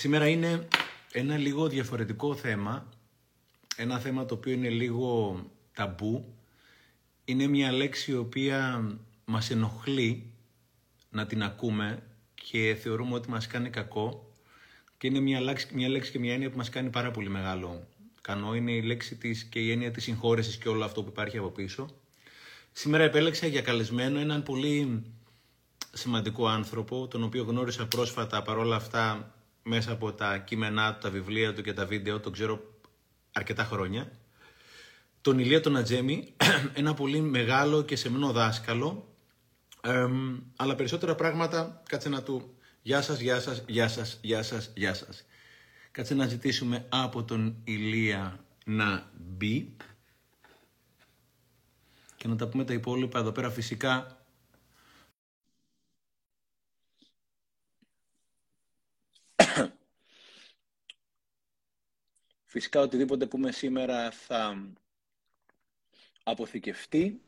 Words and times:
Σήμερα 0.00 0.28
είναι 0.28 0.68
ένα 1.12 1.36
λίγο 1.36 1.68
διαφορετικό 1.68 2.34
θέμα, 2.34 2.88
ένα 3.76 3.98
θέμα 3.98 4.24
το 4.24 4.34
οποίο 4.34 4.52
είναι 4.52 4.68
λίγο 4.68 5.36
ταμπού. 5.74 6.34
Είναι 7.24 7.46
μια 7.46 7.72
λέξη 7.72 8.10
η 8.10 8.14
οποία 8.14 8.88
μας 9.24 9.50
ενοχλεί 9.50 10.32
να 11.10 11.26
την 11.26 11.42
ακούμε 11.42 12.02
και 12.34 12.76
θεωρούμε 12.80 13.14
ότι 13.14 13.30
μας 13.30 13.46
κάνει 13.46 13.70
κακό 13.70 14.34
και 14.98 15.06
είναι 15.06 15.20
μια 15.20 15.40
λέξη, 15.40 15.68
μια 15.74 15.88
λέξη 15.88 16.10
και 16.10 16.18
μια 16.18 16.32
έννοια 16.32 16.50
που 16.50 16.56
μας 16.56 16.68
κάνει 16.68 16.90
πάρα 16.90 17.10
πολύ 17.10 17.28
μεγάλο 17.28 17.86
κανό. 18.20 18.54
Είναι 18.54 18.72
η 18.72 18.82
λέξη 18.82 19.16
της 19.16 19.44
και 19.44 19.60
η 19.60 19.70
έννοια 19.70 19.90
της 19.90 20.02
συγχώρεσης 20.02 20.56
και 20.56 20.68
όλο 20.68 20.84
αυτό 20.84 21.02
που 21.02 21.08
υπάρχει 21.08 21.38
από 21.38 21.48
πίσω. 21.48 21.88
Σήμερα 22.72 23.04
επέλεξα 23.04 23.46
για 23.46 23.62
καλεσμένο 23.62 24.18
έναν 24.18 24.42
πολύ 24.42 25.02
σημαντικό 25.92 26.46
άνθρωπο, 26.46 27.08
τον 27.08 27.22
οποίο 27.22 27.42
γνώρισα 27.42 27.86
πρόσφατα 27.86 28.42
παρόλα 28.42 28.76
αυτά 28.76 29.34
μέσα 29.70 29.92
από 29.92 30.12
τα 30.12 30.38
κείμενά 30.38 30.92
του, 30.92 30.98
τα 31.00 31.10
βιβλία 31.10 31.52
του 31.54 31.62
και 31.62 31.72
τα 31.72 31.86
βίντεο, 31.86 32.20
τον 32.20 32.32
ξέρω 32.32 32.60
αρκετά 33.32 33.64
χρόνια. 33.64 34.10
Τον 35.20 35.38
Ηλία 35.38 35.60
τον 35.60 35.76
Ατζέμι, 35.76 36.34
ένα 36.80 36.94
πολύ 36.94 37.20
μεγάλο 37.20 37.82
και 37.82 37.96
σεμνό 37.96 38.32
δάσκαλο, 38.32 39.14
αλλά 40.56 40.74
περισσότερα 40.74 41.14
πράγματα, 41.14 41.82
κάτσε 41.88 42.08
να 42.08 42.22
του 42.22 42.54
Γεια 42.82 43.02
σας, 43.02 43.20
γεια 43.20 43.40
σας, 43.40 43.64
γεια 43.66 43.88
σας, 43.88 44.18
γεια 44.22 44.42
σας, 44.42 44.72
γεια 44.76 44.94
σας. 44.94 45.24
Κάτσε 45.90 46.14
να 46.14 46.26
ζητήσουμε 46.26 46.86
από 46.88 47.24
τον 47.24 47.56
Ηλία 47.64 48.44
να 48.64 49.10
μπει 49.12 49.76
και 52.16 52.28
να 52.28 52.36
τα 52.36 52.48
πούμε 52.48 52.64
τα 52.64 52.72
υπόλοιπα 52.72 53.18
εδώ 53.18 53.32
πέρα 53.32 53.50
φυσικά 53.50 54.19
Φυσικά 62.50 62.80
οτιδήποτε 62.80 63.26
πούμε 63.26 63.50
σήμερα 63.52 64.10
θα 64.10 64.66
αποθηκευτεί. 66.22 67.20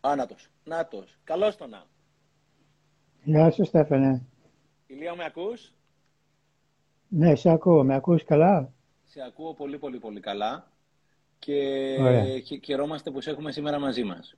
Άνατος, 0.00 0.48
Νάτος, 0.64 1.18
καλώς 1.24 1.56
τον 1.56 1.70
να. 1.70 1.86
Γεια 3.24 3.50
σου 3.50 3.64
Στέφανε. 3.64 4.26
Ηλία, 4.86 5.14
με 5.14 5.24
ακούς; 5.24 5.72
Ναι, 7.08 7.34
σε 7.34 7.50
ακούω. 7.50 7.84
Με 7.84 7.94
ακούς 7.94 8.24
καλά; 8.24 8.72
Σε 9.04 9.22
ακούω 9.22 9.54
πολύ 9.54 9.78
πολύ 9.78 9.98
πολύ 9.98 10.20
καλά 10.20 10.72
και 11.38 11.96
χαιρόμαστε 12.64 13.10
που 13.10 13.20
σε 13.20 13.30
έχουμε 13.30 13.52
σήμερα 13.52 13.78
μαζί 13.78 14.04
μας. 14.04 14.36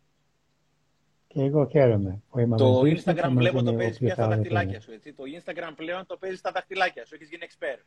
Και 1.26 1.42
εγώ 1.42 1.66
χαίρομαι 1.66 2.22
που 2.30 2.38
είμαι 2.38 2.56
Το 2.56 2.72
μαζί 2.72 3.02
Instagram 3.04 3.32
βλέπω 3.34 3.62
το 3.62 3.74
παίζεις 3.74 3.98
πια 3.98 4.14
στα 4.14 4.28
δαχτυλάκια 4.28 4.80
σου, 4.80 4.92
έτσι. 4.92 5.12
Το 5.12 5.22
Instagram 5.38 5.72
πλέον 5.76 6.06
το 6.06 6.16
παίζεις 6.16 6.38
στα 6.38 6.52
δαχτυλάκια 6.52 7.06
σου. 7.06 7.14
Έχεις 7.14 7.28
γίνει 7.28 7.46
expert. 7.48 7.84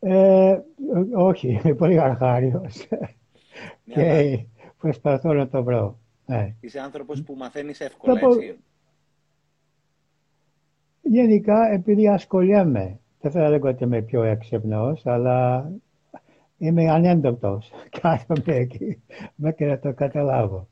Ε, 0.00 0.58
όχι, 1.14 1.48
είμαι 1.48 1.74
πολύ 1.74 2.00
αρχάριος. 2.00 2.86
και 3.92 4.38
προσπαθώ 4.78 5.32
να 5.32 5.48
το 5.48 5.62
βρω. 5.62 5.98
Ναι. 6.26 6.54
Είσαι 6.60 6.80
άνθρωπος 6.80 7.22
που 7.22 7.34
μαθαίνεις 7.34 7.80
εύκολα, 7.80 8.20
έτσι. 8.20 8.58
Γενικά, 11.02 11.72
επειδή 11.72 12.08
ασχολιέμαι, 12.08 13.00
δεν 13.20 13.30
θα 13.30 13.44
έλεγα 13.44 13.70
ότι 13.70 13.84
είμαι 13.84 14.02
πιο 14.02 14.22
έξυπνος, 14.22 15.06
αλλά 15.06 15.70
είμαι 16.58 16.90
ανέντοκτος. 16.90 17.70
Κάθομαι 18.00 18.54
εκεί 18.56 19.02
μέχρι 19.34 19.66
να 19.66 19.78
το 19.78 19.92
καταλάβω. 19.92 20.68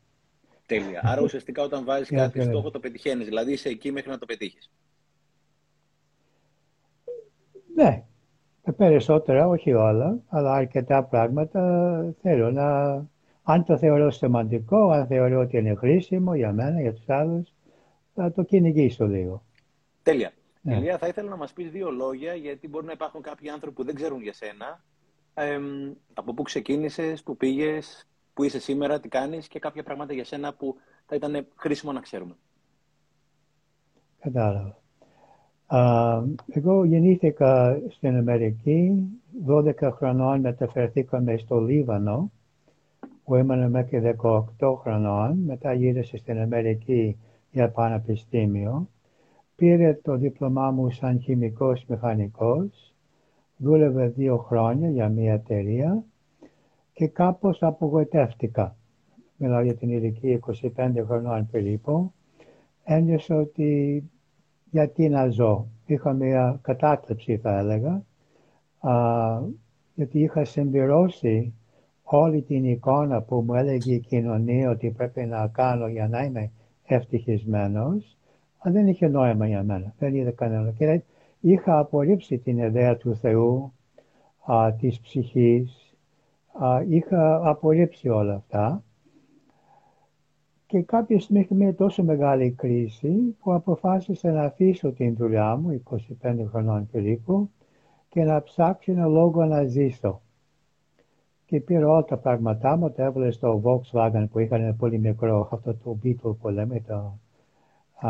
Τέλεια. 0.66 1.00
Άρα 1.04 1.22
ουσιαστικά 1.22 1.62
όταν 1.62 1.84
βάζεις 1.84 2.08
κάτι 2.08 2.42
στόχο 2.42 2.70
το 2.70 2.80
πετυχαίνεις. 2.80 3.26
Δηλαδή 3.26 3.52
είσαι 3.52 3.68
εκεί 3.68 3.92
μέχρι 3.92 4.10
να 4.10 4.18
το 4.18 4.26
πετύχεις. 4.26 4.70
Ναι. 7.74 8.04
Τα 8.64 8.72
περισσότερα, 8.72 9.48
όχι 9.48 9.72
όλα, 9.72 10.18
αλλά 10.28 10.52
αρκετά 10.52 11.04
πράγματα 11.04 12.14
θέλω 12.22 12.50
να... 12.50 12.92
Αν 13.42 13.64
το 13.64 13.78
θεωρώ 13.78 14.10
σημαντικό, 14.10 14.90
αν 14.90 15.06
θεωρώ 15.06 15.40
ότι 15.40 15.56
είναι 15.56 15.74
χρήσιμο 15.74 16.34
για 16.34 16.52
μένα, 16.52 16.80
για 16.80 16.92
τους 16.92 17.08
άλλους, 17.08 17.52
θα 18.14 18.32
το 18.32 18.42
κυνηγήσω 18.42 19.06
λίγο. 19.06 19.42
Τέλεια. 20.02 20.32
Ναι. 20.60 20.76
Ηλία, 20.76 20.98
θα 20.98 21.06
ήθελα 21.06 21.28
να 21.28 21.36
μας 21.36 21.52
πεις 21.52 21.70
δύο 21.70 21.90
λόγια, 21.90 22.34
γιατί 22.34 22.68
μπορεί 22.68 22.86
να 22.86 22.92
υπάρχουν 22.92 23.22
κάποιοι 23.22 23.48
άνθρωποι 23.48 23.74
που 23.76 23.84
δεν 23.84 23.94
ξέρουν 23.94 24.22
για 24.22 24.32
σένα. 24.32 24.84
Ε, 25.34 25.58
από 26.14 26.34
πού 26.34 26.42
ξεκίνησες, 26.42 27.22
πού 27.22 27.36
πήγες, 27.36 28.08
πού 28.34 28.42
είσαι 28.44 28.60
σήμερα, 28.60 29.00
τι 29.00 29.08
κάνεις 29.08 29.48
και 29.48 29.58
κάποια 29.58 29.82
πράγματα 29.82 30.12
για 30.12 30.24
σένα 30.24 30.54
που 30.54 30.76
θα 31.06 31.14
ήταν 31.14 31.46
χρήσιμο 31.56 31.92
να 31.92 32.00
ξέρουμε. 32.00 32.36
Κατάλαβα. 34.20 34.82
Εγώ 36.46 36.84
γεννήθηκα 36.84 37.78
στην 37.88 38.16
Αμερική, 38.16 39.08
12 39.46 39.74
χρονών 39.92 40.40
μεταφερθήκαμε 40.40 41.36
στο 41.36 41.60
Λίβανο, 41.60 42.30
που 43.24 43.34
ήμουν 43.34 43.70
μέχρι 43.70 44.16
18 44.58 44.74
χρονών, 44.80 45.38
μετά 45.46 45.72
γύρισα 45.72 46.16
στην 46.16 46.40
Αμερική 46.40 47.16
για 47.50 47.70
πανεπιστήμιο 47.70 48.88
Πήρε 49.56 49.94
το 50.02 50.16
δίπλωμά 50.16 50.70
μου 50.70 50.90
σαν 50.90 51.20
χημικός 51.20 51.84
μηχανικός, 51.86 52.94
δούλευε 53.56 54.08
δύο 54.08 54.36
χρόνια 54.36 54.88
για 54.90 55.08
μια 55.08 55.32
εταιρεία 55.32 56.04
και 56.92 57.06
κάπως 57.06 57.62
απογοητεύτηκα. 57.62 58.76
Μιλάω 59.36 59.62
για 59.62 59.74
την 59.74 59.90
ηλικία 59.90 60.38
25 60.76 61.04
χρονών 61.06 61.48
περίπου. 61.50 62.12
Ένιωσα 62.84 63.36
ότι 63.36 64.02
γιατί 64.74 65.08
να 65.08 65.28
ζω. 65.28 65.66
Είχα 65.86 66.12
μια 66.12 66.58
κατάθλιψη 66.62 67.36
θα 67.36 67.58
έλεγα, 67.58 68.02
α, 68.80 68.92
γιατί 69.94 70.18
είχα 70.18 70.44
συμπληρώσει 70.44 71.54
όλη 72.02 72.42
την 72.42 72.64
εικόνα 72.64 73.22
που 73.22 73.42
μου 73.46 73.54
έλεγε 73.54 73.94
η 73.94 73.98
κοινωνία 73.98 74.70
ότι 74.70 74.90
πρέπει 74.90 75.24
να 75.24 75.46
κάνω 75.46 75.88
για 75.88 76.08
να 76.08 76.22
είμαι 76.24 76.50
ευτυχισμένος 76.84 78.16
δεν 78.62 78.88
είχε 78.88 79.08
νόημα 79.08 79.46
για 79.46 79.62
μένα. 79.62 79.94
Δεν 79.98 80.14
είδε 80.14 80.30
κανένα. 80.30 80.70
Και 80.70 81.02
είχα 81.40 81.78
απορρίψει 81.78 82.38
την 82.38 82.58
ιδέα 82.58 82.96
του 82.96 83.16
Θεού, 83.16 83.72
α, 84.44 84.72
της 84.72 85.00
ψυχής. 85.00 85.96
Α, 86.52 86.82
είχα 86.88 87.48
απορρίψει 87.48 88.08
όλα 88.08 88.34
αυτά. 88.34 88.82
Και 90.66 90.82
κάποια 90.82 91.20
στιγμή 91.20 91.42
είχε 91.42 91.54
μια 91.54 91.74
τόσο 91.74 92.02
μεγάλη 92.02 92.50
κρίση 92.50 93.36
που 93.42 93.52
αποφάσισα 93.52 94.32
να 94.32 94.42
αφήσω 94.42 94.92
την 94.92 95.14
δουλειά 95.14 95.56
μου, 95.56 95.82
25 96.22 96.34
χρονών 96.50 96.88
περίπου, 96.92 97.50
και 98.08 98.24
να 98.24 98.42
ψάξω 98.42 98.92
ένα 98.92 99.06
λόγο 99.06 99.44
να 99.44 99.64
ζήσω. 99.64 100.20
Και 101.46 101.60
πήρα 101.60 101.88
όλα 101.88 102.04
τα 102.04 102.16
πράγματά 102.16 102.76
μου, 102.76 102.90
τα 102.90 103.04
έβαλε 103.04 103.30
στο 103.30 103.62
Volkswagen 103.64 104.26
που 104.30 104.38
είχαν 104.38 104.62
ένα 104.62 104.74
πολύ 104.74 104.98
μικρό, 104.98 105.48
αυτό 105.52 105.74
το 105.74 105.98
Beetle 106.04 106.36
που 106.40 106.48
λέμε, 106.48 106.80
το 106.80 107.18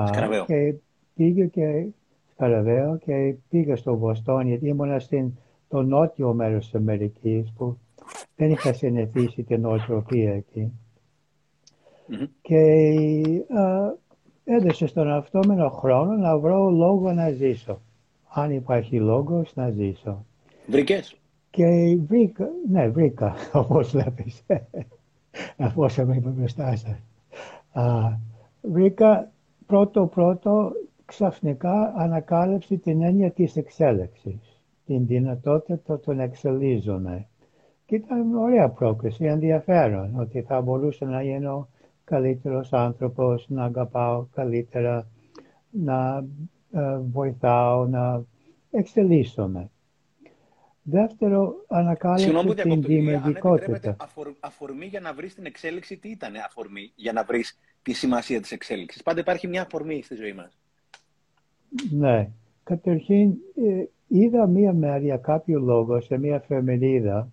Σκαραβαίο. 0.07 0.45
Και 0.45 0.75
πήγε 1.15 1.47
και 1.47 1.87
Σκαραβαίο 2.31 2.97
και 2.97 3.35
πήγα 3.49 3.77
στο 3.77 3.97
Βοστόνι 3.97 4.49
γιατί 4.49 4.69
ήμουν 4.69 5.01
στο 5.01 5.83
νότιο 5.83 6.35
μέρος 6.35 6.65
της 6.65 6.75
Αμερικής 6.75 7.53
που 7.57 7.79
δεν 8.37 8.51
είχα 8.51 8.73
συνηθίσει 8.73 9.43
την 9.43 9.61
νοοτροπία 9.61 10.35
εκεί. 10.35 10.73
Mm-hmm. 12.09 12.29
Και 12.43 12.59
α, 13.59 13.93
έδωσε 14.45 14.87
στον 14.87 15.11
αυτό 15.11 15.41
με 15.47 15.55
έναν 15.55 15.71
χρόνο 15.71 16.13
να 16.13 16.39
βρω 16.39 16.71
λόγο 16.71 17.13
να 17.13 17.31
ζήσω. 17.31 17.81
Αν 18.29 18.51
υπάρχει 18.51 19.01
λόγος 19.01 19.55
να 19.55 19.71
ζήσω. 19.71 20.25
Βρήκες; 20.67 21.17
Και 21.51 21.97
βρήκα, 22.07 22.49
ναι 22.71 22.89
βρήκα 22.89 23.35
όπως 23.53 23.91
βλέπεις. 23.91 24.43
Αφού 25.57 25.87
είμαι 25.99 26.33
μπροστά 26.37 26.77
σας. 26.77 26.97
Βρήκα 28.63 29.31
πρώτο 29.67 30.07
πρώτο 30.07 30.73
ξαφνικά 31.05 31.93
ανακάλυψε 31.97 32.77
την 32.77 33.03
έννοια 33.03 33.31
της 33.31 33.57
εξέλιξης, 33.57 34.61
την 34.87 35.07
δυνατότητα 35.07 36.01
των 36.01 36.21
εξελίζομαι. 36.21 37.27
Και 37.87 37.95
ήταν 37.95 38.35
ωραία 38.35 38.69
πρόκληση, 38.69 39.25
ενδιαφέρον, 39.25 40.21
ότι 40.21 40.43
θα 40.43 40.61
μπορούσα 40.61 41.07
να 41.07 41.23
γίνω 41.23 41.69
καλύτερος 42.05 42.73
άνθρωπος, 42.73 43.47
να 43.49 43.65
αγαπάω 43.65 44.27
καλύτερα, 44.35 45.09
να 45.71 46.25
ε, 46.73 46.99
βοηθάω, 46.99 47.87
να 47.87 48.25
εξελίσσομαι. 48.71 49.71
Δεύτερο, 50.83 51.55
ανακάλυψε 51.69 52.55
την 52.55 52.83
δημιουργικότητα. 52.83 53.97
αφορμή 54.41 54.87
για 54.87 55.01
να 55.01 55.15
βρεις 55.15 55.35
την 55.35 55.47
εξέλιξη, 55.47 55.97
τι 55.97 56.11
ήταν 56.11 56.33
αφορμή 56.47 56.93
για 56.95 57.13
να 57.13 57.25
βρεις 57.25 57.59
τη 57.83 57.93
σημασία 57.93 58.41
της 58.41 58.53
εξέλιξης; 58.53 59.03
Πάντα 59.03 59.21
υπάρχει 59.21 59.47
μια 59.47 59.63
αφορμή 59.63 60.03
στη 60.03 60.15
ζωή 60.15 60.33
μας. 60.33 60.59
Ναι. 61.91 62.31
Καταρχήν, 62.63 63.31
ε, 63.55 63.85
είδα 64.09 64.47
μία 64.47 64.73
μέρα 64.73 64.99
για 64.99 65.17
κάποιο 65.17 65.61
λόγο 65.61 66.01
σε 66.01 66.19
μία 66.19 66.35
εφημερίδα 66.35 67.33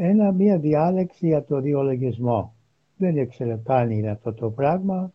ένα, 0.00 0.32
μία 0.32 0.58
διάλεξη 0.58 1.26
για 1.26 1.44
το 1.44 1.60
διολογισμό. 1.60 2.54
Δεν 2.98 3.16
ήξερα 3.16 3.60
καν 3.64 3.90
είναι 3.90 4.10
αυτό 4.10 4.32
το 4.32 4.50
πράγμα 4.50 5.12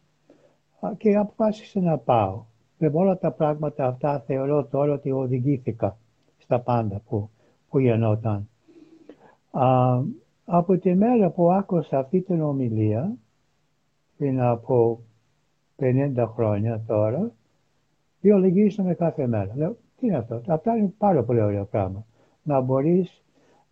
και 0.98 1.16
αποφάσισα 1.16 1.80
να 1.80 1.98
πάω. 1.98 2.44
Με 2.78 2.92
όλα 2.94 3.18
τα 3.18 3.32
πράγματα 3.32 3.86
αυτά 3.86 4.20
θεωρώ 4.20 4.66
τώρα 4.66 4.94
ότι 4.94 5.12
οδηγήθηκα 5.12 5.98
στα 6.38 6.60
πάντα 6.60 7.02
που, 7.10 7.30
που 7.70 7.80
γενόταν. 7.80 8.50
Α, 9.52 10.00
από 10.46 10.78
τη 10.78 10.96
μέρα 10.96 11.30
που 11.30 11.52
άκουσα 11.52 12.00
αυτή 12.00 12.22
την 12.22 12.42
ομιλία, 12.42 13.16
πριν 14.18 14.42
από 14.42 15.00
50 15.80 16.26
χρόνια 16.36 16.82
τώρα, 16.88 17.32
βιολογήσαμε 18.22 18.94
κάθε 18.94 19.28
μέρα. 19.28 19.52
Λέω, 19.56 19.78
τι 20.00 20.08
είναι 20.08 20.18
αυτό, 20.18 20.42
αυτά 20.48 20.76
είναι 20.78 20.94
πάρα 20.98 21.24
πολύ 21.24 21.42
ωραίο 21.42 21.66
πράγμα. 21.66 22.06
Να 22.44 22.62
μπορείς 22.62 23.23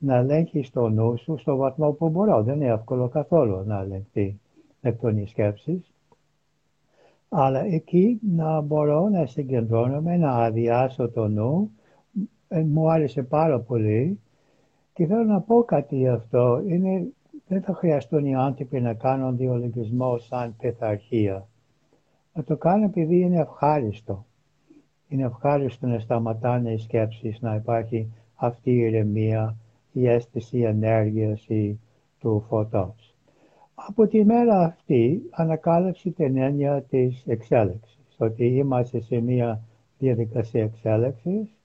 να 0.01 0.15
ελέγχεις 0.15 0.69
το 0.69 0.89
νου 0.89 1.17
σου 1.17 1.37
στο 1.37 1.55
βαθμό 1.55 1.91
που 1.91 2.09
μπορώ. 2.09 2.43
Δεν 2.43 2.55
είναι 2.55 2.71
εύκολο 2.71 3.07
καθόλου 3.07 3.63
να 3.65 3.79
ελεγχθεί 3.79 4.39
εκ 4.81 4.99
των 4.99 5.27
σκέψεις. 5.27 5.91
Αλλά 7.29 7.65
εκεί 7.65 8.19
να 8.35 8.61
μπορώ 8.61 9.09
να 9.09 9.25
συγκεντρώνομαι, 9.25 10.17
να 10.17 10.31
αδειάσω 10.31 11.09
το 11.09 11.27
νου. 11.27 11.71
Ε, 12.47 12.59
μου 12.59 12.91
άρεσε 12.91 13.23
πάρα 13.23 13.59
πολύ 13.59 14.19
και 14.93 15.05
θέλω 15.05 15.23
να 15.23 15.41
πω 15.41 15.63
κάτι 15.63 15.95
γι' 15.95 16.07
αυτό. 16.07 16.61
Είναι, 16.67 17.07
δεν 17.47 17.61
θα 17.61 17.73
χρειαστούν 17.73 18.25
οι 18.25 18.35
άνθρωποι 18.35 18.81
να 18.81 18.93
κάνουν 18.93 19.37
διολογισμό 19.37 20.17
σαν 20.17 20.55
πειθαρχία. 20.57 21.47
Να 22.33 22.43
το 22.43 22.57
κάνουν 22.57 22.83
επειδή 22.83 23.19
είναι 23.19 23.39
ευχάριστο. 23.39 24.25
Είναι 25.07 25.23
ευχάριστο 25.23 25.87
να 25.87 25.99
σταματάνε 25.99 26.71
οι 26.71 26.77
σκέψεις, 26.77 27.41
να 27.41 27.55
υπάρχει 27.55 28.11
αυτή 28.35 28.71
η 28.71 28.77
ηρεμία, 28.77 29.55
η 29.91 30.07
αίσθηση 30.07 30.59
ενέργειας 30.59 31.47
του 32.19 32.45
φωτός. 32.47 33.15
Από 33.75 34.07
τη 34.07 34.25
μέρα 34.25 34.59
αυτή 34.59 35.21
ανακάλυψε 35.31 36.09
την 36.09 36.37
έννοια 36.37 36.81
της 36.81 37.23
εξέλιξης, 37.27 38.15
ότι 38.17 38.45
είμαστε 38.45 39.01
σε 39.01 39.19
μια 39.19 39.63
διαδικασία 39.97 40.63
εξέλιξης 40.63 41.55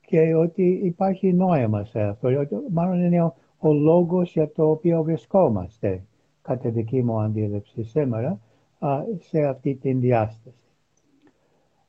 και 0.00 0.34
ότι 0.34 0.80
υπάρχει 0.84 1.32
νόημα 1.32 1.84
σε 1.84 2.00
αυτό. 2.00 2.28
Μάλλον 2.70 3.04
είναι 3.04 3.22
ο, 3.22 3.34
ο 3.58 3.72
λόγος 3.72 4.32
για 4.32 4.52
το 4.52 4.70
οποίο 4.70 5.02
βρισκόμαστε, 5.02 6.04
κατά 6.42 6.70
δική 6.70 7.02
μου 7.02 7.20
αντίληψη 7.20 7.82
σήμερα, 7.82 8.40
σε 9.18 9.44
αυτή 9.44 9.74
την 9.74 10.00
διάσταση. 10.00 10.63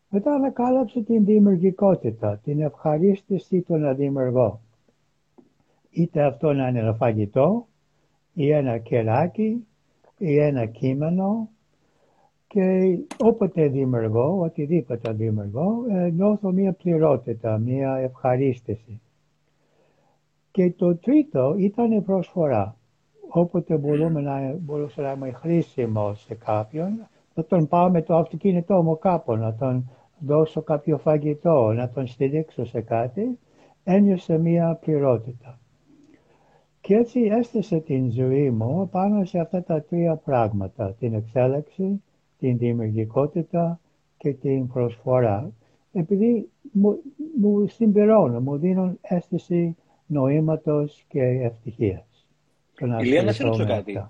Μετά 0.10 0.34
ανακάλυψε 0.34 1.02
την 1.02 1.26
δημιουργικότητα, 1.26 2.40
την 2.44 2.62
ευχαρίστηση 2.62 3.62
του 3.62 3.76
να 3.76 3.94
δημιουργώ. 3.94 4.60
Είτε 5.90 6.24
αυτό 6.24 6.54
να 6.54 6.68
είναι 6.68 6.80
ένα 6.80 6.94
φαγητό, 6.94 7.68
ή 8.34 8.52
ένα 8.52 8.78
κεράκι, 8.78 9.68
ή 10.18 10.38
ένα 10.38 10.66
κείμενο, 10.66 11.50
και 12.48 12.98
όποτε 13.18 13.68
δημιουργώ, 13.68 14.40
οτιδήποτε 14.40 15.12
δημιουργώ, 15.12 15.86
ε, 15.90 16.10
νιώθω 16.10 16.52
μία 16.52 16.74
πληρότητα, 16.74 17.58
μία 17.58 17.96
ευχαρίστηση. 17.96 19.02
Και 20.52 20.72
το 20.72 20.96
τρίτο 20.96 21.56
ήταν 21.58 21.92
η 21.92 22.02
προσφορά. 22.02 22.76
Όποτε 23.30 23.78
μπορούμε 23.78 24.22
να, 24.22 24.56
μπορούσα 24.60 25.02
να 25.02 25.12
είμαι 25.12 25.32
χρήσιμο 25.32 26.14
σε 26.14 26.36
κάποιον, 26.36 27.08
να 27.36 27.44
τον 27.44 27.68
πάω 27.68 27.90
με 27.90 28.02
το 28.02 28.16
αυτοκίνητό 28.16 28.84
μου 28.84 29.00
κάπου, 29.00 29.36
να 29.36 29.56
τον 29.56 29.90
δώσω 30.20 30.62
κάποιο 30.62 30.98
φαγητό, 30.98 31.74
να 31.74 31.90
τον 31.90 32.08
στηρίξω 32.08 32.66
σε 32.66 32.82
κάτι, 32.82 33.40
ένιωσε 33.84 34.38
μία 34.38 34.80
πληρότητα. 34.82 35.60
Και 36.82 36.96
έτσι 36.96 37.20
έστησε 37.20 37.80
την 37.80 38.12
ζωή 38.12 38.50
μου 38.50 38.90
πάνω 38.90 39.26
σε 39.26 39.40
αυτά 39.40 39.64
τα 39.64 39.82
τρία 39.82 40.16
πράγματα, 40.16 40.94
την 41.00 41.14
εξέλιξη, 41.14 42.04
την 42.40 42.58
δημιουργικότητα 42.58 43.80
και 44.18 44.34
την 44.34 44.68
προσφορά, 44.68 45.52
επειδή 45.94 46.50
μου, 46.72 47.02
μου 47.40 47.68
συμπληρώνουν, 47.68 48.44
μου 48.44 48.58
δίνουν 48.58 48.98
αίσθηση 49.02 49.76
νοήματος 50.06 51.06
και 51.08 51.22
ευτυχίας. 51.22 52.28
Ηλία, 53.02 53.24
να 53.24 53.32
σε 53.32 53.44
ρωτήσω 53.44 53.66
κάτι. 53.66 54.08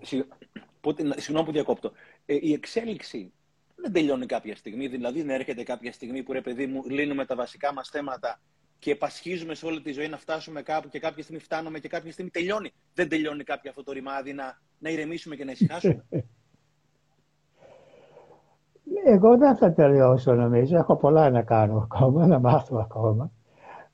Συγγνώμη 1.15 1.45
που 1.45 1.51
διακόπτω. 1.51 1.91
Ε, 2.25 2.37
η 2.41 2.53
εξέλιξη 2.53 3.33
δεν 3.75 3.91
τελειώνει 3.91 4.25
κάποια 4.25 4.55
στιγμή. 4.55 4.87
Δηλαδή, 4.87 5.21
δεν 5.21 5.29
έρχεται 5.29 5.63
κάποια 5.63 5.91
στιγμή 5.91 6.23
που 6.23 6.33
ρε 6.33 6.41
παιδί 6.41 6.67
μου, 6.67 6.83
λύνουμε 6.89 7.25
τα 7.25 7.35
βασικά 7.35 7.73
μας 7.73 7.89
θέματα 7.89 8.39
και 8.79 8.91
επασχίζουμε 8.91 9.55
σε 9.55 9.65
όλη 9.65 9.81
τη 9.81 9.91
ζωή 9.91 10.07
να 10.07 10.17
φτάσουμε 10.17 10.61
κάπου 10.61 10.89
και 10.89 10.99
κάποια 10.99 11.23
στιγμή 11.23 11.41
φτάνουμε 11.41 11.79
και 11.79 11.87
κάποια 11.87 12.11
στιγμή 12.11 12.31
τελειώνει. 12.31 12.71
Δεν 12.93 13.09
τελειώνει 13.09 13.43
κάποια 13.43 13.69
αυτό 13.69 13.83
το 13.83 13.91
ρημάδι 13.91 14.33
να, 14.33 14.59
να 14.79 14.89
ηρεμήσουμε 14.89 15.35
και 15.35 15.43
να 15.43 15.51
ησυχάσουμε. 15.51 16.05
Εγώ 19.05 19.37
δεν 19.37 19.55
θα 19.55 19.73
τελειώσω 19.73 20.33
νομίζω. 20.33 20.77
Έχω 20.77 20.95
πολλά 20.95 21.29
να 21.29 21.41
κάνω 21.41 21.77
ακόμα, 21.77 22.27
να 22.27 22.39
μάθω 22.39 22.77
ακόμα. 22.77 23.31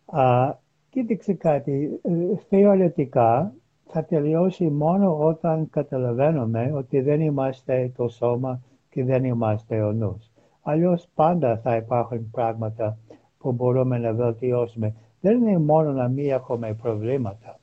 Α, 0.05 0.55
κοίταξε 0.89 1.33
κάτι. 1.33 1.99
Ε, 2.01 2.37
θεωρητικά 2.49 3.53
θα 3.93 4.03
τελειώσει 4.05 4.69
μόνο 4.69 5.17
όταν 5.17 5.69
καταλαβαίνουμε 5.69 6.71
ότι 6.75 7.01
δεν 7.01 7.21
είμαστε 7.21 7.91
το 7.97 8.07
σώμα 8.07 8.61
και 8.89 9.03
δεν 9.03 9.23
είμαστε 9.23 9.81
ο 9.81 9.91
νους. 9.91 10.31
Αλλιώς 10.61 11.07
πάντα 11.15 11.57
θα 11.57 11.75
υπάρχουν 11.75 12.29
πράγματα 12.31 12.97
που 13.38 13.51
μπορούμε 13.51 13.97
να 13.97 14.13
βελτιώσουμε. 14.13 14.93
Δεν 15.21 15.38
είναι 15.41 15.57
μόνο 15.57 15.91
να 15.91 16.07
μην 16.07 16.29
έχουμε 16.29 16.73
προβλήματα 16.73 17.59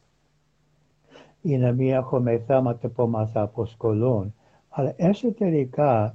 ή 1.43 1.59
να 1.59 1.73
μην 1.73 1.93
έχουμε 1.93 2.39
θέματα 2.39 2.89
που 2.89 3.07
μας 3.07 3.31
αποσχολούν, 3.37 4.35
αλλά 4.69 4.93
εσωτερικά 4.97 6.15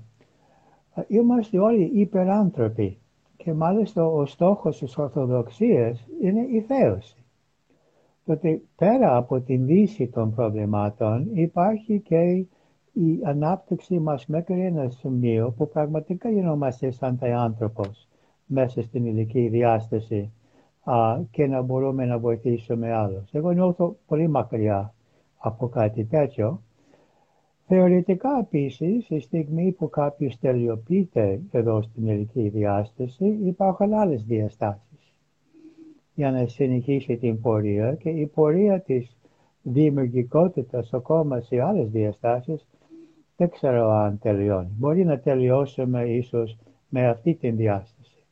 είμαστε 1.08 1.60
όλοι 1.60 1.92
υπεράνθρωποι 1.94 2.98
και 3.38 3.54
μάλιστα 3.54 4.06
ο 4.06 4.26
στόχος 4.26 4.78
της 4.78 4.98
Ορθοδοξίας 4.98 6.08
είναι 6.22 6.42
η 6.52 6.62
θέωση. 6.62 7.23
Τότε 8.26 8.62
πέρα 8.76 9.16
από 9.16 9.40
την 9.40 9.68
λύση 9.68 10.08
των 10.08 10.34
προβλημάτων 10.36 11.30
υπάρχει 11.34 12.00
και 12.00 12.46
η 12.94 13.20
ανάπτυξη 13.24 14.00
μας 14.00 14.26
μέχρι 14.28 14.66
ένα 14.66 14.90
σημείο 14.90 15.54
που 15.58 15.70
πραγματικά 15.70 16.30
γινόμαστε 16.30 16.92
σαν 16.92 17.18
τα 17.18 17.38
άνθρωπος 17.38 18.08
μέσα 18.46 18.82
στην 18.82 19.06
ηλική 19.06 19.48
διάσταση 19.48 20.32
α, 20.84 21.20
και 21.32 21.48
να 21.48 21.62
μπορούμε 21.62 22.06
να 22.06 22.20
βοηθήσουμε 22.20 22.92
άλλους. 22.94 23.34
Εγώ 23.34 23.52
νιώθω 23.52 23.96
πολύ 24.08 24.28
μακριά 24.28 24.94
από 25.38 25.68
κάτι 25.68 26.04
τέτοιο. 26.06 26.62
Θεωρητικά 27.68 28.30
επίσης, 28.40 29.10
η 29.10 29.20
στιγμή 29.20 29.72
που 29.72 29.90
κάποιος 29.90 30.40
τελειοποιείται 30.40 31.42
εδώ 31.52 31.82
στην 31.82 32.08
ηλική 32.08 32.50
διάσταση, 32.50 33.26
υπάρχουν 33.44 33.94
άλλες 33.94 34.24
διαστάσεις 34.24 34.93
για 36.16 36.32
να 36.32 36.48
συνεχίσει 36.48 37.18
την 37.18 37.42
πορεία 37.42 37.96
και 37.96 38.10
η 38.10 38.28
πορεία 38.28 38.82
της 38.82 39.18
δημιουργικότητας 39.62 40.94
ακόμα 40.94 41.42
σε 41.42 41.62
άλλες 41.62 41.90
διαστάσεις 41.90 42.66
δεν 43.36 43.50
ξέρω 43.50 43.92
αν 43.92 44.20
τελειώνει. 44.20 44.70
Μπορεί 44.78 45.06
να 45.06 45.20
τελειώσουμε 45.20 46.10
ίσως 46.10 46.58
με 46.90 47.08
αυτή 47.08 47.36
την 47.36 47.56
διάσταση. 47.56 48.26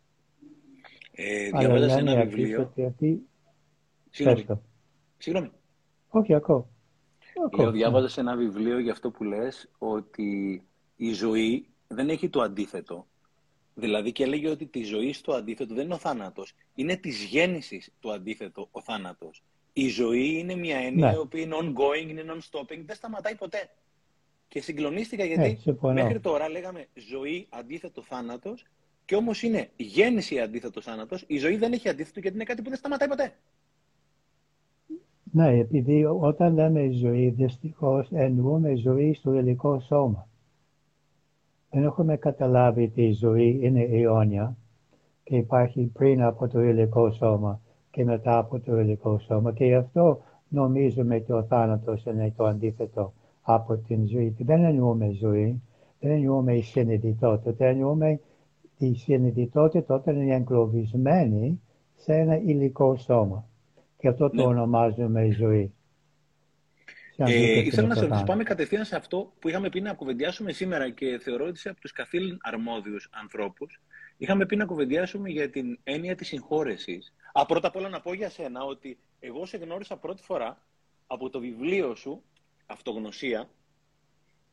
Ε, 1.11 1.49
διαβάζα 1.57 1.97
ένα 1.97 2.25
βιβλίο. 2.25 2.71
Αυτή... 2.87 3.27
Συγγνώμη. 4.09 4.45
Συγγνώμη. 5.17 5.49
Όχι, 6.09 6.33
ακούω. 6.33 6.69
Εγώ 7.57 7.71
διάβαζα 7.71 8.07
σε 8.07 8.19
ένα 8.19 8.35
βιβλίο 8.35 8.79
για 8.79 8.91
αυτό 8.91 9.11
που 9.11 9.23
λες 9.23 9.69
ότι 9.77 10.63
η 10.95 11.13
ζωή 11.13 11.67
δεν 11.87 12.09
έχει 12.09 12.29
το 12.29 12.41
αντίθετο. 12.41 13.07
Δηλαδή 13.81 14.11
και 14.11 14.23
έλεγε 14.23 14.49
ότι 14.49 14.65
τη 14.65 14.83
ζωή 14.83 15.13
στο 15.13 15.33
αντίθετο 15.33 15.73
δεν 15.73 15.85
είναι 15.85 15.93
ο 15.93 15.97
θάνατος. 15.97 16.53
Είναι 16.75 16.95
της 16.95 17.23
γέννησης 17.23 17.93
το 17.99 18.11
αντίθετο 18.11 18.67
ο 18.71 18.81
θάνατος. 18.81 19.43
Η 19.73 19.87
ζωή 19.87 20.37
είναι 20.37 20.55
μια 20.55 20.77
έννοια 20.77 21.07
ναι. 21.07 21.13
η 21.13 21.17
οποία 21.17 21.41
είναι 21.41 21.55
ongoing, 21.61 22.09
είναι 22.09 22.23
non-stopping, 22.27 22.83
δεν 22.85 22.95
σταματάει 22.95 23.35
ποτέ. 23.35 23.69
Και 24.47 24.61
συγκλονίστηκα 24.61 25.23
γιατί 25.23 25.59
ε, 25.65 25.91
μέχρι 25.93 26.19
τώρα 26.19 26.49
λέγαμε 26.49 26.87
ζωή 26.93 27.47
αντίθετο 27.49 28.01
θάνατος, 28.01 28.65
και 29.05 29.15
όμως 29.15 29.43
είναι 29.43 29.69
γέννηση 29.75 30.39
αντίθετο 30.39 30.81
θάνατος. 30.81 31.23
Η 31.27 31.37
ζωή 31.37 31.57
δεν 31.57 31.73
έχει 31.73 31.89
αντίθετο 31.89 32.19
γιατί 32.19 32.35
είναι 32.35 32.45
κάτι 32.45 32.61
που 32.61 32.69
δεν 32.69 32.77
σταματάει 32.77 33.07
ποτέ. 33.07 33.33
Ναι, 35.31 35.57
επειδή 35.57 36.05
όταν 36.05 36.53
λέμε 36.53 36.89
ζωή, 36.89 37.29
δυστυχώς 37.29 38.07
εννοούμε 38.11 38.75
ζωή 38.75 39.13
στο 39.13 39.33
υλικό 39.33 39.79
σώμα. 39.79 40.27
Δεν 41.71 41.83
έχουμε 41.83 42.17
καταλάβει 42.17 42.83
ότι 42.83 43.03
η 43.03 43.11
ζωή 43.11 43.59
είναι 43.61 43.81
αιώνια 43.81 44.55
και 45.23 45.35
υπάρχει 45.35 45.83
πριν 45.93 46.23
από 46.23 46.47
το 46.47 46.61
υλικό 46.61 47.11
σώμα 47.11 47.59
και 47.91 48.03
μετά 48.03 48.37
από 48.37 48.59
το 48.59 48.79
υλικό 48.79 49.19
σώμα 49.19 49.53
και 49.53 49.65
γι' 49.65 49.75
αυτό 49.75 50.21
νομίζουμε 50.47 51.15
ότι 51.15 51.31
ο 51.31 51.43
θάνατος 51.43 52.05
είναι 52.05 52.33
το 52.37 52.45
αντίθετο 52.45 53.13
από 53.41 53.77
την 53.77 54.07
ζωή. 54.07 54.35
Δεν 54.39 54.63
εννοούμε 54.63 55.09
ζωή, 55.09 55.61
δεν 55.99 56.11
εννοούμε 56.11 56.55
η 56.55 56.61
συνειδητότητα, 56.61 57.65
εννοούμε 57.65 58.19
η 58.77 58.93
συνειδητότητα 58.93 59.95
όταν 59.95 60.21
είναι 60.21 60.35
εγκλωβισμένη 60.35 61.61
σε 61.95 62.13
ένα 62.13 62.37
υλικό 62.37 62.95
σώμα. 62.95 63.45
Και 63.97 64.07
αυτό 64.07 64.29
το 64.29 64.35
ναι. 64.35 64.43
ονομάζουμε 64.43 65.29
ζωή. 65.29 65.73
Ε, 67.27 67.59
ήθελα 67.59 67.87
να 67.87 67.95
σα 67.95 68.23
πάμε 68.23 68.43
κατευθείαν 68.43 68.85
σε 68.85 68.95
αυτό 68.95 69.33
που 69.39 69.49
είχαμε 69.49 69.69
πει 69.69 69.81
να 69.81 69.93
κουβεντιάσουμε 69.93 70.51
σήμερα 70.51 70.89
και 70.89 71.19
θεωρώ 71.19 71.43
ότι 71.43 71.53
είσαι 71.53 71.69
από 71.69 71.81
τους 71.81 71.91
καθήλυν 71.91 72.37
αρμόδιους 72.41 73.09
ανθρώπους. 73.11 73.81
Είχαμε 74.17 74.45
πει 74.45 74.55
να 74.55 74.65
κουβεντιάσουμε 74.65 75.29
για 75.29 75.49
την 75.49 75.79
έννοια 75.83 76.15
της 76.15 76.27
συγχώρεσης. 76.27 77.13
Α, 77.33 77.45
πρώτα 77.45 77.67
απ' 77.67 77.75
όλα 77.75 77.89
να 77.89 78.01
πω 78.01 78.13
για 78.13 78.29
σένα 78.29 78.63
ότι 78.63 78.97
εγώ 79.19 79.45
σε 79.45 79.57
γνώρισα 79.57 79.97
πρώτη 79.97 80.23
φορά 80.23 80.61
από 81.07 81.29
το 81.29 81.39
βιβλίο 81.39 81.95
σου, 81.95 82.23
Αυτογνωσία, 82.65 83.49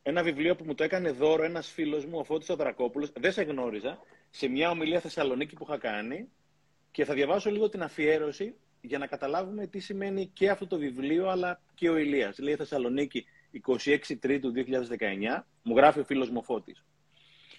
ένα 0.03 0.23
βιβλίο 0.23 0.55
που 0.55 0.63
μου 0.65 0.75
το 0.75 0.83
έκανε 0.83 1.11
δώρο 1.11 1.43
ένας 1.43 1.67
φίλος 1.67 2.05
μου, 2.05 2.17
ο 2.19 2.23
Φώτης 2.23 2.55
Δρακόπουλος, 2.55 3.11
δεν 3.19 3.31
σε 3.31 3.41
γνώριζα, 3.41 3.99
σε 4.29 4.47
μια 4.47 4.69
ομιλία 4.69 4.99
Θεσσαλονίκη 4.99 5.55
που 5.55 5.65
είχα 5.67 5.77
κάνει. 5.77 6.27
Και 6.91 7.05
θα 7.05 7.13
διαβάσω 7.13 7.51
λίγο 7.51 7.69
την 7.69 7.83
αφιέρωση 7.83 8.55
για 8.81 8.97
να 8.97 9.07
καταλάβουμε 9.07 9.67
τι 9.67 9.79
σημαίνει 9.79 10.27
και 10.27 10.49
αυτό 10.49 10.67
το 10.67 10.77
βιβλίο 10.77 11.29
αλλά 11.29 11.61
και 11.75 11.89
ο 11.89 11.97
Ηλίας. 11.97 12.37
Λέει 12.39 12.55
Θεσσαλονίκη 12.55 13.25
26 13.67 13.97
Τρίτου 14.19 14.53
2019, 14.55 15.45
μου 15.63 15.75
γράφει 15.75 15.99
ο 15.99 16.03
φίλος 16.03 16.29
μου 16.29 16.37
ο 16.39 16.43
Φώτης, 16.43 16.85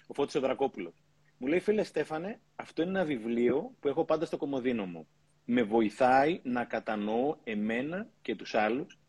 ο 0.07 0.13
Φώτης 0.13 0.41
Δρακόπουλος. 0.41 1.03
Μου 1.37 1.47
λέει, 1.47 1.59
φίλε 1.59 1.83
Στέφανε, 1.83 2.39
αυτό 2.55 2.81
είναι 2.81 2.91
ένα 2.91 3.05
βιβλίο 3.05 3.75
που 3.79 3.87
έχω 3.87 4.05
πάντα 4.05 4.25
στο 4.25 4.37
κομμωδίνο 4.37 4.85
μου. 4.85 5.07
Με 5.45 5.63
βοηθάει 5.63 6.39
να 6.43 6.65
κατανοώ 6.65 7.35
εμένα 7.43 8.09
και 8.21 8.35
τους 8.35 8.55
άλλους, 8.55 8.99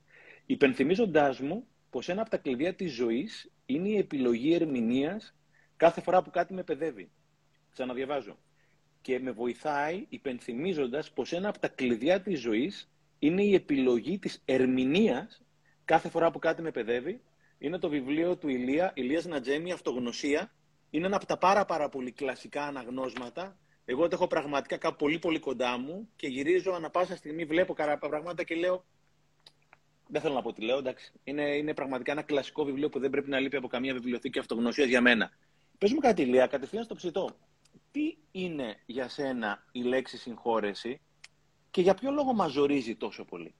υπενθυμίζοντάς 0.46 1.40
μου 1.40 1.66
πως 1.90 2.08
ένα 2.08 2.20
από 2.20 2.30
τα 2.30 2.36
κλειδιά 2.36 2.74
της 2.74 2.92
ζωής 2.94 3.52
είναι 3.66 3.88
η 3.88 3.96
επιλογή 3.96 4.54
ερμηνείας 4.54 5.36
κάθε 5.76 6.00
φορά 6.00 6.22
που 6.22 6.30
κάτι 6.30 6.54
με 6.54 6.62
παιδεύει. 6.62 7.10
Ξαναδιαβάζω. 7.70 8.38
Και 9.02 9.20
με 9.20 9.30
βοηθάει 9.30 10.06
υπενθυμίζοντας 10.08 11.10
πως 11.10 11.32
ένα 11.32 11.48
από 11.48 11.58
τα 11.58 11.68
κλειδιά 11.68 12.20
της 12.20 12.40
ζωής 12.40 12.90
είναι 13.18 13.42
η 13.42 13.54
επιλογή 13.54 14.18
της 14.18 14.42
ερμηνείας 14.44 15.42
κάθε 15.84 16.08
φορά 16.08 16.30
που 16.30 16.38
κάτι 16.38 16.62
με 16.62 16.70
παιδεύει. 16.70 17.20
Είναι 17.58 17.78
το 17.78 17.88
βιβλίο 17.88 18.36
του 18.36 18.48
Ηλία, 18.48 18.92
Ηλίας 18.94 19.24
Νατζέμι, 19.24 19.72
Αυτογνωσία, 19.72 20.52
είναι 20.90 21.06
ένα 21.06 21.16
από 21.16 21.26
τα 21.26 21.38
πάρα 21.38 21.64
πάρα 21.64 21.88
πολύ 21.88 22.12
κλασικά 22.12 22.64
αναγνώσματα. 22.64 23.56
Εγώ 23.84 24.02
το 24.02 24.10
έχω 24.12 24.26
πραγματικά 24.26 24.76
κάπου 24.76 24.96
πολύ 24.96 25.18
πολύ 25.18 25.38
κοντά 25.38 25.78
μου 25.78 26.08
και 26.16 26.26
γυρίζω 26.26 26.72
ανα 26.72 26.90
πάσα 26.90 27.16
στιγμή, 27.16 27.44
βλέπω 27.44 27.74
πράγματα 28.00 28.42
και 28.42 28.54
λέω. 28.54 28.84
Δεν 30.08 30.20
θέλω 30.20 30.34
να 30.34 30.42
πω 30.42 30.52
τι 30.52 30.62
λέω, 30.62 30.78
εντάξει. 30.78 31.12
Είναι, 31.24 31.56
είναι 31.56 31.74
πραγματικά 31.74 32.12
ένα 32.12 32.22
κλασικό 32.22 32.64
βιβλίο 32.64 32.88
που 32.88 32.98
δεν 32.98 33.10
πρέπει 33.10 33.30
να 33.30 33.38
λείπει 33.38 33.56
από 33.56 33.68
καμία 33.68 33.92
βιβλιοθήκη 33.92 34.38
αυτογνωσίας 34.38 34.88
για 34.88 35.00
μένα. 35.00 35.30
Πες 35.78 35.92
μου 35.92 35.98
κάτι, 35.98 36.24
Λία, 36.24 36.46
κατευθείαν 36.46 36.84
στο 36.84 36.94
ψητό. 36.94 37.36
Τι 37.92 38.16
είναι 38.30 38.76
για 38.86 39.08
σένα 39.08 39.58
η 39.72 39.82
λέξη 39.82 40.18
συγχώρεση 40.18 41.00
και 41.70 41.80
για 41.80 41.94
ποιο 41.94 42.10
λόγο 42.10 42.32
μας 42.32 42.52
ζορίζει 42.52 42.96
τόσο 42.96 43.24
πολύ; 43.24 43.54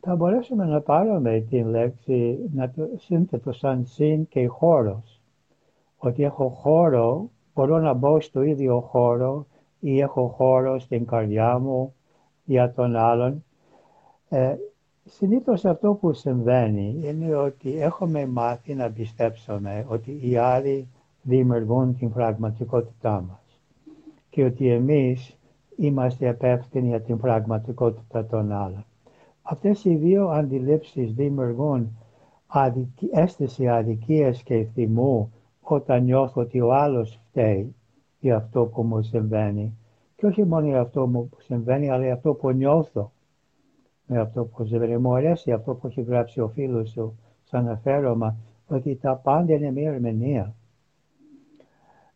Θα 0.00 0.16
μπορέσουμε 0.16 0.64
να 0.64 0.80
πάρουμε 0.80 1.40
την 1.40 1.66
λέξη 1.68 2.38
να 2.52 2.70
το 2.70 2.88
σύνθετο 2.96 3.52
σαν 3.52 3.86
συν 3.86 4.28
και 4.28 4.46
χώρος. 4.46 5.20
Ότι 5.96 6.22
έχω 6.22 6.48
χώρο, 6.48 7.30
μπορώ 7.54 7.78
να 7.78 7.92
μπω 7.92 8.20
στο 8.20 8.42
ίδιο 8.42 8.80
χώρο 8.80 9.46
ή 9.80 10.00
έχω 10.00 10.26
χώρο 10.28 10.78
στην 10.78 11.06
καρδιά 11.06 11.58
μου 11.58 11.94
για 12.44 12.72
τον 12.72 12.96
άλλον. 12.96 13.44
Ε, 14.28 14.56
συνήθως 15.04 15.64
αυτό 15.64 15.94
που 15.94 16.12
συμβαίνει 16.12 17.00
είναι 17.04 17.34
ότι 17.36 17.80
έχουμε 17.80 18.26
μάθει 18.26 18.74
να 18.74 18.90
πιστέψουμε 18.90 19.86
ότι 19.88 20.18
οι 20.22 20.36
άλλοι 20.36 20.86
δημιουργούν 21.22 21.96
την 21.96 22.12
πραγματικότητά 22.12 23.24
μας 23.28 23.60
και 24.30 24.44
ότι 24.44 24.68
εμείς 24.68 25.36
είμαστε 25.76 26.28
υπεύθυνοι 26.28 26.88
για 26.88 27.00
την 27.00 27.18
πραγματικότητα 27.18 28.26
των 28.26 28.52
άλλων. 28.52 28.84
Αυτές 29.42 29.84
οι 29.84 29.94
δύο 29.94 30.28
αντιλήψεις 30.28 31.12
δημιουργούν 31.14 31.98
αδικ... 32.46 32.88
αίσθηση 33.10 33.68
αδικίας 33.68 34.42
και 34.42 34.64
θυμού 34.74 35.32
όταν 35.60 36.04
νιώθω 36.04 36.40
ότι 36.40 36.60
ο 36.60 36.74
άλλος 36.74 37.20
φταίει 37.30 37.74
για 38.20 38.36
αυτό 38.36 38.64
που 38.64 38.82
μου 38.82 39.02
συμβαίνει. 39.02 39.74
Και 40.16 40.26
όχι 40.26 40.44
μόνο 40.44 40.66
για 40.66 40.80
αυτό 40.80 41.00
που 41.00 41.08
μου 41.08 41.30
συμβαίνει, 41.38 41.90
αλλά 41.90 42.04
για 42.04 42.12
αυτό 42.14 42.34
που 42.34 42.50
νιώθω 42.50 43.10
με 44.10 44.18
αυτό 44.18 44.44
που 44.44 44.64
συμβαίνει. 44.64 44.98
Μου 44.98 45.14
αρέσει 45.14 45.52
αυτό 45.52 45.74
που 45.74 45.86
έχει 45.86 46.02
γράψει 46.02 46.40
ο 46.40 46.48
φίλος 46.48 46.90
σου 46.90 47.18
σαν 47.44 47.68
αφαίρωμα, 47.68 48.36
ότι 48.68 48.96
τα 48.96 49.16
πάντα 49.16 49.54
είναι 49.54 49.70
μια 49.70 49.90
ερμηνεία. 49.92 50.54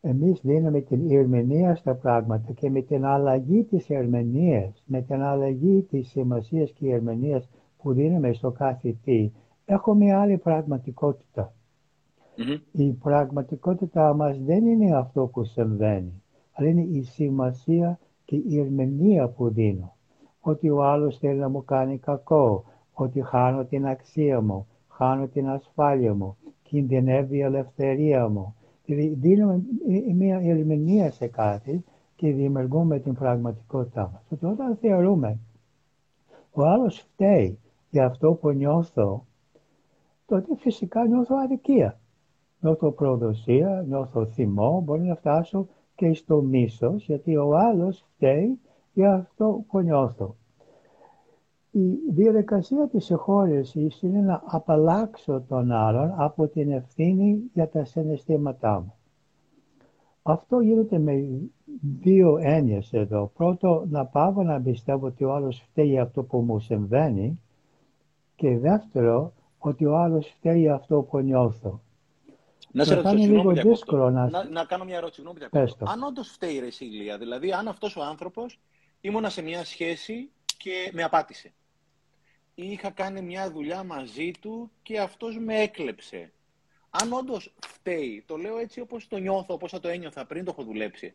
Εμείς 0.00 0.40
δίνουμε 0.42 0.80
την 0.80 1.10
ερμηνεία 1.10 1.74
στα 1.74 1.94
πράγματα 1.94 2.52
και 2.52 2.70
με 2.70 2.80
την 2.80 3.04
αλλαγή 3.04 3.64
της 3.64 3.90
ερμηνείας, 3.90 4.82
με 4.86 5.02
την 5.02 5.22
αλλαγή 5.22 5.82
της 5.82 6.08
σημασίας 6.08 6.70
και 6.70 6.92
ερμηνείας 6.92 7.48
που 7.82 7.92
δίνουμε 7.92 8.32
στο 8.32 8.50
κάθε 8.50 8.96
τι, 9.04 9.30
έχουμε 9.64 10.12
άλλη 10.14 10.40
Η 12.72 12.92
πραγματικότητα 12.92 14.14
μας 14.14 14.40
δεν 14.42 14.66
είναι 14.66 14.96
αυτό 14.96 15.26
που 15.26 15.44
συμβαίνει, 15.44 16.22
αλλά 16.52 16.68
είναι 16.68 16.82
η 16.82 17.02
σημασία 17.02 17.98
και 18.24 18.36
η 18.36 18.58
ερμηνεία 18.58 19.28
που 19.28 19.50
δίνω. 19.50 19.93
Ότι 20.46 20.70
ο 20.70 20.84
άλλος 20.84 21.18
θέλει 21.18 21.38
να 21.38 21.48
μου 21.48 21.64
κάνει 21.64 21.98
κακό, 21.98 22.64
ότι 22.92 23.22
χάνω 23.22 23.64
την 23.64 23.86
αξία 23.86 24.40
μου, 24.40 24.66
χάνω 24.88 25.26
την 25.26 25.48
ασφάλεια 25.48 26.14
μου, 26.14 26.36
κινδυνεύει 26.62 27.36
η 27.36 27.40
ελευθερία 27.40 28.28
μου, 28.28 28.54
δίνουμε 29.14 29.62
μια 30.14 30.40
ερμηνεία 30.42 31.10
σε 31.10 31.26
κάτι 31.26 31.84
και 32.16 32.32
δημιουργούμε 32.32 32.98
την 32.98 33.14
πραγματικότητά 33.14 34.10
μας. 34.12 34.22
Ότι 34.30 34.46
όταν 34.46 34.76
θεωρούμε 34.76 35.38
ο 36.52 36.62
άλλος 36.62 36.98
φταίει 36.98 37.58
για 37.90 38.06
αυτό 38.06 38.32
που 38.32 38.50
νιώθω, 38.50 39.24
τότε 40.26 40.56
φυσικά 40.56 41.06
νιώθω 41.06 41.36
αδικία. 41.36 41.98
Νιώθω 42.60 42.90
προδοσία, 42.90 43.84
νιώθω 43.86 44.26
θυμό, 44.26 44.80
μπορεί 44.84 45.02
να 45.02 45.14
φτάσω 45.14 45.66
και 45.94 46.14
στο 46.14 46.42
μίσος, 46.42 47.04
γιατί 47.04 47.36
ο 47.36 47.56
άλλος 47.56 48.04
φταίει 48.14 48.58
για 48.94 49.14
αυτό 49.14 49.64
που 49.68 49.80
νιώθω. 49.80 50.36
Η 51.70 51.98
διαδικασία 52.10 52.88
της 52.88 53.04
συγχώρεσης 53.04 54.02
είναι 54.02 54.20
να 54.20 54.42
απαλλάξω 54.46 55.44
τον 55.48 55.72
άλλον 55.72 56.14
από 56.16 56.46
την 56.46 56.70
ευθύνη 56.72 57.42
για 57.52 57.68
τα 57.68 57.84
συναισθήματά 57.84 58.80
μου. 58.80 58.94
Αυτό 60.22 60.60
γίνεται 60.60 60.98
με 60.98 61.40
δύο 62.00 62.38
έννοιες 62.40 62.92
εδώ. 62.92 63.30
Πρώτο, 63.36 63.84
να 63.88 64.06
πάω 64.06 64.42
να 64.42 64.60
πιστεύω 64.60 65.06
ότι 65.06 65.24
ο 65.24 65.34
άλλος 65.34 65.60
φταίει 65.60 65.86
για 65.86 66.02
αυτό 66.02 66.22
που 66.22 66.38
μου 66.38 66.58
συμβαίνει 66.58 67.40
και 68.36 68.58
δεύτερο, 68.58 69.32
ότι 69.58 69.86
ο 69.86 69.96
άλλος 69.96 70.28
φταίει 70.28 70.60
για 70.60 70.74
αυτό 70.74 71.00
που 71.02 71.18
νιώθω. 71.18 71.80
Να 72.72 72.84
σε 72.84 72.94
ρωτήσω, 72.94 73.14
λίγο 73.14 73.52
δύσκολο 73.52 74.10
να... 74.10 74.30
να... 74.30 74.44
να... 74.44 74.64
κάνω 74.64 74.84
μια 74.84 74.96
ερώτηση, 74.96 75.22
συγγνώμη 75.22 75.70
Αν 75.84 76.02
όντως 76.02 76.28
φταίει 76.28 76.54
η 76.54 76.58
Ρεσίλια, 76.58 77.18
δηλαδή 77.18 77.52
αν 77.52 77.68
αυτός 77.68 77.96
ο 77.96 78.02
άνθρωπος 78.02 78.60
ήμουνα 79.04 79.30
σε 79.30 79.42
μια 79.42 79.64
σχέση 79.64 80.30
και 80.56 80.90
με 80.92 81.02
απάτησε 81.02 81.52
είχα 82.54 82.90
κάνει 82.90 83.22
μια 83.22 83.50
δουλειά 83.50 83.84
μαζί 83.84 84.30
του 84.40 84.70
και 84.82 85.00
αυτός 85.00 85.38
με 85.38 85.54
έκλεψε. 85.54 86.32
Αν 86.90 87.12
όντως 87.12 87.54
φταίει, 87.66 88.24
το 88.26 88.36
λέω 88.36 88.58
έτσι 88.58 88.80
όπως 88.80 89.08
το 89.08 89.16
νιώθω, 89.16 89.54
όπως 89.54 89.70
θα 89.70 89.80
το 89.80 89.88
ένιωθα 89.88 90.26
πριν 90.26 90.44
το 90.44 90.50
έχω 90.50 90.64
δουλέψει, 90.64 91.14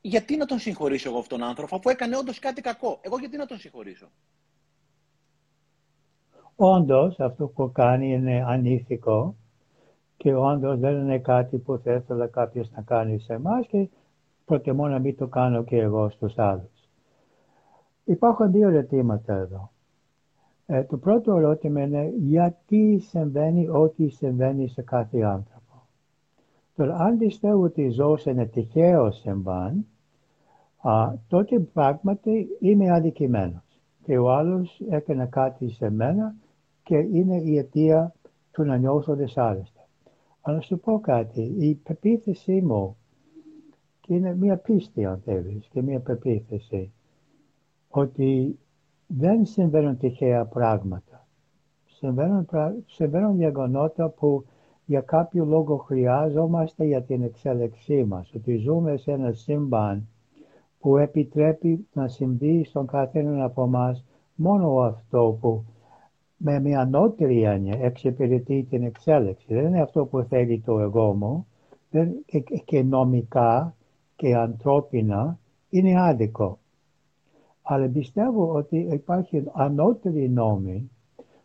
γιατί 0.00 0.36
να 0.36 0.46
τον 0.46 0.58
συγχωρήσω 0.58 1.08
εγώ 1.08 1.18
αυτόν 1.18 1.38
τον 1.38 1.48
άνθρωπο, 1.48 1.76
αφού 1.76 1.88
έκανε 1.88 2.16
όντως 2.16 2.38
κάτι 2.38 2.60
κακό; 2.60 2.98
Εγώ 3.00 3.18
γιατί 3.18 3.36
να 3.36 3.46
τον 3.46 3.58
συγχωρήσω; 3.58 4.06
Όντως 6.56 7.20
αυτό 7.20 7.46
που 7.46 7.72
κάνει 7.72 8.12
είναι 8.12 8.44
ανήθικο 8.46 9.36
και 10.16 10.34
όντως 10.34 10.78
δεν 10.78 11.00
είναι 11.00 11.18
κάτι 11.18 11.56
που 11.58 11.80
θα 11.84 11.92
ήθελα 11.92 12.26
κάποιος 12.26 12.70
να 12.70 12.82
κάνει 12.82 13.18
σε 13.18 13.32
εμάς 13.32 13.66
και 13.66 13.88
προτιμώ 14.44 14.88
να 14.88 14.98
μην 14.98 15.16
το 15.16 15.26
κάνω 15.26 15.64
και 15.64 15.76
εγώ 15.76 16.10
στους 16.10 16.38
άλλους. 16.38 16.73
Υπάρχουν 18.04 18.50
δύο 18.50 18.68
ερωτήματα 18.68 19.34
εδώ. 19.34 19.70
Ε, 20.66 20.82
το 20.82 20.96
πρώτο 20.96 21.36
ερώτημα 21.36 21.82
είναι 21.82 22.12
γιατί 22.16 22.98
συμβαίνει 22.98 23.68
ό,τι 23.68 24.08
συμβαίνει 24.08 24.68
σε 24.68 24.82
κάθε 24.82 25.22
άνθρωπο. 25.22 25.86
Τώρα, 26.76 26.96
αν 26.96 27.18
πιστεύω 27.18 27.62
ότι 27.62 27.82
η 27.82 27.90
ζωή 27.90 28.16
είναι 28.24 28.46
τυχαίο 28.46 29.10
συμβάν, 29.10 29.86
α, 30.82 31.12
τότε 31.28 31.58
πράγματι 31.58 32.46
είμαι 32.60 32.90
αδικημένος. 32.90 33.62
Και 34.04 34.18
ο 34.18 34.32
άλλος 34.32 34.80
έκανε 34.90 35.26
κάτι 35.26 35.68
σε 35.68 35.90
μένα 35.90 36.34
και 36.82 36.96
είναι 36.96 37.36
η 37.36 37.58
αιτία 37.58 38.14
του 38.52 38.64
να 38.64 38.76
νιώσω 38.76 39.14
δυσάρεστα. 39.14 39.88
Αλλά 40.40 40.56
να 40.56 40.62
σου 40.62 40.78
πω 40.78 41.00
κάτι, 41.00 41.42
η 41.58 41.74
πεποίθησή 41.74 42.60
μου, 42.60 42.96
και 44.00 44.14
είναι 44.14 44.34
μια 44.34 44.56
πίστη 44.56 45.04
αν 45.04 45.20
θέλεις 45.24 45.66
και 45.66 45.82
μια 45.82 46.00
πεποίθηση, 46.00 46.92
ότι 47.96 48.58
δεν 49.06 49.44
συμβαίνουν 49.44 49.96
τυχαία 49.98 50.44
πράγματα. 50.44 51.26
Συμβαίνουν, 51.84 52.46
συμβαίνουν 52.86 53.36
γεγονότα 53.36 54.08
που 54.08 54.44
για 54.84 55.00
κάποιο 55.00 55.44
λόγο 55.44 55.76
χρειάζομαστε 55.76 56.84
για 56.84 57.02
την 57.02 57.22
εξέλιξή 57.22 58.04
μας. 58.04 58.34
Ότι 58.34 58.56
ζούμε 58.56 58.96
σε 58.96 59.12
ένα 59.12 59.32
σύμπαν 59.32 60.08
που 60.80 60.96
επιτρέπει 60.96 61.86
να 61.92 62.08
συμβεί 62.08 62.64
στον 62.64 62.86
καθέναν 62.86 63.40
από 63.42 63.62
εμά 63.62 63.96
μόνο 64.34 64.78
αυτό 64.78 65.38
που 65.40 65.64
με 66.36 66.60
μια 66.60 66.80
ανώτερη 66.80 67.42
έννοια 67.42 67.78
εξυπηρετεί 67.80 68.66
την 68.70 68.82
εξέλιξη. 68.82 69.54
Δεν 69.54 69.66
είναι 69.66 69.80
αυτό 69.80 70.04
που 70.04 70.22
θέλει 70.22 70.60
το 70.60 70.78
εγώ 70.78 71.12
μου, 71.12 71.46
και, 72.26 72.40
και 72.64 72.82
νομικά 72.82 73.74
και 74.16 74.34
ανθρώπινα 74.34 75.38
είναι 75.70 76.00
άδικο. 76.00 76.58
Αλλά 77.66 77.88
πιστεύω 77.88 78.52
ότι 78.52 78.76
υπάρχει 78.76 79.44
ανώτεροι 79.52 80.28
νόμοι 80.28 80.90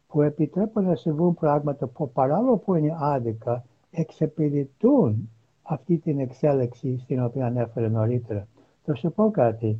που 0.07 0.21
επιτρέπουν 0.21 0.83
να 0.83 0.95
συμβούν 0.95 1.33
πράγματα 1.33 1.88
που 1.88 2.11
παράλληλα 2.11 2.55
που 2.55 2.75
είναι 2.75 2.97
άδικα 2.99 3.65
εξυπηρετούν 3.91 5.29
αυτή 5.61 5.97
την 5.97 6.19
εξέλιξη 6.19 6.99
στην 7.03 7.23
οποία 7.23 7.45
ανέφερε 7.45 7.88
νωρίτερα. 7.88 8.47
Θα 8.85 8.95
σου 8.95 9.11
πω 9.11 9.31
κάτι. 9.31 9.79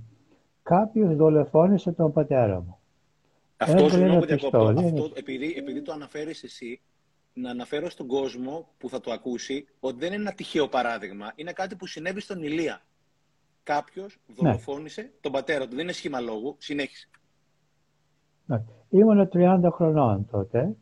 Κάποιος 0.64 1.16
δολοφόνησε 1.16 1.92
τον 1.92 2.14
πατέρα 2.14 2.62
μου. 2.62 2.78
Αυτό, 3.58 3.90
συγγνώμη 3.90 4.32
Αυτό, 4.32 5.12
επειδή, 5.14 5.56
επειδή 5.58 5.82
το 5.82 5.92
αναφέρεις 5.92 6.44
εσύ, 6.44 6.82
να 7.34 7.50
αναφέρω 7.50 7.90
στον 7.90 8.08
κόσμο 8.08 8.68
που 8.78 8.90
θα 8.90 9.00
το 9.00 9.12
ακούσει 9.12 9.68
ότι 9.80 10.00
δεν 10.00 10.14
είναι 10.14 10.22
ένα 10.22 10.34
τυχαίο 10.34 10.68
παράδειγμα. 10.68 11.32
Είναι 11.36 11.52
κάτι 11.52 11.76
που 11.76 11.88
συνέβη 11.88 12.20
στον 12.22 12.44
Ηλία. 12.44 12.82
Κάποιος 13.70 14.20
ναι. 14.28 14.36
δολοφόνησε 14.36 15.12
τον 15.22 15.32
πατέρα 15.32 15.68
του. 15.68 15.76
Δεν 15.76 15.84
είναι 15.84 15.92
σχήμα 15.92 16.20
λόγου. 16.20 16.56
Συνέχισε. 16.58 17.10
Ναι. 18.46 18.64
Ήμουν 18.90 19.30
30 19.34 19.70
χρονών 19.72 20.28
τότε 20.32 20.76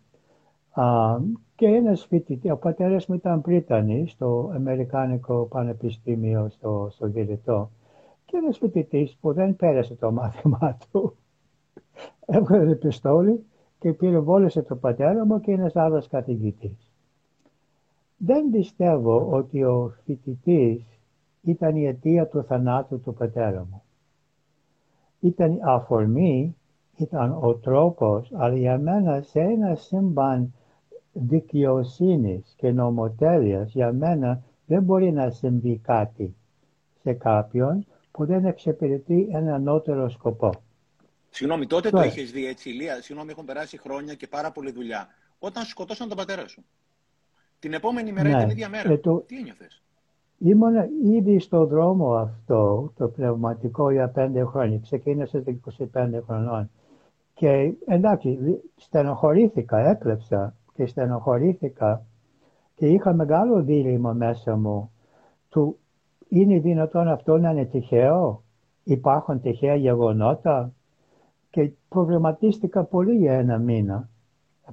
α, 0.72 1.17
και 1.56 1.65
ένα 1.65 1.96
φοιτητή, 1.96 2.51
ο 2.51 2.58
πατέρας 2.58 3.06
μου 3.06 3.15
ήταν 3.15 3.41
πρίτανης 3.41 4.12
στο 4.12 4.51
Αμερικάνικο 4.53 5.46
Πανεπιστήμιο 5.46 6.50
στο, 6.50 6.89
στο 6.91 7.08
και 8.25 8.38
ένα 8.38 8.51
φοιτητή 8.51 9.15
που 9.22 9.34
δεν 9.34 9.56
πέρασε 9.56 9.96
το 9.96 10.12
μάθημά 10.12 10.77
του 10.91 11.15
έβγαλε 12.25 12.75
πιστόλι 12.75 13.46
και 13.79 13.94
πυροβόλησε 13.94 14.62
τον 14.62 14.79
πατέρα 14.79 15.25
μου 15.25 15.39
και 15.39 15.51
ένας 15.51 15.75
άλλος 15.75 16.08
καθηγητής. 16.08 16.91
Δεν 18.17 18.50
πιστεύω 18.51 19.29
ότι 19.32 19.63
ο 19.63 19.94
φοιτητής 20.06 20.96
ήταν 21.41 21.75
η 21.75 21.86
αιτία 21.86 22.27
του 22.27 22.44
θανάτου 22.44 23.01
του 23.01 23.13
πατέρα 23.13 23.67
μου. 23.70 23.82
Ήταν 25.20 25.60
αφορμή, 25.63 26.56
ήταν 26.98 27.38
ο 27.41 27.56
τρόπος, 27.56 28.32
αλλά 28.34 28.58
για 28.58 28.77
μένα 28.77 29.22
σε 29.22 29.39
ένα 29.39 29.75
σύμπαν 29.75 30.53
δικαιοσύνης 31.13 32.53
και 32.58 32.72
νομοτέλειας, 32.72 33.72
για 33.72 33.94
μένα 33.94 34.44
δεν 34.65 34.84
μπορεί 34.84 35.12
να 35.12 35.29
συμβεί 35.29 35.77
κάτι 35.84 36.36
σε 37.01 37.13
κάποιον 37.13 37.86
που 38.12 38.25
δεν 38.25 38.46
εξυπηρετεί 38.46 39.27
ένα 39.32 39.56
ανώτερο 39.56 40.10
σκοπό. 40.10 40.53
Συγγνώμη, 41.29 41.67
τότε 41.67 41.89
το 41.89 42.01
είχες 42.01 42.32
δει 42.32 42.46
έτσι, 42.46 42.70
Ηλία; 42.70 43.01
Συγγνώμη, 43.01 43.32
έχουν 43.32 43.46
περάσει 43.46 43.77
χρόνια 43.77 44.13
και 44.13 44.27
πάρα 44.27 44.51
πολλή 44.51 44.72
δουλειά. 44.72 45.08
Όταν 45.39 45.63
σκοτώσαν 45.63 46.08
τον 46.08 46.17
πατέρα 46.17 46.48
σου. 46.48 46.65
Την 47.60 47.74
επόμενη 47.74 48.12
μέρα 48.12 48.29
ναι. 48.29 48.38
την 48.38 48.50
ίδια 48.50 48.70
μέρα. 48.70 48.91
Ε, 48.91 48.98
το... 48.98 49.17
Τι 49.20 49.38
ένιωθες; 49.38 49.84
Ήμουν 50.38 50.74
ήδη 51.03 51.39
στον 51.39 51.67
δρόμο 51.67 52.13
αυτό, 52.13 52.91
το 52.98 53.08
πνευματικό 53.08 53.91
για 53.91 54.10
πέντε 54.10 54.44
χρόνια. 54.44 54.79
Ξεκίνησε 54.79 55.41
το 55.41 55.56
25 55.94 56.22
χρονών. 56.25 56.70
Και 57.34 57.74
εντάξει, 57.86 58.38
στενοχωρήθηκα, 58.75 59.77
έκλεψα 59.77 60.56
και 60.74 60.86
στενοχωρήθηκα 60.86 62.01
και 62.75 62.88
είχα 62.88 63.13
μεγάλο 63.13 63.63
δίλημα 63.63 64.13
μέσα 64.13 64.56
μου 64.56 64.91
του 65.50 65.77
είναι 66.29 66.60
δυνατόν 66.60 67.08
αυτό 67.08 67.38
να 67.38 67.51
είναι 67.51 67.65
τυχαίο, 67.65 68.44
υπάρχουν 68.84 69.41
τυχαία 69.41 69.75
γεγονότα, 69.75 70.72
και 71.50 71.72
προβληματίστηκα 71.89 72.84
πολύ 72.84 73.15
για 73.15 73.34
ένα 73.34 73.58
μήνα 73.58 74.10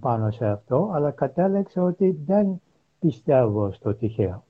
πάνω 0.00 0.30
σε 0.30 0.47
αυτό, 0.47 0.90
αλλά 0.94 1.11
κατέληξα 1.11 1.83
ότι 1.83 2.18
δεν 2.25 2.61
πιστεύω 2.99 3.73
στο 3.73 3.94
τυχαίο. 3.94 4.44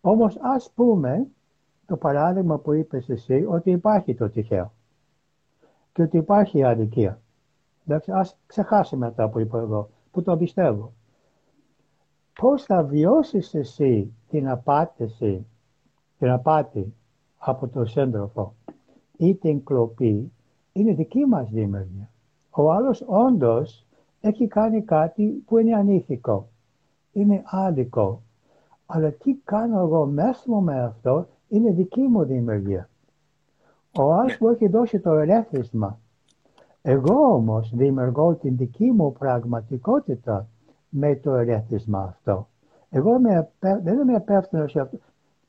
Όμως 0.00 0.38
ας 0.40 0.70
πούμε 0.74 1.26
το 1.86 1.96
παράδειγμα 1.96 2.58
που 2.58 2.72
είπες 2.72 3.08
εσύ 3.08 3.44
ότι 3.48 3.70
υπάρχει 3.70 4.14
το 4.14 4.28
τυχαίο 4.28 4.72
και 5.92 6.02
ότι 6.02 6.16
υπάρχει 6.16 6.58
η 6.58 6.64
αδικία. 6.64 7.20
Εντάξει, 7.86 8.12
ας 8.12 8.36
ξεχάσουμε 8.46 9.06
αυτά 9.06 9.28
που 9.28 9.40
είπα 9.40 9.58
εγώ, 9.58 9.90
που 10.10 10.22
το 10.22 10.36
πιστεύω. 10.36 10.92
Πώς 12.40 12.62
θα 12.64 12.82
βιώσεις 12.84 13.54
εσύ 13.54 14.12
την 14.28 14.48
απάτηση, 14.48 15.46
την 16.18 16.30
απάτη 16.30 16.94
από 17.38 17.68
τον 17.68 17.86
σύντροφο 17.86 18.54
ή 19.16 19.34
την 19.34 19.64
κλοπή 19.64 20.32
είναι 20.72 20.94
δική 20.94 21.24
μας 21.24 21.50
δημιουργία. 21.50 22.10
Ο 22.50 22.72
άλλος 22.72 23.04
όντως 23.06 23.86
έχει 24.20 24.46
κάνει 24.46 24.82
κάτι 24.82 25.26
που 25.46 25.58
είναι 25.58 25.74
ανήθικο, 25.74 26.48
είναι 27.12 27.42
άδικο. 27.44 28.22
Αλλά 28.92 29.10
τι 29.10 29.34
κάνω 29.44 29.80
εγώ 29.80 30.06
μέσα 30.06 30.42
μου 30.46 30.62
με 30.62 30.82
αυτό 30.82 31.26
είναι 31.48 31.70
δική 31.70 32.00
μου 32.00 32.24
δημιουργία. 32.24 32.88
Ο 33.98 34.12
άλλος 34.12 34.38
μου 34.38 34.48
έχει 34.48 34.68
δώσει 34.68 35.00
το 35.00 35.12
ερέθισμα. 35.12 35.98
Εγώ 36.82 37.34
όμως 37.34 37.72
δημιουργώ 37.74 38.34
την 38.34 38.56
δική 38.56 38.90
μου 38.90 39.12
πραγματικότητα 39.12 40.46
με 40.88 41.16
το 41.16 41.34
ερέθισμα 41.34 42.02
αυτό. 42.02 42.48
Εγώ 42.90 43.10
δεν 43.82 43.98
είμαι 43.98 44.14
υπεύθυνος 44.14 44.72
για 44.72 44.82
αυτό. 44.82 44.98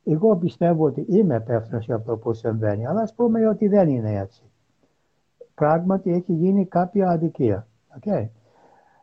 Εγώ 0.03 0.35
πιστεύω 0.35 0.85
ότι 0.85 1.05
είμαι 1.09 1.35
υπεύθυνος 1.35 1.85
για 1.85 1.95
αυτό 1.95 2.17
που 2.17 2.33
συμβαίνει, 2.33 2.87
αλλά 2.87 3.01
ας 3.01 3.13
πούμε 3.13 3.47
ότι 3.47 3.67
δεν 3.67 3.89
είναι 3.89 4.19
έτσι 4.19 4.43
πράγματι 5.61 6.11
έχει 6.11 6.33
γίνει 6.33 6.65
κάποια 6.65 7.09
αδικία. 7.09 7.67
Okay. 7.99 8.27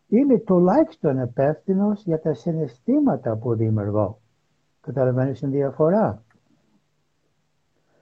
Είμαι 0.09 0.39
τουλάχιστον 0.39 1.23
υπεύθυνος 1.23 2.03
για 2.05 2.21
τα 2.21 2.35
συναισθήματα 2.35 3.37
που 3.37 3.55
δημιουργώ. 3.55 4.19
Καταλαβαίνεις 4.89 5.39
την 5.39 5.51
διαφορά. 5.51 6.23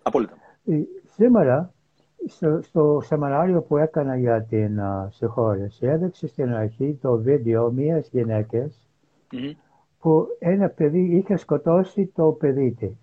Απόλυτα. 0.02 0.32
Ε, 0.64 0.80
σήμερα, 1.14 1.72
στο, 2.26 2.62
στο 2.62 3.00
σεμινάριο 3.04 3.62
που 3.62 3.76
έκανα 3.76 4.16
για 4.16 4.42
την 4.42 4.78
uh, 4.80 5.06
συγχώρεση, 5.10 5.86
έδειξε 5.86 6.26
στην 6.26 6.54
αρχή 6.54 6.98
το 7.02 7.16
βίντεο 7.16 7.70
μιας 7.70 8.08
γυναίκας 8.08 8.88
που 10.00 10.26
ένα 10.38 10.68
παιδί 10.68 11.16
είχε 11.16 11.36
σκοτώσει 11.36 12.06
το 12.14 12.32
παιδί 12.32 12.76
της. 12.78 12.96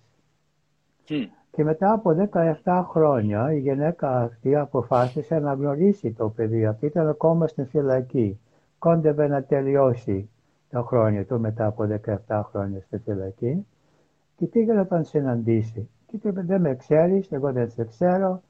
Και 1.52 1.63
μετά 1.63 1.91
από 1.91 2.30
17 2.63 2.84
χρόνια 2.89 3.54
η 3.54 3.60
γυναίκα 3.60 4.22
αυτή 4.22 4.56
αποφάσισε 4.56 5.39
να 5.39 5.54
γνωρίσει 5.54 6.12
το 6.12 6.30
παιδί. 6.30 6.65
Αυτή 6.65 6.86
ήταν 6.86 7.08
ακόμα 7.08 7.48
στην 7.48 7.67
φυλακή. 7.67 8.39
Κόντευε 8.80 9.28
να 9.28 9.43
τελειώσει 9.43 10.30
τα 10.69 10.82
χρόνια 10.82 11.26
του 11.26 11.39
μετά 11.39 11.65
από 11.65 11.88
17 12.28 12.41
χρόνια 12.52 12.82
στη 12.82 12.98
φυλακή 12.98 13.65
και 14.36 14.46
πήγε 14.46 14.74
να 14.74 14.88
τον 14.88 15.04
συναντήσει; 15.04 15.89
Και 16.08 16.17
του 16.17 16.28
είπε 16.28 16.41
δεν 16.41 16.62
με 16.62 16.76
ξέρεις, 16.76 17.32
εγώ 17.32 17.52
δεν 17.52 17.69
σε 17.69 17.84
ξέρω, 17.86 18.41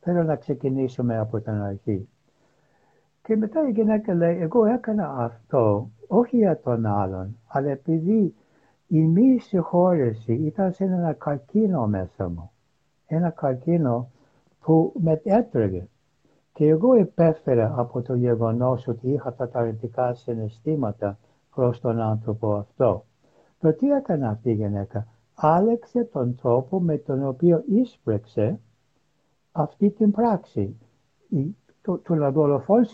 θέλω 0.00 0.22
να 0.22 0.36
ξεκινήσουμε 0.36 1.18
από 1.18 1.40
την 1.40 1.52
αρχή. 1.52 2.08
Και 3.22 3.36
μετά 3.36 3.68
η 3.68 3.70
γυναίκα 3.70 4.14
λέει, 4.14 4.40
εγώ 4.40 4.64
έκανα 4.64 5.14
αυτό 5.18 5.90
όχι 6.06 6.36
για 6.36 6.60
τον 6.60 6.86
άλλον, 6.86 7.36
αλλά 7.46 7.70
επειδή 7.70 8.34
η 8.86 9.00
μη 9.00 9.38
συγχώρεση 9.38 10.32
ήταν 10.32 10.72
σε 10.72 10.84
ένα 10.84 11.12
καρκίνο 11.12 11.86
μέσα 11.86 12.28
μου. 12.28 12.50
Ένα 13.06 13.30
καρκίνο 13.30 14.10
που 14.60 14.92
με 15.02 15.20
έτρεγε. 15.24 15.86
Και 16.52 16.68
εγώ 16.68 16.94
υπέφερα 16.94 17.74
από 17.76 18.02
το 18.02 18.14
γεγονός 18.14 18.88
ότι 18.88 19.12
είχα 19.12 19.34
τα 19.34 19.50
αρνητικά 19.52 20.14
συναισθήματα 20.14 21.18
προς 21.54 21.80
τον 21.80 22.00
άνθρωπο 22.00 22.54
αυτό. 22.54 23.04
Το 23.60 23.72
τι 23.72 23.90
έκανε 23.90 24.28
αυτή 24.28 24.50
η 24.50 24.54
γυναίκα. 24.54 25.06
Άλεξε 25.34 26.04
τον 26.04 26.36
τρόπο 26.42 26.80
με 26.80 26.96
τον 26.96 27.26
οποίο 27.26 27.62
ίσπρεξε 27.66 28.58
αυτή 29.52 29.90
την 29.90 30.10
πράξη. 30.10 30.76
Το, 31.82 31.98
το 31.98 32.14
να 32.14 32.30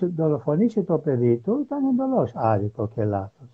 δολοφονήσει 0.00 0.82
το 0.82 0.98
παιδί 0.98 1.36
του 1.36 1.60
ήταν 1.64 1.84
εντελώ 1.84 2.28
άδικο 2.34 2.88
και 2.88 3.04
λάθος 3.04 3.48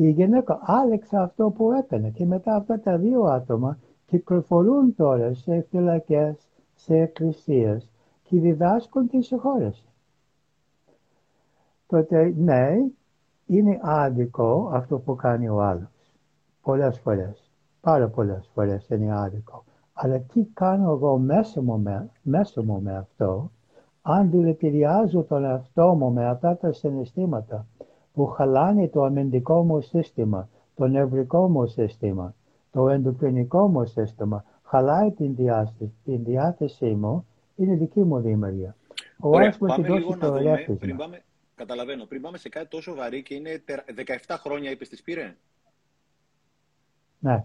η 0.00 0.10
γυναίκα 0.10 0.58
άλεξε 0.62 1.16
αυτό 1.16 1.50
που 1.50 1.72
έκανε 1.72 2.10
και 2.10 2.26
μετά 2.26 2.54
αυτά 2.54 2.80
τα 2.80 2.98
δύο 2.98 3.22
άτομα 3.22 3.78
κυκλοφορούν 4.06 4.94
τώρα 4.94 5.34
σε 5.34 5.66
φυλακές, 5.70 6.48
σε 6.74 6.94
εκκλησίες 6.94 7.90
και 8.22 8.40
διδάσκουν 8.40 9.08
τη 9.08 9.22
συγχώρεση. 9.22 9.84
Τότε 11.86 12.34
ναι, 12.36 12.76
είναι 13.46 13.78
άδικο 13.82 14.70
αυτό 14.72 14.98
που 14.98 15.16
κάνει 15.16 15.48
ο 15.48 15.62
άλλος. 15.62 15.97
Πολλές 16.68 16.98
φορές, 16.98 17.50
πάρα 17.80 18.08
πολλές 18.08 18.50
φορές 18.54 18.88
είναι 18.88 19.18
άδικο. 19.18 19.64
Αλλά 19.92 20.18
τι 20.18 20.44
κάνω 20.54 20.90
εγώ 20.90 21.18
μέσα 21.18 21.62
μου 21.62 21.78
με, 21.78 22.10
μέσα 22.22 22.62
μου 22.62 22.80
με 22.82 22.96
αυτό, 22.96 23.50
αν 24.02 24.30
δηλητηριάζω 24.30 25.22
τον 25.22 25.44
εαυτό 25.44 25.94
μου 25.94 26.12
με 26.12 26.26
αυτά 26.26 26.56
τα 26.56 26.72
συναισθήματα 26.72 27.66
που 28.12 28.26
χαλάνε 28.26 28.88
το 28.88 29.02
αμυντικό 29.02 29.62
μου 29.62 29.80
σύστημα, 29.80 30.48
το 30.74 30.86
νευρικό 30.86 31.48
μου 31.48 31.66
σύστημα, 31.66 32.34
το 32.70 32.88
ενδοκρινικό 32.88 33.68
μου 33.68 33.84
σύστημα, 33.84 34.44
χαλάει 34.62 35.10
την, 35.10 35.34
διάθεση, 35.34 35.92
την 36.04 36.24
διάθεσή 36.24 36.94
μου, 36.94 37.26
είναι 37.56 37.74
δική 37.74 38.00
μου 38.00 38.20
δημιουργία. 38.20 38.76
Ο 39.20 39.28
Ωραία, 39.28 39.54
πάμε 39.58 39.88
λίγο 39.88 40.16
να 40.16 40.30
δούμε, 40.30 40.76
πριν 40.78 40.96
πάμε, 40.96 41.22
καταλαβαίνω, 41.54 42.04
πριν 42.04 42.20
πάμε 42.20 42.38
σε 42.38 42.48
κάτι 42.48 42.68
τόσο 42.68 42.94
βαρύ 42.94 43.22
και 43.22 43.34
είναι 43.34 43.62
17 44.26 44.36
χρόνια 44.38 44.70
είπες 44.70 44.88
της 44.88 45.02
πήρε; 45.02 45.36
Ναι. 47.18 47.44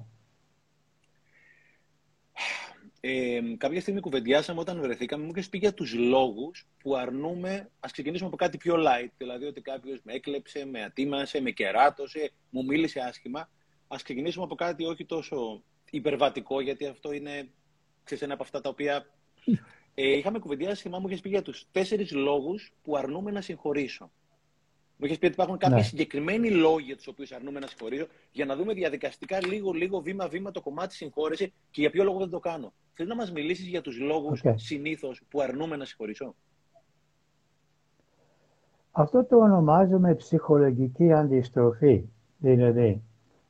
Ε, 3.00 3.42
κάποια 3.58 3.82
στιγμή 3.82 4.00
κουβεντιάσαμε 4.00 4.60
όταν 4.60 4.82
βρεθήκαμε, 4.82 5.24
μου 5.24 5.32
είχες 5.32 5.50
πει 5.50 5.58
για 5.58 5.74
τους 5.74 5.94
λόγους 5.94 6.68
που 6.80 6.96
αρνούμε. 6.96 7.70
Α 7.80 7.88
ξεκινήσουμε 7.92 8.28
από 8.28 8.38
κάτι 8.38 8.58
πιο 8.58 8.76
light. 8.78 9.10
Δηλαδή, 9.18 9.46
ότι 9.46 9.62
κάποιος 9.62 10.00
με 10.04 10.14
έκλεψε, 10.14 10.66
με 10.66 10.84
ατίμασε, 10.84 11.42
με 11.42 11.52
κεράτωσε, 11.52 12.32
μου 12.50 12.66
μίλησε 12.66 13.00
άσχημα. 13.00 13.40
Α 13.88 13.96
ξεκινήσουμε 14.04 14.44
από 14.44 14.56
κάτι 14.56 14.86
όχι 14.86 15.06
τόσο 15.06 15.64
υπερβατικό, 15.90 16.62
γιατί 16.62 16.86
αυτό 16.86 17.12
είναι 17.12 17.50
ξέρεις, 18.04 18.24
ένα 18.24 18.34
από 18.34 18.44
αυτά 18.44 18.62
τα 18.62 18.70
οποία. 18.70 19.06
Ε, 19.96 20.18
είχαμε 20.18 20.40
κουβεντιάσει, 20.40 20.82
θυμάμαι, 20.82 21.02
μου 21.02 21.08
είχες 21.08 21.22
πει 21.22 21.30
για 21.30 21.42
τους 21.42 21.68
τέσσερις 21.72 22.12
λόγους 22.12 22.74
που 22.82 22.98
αρνούμε 22.98 23.32
να 23.32 23.42
συγχωρήσω. 23.42 24.12
Μου 24.98 25.06
είχες 25.06 25.18
πει 25.18 25.26
ότι 25.26 25.34
υπάρχουν 25.34 25.58
κάποιοι 25.58 25.78
ναι. 25.78 25.84
συγκεκριμένοι 25.84 26.50
λόγοι 26.50 26.86
για 26.86 26.96
τους 26.96 27.08
οποίους 27.08 27.32
αρνούμε 27.32 27.60
να 27.60 27.68
συγχωρήσω, 27.68 28.08
για 28.32 28.46
να 28.46 28.56
δούμε 28.56 28.74
διαδικαστικά 28.74 29.46
λίγο-λίγο, 29.46 30.00
βήμα-βήμα 30.00 30.52
το 30.52 30.62
κομμάτι 30.62 30.94
συγχώρεση 30.94 31.54
και 31.72 31.82
για 31.82 31.90
ποιο 31.90 32.04
λόγο 32.04 32.20
δεν 32.20 32.30
το 32.30 32.40
κάνω. 32.40 32.74
Θέλεις 32.94 33.12
να 33.12 33.18
μας 33.18 33.32
μιλήσεις 33.32 33.68
για 33.68 33.82
τους 33.82 34.00
λόγους 34.00 34.42
okay. 34.44 34.54
συνήθως 34.56 35.22
που 35.30 35.42
αρνούμε 35.42 35.76
να 35.76 35.86
συγχωρήσω. 35.86 36.36
Αυτό 38.92 39.26
το 39.26 39.38
ονομάζουμε 39.38 40.16
ψυχολογική 40.16 41.14
αντιστροφή. 41.14 42.06
Δηλαδή, 42.38 43.02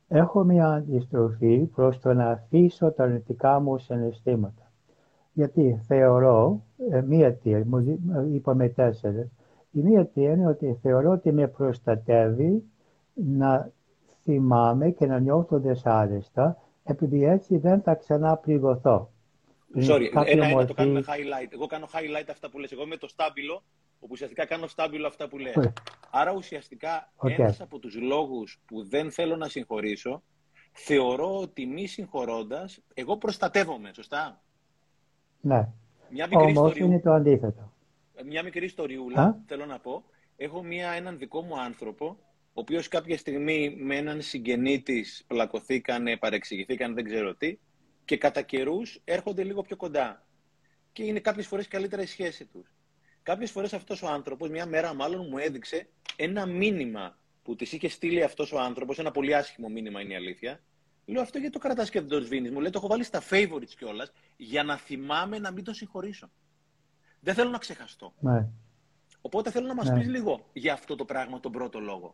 έχω 0.08 0.44
μια 0.44 0.68
αντιστροφή 0.68 1.70
προς 1.76 2.00
το 2.00 2.14
να 2.14 2.30
αφήσω 2.30 2.92
τα 2.92 3.04
αρνητικά 3.04 3.60
μου 3.60 3.78
συναισθήματα. 3.78 4.72
Γιατί 5.34 5.82
θεωρώ, 5.88 6.64
ε, 6.92 7.02
μία 7.02 7.28
αιτία, 7.28 7.66
είπαμε 8.32 8.70
τέσσερις, 8.70 9.28
η 9.74 9.82
μία 9.82 10.00
αιτία 10.00 10.32
είναι 10.32 10.48
ότι 10.48 10.80
θεωρώ 10.82 11.12
ότι 11.12 11.32
με 11.32 11.48
προστατεύει 11.48 12.64
να 13.14 13.72
θυμάμαι 14.24 14.90
και 14.90 15.06
να 15.06 15.20
νιώθω 15.20 15.60
δυσάρεστα, 15.60 16.58
επειδή 16.84 17.24
έτσι 17.24 17.58
δεν 17.58 17.82
θα 17.82 17.96
ξανά 17.96 18.38
πληγωθώ. 18.38 19.12
Sorry, 19.76 20.10
ένα-ένα 20.14 20.48
μορφή... 20.48 20.68
το 20.68 20.74
κάνουμε 20.74 21.04
highlight. 21.08 21.52
Εγώ 21.54 21.66
κάνω 21.66 21.86
highlight 21.94 22.28
αυτά 22.32 22.50
που 22.50 22.60
λες. 22.60 22.72
Εγώ 22.72 22.86
με 22.86 22.98
το 22.98 23.08
στάμπιλο, 23.08 23.64
όπου 24.00 24.12
ουσιαστικά 24.12 24.46
κάνω 24.46 24.68
στάμπιλο 24.68 25.08
αυτά 25.08 25.28
που 25.28 25.38
λες. 25.38 25.72
Άρα 26.12 26.34
ουσιαστικά 26.34 27.12
okay. 27.18 27.30
ένας 27.30 27.62
από 27.62 27.80
τους 27.80 27.96
λόγους 28.02 28.62
που 28.66 28.84
δεν 28.84 29.12
θέλω 29.12 29.36
να 29.36 29.48
συγχωρήσω, 29.48 30.24
θεωρώ 30.72 31.40
ότι 31.40 31.66
μη 31.66 31.88
συγχωρώντας, 31.88 32.84
εγώ 32.94 33.18
προστατεύομαι, 33.18 33.92
σωστά; 33.94 34.42
Ναι. 35.42 35.70
Μια 36.10 36.28
μικρή 36.28 36.58
Όμως 36.58 36.70
ιστοριού... 36.70 36.86
είναι 36.86 37.00
το 37.00 37.12
αντίθετο. 37.12 37.73
Μια 38.26 38.44
μικρή 38.44 38.66
ιστοριούλα, 38.66 39.44
θέλω 39.48 39.66
να 39.66 39.80
πω. 39.80 40.04
Έχω 40.36 40.64
μια, 40.64 40.92
έναν 40.92 41.18
δικό 41.18 41.42
μου 41.42 41.60
άνθρωπο, 41.60 42.06
ο 42.48 42.62
οποίος 42.62 42.88
κάποια 42.88 43.18
στιγμή 43.18 43.76
με 43.80 43.96
έναν 43.96 44.22
συγγενή 44.22 44.82
της 44.82 45.24
πλακωθήκανε, 45.28 46.18
παρεξηγηθήκαν, 46.18 46.94
δεν 46.94 47.04
ξέρω 47.04 47.36
τι, 47.36 47.58
και 48.06 48.18
κατά 48.18 48.42
καιρούς 48.42 49.02
έρχονται 49.04 49.44
λίγο 49.44 49.62
πιο 49.62 49.76
κοντά. 49.76 50.26
Και 50.92 51.04
είναι 51.04 51.20
κάποιες 51.20 51.48
φορές 51.48 51.68
καλύτερα 51.68 52.02
η 52.02 52.06
σχέση 52.06 52.46
τους. 52.46 52.76
Κάποιες 53.24 53.52
φορές 53.52 53.74
αυτός 53.74 54.02
ο 54.02 54.08
άνθρωπος, 54.08 54.50
μια 54.50 54.66
μέρα 54.66 54.94
μάλλον, 54.94 55.28
μου 55.30 55.38
έδειξε 55.38 55.90
ένα 56.16 56.46
μήνυμα 56.46 57.18
που 57.44 57.56
της 57.56 57.72
είχε 57.72 57.88
στείλει 57.88 58.24
αυτός 58.24 58.52
ο 58.52 58.60
άνθρωπος, 58.60 59.00
ένα 59.00 59.12
πολύ 59.12 59.36
άσχημο 59.36 59.70
μήνυμα 59.70 60.02
είναι 60.02 60.14
η 60.14 60.16
αλήθεια. 60.16 60.64
Λέω 61.06 61.22
αυτό 61.22 61.38
γιατί 61.38 61.54
το 61.54 61.60
κρατάς 61.60 61.90
και 61.90 62.00
δεν 62.00 62.10
το 62.10 62.20
σβήνεις. 62.20 62.52
Μου 62.52 62.60
λέει 62.60 62.70
το 62.70 62.78
έχω 62.78 62.88
βάλει 62.88 63.04
στα 63.04 63.24
favorites 63.30 63.74
κιόλας 63.78 64.12
για 64.38 64.64
να 64.64 64.78
θυμάμαι 64.78 65.40
να 65.40 65.52
μην 65.52 65.64
το 65.64 65.74
συγχωρήσω. 65.74 66.32
Δεν 67.24 67.34
θέλω 67.34 67.50
να 67.50 67.58
ξεχαστώ. 67.58 68.12
Ναι. 68.20 68.48
Οπότε 69.22 69.52
θέλω 69.52 69.68
να 69.68 69.76
μας 69.76 69.90
ναι. 69.90 69.98
πεις 69.98 70.08
λίγο 70.08 70.40
για 70.54 70.74
αυτό 70.74 70.96
το 70.96 71.06
πράγμα, 71.06 71.40
τον 71.40 71.52
πρώτο 71.52 71.80
λόγο. 71.80 72.14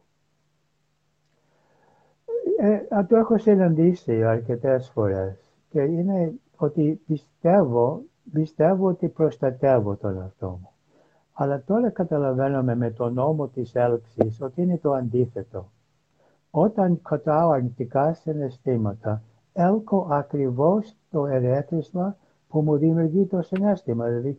Ε, 2.60 3.04
το 3.04 3.16
έχω 3.16 3.38
συναντήσει 3.38 4.24
αρκετές 4.24 4.90
φορές 4.94 5.38
και 5.70 5.82
είναι 5.82 6.34
ότι 6.56 7.02
πιστεύω, 7.08 8.02
πιστεύω 8.34 8.88
ότι 8.88 9.08
προστατεύω 9.08 9.96
τον 9.96 10.18
εαυτό 10.18 10.48
μου. 10.48 10.70
Αλλά 11.34 11.64
τώρα 11.64 11.90
καταλαβαίνουμε 11.90 12.76
με 12.76 12.92
τον 12.92 13.14
νόμο 13.14 13.48
της 13.48 13.76
έλξης 13.76 14.42
ότι 14.42 14.62
είναι 14.62 14.78
το 14.78 14.94
αντίθετο. 14.94 15.72
Όταν 16.52 17.02
κρατάω 17.02 17.50
αρνητικά 17.50 18.14
συναισθήματα, 18.14 19.22
έλκω 19.54 20.08
ακριβώς 20.12 20.96
το 21.12 21.26
ερέθισμα 21.26 22.18
που 22.48 22.62
μου 22.62 22.78
δημιουργεί 22.78 23.26
το 23.26 23.42
συνέστημα. 23.42 24.06
Δηλαδή, 24.06 24.38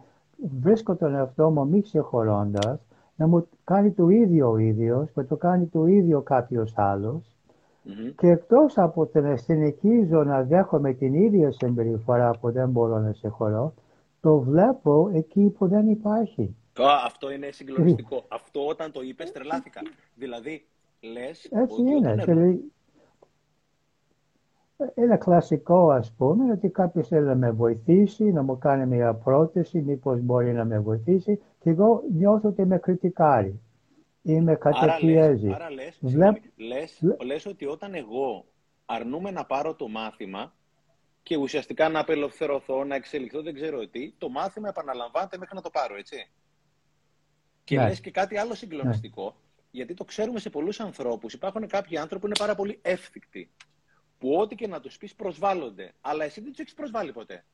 βρίσκω 0.61 0.97
τον 0.97 1.15
εαυτό 1.15 1.51
μου 1.51 1.69
μη 1.69 1.83
ξεχωρώντας 1.83 2.81
να 3.17 3.27
μου 3.27 3.49
κάνει 3.65 3.91
το 3.91 4.09
ίδιο 4.09 4.51
ο 4.51 4.57
ίδιος, 4.59 5.09
να 5.15 5.25
το 5.25 5.37
κάνει 5.37 5.67
το 5.67 5.87
ίδιο 5.87 6.21
κάποιος 6.21 6.73
άλλος 6.77 7.31
και 8.17 8.27
εκτός 8.27 8.79
από 8.79 9.07
το 9.07 9.21
να 9.21 9.37
συνεχίζω 9.37 10.25
να 10.25 10.43
δέχομαι 10.43 10.93
την 10.93 11.15
ίδια 11.15 11.53
συμπεριφορά 11.53 12.31
που 12.41 12.51
δεν 12.51 12.69
μπορώ 12.69 12.99
να 12.99 13.13
συγχωρώ, 13.13 13.75
το 14.21 14.39
βλέπω 14.39 15.11
εκεί 15.13 15.55
που 15.59 15.69
δεν 15.69 15.89
υπάρχει. 15.89 16.55
Αυτό 17.05 17.31
είναι 17.31 17.51
συγκλονιστικό. 17.51 18.25
Αυτό 18.39 18.67
όταν 18.67 18.93
το 18.93 19.01
είπες 19.01 19.33
τρελάθηκα. 19.33 19.81
Δηλαδή, 20.15 20.67
λες 21.01 21.45
Έτσι 21.45 21.81
ότι 21.81 21.91
είναι. 21.91 22.15
Δηλαδή, 22.15 22.73
ένα 24.95 25.17
κλασικό 25.17 25.91
ας 25.91 26.13
πούμε 26.13 26.53
ότι 26.53 26.69
κάποιος 26.69 27.09
θέλει 27.09 27.27
να 27.27 27.35
με 27.35 27.51
βοηθήσει, 27.51 28.25
να 28.25 28.43
μου 28.43 28.59
κάνει 28.59 28.87
μια 28.87 29.15
πρόταση, 29.15 29.79
μήπως 29.81 30.21
μπορεί 30.21 30.53
να 30.53 30.65
με 30.65 30.79
βοηθήσει 30.79 31.41
και 31.61 31.71
εγώ 31.71 32.03
νιώθω 32.13 32.49
ότι 32.49 32.65
με 32.65 32.79
κριτικάρει 32.79 33.61
ή 34.23 34.41
με 34.41 34.55
κατεπιέζει. 34.55 35.53
Άρα 35.53 35.71
λες, 35.71 35.99
Βλέπ... 36.01 36.37
λες, 36.57 37.01
λες 37.25 37.47
ότι 37.47 37.67
όταν 37.67 37.95
εγώ 37.95 38.45
αρνούμε 38.87 39.31
να 39.31 39.45
πάρω 39.45 39.75
το 39.75 39.89
μάθημα 39.89 40.53
και 41.23 41.37
ουσιαστικά 41.37 41.89
να 41.89 42.01
απελευθερωθώ, 42.01 42.85
να 42.85 42.95
εξελιχθώ, 42.95 43.43
δεν 43.43 43.55
ξέρω 43.55 43.89
τι, 43.89 44.13
το 44.19 44.29
μάθημα 44.29 44.69
επαναλαμβάνεται 44.69 45.39
μέχρι 45.39 45.55
να 45.55 45.63
το 45.63 45.71
πάρω, 45.71 45.97
έτσι. 45.97 46.31
Και 47.65 47.77
ναι. 47.77 47.87
λες 47.87 48.01
και 48.01 48.11
κάτι 48.11 48.37
άλλο 48.37 48.55
συγκλονιστικό, 48.55 49.25
ναι. 49.25 49.31
γιατί 49.71 49.95
το 49.95 50.05
ξέρουμε 50.05 50.39
σε 50.39 50.51
πολλούς 50.51 50.81
ανθρώπους. 50.81 51.33
Υπάρχουν 51.33 51.67
κάποιοι 51.67 51.97
άνθρωποι 51.97 52.21
που 52.21 52.27
είναι 52.27 52.39
πάρα 52.39 52.55
πολύ 52.55 52.79
εύθυκτοι 52.83 53.51
που 54.21 54.35
ό,τι 54.35 54.55
και 54.55 54.67
να 54.67 54.81
τους 54.81 54.97
πεις 54.97 55.15
προσβάλλονται. 55.15 55.93
Αλλά 56.01 56.25
εσύ 56.25 56.41
δεν 56.41 56.51
τους 56.51 56.61
έχεις 56.61 56.75
προσβάλει 56.75 57.13
ποτέ. 57.13 57.45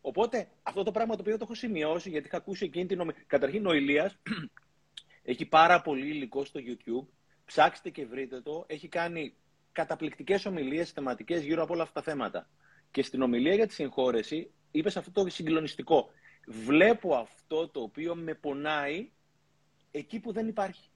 Οπότε 0.00 0.48
αυτό 0.62 0.82
το 0.82 0.90
πράγμα 0.90 1.14
το 1.14 1.20
οποίο 1.20 1.36
το 1.36 1.44
έχω 1.44 1.54
σημειώσει, 1.54 2.10
γιατί 2.10 2.26
είχα 2.26 2.36
ακούσει 2.36 2.64
εκείνη 2.64 2.86
την. 2.86 3.14
Καταρχήν 3.26 3.66
ο 3.66 3.72
Ηλίας 3.72 4.18
έχει 5.32 5.46
πάρα 5.46 5.82
πολύ 5.82 6.06
υλικό 6.06 6.44
στο 6.44 6.60
YouTube. 6.64 7.06
Ψάξτε 7.44 7.90
και 7.90 8.06
βρείτε 8.06 8.40
το. 8.40 8.64
Έχει 8.66 8.88
κάνει 8.88 9.34
καταπληκτικές 9.72 10.46
ομιλίες 10.46 10.90
θεματικές 10.90 11.42
γύρω 11.42 11.62
από 11.62 11.72
όλα 11.72 11.82
αυτά 11.82 12.02
τα 12.02 12.10
θέματα. 12.10 12.48
Και 12.90 13.02
στην 13.02 13.22
ομιλία 13.22 13.54
για 13.54 13.66
τη 13.66 13.74
συγχώρεση 13.74 14.50
είπες 14.70 14.96
αυτό 14.96 15.10
το 15.10 15.30
συγκλονιστικό. 15.30 16.08
Βλέπω 16.46 17.14
αυτό 17.14 17.68
το 17.68 17.80
οποίο 17.80 18.14
με 18.14 18.34
πονάει 18.34 19.10
εκεί 19.90 20.20
που 20.20 20.32
δεν 20.32 20.48
υπάρχει. 20.48 20.90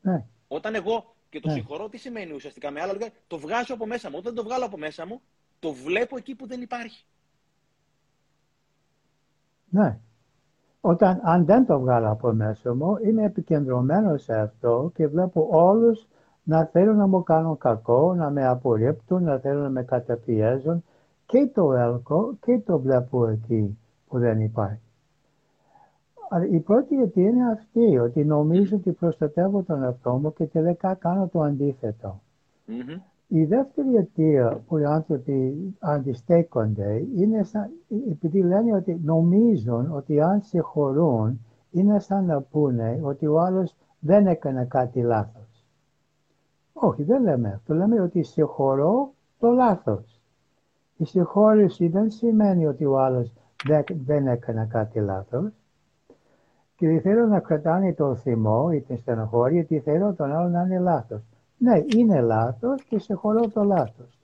Ναι. 0.00 0.26
Όταν 0.48 0.74
εγώ 0.74 1.16
και 1.28 1.40
το 1.40 1.48
ναι. 1.48 1.54
συγχωρώ, 1.54 1.88
τι 1.88 1.96
σημαίνει 1.96 2.32
ουσιαστικά. 2.32 2.70
Με 2.70 2.80
άλλα 2.80 2.92
λόγια, 2.92 3.10
το 3.26 3.38
βγάζω 3.38 3.74
από 3.74 3.86
μέσα 3.86 4.10
μου. 4.10 4.16
Όταν 4.18 4.34
το 4.34 4.42
βγάλω 4.42 4.64
από 4.64 4.78
μέσα 4.78 5.06
μου, 5.06 5.20
το 5.58 5.72
βλέπω 5.72 6.16
εκεί 6.16 6.34
που 6.34 6.46
δεν 6.46 6.60
υπάρχει. 6.60 7.04
Ναι. 9.68 9.98
Όταν, 10.80 11.20
αν 11.22 11.44
δεν 11.44 11.66
το 11.66 11.80
βγάλω 11.80 12.10
από 12.10 12.32
μέσα 12.32 12.74
μου, 12.74 12.96
είμαι 13.04 13.24
επικεντρωμένο 13.24 14.16
σε 14.16 14.34
αυτό 14.40 14.92
και 14.94 15.06
βλέπω 15.06 15.48
όλους 15.50 16.06
να 16.42 16.64
θέλουν 16.64 16.96
να 16.96 17.06
μου 17.06 17.22
κάνουν 17.22 17.58
κακό, 17.58 18.14
να 18.14 18.30
με 18.30 18.46
απορρίπτουν, 18.46 19.22
να 19.22 19.38
θέλουν 19.38 19.62
να 19.62 19.70
με 19.70 19.82
καταπιέζουν 19.82 20.84
και 21.26 21.50
το 21.54 21.72
έλκω 21.72 22.34
και 22.40 22.58
το 22.58 22.78
βλέπω 22.78 23.26
εκεί 23.26 23.78
που 24.08 24.18
δεν 24.18 24.40
υπάρχει. 24.40 24.87
Η 26.50 26.58
πρώτη 26.58 27.00
αιτία 27.02 27.28
είναι 27.28 27.50
αυτή, 27.50 27.98
ότι 27.98 28.24
νομίζω 28.24 28.76
ότι 28.76 28.92
προστατεύω 28.92 29.62
τον 29.62 29.82
εαυτό 29.82 30.12
μου 30.12 30.32
και 30.32 30.44
τελικά 30.44 30.94
κάνω 30.94 31.28
το 31.28 31.40
αντιθετο 31.40 32.20
Η 33.26 33.44
δεύτερη 33.44 33.94
αιτία 33.96 34.60
που 34.66 34.78
οι 34.78 34.84
άνθρωποι 34.84 35.54
αντιστέκονται 35.78 37.06
είναι 37.16 37.42
σαν, 37.42 37.70
επειδή 38.10 38.42
λένε 38.42 38.74
ότι 38.74 39.00
νομίζουν 39.04 39.92
ότι 39.92 40.20
αν 40.20 40.40
συγχωρούν 40.42 41.40
είναι 41.70 41.98
σαν 41.98 42.24
να 42.24 42.40
πούνε 42.40 43.00
ότι 43.02 43.26
ο 43.26 43.40
άλλος 43.40 43.76
δεν 43.98 44.26
έκανε 44.26 44.64
κάτι 44.64 45.00
λάθος. 45.00 45.64
Όχι, 46.72 47.02
δεν 47.02 47.22
λέμε 47.22 47.48
αυτό. 47.48 47.74
Λέμε 47.74 48.00
ότι 48.00 48.22
συγχωρώ 48.22 49.12
το 49.38 49.50
λάθος. 49.50 50.20
Η 50.96 51.04
συγχώρηση 51.04 51.88
δεν 51.88 52.10
σημαίνει 52.10 52.66
ότι 52.66 52.84
ο 52.84 52.98
άλλος 53.00 53.32
δεν 54.04 54.26
έκανε 54.26 54.66
κάτι 54.70 55.00
λάθος 55.00 55.52
και 56.78 56.86
δεν 56.86 57.00
θέλω 57.00 57.26
να 57.26 57.40
κρατάνε 57.40 57.94
το 57.94 58.16
θυμό 58.16 58.70
ή 58.74 58.80
την 58.80 58.98
στενοχώρια 58.98 59.60
γιατί 59.60 59.80
θέλω 59.90 60.14
τον 60.14 60.32
άλλο 60.32 60.48
να 60.48 60.62
είναι 60.62 60.78
λάθος. 60.78 61.20
Ναι, 61.56 61.84
είναι 61.94 62.20
λάθος 62.20 62.82
και 62.82 62.98
σε 62.98 63.14
χωρώ 63.14 63.48
το 63.48 63.62
λάθος. 63.62 64.18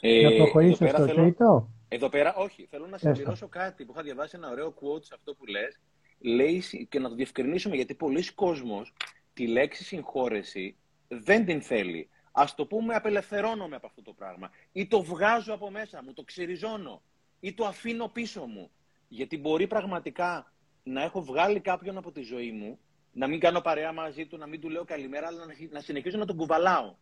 Ε, 0.00 0.22
να 0.22 0.36
προχωρήσω 0.36 0.86
στο 0.86 1.06
θέλω, 1.06 1.22
τρίτο. 1.22 1.68
Εδώ 1.88 2.08
πέρα, 2.08 2.34
όχι. 2.34 2.66
Θέλω 2.70 2.86
να 2.86 2.98
συμπληρώσω 2.98 3.48
κάτι 3.48 3.84
που 3.84 3.92
είχα 3.92 4.02
διαβάσει 4.02 4.36
ένα 4.36 4.50
ωραίο 4.50 4.68
quote 4.68 5.04
σε 5.04 5.14
αυτό 5.14 5.34
που 5.34 5.46
λες. 5.46 5.80
Λέει 6.18 6.62
και 6.88 6.98
να 6.98 7.08
το 7.08 7.14
διευκρινίσουμε 7.14 7.76
γιατί 7.76 7.94
πολλοί 7.94 8.34
κόσμος 8.34 8.94
τη 9.34 9.46
λέξη 9.46 9.84
συγχώρεση 9.84 10.76
δεν 11.08 11.44
την 11.44 11.62
θέλει. 11.62 12.08
Α 12.32 12.44
το 12.56 12.66
πούμε, 12.66 12.94
απελευθερώνομαι 12.94 13.76
από 13.76 13.86
αυτό 13.86 14.02
το 14.02 14.12
πράγμα. 14.12 14.50
Ή 14.72 14.86
το 14.86 15.02
βγάζω 15.02 15.54
από 15.54 15.70
μέσα 15.70 16.02
μου, 16.04 16.12
το 16.12 16.22
ξυριζώνω. 16.22 17.02
Ή 17.40 17.54
το 17.54 17.64
αφήνω 17.64 18.08
πίσω 18.08 18.44
μου. 18.44 18.70
Γιατί 19.08 19.38
μπορεί 19.38 19.66
πραγματικά 19.66 20.52
να 20.84 21.02
έχω 21.02 21.22
βγάλει 21.22 21.60
κάποιον 21.60 21.96
από 21.96 22.12
τη 22.12 22.22
ζωή 22.22 22.52
μου, 22.52 22.78
να 23.12 23.26
μην 23.26 23.40
κάνω 23.40 23.60
παρέα 23.60 23.92
μαζί 23.92 24.26
του, 24.26 24.36
να 24.36 24.46
μην 24.46 24.60
του 24.60 24.68
λέω 24.68 24.84
καλημέρα, 24.84 25.26
αλλά 25.26 25.46
να 25.70 25.80
συνεχίζω 25.80 26.18
να 26.18 26.24
τον 26.24 26.36
κουβαλάω. 26.36 26.94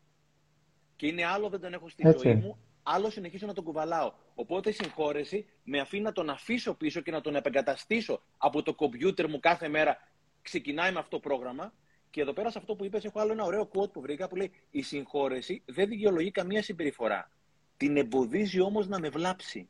Και 0.96 1.06
είναι 1.06 1.24
άλλο 1.24 1.48
δεν 1.48 1.60
τον 1.60 1.72
έχω 1.72 1.88
στη 1.88 2.14
ζωή 2.18 2.34
μου, 2.34 2.58
άλλο 2.82 3.10
συνεχίζω 3.10 3.46
να 3.46 3.52
τον 3.52 3.64
κουβαλάω. 3.64 4.12
Οπότε 4.34 4.68
η 4.68 4.72
συγχώρεση 4.72 5.46
με 5.64 5.80
αφήνει 5.80 6.02
να 6.02 6.12
τον 6.12 6.30
αφήσω 6.30 6.74
πίσω 6.74 7.00
και 7.00 7.10
να 7.10 7.20
τον 7.20 7.34
επεγκαταστήσω 7.34 8.22
από 8.38 8.62
το 8.62 8.74
κομπιούτερ 8.74 9.28
μου 9.28 9.40
κάθε 9.40 9.68
μέρα. 9.68 9.96
Ξεκινάει 10.42 10.92
με 10.92 10.98
αυτό 10.98 11.10
το 11.10 11.28
πρόγραμμα. 11.28 11.72
Και 12.10 12.20
εδώ 12.20 12.32
πέρα 12.32 12.50
σε 12.50 12.58
αυτό 12.58 12.74
που 12.74 12.84
είπες 12.84 13.04
έχω 13.04 13.20
άλλο 13.20 13.32
ένα 13.32 13.44
ωραίο 13.44 13.68
quote 13.74 13.92
που 13.92 14.00
βρήκα 14.00 14.28
που 14.28 14.36
λέει 14.36 14.50
«Η 14.70 14.82
συγχώρεση 14.82 15.62
δεν 15.66 15.88
δικαιολογεί 15.88 16.30
καμία 16.30 16.62
συμπεριφορά. 16.62 17.30
Την 17.76 17.96
εμποδίζει 17.96 18.60
όμως 18.60 18.88
να 18.88 18.98
με 18.98 19.08
βλάψει». 19.08 19.68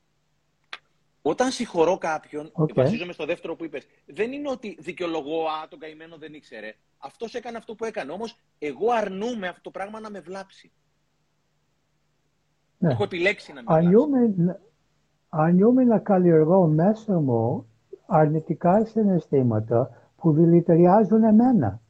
Όταν 1.22 1.50
συγχωρώ 1.50 1.98
κάποιον, 1.98 2.52
okay. 2.52 2.74
βασίζομαι 2.74 3.12
στο 3.12 3.26
δεύτερο 3.26 3.56
που 3.56 3.64
είπες, 3.64 3.86
δεν 4.06 4.32
είναι 4.32 4.50
ότι 4.50 4.76
δικαιολογώ, 4.80 5.44
α, 5.44 5.68
τον 5.68 5.78
καημένο 5.78 6.16
δεν 6.16 6.34
ήξερε. 6.34 6.74
Αυτός 6.98 7.34
έκανε 7.34 7.56
αυτό 7.56 7.74
που 7.74 7.84
έκανε. 7.84 8.12
Όμως 8.12 8.38
εγώ 8.58 8.90
αρνούμαι 8.92 9.48
αυτό 9.48 9.60
το 9.62 9.70
πράγμα 9.70 10.00
να 10.00 10.10
με 10.10 10.20
βλάψει. 10.20 10.72
Ναι. 12.78 12.90
Έχω 12.92 13.02
επιλέξει 13.02 13.52
να 13.52 13.60
μην 13.60 14.56
Αρνιούμαι 15.28 15.84
να 15.84 15.98
καλλιεργώ 15.98 16.66
μέσα 16.66 17.20
μου 17.20 17.66
αρνητικά 18.06 18.84
συναισθήματα 18.84 20.10
που 20.16 20.32
δηλητηριάζουν 20.32 21.22
εμένα. 21.22 21.81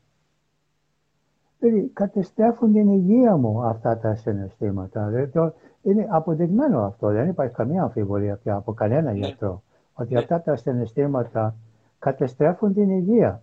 Δηλαδή, 1.62 1.90
καταστρέφουν 1.92 2.72
την 2.72 2.88
υγεία 2.88 3.36
μου 3.36 3.62
αυτά 3.62 3.98
τα 3.98 4.14
συναισθήματα. 4.14 5.06
Δηλαδή, 5.06 5.54
είναι 5.82 6.06
αποδεικμένο 6.10 6.80
αυτό, 6.84 7.08
δεν 7.08 7.28
υπάρχει 7.28 7.54
καμία 7.54 7.82
αμφιβολία 7.82 8.36
πια 8.36 8.54
από 8.54 8.72
κανένα 8.72 9.12
ναι. 9.12 9.18
γιατρό. 9.18 9.62
Ότι 9.92 10.12
ναι. 10.12 10.18
αυτά 10.18 10.42
τα 10.42 10.56
συναισθήματα 10.56 11.56
καταστρέφουν 11.98 12.74
την 12.74 12.90
υγεία. 12.90 13.42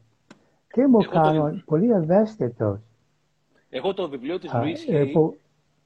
Και 0.73 0.87
μου 0.87 0.99
κάνουν; 0.99 1.63
πολύ 1.65 1.91
ευαίσθητος. 1.91 2.79
Εγώ 3.69 3.93
το 3.93 4.09
βιβλίο 4.09 4.39
της 4.39 4.53
Λουίς 4.53 4.87
ε, 4.87 5.05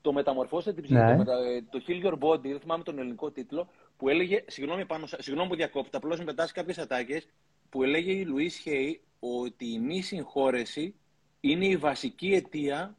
το 0.01 0.13
μεταμορφώστε 0.13 0.73
την 0.73 0.83
ψυχή. 0.83 0.99
Ναι. 0.99 1.17
Το, 1.17 1.23
το 1.69 1.81
Heal 1.87 2.05
Your 2.05 2.13
Body, 2.13 2.41
δεν 2.41 2.59
θυμάμαι 2.59 2.83
τον 2.83 2.99
ελληνικό 2.99 3.31
τίτλο, 3.31 3.67
που 3.97 4.09
έλεγε, 4.09 4.43
συγγνώμη, 4.47 4.85
πάνω, 4.85 5.05
συγγνώμη 5.17 5.49
που 5.49 5.55
διακόπτω, 5.55 5.97
απλώς 5.97 6.19
με 6.19 6.25
πετάσει 6.25 6.53
κάποιες 6.53 6.77
ατάκες, 6.77 7.27
που 7.69 7.83
έλεγε 7.83 8.11
η 8.11 8.25
Λουίς 8.25 8.57
Χέι 8.57 9.01
ότι 9.19 9.65
η 9.65 9.79
μη 9.79 10.01
συγχώρεση 10.01 10.95
είναι 11.45 11.65
η 11.65 11.77
βασική 11.77 12.33
αιτία, 12.33 12.95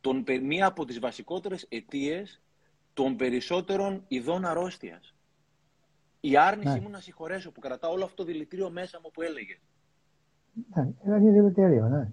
των, 0.00 0.24
μία 0.42 0.66
από 0.66 0.84
τις 0.84 0.98
βασικότερες 0.98 1.66
αιτίες 1.68 2.42
των 2.92 3.16
περισσότερων 3.16 4.04
ειδών 4.08 4.44
αρρώστιας. 4.44 5.14
Η 6.20 6.36
άρνηση 6.36 6.74
ναι. 6.74 6.80
μου 6.80 6.90
να 6.90 7.00
συγχωρέσω 7.00 7.52
που 7.52 7.60
κρατά 7.60 7.88
όλο 7.88 8.04
αυτό 8.04 8.16
το 8.16 8.30
δηλητήριο 8.32 8.70
μέσα 8.70 9.00
μου 9.02 9.10
που 9.12 9.22
έλεγε. 9.22 9.58
Ναι, 10.74 10.92
είναι 11.04 11.30
δηλητήριο, 11.30 11.88
ναι. 11.88 12.08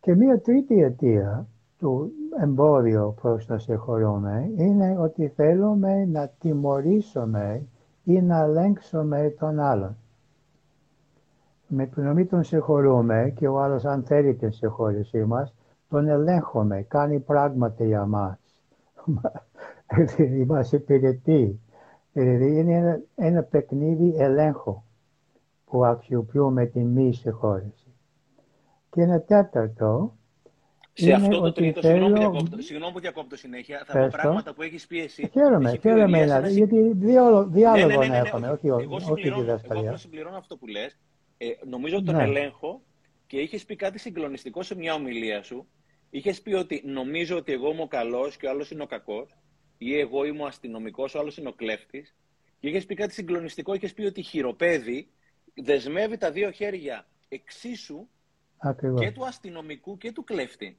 Και 0.00 0.14
μία 0.14 0.40
τρίτη 0.40 0.82
αιτία 0.82 1.48
του 1.78 2.12
εμπόδιο 2.40 3.14
προς 3.20 3.46
το 3.46 3.58
συγχωρούμε 3.58 4.52
είναι 4.56 4.98
ότι 4.98 5.28
θέλουμε 5.28 6.04
να 6.04 6.28
τιμωρήσουμε 6.28 7.66
ή 8.04 8.22
να 8.22 8.38
ελέγξουμε 8.38 9.34
τον 9.38 9.60
άλλον. 9.60 9.96
Με 11.68 11.86
την 11.86 12.02
να 12.02 12.14
μην 12.14 12.28
τον 12.28 12.44
συγχωρούμε 12.44 13.32
και 13.36 13.48
ο 13.48 13.60
άλλος 13.60 13.84
αν 13.84 14.04
θέλει 14.04 14.34
την 14.34 14.52
συγχώρησή 14.52 15.24
μας, 15.24 15.54
τον 15.88 16.08
ελέγχουμε, 16.08 16.82
κάνει 16.82 17.20
πράγματα 17.20 17.84
για 17.84 18.06
μας. 18.06 18.38
μας 20.46 20.72
υπηρετεί. 20.72 21.60
Δηλαδή 22.12 22.58
είναι 22.58 22.74
ένα, 22.74 23.00
ένα 23.14 23.42
παιχνίδι 23.42 24.14
ελέγχου 24.18 24.82
που 25.64 25.84
αξιοποιούμε 25.84 26.66
τη 26.66 26.80
μη 26.80 27.12
συγχώρηση. 27.12 27.92
Και 28.90 29.02
ένα 29.02 29.20
τέταρτο 29.20 30.18
σε 30.92 31.12
αυτό 31.12 31.40
το 31.40 31.52
τρίτο, 31.52 31.80
θέλω... 31.80 32.06
συγγνώμη, 32.06 32.14
που 32.14 32.30
διακόπτω, 32.30 32.62
συγγνώμη 32.62 32.92
που 32.92 33.00
διακόπτω 33.00 33.36
συνέχεια, 33.36 33.82
θα 33.86 33.98
πω 33.98 34.08
πράγματα 34.10 34.54
που 34.54 34.62
έχεις 34.62 34.86
πει 34.86 35.00
εσύ. 35.00 35.30
Χαίρομαι, 35.32 35.76
χαίρομαι, 35.76 36.22
δηλαδή, 36.22 36.52
γιατί 36.52 36.92
διάλογο 36.94 37.48
ναι, 37.50 37.86
ναι, 37.86 37.96
ναι, 37.96 38.06
ναι, 38.06 38.16
έχουμε, 38.16 38.48
όχι, 38.48 38.66
εγώ 38.66 38.94
όχι 38.94 39.22
τη 39.22 39.30
διδασκαλία. 39.30 39.88
Εγώ 39.88 39.96
συμπληρώνω 39.96 40.36
αυτό 40.36 40.56
που 40.56 40.66
λες. 40.66 40.98
Ε, 41.38 41.46
νομίζω 41.66 41.96
ότι 41.96 42.04
τον 42.04 42.16
ναι. 42.16 42.22
ελέγχω 42.22 42.82
και 43.26 43.40
είχες 43.40 43.64
πει 43.64 43.76
κάτι 43.76 43.98
συγκλονιστικό 43.98 44.62
σε 44.62 44.74
μια 44.74 44.94
ομιλία 44.94 45.42
σου. 45.42 45.68
Είχες 46.10 46.42
πει 46.42 46.52
ότι 46.52 46.82
νομίζω 46.84 47.36
ότι 47.36 47.52
εγώ 47.52 47.70
είμαι 47.70 47.82
ο 47.82 47.86
καλός 47.86 48.36
και 48.36 48.46
ο 48.46 48.50
άλλος 48.50 48.70
είναι 48.70 48.82
ο 48.82 48.86
κακός, 48.86 49.36
ή 49.78 49.98
εγώ 49.98 50.24
είμαι 50.24 50.42
ο 50.42 50.46
αστυνομικός, 50.46 51.14
ο 51.14 51.18
άλλος 51.18 51.36
είναι 51.36 51.48
ο 51.48 51.52
κλέφτης. 51.52 52.14
Και 52.60 52.68
είχες 52.68 52.86
πει 52.86 52.94
κάτι 52.94 53.12
συγκλονιστικό. 53.12 53.74
Είχες 53.74 53.94
πει 53.94 54.04
ότι 54.04 54.20
η 54.20 54.22
χειροπέδη 54.22 55.08
δεσμεύει 55.54 56.16
τα 56.16 56.30
δύο 56.30 56.50
χέρια 56.50 57.06
εξίσου 57.28 58.08
Ακριβώς. 58.58 59.00
και 59.00 59.10
του 59.10 59.26
αστυνομικού 59.26 59.98
και 59.98 60.12
του 60.12 60.24
κλέφτη. 60.24 60.78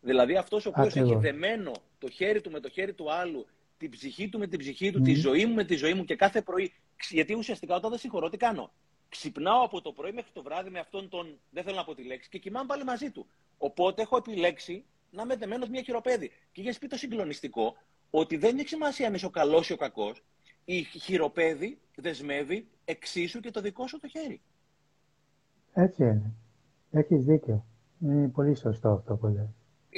Δηλαδή 0.00 0.36
αυτός 0.36 0.66
ο 0.66 0.72
οποίος 0.74 0.96
έχει 0.96 1.14
δεμένο 1.14 1.72
το 1.98 2.10
χέρι 2.10 2.40
του 2.40 2.50
με 2.50 2.60
το 2.60 2.68
χέρι 2.68 2.92
του 2.92 3.12
άλλου, 3.12 3.46
την 3.78 3.90
ψυχή 3.90 4.28
του 4.28 4.38
με 4.38 4.46
την 4.46 4.58
ψυχή 4.58 4.92
του, 4.92 5.00
τη 5.00 5.14
ζωή 5.14 5.46
μου 5.46 5.54
με 5.54 5.64
τη 5.64 5.76
ζωή 5.76 5.94
μου 5.94 6.04
και 6.04 6.16
κάθε 6.16 6.42
πρωί. 6.42 6.72
Γιατί 7.10 7.34
ουσιαστικά 7.34 7.74
όταν 7.74 7.90
δεν 7.90 7.98
συγχωρώ, 7.98 8.28
τι 8.28 8.36
κάνω; 8.36 8.72
Ξυπνάω 9.16 9.64
από 9.64 9.80
το 9.80 9.92
πρωί 9.92 10.12
μέχρι 10.12 10.30
το 10.32 10.42
βράδυ 10.42 10.70
με 10.70 10.78
αυτόν 10.78 11.08
τον. 11.08 11.38
Δεν 11.50 11.64
θέλω 11.64 11.76
να 11.76 11.84
πω 11.84 11.94
τη 11.94 12.04
λέξη 12.04 12.28
και 12.28 12.38
κοιμάμαι 12.38 12.66
πάλι 12.66 12.84
μαζί 12.84 13.10
του. 13.10 13.26
Οπότε 13.58 14.02
έχω 14.02 14.16
επιλέξει 14.16 14.84
να 15.10 15.22
είμαι 15.22 15.36
δεμένος 15.36 15.68
μια 15.68 15.82
χειροπέδη. 15.82 16.30
Και 16.52 16.60
είχες 16.60 16.78
πει 16.78 16.86
το 16.86 16.96
συγκλονιστικό 16.96 17.74
ότι 18.10 18.36
δεν 18.36 18.58
έχει 18.58 18.68
σημασία 18.68 19.06
αν 19.06 19.14
είσαι 19.14 19.26
ο 19.26 19.30
καλός 19.30 19.68
ή 19.68 19.72
ο 19.72 19.76
κακός. 19.76 20.24
Η 20.64 20.82
χειροπέδη 20.82 21.78
δεσμεύει 21.96 22.68
εξίσου 22.84 23.40
και 23.40 23.50
το 23.50 23.60
δικό 23.60 23.86
σου 23.86 24.00
το 24.00 24.08
χέρι. 24.08 24.40
Έτσι 25.72 26.02
είναι. 26.02 26.32
Έχεις 26.90 27.24
δίκιο. 27.24 27.64
Είναι 28.00 28.28
πολύ 28.28 28.56
σωστό 28.56 28.88
αυτό 28.88 29.16
που 29.16 29.26
λέει. 29.26 29.54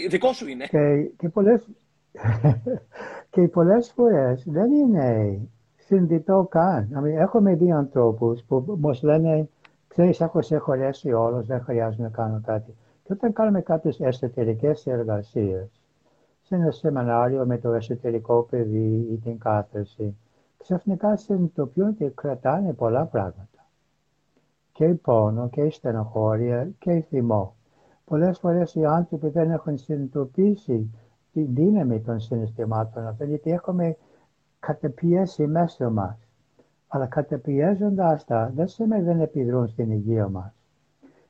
Δικό 0.08 0.32
σου 0.32 0.46
είναι. 0.46 0.66
Και, 0.66 1.12
και, 1.18 1.28
πολλές, 1.28 1.68
και 3.32 3.48
πολλές 3.48 3.92
φορές 3.92 4.42
δεν 4.46 4.72
είναι 4.72 5.40
συνδυτό 5.86 6.46
καν. 6.50 6.88
I 6.94 6.98
mean, 6.98 7.16
έχουμε 7.16 7.54
δει 7.54 7.72
ανθρώπους 7.72 8.42
που 8.42 8.76
μας 8.80 9.02
λένε 9.02 9.48
ξέρεις 9.88 10.20
έχω 10.20 10.42
σε 10.42 10.56
χωρέσει 10.56 11.12
όλος, 11.12 11.46
δεν 11.46 11.60
χρειάζεται 11.60 12.02
να 12.02 12.08
κάνω 12.08 12.40
κάτι. 12.44 12.74
Και 13.02 13.12
όταν 13.12 13.32
κάνουμε 13.32 13.60
κάποιες 13.60 14.00
εσωτερικές 14.00 14.86
εργασίες, 14.86 15.80
σε 16.42 16.54
ένα 16.54 16.70
σεμινάριο 16.70 17.46
με 17.46 17.58
το 17.58 17.72
εσωτερικό 17.72 18.42
παιδί 18.50 19.08
ή 19.12 19.16
την 19.16 19.38
κάθεση, 19.38 20.16
ξαφνικά 20.58 21.16
συνειδητοποιούν 21.16 21.94
και 21.94 22.08
κρατάνε 22.08 22.72
πολλά 22.72 23.04
πράγματα. 23.04 23.66
Και 24.72 24.86
πόνο 24.88 25.48
και 25.48 25.70
στενοχώρια 25.70 26.68
και 26.78 27.04
θυμό. 27.08 27.54
Πολλές 28.04 28.38
φορές 28.38 28.74
οι 28.74 28.84
άνθρωποι 28.84 29.28
δεν 29.28 29.50
έχουν 29.50 29.78
συνειδητοποιήσει 29.78 30.90
τη 31.32 31.42
δύναμη 31.42 32.00
των 32.00 32.20
συναισθημάτων 32.20 33.06
αυτών, 33.06 33.28
γιατί 33.28 33.50
έχουμε 33.50 33.96
καταπιέσει 34.60 35.46
μέσα 35.46 35.90
μας. 35.90 36.16
Αλλά 36.88 37.06
καταπιέζοντας 37.06 38.24
τα 38.24 38.52
δεν 38.54 38.68
σημαίνει 38.68 39.02
δεν 39.02 39.20
επιδρούν 39.20 39.68
στην 39.68 39.90
υγεία 39.90 40.28
μας. 40.28 40.52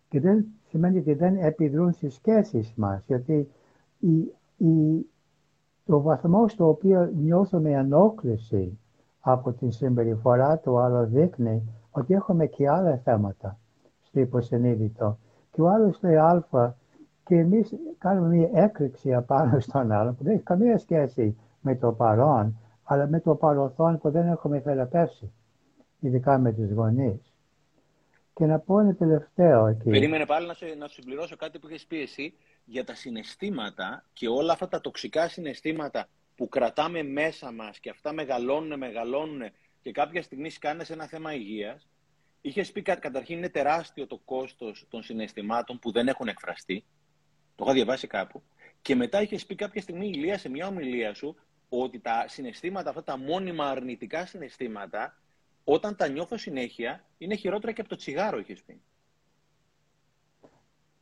Και 0.08 0.20
δεν 0.20 0.46
σημαίνει 0.68 0.98
ότι 0.98 1.14
δεν 1.14 1.36
επιδρούν 1.36 1.92
στις 1.92 2.14
σχέσεις 2.14 2.72
μας, 2.76 3.02
γιατί 3.06 3.48
η, 3.98 4.34
η, 4.56 5.06
το 5.84 6.00
βαθμό 6.00 6.48
στο 6.48 6.68
οποίο 6.68 7.10
νιώθουμε 7.14 7.70
ενόχληση 7.70 8.78
από 9.20 9.52
την 9.52 9.72
συμπεριφορά 9.72 10.58
του 10.58 10.78
άλλου 10.78 11.06
δείχνει 11.06 11.62
ότι 11.90 12.14
έχουμε 12.14 12.46
και 12.46 12.68
άλλα 12.68 12.96
θέματα 12.96 13.58
στο 14.02 14.20
υποσυνείδητο 14.20 15.18
και 15.50 15.62
ο 15.62 15.68
άλλος 15.68 16.02
λέει 16.02 16.16
α 16.16 16.74
και 17.24 17.34
εμείς 17.34 17.74
κάνουμε 17.98 18.28
μια 18.28 18.48
έκρηξη 18.52 19.14
απάνω 19.14 19.60
στον 19.60 19.92
άλλο 19.92 20.12
που 20.12 20.24
δεν 20.24 20.32
έχει 20.32 20.42
καμία 20.42 20.78
σχέση 20.78 21.36
με 21.60 21.74
το 21.74 21.92
παρόν, 21.92 22.56
αλλά 22.88 23.06
με 23.06 23.20
το 23.20 23.34
παρελθόν 23.34 23.98
που 23.98 24.10
δεν 24.10 24.28
έχουμε 24.28 24.60
θεραπεύσει, 24.60 25.32
ειδικά 26.00 26.38
με 26.38 26.52
τους 26.52 26.70
γονείς. 26.70 27.32
Και 28.34 28.46
να 28.46 28.58
πω 28.58 28.78
ένα 28.78 28.94
τελευταίο 28.94 29.66
εκεί. 29.66 29.90
Περίμενε 29.90 30.26
πάλι 30.26 30.46
να, 30.46 30.54
σε, 30.54 30.66
να 30.78 30.88
σου 30.88 30.94
συμπληρώσω 30.94 31.36
κάτι 31.36 31.58
που 31.58 31.68
έχει 31.70 31.86
πει 31.86 32.00
εσύ 32.00 32.34
για 32.64 32.84
τα 32.84 32.94
συναισθήματα 32.94 34.04
και 34.12 34.28
όλα 34.28 34.52
αυτά 34.52 34.68
τα 34.68 34.80
τοξικά 34.80 35.28
συναισθήματα 35.28 36.08
που 36.36 36.48
κρατάμε 36.48 37.02
μέσα 37.02 37.52
μας 37.52 37.78
και 37.78 37.90
αυτά 37.90 38.12
μεγαλώνουν, 38.12 38.78
μεγαλώνουν 38.78 39.42
και 39.82 39.92
κάποια 39.92 40.22
στιγμή 40.22 40.50
σκάνε 40.50 40.84
σε 40.84 40.92
ένα 40.92 41.06
θέμα 41.06 41.34
υγείας 41.34 41.88
Είχες 42.46 42.72
πει 42.72 42.82
κάτι, 42.82 43.00
καταρχήν 43.00 43.36
είναι 43.36 43.48
τεράστιο 43.48 44.06
το 44.06 44.20
κόστος 44.24 44.86
των 44.88 45.02
συναισθημάτων 45.02 45.78
που 45.78 45.92
δεν 45.92 46.08
έχουν 46.08 46.28
εκφραστεί. 46.28 46.84
Το 47.54 47.64
είχα 47.64 47.72
διαβάσει 47.72 48.06
κάπου. 48.06 48.42
Και 48.82 48.94
μετά 48.94 49.22
είχες 49.22 49.46
πει 49.46 49.54
κάποια 49.54 49.80
στιγμή, 49.80 50.08
Ηλία, 50.08 50.38
σε 50.38 50.48
μια 50.48 50.66
ομιλία 50.66 51.14
σου, 51.14 51.36
ότι 51.68 51.98
τα 51.98 52.24
συναισθήματα, 52.28 52.88
αυτά 52.88 53.02
τα 53.02 53.18
μόνιμα 53.18 53.68
αρνητικά 53.68 54.26
συναισθήματα, 54.26 55.14
όταν 55.64 55.96
τα 55.96 56.08
νιώθω 56.08 56.36
συνέχεια, 56.36 57.04
είναι 57.18 57.34
χειρότερα 57.34 57.72
και 57.72 57.80
από 57.80 57.90
το 57.90 57.96
τσιγάρο, 57.96 58.38
είχες 58.38 58.62
πει. 58.62 58.80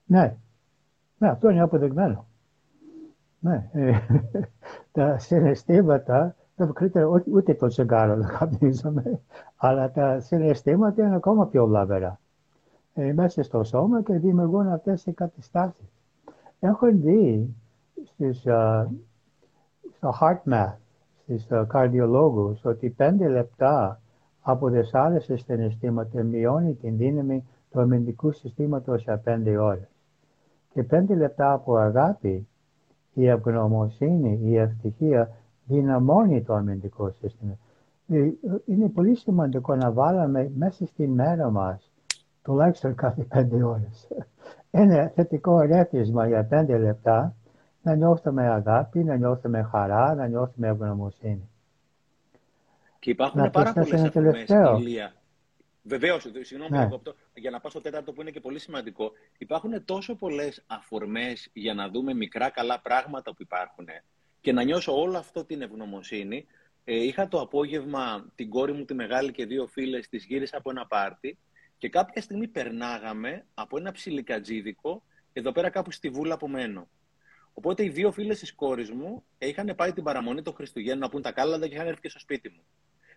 Ναι. 0.04 0.36
Ναι, 1.18 1.28
αυτό 1.28 1.48
είναι 1.48 1.60
αποδεγμένο. 1.60 2.26
Ναι, 3.40 3.68
ε, 3.72 3.98
τα 4.92 5.18
συναισθήματα, 5.18 6.36
δεν 6.56 6.72
ούτε 7.32 7.54
το 7.54 7.66
τσιγάρο 7.66 8.16
δεν 8.16 8.28
καπνίζαμε, 8.38 9.20
αλλά 9.56 9.90
τα 9.90 10.20
συναισθήματα 10.20 11.06
είναι 11.06 11.14
ακόμα 11.14 11.46
πιο 11.46 11.66
βλαβερά. 11.66 12.18
Ε, 12.94 13.12
μέσα 13.12 13.42
στο 13.42 13.64
σώμα 13.64 14.02
και 14.02 14.18
δημιουργούν 14.18 14.68
αυτές 14.68 15.06
οι 15.06 15.12
καταστάσεις. 15.12 15.92
Έχω 16.60 16.86
δει 16.92 17.54
στις, 18.04 18.42
uh, 18.46 18.86
στο 19.96 20.14
heart 20.20 20.52
math, 20.52 20.76
στις 21.22 21.46
uh, 21.50 21.64
καρδιολόγους, 21.68 22.64
ότι 22.64 22.90
πέντε 22.90 23.28
λεπτά 23.28 24.00
από 24.40 24.70
άλλες 24.92 25.30
συναισθήματα 25.34 26.22
μειώνει 26.22 26.74
την 26.74 26.96
δύναμη 26.96 27.44
του 27.70 27.80
αμυντικού 27.80 28.32
συστήματος 28.32 29.02
για 29.02 29.18
πέντε 29.18 29.58
ώρες. 29.58 29.88
Και 30.72 30.82
πέντε 30.82 31.14
λεπτά 31.14 31.52
από 31.52 31.76
αγάπη, 31.76 32.48
η 33.14 33.26
ευγνωμοσύνη, 33.26 34.40
η 34.42 34.56
ευτυχία 34.56 35.30
δυναμώνει 35.64 36.42
το 36.42 36.54
αμυντικό 36.54 37.10
σύστημα. 37.10 37.58
Ε, 38.08 38.30
είναι 38.64 38.88
πολύ 38.88 39.14
σημαντικό 39.14 39.74
να 39.74 39.92
βάλουμε 39.92 40.52
μέσα 40.56 40.86
στη 40.86 41.08
μέρα 41.08 41.50
μας 41.50 41.92
τουλάχιστον 42.42 42.94
κάθε 42.94 43.22
πέντε 43.22 43.64
ώρες. 43.64 44.08
Ένα 44.70 45.08
θετικό 45.14 45.60
ρεύμα 45.60 46.26
για 46.26 46.44
πέντε 46.44 46.78
λεπτά 46.78 47.34
να 47.84 47.94
νιώθουμε 47.94 48.48
αγάπη, 48.48 49.04
να 49.04 49.16
νιώθουμε 49.16 49.62
χαρά, 49.62 50.14
να 50.14 50.26
νιώθουμε 50.26 50.68
ευγνωμοσύνη. 50.68 51.48
Και 52.98 53.10
υπάρχουν 53.10 53.40
να 53.40 53.50
πάρα 53.50 53.72
πολλές 53.72 54.02
αφορμές, 54.02 54.48
Ηλία. 54.78 55.12
Βεβαίως, 55.82 56.26
συγγνώμη, 56.40 56.78
ναι. 56.78 56.88
για 57.34 57.50
να 57.50 57.60
πάω 57.60 57.70
στο 57.70 57.80
τέταρτο 57.80 58.12
που 58.12 58.20
είναι 58.20 58.30
και 58.30 58.40
πολύ 58.40 58.58
σημαντικό. 58.58 59.12
Υπάρχουν 59.38 59.84
τόσο 59.84 60.14
πολλές 60.14 60.64
αφορμές 60.66 61.50
για 61.52 61.74
να 61.74 61.88
δούμε 61.88 62.14
μικρά 62.14 62.50
καλά 62.50 62.80
πράγματα 62.80 63.30
που 63.30 63.42
υπάρχουν 63.42 63.86
και 64.40 64.52
να 64.52 64.62
νιώσω 64.62 65.00
όλο 65.00 65.18
αυτό 65.18 65.44
την 65.44 65.62
ευγνωμοσύνη. 65.62 66.46
Ε, 66.84 66.94
είχα 66.94 67.28
το 67.28 67.40
απόγευμα 67.40 68.32
την 68.34 68.50
κόρη 68.50 68.72
μου, 68.72 68.84
τη 68.84 68.94
μεγάλη 68.94 69.32
και 69.32 69.46
δύο 69.46 69.66
φίλες, 69.66 70.08
τη 70.08 70.16
γύρισα 70.16 70.56
από 70.56 70.70
ένα 70.70 70.86
πάρτι 70.86 71.38
και 71.78 71.88
κάποια 71.88 72.22
στιγμή 72.22 72.48
περνάγαμε 72.48 73.44
από 73.54 73.76
ένα 73.76 73.92
ψιλικατζίδικο 73.92 75.02
εδώ 75.32 75.52
πέρα 75.52 75.70
κάπου 75.70 75.90
στη 75.90 76.08
βούλα 76.08 76.36
που 76.36 76.48
μένω. 76.48 76.88
Οπότε 77.54 77.84
οι 77.84 77.88
δύο 77.88 78.12
φίλες 78.12 78.38
της 78.38 78.54
κόρης 78.54 78.90
μου 78.90 79.24
είχαν 79.38 79.74
πάει 79.76 79.92
την 79.92 80.02
παραμονή 80.02 80.42
των 80.42 80.54
Χριστουγέννων 80.54 80.98
να 80.98 81.08
πούν 81.08 81.22
τα 81.22 81.32
κάλαντα 81.32 81.68
και 81.68 81.74
είχαν 81.74 81.86
έρθει 81.86 82.00
και 82.00 82.08
στο 82.08 82.18
σπίτι 82.18 82.48
μου. 82.48 82.62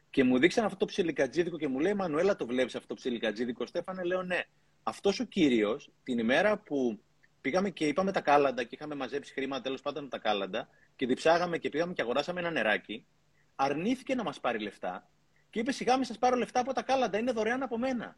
Και 0.09 0.23
μου 0.23 0.39
δείξαν 0.39 0.65
αυτό 0.65 0.77
το 0.77 0.85
ψιλικατζίδικο 0.85 1.57
και 1.57 1.67
μου 1.67 1.79
λέει: 1.79 1.93
Μανουέλα, 1.93 2.35
το 2.35 2.45
βλέπεις 2.45 2.75
αυτό 2.75 2.87
το 2.87 2.93
ψιλικατζίδικο. 2.93 3.65
Στέφανε, 3.65 4.03
λέω 4.03 4.23
ναι. 4.23 4.43
Αυτός 4.83 5.19
ο 5.19 5.23
κύριος, 5.23 5.91
την 6.03 6.19
ημέρα 6.19 6.57
που 6.57 6.99
πήγαμε 7.41 7.69
και 7.69 7.87
είπαμε 7.87 8.11
τα 8.11 8.21
κάλαντα 8.21 8.63
και 8.63 8.75
είχαμε 8.75 8.95
μαζέψει 8.95 9.33
χρήματα 9.33 9.61
τέλος 9.61 9.81
πάντων 9.81 10.09
τα 10.09 10.17
κάλαντα 10.17 10.69
και 10.95 11.05
διψάγαμε 11.05 11.57
και 11.57 11.69
πήγαμε 11.69 11.93
και 11.93 12.01
αγοράσαμε 12.01 12.39
ένα 12.39 12.51
νεράκι, 12.51 13.05
αρνήθηκε 13.55 14.15
να 14.15 14.23
μας 14.23 14.39
πάρει 14.39 14.59
λεφτά 14.59 15.09
και 15.49 15.59
είπε: 15.59 15.71
Σιγά 15.71 15.95
μην 15.95 16.05
σας 16.05 16.17
πάρω 16.17 16.35
λεφτά 16.35 16.59
από 16.59 16.73
τα 16.73 16.81
κάλαντα, 16.81 17.17
είναι 17.17 17.31
δωρεάν 17.31 17.63
από 17.63 17.77
μένα. 17.77 18.17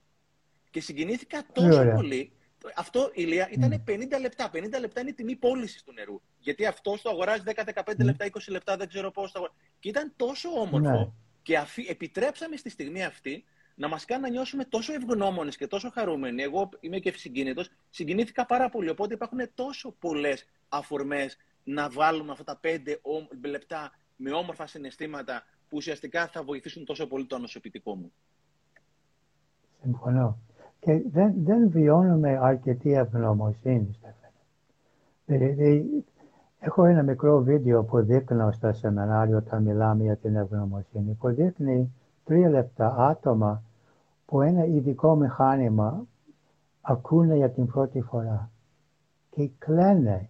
Και 0.70 0.82
συγκινήθηκα 0.82 1.46
τόσο 1.54 1.86
πολύ. 1.96 2.32
Αυτό, 2.76 3.12
Ηλία, 3.14 3.50
ήταν 3.52 3.84
50 3.88 4.20
λεπτά. 4.22 4.50
50 4.54 4.80
λεπτά 4.80 5.02
είναι 5.02 5.10
η 5.10 5.14
τιμή 5.14 5.36
πώλησης 5.36 5.84
του 5.84 5.94
νερού. 5.94 6.22
Γιατί 6.40 6.66
αυτό 6.66 6.98
το 7.02 7.10
αγοράζει 7.10 7.44
10-15 7.46 7.96
λεπτά, 7.98 8.26
20 8.26 8.40
λεπτά, 8.50 8.78
δεν 8.78 8.88
ξέρω 8.88 9.12
πώς. 9.12 9.32
Το... 9.32 9.54
Και 9.80 9.90
ήταν 9.90 10.14
τόσο 10.16 10.50
όμορφο. 10.50 10.80
Ναι. 10.80 11.12
Και 11.42 11.58
αφή, 11.58 11.86
επιτρέψαμε 11.90 12.56
στη 12.56 12.70
στιγμή 12.70 13.04
αυτή 13.04 13.44
να 13.76 13.88
μας 13.88 14.06
κάνει 14.06 14.22
να 14.22 14.30
νιώσουμε 14.30 14.66
τόσο 14.66 14.94
ευγνώμονες 14.94 15.58
και 15.58 15.68
τόσο 15.68 15.90
χαρούμενοι. 15.90 16.44
Εγώ 16.44 16.70
είμαι 16.80 17.00
και 17.00 17.14
συγκίνητο. 17.16 17.64
Συγκινήθηκα 17.90 18.46
πάρα 18.46 18.70
πολύ. 18.70 18.90
Οπότε 18.90 19.14
υπάρχουν 19.14 19.40
τόσο 19.54 19.92
πολλές 20.00 20.46
αφορμές 20.70 21.38
να 21.64 21.90
βάλουμε 21.90 22.32
αυτά 22.32 22.44
τα 22.44 22.58
πέντε 22.58 23.00
λεπτά 23.46 23.92
με 24.16 24.32
όμορφα 24.32 24.68
συναισθήματα 24.68 25.44
που 25.70 25.78
ουσιαστικά 25.78 26.28
θα 26.28 26.44
βοηθήσουν 26.44 26.86
τόσο 26.86 27.08
πολύ 27.08 27.26
το 27.26 27.36
ανοσοποιητικό 27.36 27.96
μου. 27.96 28.12
Συμφωνώ. 29.82 30.49
Και 30.80 31.04
δεν, 31.12 31.34
δεν 31.44 31.70
βιώνουμε 31.70 32.40
αρκετή 32.42 32.94
ευγνωμοσύνη, 32.94 33.94
Στέφανε. 33.94 34.34
Δηλαδή, 35.26 36.06
έχω 36.60 36.86
ένα 36.86 37.04
μικρό 37.04 37.42
βίντεο 37.42 37.84
που 37.84 38.00
δείχνω 38.00 38.52
στο 38.52 38.74
σεμινάριο 38.74 39.38
όταν 39.38 39.64
μιλάμε 39.64 40.04
για 40.04 40.16
την 40.16 40.36
ευγνωμοσύνη, 40.36 41.14
που 41.20 41.30
δείχνει 41.30 41.94
τρία 42.24 42.50
λεπτά 42.50 42.96
άτομα 42.98 43.64
που 44.26 44.42
ένα 44.42 44.66
ειδικό 44.66 45.16
μηχάνημα 45.16 46.08
ακούνε 46.82 47.36
για 47.36 47.50
την 47.50 47.66
πρώτη 47.66 48.02
φορά 48.02 48.50
και 49.30 49.50
κλαίνε, 49.58 50.30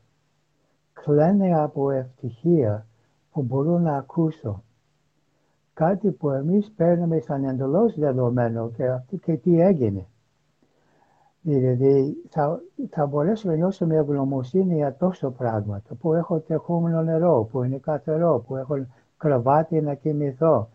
κλαίνε 0.93 1.61
από 1.61 1.91
ευτυχία 1.91 2.85
που 3.31 3.41
μπορούν 3.41 3.81
να 3.81 3.97
ακούσουν 3.97 4.63
κάτι 5.73 6.11
που 6.11 6.29
εμείς 6.29 6.71
παίρνουμε 6.75 7.19
σαν 7.19 7.43
εντελώς 7.43 7.99
δεδομένο 7.99 8.71
και, 8.71 9.17
και 9.17 9.37
τι 9.37 9.61
έγινε. 9.61 10.07
Δηλαδή 11.41 12.17
θα, 12.29 12.61
θα 12.89 13.05
μπορέσουμε 13.05 13.53
να 13.53 13.59
νιώσουμε 13.59 13.95
ευγνωμοσύνη 13.95 14.75
για 14.75 14.95
τόσο 14.95 15.29
πράγματα 15.29 15.95
που 15.99 16.13
έχω 16.13 16.39
τεχόμενο 16.39 17.01
νερό, 17.01 17.47
που 17.51 17.63
είναι 17.63 17.77
καθαρό, 17.77 18.43
που 18.47 18.55
έχω 18.55 18.85
κρεβάτι 19.17 19.81
να 19.81 19.93
κοιμηθώ. 19.93 20.69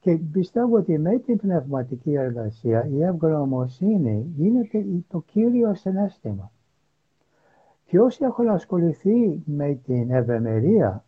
Και 0.00 0.18
πιστεύω 0.32 0.76
ότι 0.76 0.98
με 0.98 1.18
την 1.18 1.36
πνευματική 1.36 2.12
εργασία 2.12 2.86
η 2.86 3.02
ευγνωμοσύνη 3.02 4.32
γίνεται 4.36 4.84
το 5.08 5.22
κύριο 5.26 5.74
συνέστημα. 5.74 6.50
Και 7.86 8.00
όσοι 8.00 8.24
έχουν 8.24 8.48
ασχοληθεί 8.48 9.42
με 9.44 9.74
την 9.84 10.10
ευημερία 10.10 11.04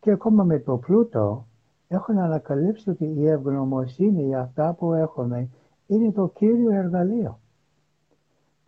και 0.00 0.10
ακόμα 0.10 0.44
με 0.44 0.58
το 0.58 0.76
πλούτο, 0.76 1.46
έχουν 1.88 2.18
ανακαλύψει 2.18 2.90
ότι 2.90 3.04
η 3.04 3.26
ευγνωμοσύνη 3.26 4.22
για 4.22 4.40
αυτά 4.40 4.72
που 4.72 4.92
έχουμε 4.92 5.48
είναι 5.86 6.12
το 6.12 6.28
κύριο 6.34 6.70
εργαλείο. 6.70 7.38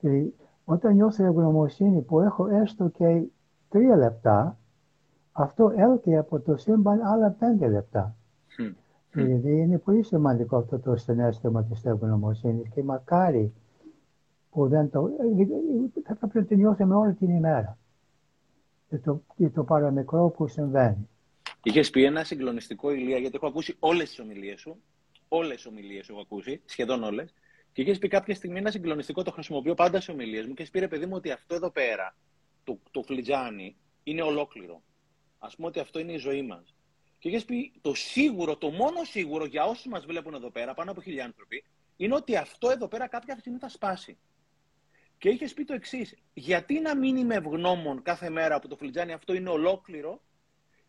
Και 0.04 0.24
όταν 0.64 0.94
νιώθω 0.94 1.24
ευγνωμοσύνη 1.24 2.02
που 2.02 2.20
έχω 2.20 2.46
έστω 2.46 2.88
και 2.88 3.22
τρία 3.68 3.96
λεπτά, 3.96 4.58
αυτό 5.32 5.72
έλκει 5.76 6.16
από 6.16 6.40
το 6.40 6.56
σύμπαν 6.56 7.00
άλλα 7.02 7.30
πέντε 7.30 7.68
λεπτά. 7.68 8.16
Δηλαδή 9.10 9.58
είναι 9.58 9.78
πολύ 9.78 10.02
σημαντικό 10.02 10.56
αυτό 10.56 10.78
το 10.78 10.96
συνέστημα 10.96 11.64
της 11.64 11.84
ευγνωμοσύνης 11.84 12.68
και 12.68 12.82
μακάρι 12.82 13.52
που 14.50 14.68
δεν 14.68 14.90
το... 14.90 15.10
θα 16.04 16.14
πρέπει 16.14 16.38
να 16.38 16.44
το 16.46 16.54
νιώθουμε 16.54 16.94
όλη 16.94 17.14
την 17.14 17.28
ημέρα. 17.28 17.78
Και 18.88 18.98
το, 18.98 19.22
και 19.36 19.48
το 19.48 19.64
παραμικρό 19.64 20.28
που 20.28 20.46
συμβαίνει. 20.46 21.08
Είχες 21.62 21.90
πει 21.90 22.04
ένα 22.04 22.24
συγκλονιστικό 22.24 22.92
ηλία, 22.92 23.18
γιατί 23.18 23.36
έχω 23.36 23.46
ακούσει 23.46 23.76
όλες 23.78 24.08
τις 24.08 24.20
ομιλίες 24.20 24.60
σου. 24.60 24.76
Όλες 25.28 25.54
τις 25.54 25.66
ομιλίες 25.66 26.08
έχω 26.08 26.20
ακούσει, 26.20 26.60
σχεδόν 26.64 27.02
όλες. 27.02 27.34
Και 27.74 27.82
είχες 27.82 27.98
πει 27.98 28.08
κάποια 28.08 28.34
στιγμή 28.34 28.58
ένα 28.58 28.70
συγκλονιστικό, 28.70 29.22
το 29.22 29.30
χρησιμοποιώ 29.30 29.74
πάντα 29.74 30.00
σε 30.00 30.10
ομιλίες 30.10 30.46
μου 30.46 30.54
και 30.54 30.68
πει 30.72 30.78
ρε 30.78 30.88
παιδί 30.88 31.06
μου 31.06 31.14
ότι 31.14 31.30
αυτό 31.30 31.54
εδώ 31.54 31.70
πέρα, 31.70 32.16
το, 32.64 32.78
το 32.90 33.02
φλιτζάνι, 33.02 33.76
είναι 34.02 34.22
ολόκληρο. 34.22 34.82
Α 35.38 35.48
πούμε 35.48 35.68
ότι 35.68 35.80
αυτό 35.80 35.98
είναι 35.98 36.12
η 36.12 36.16
ζωή 36.16 36.42
μας. 36.42 36.74
Και 37.18 37.28
είχες 37.28 37.44
πει 37.44 37.72
το 37.80 37.94
σίγουρο, 37.94 38.56
το 38.56 38.70
μόνο 38.70 39.04
σίγουρο 39.04 39.44
για 39.44 39.64
όσους 39.64 39.87
μας 39.87 40.04
βλέπουν 40.04 40.34
εδώ 40.34 40.50
πέρα, 40.50 40.74
πάνω 40.74 40.90
από 40.90 41.00
χιλιάδε 41.00 41.28
άνθρωποι, 41.28 41.64
είναι 41.96 42.14
ότι 42.14 42.37
αυτό 42.37 42.70
εδώ 42.70 42.88
πέρα 42.88 43.08
κάποια 43.08 43.37
στιγμή 43.38 43.58
θα 43.58 43.68
σπάσει. 43.68 44.18
Και 45.18 45.28
είχες 45.28 45.54
πει 45.54 45.64
το 45.64 45.74
εξής, 45.74 46.14
γιατί 46.34 46.80
να 46.80 46.96
μην 46.96 47.16
είμαι 47.16 47.34
ευγνώμων 47.34 48.02
κάθε 48.02 48.30
μέρα 48.30 48.60
που 48.60 48.68
το 48.68 48.76
φλιτζάνι 48.76 49.12
αυτό 49.12 49.34
είναι 49.34 49.48
ολόκληρο 49.50 50.22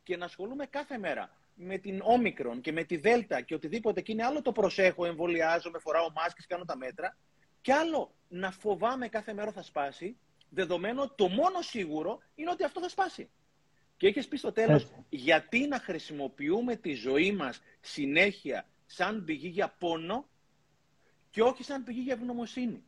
και 0.04 0.18
να 0.18 0.26
ασχολούμαι 0.26 0.66
κάθε 0.66 0.98
μέρα 0.98 1.38
με 1.56 1.78
την 1.78 2.00
όμικρον 2.04 2.62
και 2.62 2.72
με 2.72 2.84
τη 2.84 2.98
δέλτα 2.98 3.42
και 3.42 3.54
οτιδήποτε 3.54 4.02
και 4.02 4.12
είναι 4.12 4.26
άλλο 4.26 4.42
το 4.42 4.52
προσέχω, 4.52 5.06
εμβολιάζομαι, 5.06 5.80
φοράω 5.80 6.12
μάσκες, 6.12 6.46
κάνω 6.46 6.66
τα 6.66 6.78
μέτρα 6.78 7.18
και 7.62 7.74
άλλο 7.74 8.16
να 8.28 8.52
φοβάμαι 8.52 9.08
κάθε 9.08 9.34
μέρα 9.34 9.52
θα 9.52 9.62
σπάσει, 9.62 10.18
δεδομένου 10.50 11.16
το 11.16 11.28
μόνο 11.28 11.62
σίγουρο 11.62 12.20
είναι 12.36 12.50
ότι 12.50 12.64
αυτό 12.64 12.80
θα 12.82 12.90
σπάσει. 12.90 13.30
Και 13.98 14.08
έχεις 14.08 14.28
πει 14.28 14.38
στο 14.38 14.52
τέλος, 14.52 14.88
γιατί 15.10 15.68
να 15.68 15.80
χρησιμοποιούμε 15.80 16.76
τη 16.76 16.94
ζωή 16.94 17.32
μας 17.32 17.62
συνέχεια 17.82 18.68
σαν 18.86 19.24
πηγή 19.24 19.48
για 19.48 19.76
πόνο 19.80 20.28
και 21.32 21.42
όχι 21.42 21.64
σαν 21.64 21.84
πηγή 21.84 22.00
για 22.00 22.14
ευγνωμοσύνη. 22.14 22.84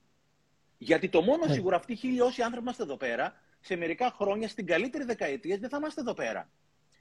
Γιατί 0.77 1.09
το 1.09 1.21
μόνο 1.21 1.47
σίγουρο 1.47 1.75
αυτοί 1.75 1.93
οι 1.93 1.95
χίλιοι 1.95 2.19
όσοι 2.21 2.41
άνθρωποι 2.41 2.63
είμαστε 2.63 2.83
εδώ 2.83 2.97
πέρα, 2.97 3.41
σε 3.59 3.75
μερικά 3.75 4.11
χρόνια, 4.11 4.47
στην 4.47 4.65
καλύτερη 4.65 5.03
δεκαετία, 5.03 5.57
δεν 5.57 5.69
θα 5.69 5.77
είμαστε 5.77 6.01
εδώ 6.01 6.13
πέρα. 6.13 6.49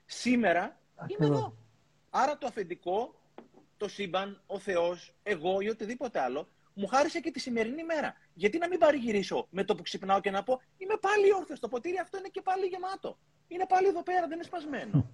Σήμερα 0.05 0.81
είμαι 1.07 1.27
εδώ. 1.27 1.57
Άρα 2.11 2.39
το 2.39 2.47
αφεντικό, 2.47 3.15
το 3.77 3.89
σύμπαν, 3.89 4.43
ο 4.47 4.59
Θεός, 4.59 5.15
εγώ 5.23 5.61
ή 5.61 5.69
οτιδήποτε 5.69 6.21
άλλο, 6.21 6.49
μου 6.75 6.87
χάρισε 6.87 7.21
και 7.21 7.31
τη 7.31 7.41
σημερινή 7.41 7.85
μέρα. 7.85 8.15
Γιατί 8.35 8.59
να 8.59 8.69
μην 8.69 8.79
παρηγυρίσω 8.79 9.47
με 9.51 9.65
το 9.65 9.75
που 9.75 9.83
ξυπνάω 9.83 10.21
και 10.21 10.31
να 10.31 10.43
πω 10.43 10.61
Είμαι 10.77 10.97
πάλι 11.01 11.35
όρθιος. 11.35 11.61
Το 11.61 11.69
ποτήρι 11.69 11.99
αυτό 11.99 12.19
είναι 12.19 12.29
και 12.29 12.43
πάλι 12.43 12.67
γεμάτο. 12.67 13.19
Είναι 13.49 13.67
πάλι 13.69 13.87
εδώ 13.87 14.03
πέρα, 14.03 14.21
δεν 14.21 14.33
είναι 14.33 14.43
σπασμένο. 14.43 15.11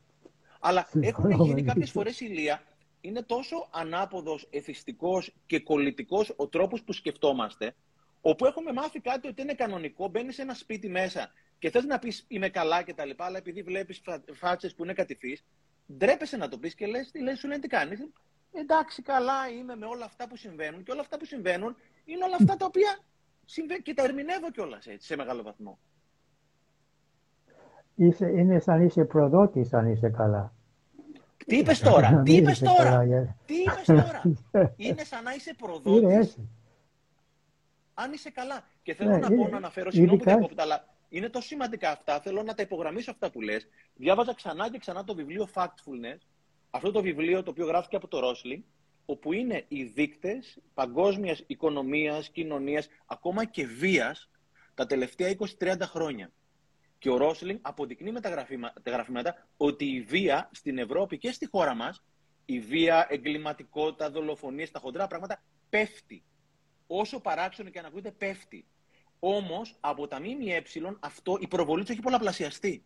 Αλλά 0.66 0.88
έχουν 1.00 1.30
γίνει 1.30 1.62
κάποιες 1.62 1.90
φορές 1.90 2.20
ηλία. 2.20 2.62
Είναι 3.00 3.22
τόσο 3.22 3.68
ανάποδος, 3.72 4.46
εθιστικό 4.50 5.22
και 5.46 5.60
κολλητικός 5.60 6.32
ο 6.36 6.48
τρόπος 6.48 6.82
που 6.82 6.92
σκεφτόμαστε, 6.92 7.74
όπου 8.20 8.46
έχουμε 8.46 8.72
μάθει 8.72 9.00
κάτι 9.00 9.28
ότι 9.28 9.42
είναι 9.42 9.54
κανονικό, 9.54 10.08
μπαίνει 10.08 10.32
σε 10.32 10.42
ένα 10.42 10.54
σπίτι 10.54 10.88
μέσα 10.88 11.32
και 11.58 11.70
θες 11.70 11.84
να 11.84 11.98
πεις 11.98 12.24
είμαι 12.28 12.48
καλά 12.48 12.82
και 12.82 12.94
τα 12.94 13.04
λοιπά, 13.04 13.24
αλλά 13.24 13.38
επειδή 13.38 13.62
βλέπεις 13.62 14.02
φάτσες 14.32 14.74
που 14.74 14.84
είναι 14.84 14.92
κατηφείς, 14.92 15.44
ντρέπεσαι 15.92 16.36
να 16.36 16.48
το 16.48 16.58
πεις 16.58 16.74
και 16.74 16.86
λες, 16.86 17.10
τι 17.10 17.22
λες, 17.22 17.38
σου 17.38 17.48
λένε 17.48 17.60
τι 17.60 17.68
κάνεις; 17.68 18.00
Εντάξει, 18.52 19.02
καλά 19.02 19.48
είμαι 19.48 19.76
με 19.76 19.86
όλα 19.86 20.04
αυτά 20.04 20.28
που 20.28 20.36
συμβαίνουν 20.36 20.82
και 20.82 20.90
όλα 20.90 21.00
αυτά 21.00 21.18
που 21.18 21.24
συμβαίνουν 21.24 21.76
είναι 22.04 22.24
όλα 22.24 22.36
αυτά 22.40 22.56
τα 22.56 22.66
οποία 22.66 22.98
συμβαίνουν 23.44 23.82
και 23.82 23.94
τα 23.94 24.02
ερμηνεύω 24.02 24.50
κιόλας 24.50 24.86
έτσι 24.86 25.06
σε 25.06 25.16
μεγάλο 25.16 25.42
βαθμό. 25.42 25.78
Είσαι, 27.94 28.26
είναι 28.26 28.60
σαν 28.60 28.82
είσαι 28.82 29.04
προδότης 29.04 29.72
αν 29.72 29.86
είσαι 29.86 30.08
καλά. 30.08 30.52
Τι 31.46 31.56
είπες 31.56 31.80
τώρα, 31.80 32.22
τι 32.24 32.36
είπες 32.36 32.58
τώρα, 32.58 33.06
τι 33.46 33.54
είπες 33.54 33.84
τώρα. 33.84 34.22
Είναι 34.76 35.04
σαν 35.04 35.22
να 35.22 35.34
είσαι 35.34 35.54
προδότης. 35.62 36.38
Αν 37.94 38.12
είσαι 38.12 38.30
καλά. 38.30 38.62
Και 38.82 38.94
θέλω 38.94 39.10
ναι, 39.10 39.18
να 39.18 39.28
πω 39.28 39.48
να 39.48 39.56
αναφέρω, 39.56 39.90
συγγνώμη 39.90 40.18
που 40.18 40.24
διακόπτω, 40.24 40.62
αλλά 40.62 40.93
είναι 41.16 41.28
τόσο 41.28 41.46
σημαντικά 41.46 41.90
αυτά. 41.90 42.20
Θέλω 42.20 42.42
να 42.42 42.54
τα 42.54 42.62
υπογραμμίσω 42.62 43.10
αυτά 43.10 43.30
που 43.30 43.40
λες. 43.40 43.66
Διάβαζα 43.94 44.34
ξανά 44.34 44.70
και 44.70 44.78
ξανά 44.78 45.04
το 45.04 45.14
βιβλίο 45.14 45.48
Factfulness. 45.54 46.18
Αυτό 46.70 46.90
το 46.90 47.02
βιβλίο 47.02 47.42
το 47.42 47.50
οποίο 47.50 47.66
γράφτηκε 47.66 47.96
από 47.96 48.08
το 48.08 48.18
Ρόσλι, 48.18 48.64
όπου 49.06 49.32
είναι 49.32 49.64
οι 49.68 49.84
δείκτες 49.84 50.58
παγκόσμιας 50.74 51.42
οικονομίας, 51.46 52.28
κοινωνίας, 52.28 52.88
ακόμα 53.06 53.44
και 53.44 53.66
βίας 53.66 54.30
τα 54.74 54.86
τελευταία 54.86 55.28
20-30 55.28 55.86
χρόνια. 55.86 56.32
Και 56.98 57.10
ο 57.10 57.16
Ρόσλινγκ 57.16 57.58
αποδεικνύει 57.62 58.12
με 58.12 58.20
τα 58.20 58.46
γραφήματα 58.84 59.46
ότι 59.56 59.84
η 59.84 60.00
βία 60.00 60.50
στην 60.52 60.78
Ευρώπη 60.78 61.18
και 61.18 61.32
στη 61.32 61.46
χώρα 61.46 61.74
μας, 61.74 62.02
η 62.44 62.60
βία, 62.60 63.06
εγκληματικότητα, 63.10 64.10
δολοφονίες, 64.10 64.70
τα 64.70 64.78
χοντρά 64.78 65.06
πράγματα, 65.06 65.42
πέφτει. 65.70 66.24
Όσο 66.86 67.20
παράξενο 67.20 67.70
και 67.70 67.78
αν 67.78 67.84
ακούγεται, 67.84 68.10
πέφτει. 68.10 68.66
Όμως 69.26 69.76
από 69.80 70.06
τα 70.08 70.20
ΜΜΕ 70.20 70.62
αυτό 71.00 71.36
η 71.40 71.46
προβολή 71.46 71.84
του 71.84 71.92
έχει 71.92 72.00
πολλαπλασιαστεί. 72.00 72.84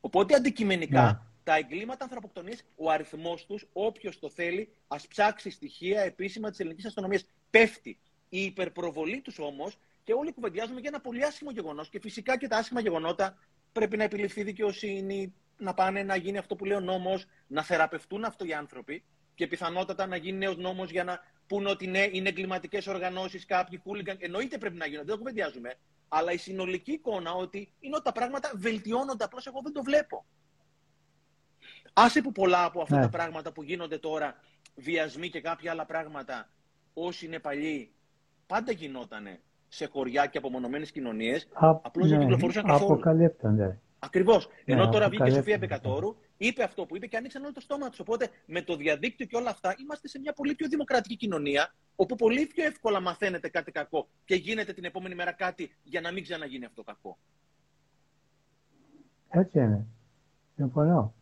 Οπότε 0.00 0.34
αντικειμενικά 0.34 1.04
ναι. 1.04 1.18
τα 1.44 1.56
εγκλήματα 1.56 2.04
ανθρωποκτονίας, 2.04 2.62
ο 2.76 2.90
αριθμός 2.90 3.46
τους, 3.46 3.66
όποιος 3.72 4.18
το 4.18 4.30
θέλει, 4.30 4.72
ας 4.88 5.06
ψάξει 5.06 5.50
στοιχεία 5.50 6.00
επίσημα 6.00 6.50
της 6.50 6.60
ελληνικής 6.60 6.86
αστυνομίας. 6.86 7.24
Πέφτει. 7.50 7.98
Η 8.28 8.44
υπερπροβολή 8.44 9.20
τους 9.20 9.38
όμως 9.38 9.78
και 10.04 10.12
όλοι 10.12 10.32
κουβεντιάζουμε 10.32 10.80
για 10.80 10.88
ένα 10.92 11.00
πολύ 11.00 11.24
άσχημο 11.24 11.50
γεγονός. 11.50 11.88
Και 11.88 12.00
φυσικά 12.00 12.38
και 12.38 12.48
τα 12.48 12.56
άσχημα 12.56 12.80
γεγονότα 12.80 13.38
πρέπει 13.72 13.96
να 13.96 14.04
επιληφθεί 14.04 14.42
δικαιοσύνη, 14.42 15.34
να 15.56 15.74
πάνε 15.74 16.02
να 16.02 16.16
γίνει 16.16 16.38
αυτό 16.38 16.56
που 16.56 16.64
λέει 16.64 16.76
ο 16.76 16.80
νόμος, 16.80 17.26
να 17.46 17.62
θεραπευτούν 17.62 18.24
αυτό 18.24 18.44
οι 18.44 18.54
άνθρωποι 18.54 19.04
και 19.34 19.46
πιθανότατα 19.46 20.06
να 20.06 20.16
γίνει 20.16 20.38
νέος 20.38 20.56
νόμος 20.56 20.90
για 20.90 21.04
να 21.04 21.20
πούνε 21.46 21.70
ότι 21.70 21.86
ναι, 21.86 22.08
είναι 22.10 22.28
εγκληματικές 22.28 22.86
οργανώσεις, 22.86 23.46
κάποιοι 23.46 23.78
χούλιγκαν. 23.78 24.16
Εννοείται 24.20 24.58
πρέπει 24.58 24.76
να 24.76 24.86
γίνονται, 24.86 25.04
δεν 25.04 25.14
το 25.14 25.18
κουβεντιάζουμε. 25.18 25.74
Αλλά 26.08 26.32
η 26.32 26.36
συνολική 26.36 26.92
εικόνα 26.92 27.32
ότι 27.32 27.72
είναι 27.80 27.94
ότι 27.94 28.04
τα 28.04 28.12
πράγματα 28.12 28.52
βελτιώνονται, 28.54 29.24
απλώς 29.24 29.46
εγώ 29.46 29.60
δεν 29.62 29.72
το 29.72 29.82
βλέπω. 29.82 30.24
Άσε 31.92 32.20
που 32.20 32.32
πολλά 32.32 32.64
από 32.64 32.82
αυτά 32.82 32.96
ναι. 32.96 33.02
τα 33.02 33.08
πράγματα 33.08 33.52
που 33.52 33.62
γίνονται 33.62 33.98
τώρα, 33.98 34.34
βιασμοί 34.74 35.28
και 35.28 35.40
κάποια 35.40 35.70
άλλα 35.70 35.86
πράγματα, 35.86 36.48
όσοι 36.94 37.26
είναι 37.26 37.38
παλιοί, 37.38 37.92
πάντα 38.46 38.72
γινότανε 38.72 39.40
σε 39.68 39.86
χωριά 39.86 40.26
και 40.26 40.38
απομονωμένες 40.38 40.90
κοινωνίες. 40.90 41.48
Απλώς 41.82 42.08
δεν 42.08 42.18
ναι, 42.18 42.24
κυκλοφορούσαν 42.24 42.64
καθόλου. 42.66 42.92
Αποκαλύπτονται. 42.92 43.80
Ακριβώς. 44.04 44.48
Ναι, 44.64 44.74
Ενώ 44.74 44.88
τώρα 44.88 45.08
βγήκε 45.08 45.28
η 45.28 45.30
Σοφία 45.30 45.58
Μπεκατόρου, 45.58 46.16
είπε 46.36 46.62
αυτό 46.62 46.86
που 46.86 46.96
είπε 46.96 47.06
και 47.06 47.16
ανοίξαν 47.16 47.42
όλο 47.42 47.52
το 47.52 47.60
στόμα 47.60 47.88
τους. 47.88 48.00
Οπότε 48.00 48.28
με 48.46 48.62
το 48.62 48.76
διαδίκτυο 48.76 49.26
και 49.26 49.36
όλα 49.36 49.50
αυτά 49.50 49.74
είμαστε 49.82 50.08
σε 50.08 50.18
μια 50.18 50.32
πολύ 50.32 50.54
πιο 50.54 50.68
δημοκρατική 50.68 51.16
κοινωνία, 51.16 51.74
όπου 51.96 52.16
πολύ 52.16 52.46
πιο 52.46 52.64
εύκολα 52.64 53.00
μαθαίνετε 53.00 53.48
κάτι 53.48 53.72
κακό 53.72 54.08
και 54.24 54.34
γίνεται 54.34 54.72
την 54.72 54.84
επόμενη 54.84 55.14
μέρα 55.14 55.32
κάτι 55.32 55.70
για 55.82 56.00
να 56.00 56.12
μην 56.12 56.22
ξαναγίνει 56.22 56.64
αυτό 56.64 56.82
κακό. 56.82 57.18
Έτσι 59.28 59.58
είναι. 59.58 59.86
Συμφωνώ. 60.56 61.14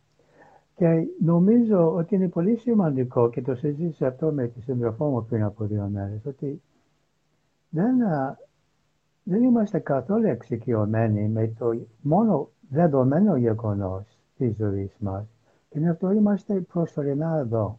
Και 0.75 1.07
νομίζω 1.23 1.93
ότι 1.93 2.15
είναι 2.15 2.29
πολύ 2.29 2.57
σημαντικό 2.57 3.29
και 3.29 3.41
το 3.41 3.55
συζήτησα 3.55 4.07
αυτό 4.07 4.31
με 4.31 4.47
τη 4.47 4.61
σύντροφό 4.61 5.09
μου 5.09 5.25
πριν 5.25 5.43
από 5.43 5.65
δύο 5.65 5.89
μέρες, 5.91 6.25
ότι 6.25 6.61
δεν, 7.69 7.97
δεν 9.23 9.43
είμαστε 9.43 9.79
καθόλου 9.79 10.27
εξοικειωμένοι 10.27 11.27
με 11.27 11.47
το 11.47 11.87
μόνο 12.01 12.49
δεδομένο 12.71 13.35
γεγονός 13.35 14.17
της 14.37 14.55
ζωής 14.55 14.95
μας. 14.99 15.25
Και 15.69 15.79
γι' 15.79 15.87
αυτό 15.87 16.11
είμαστε 16.11 16.53
προσωρινά 16.53 17.37
εδώ. 17.37 17.77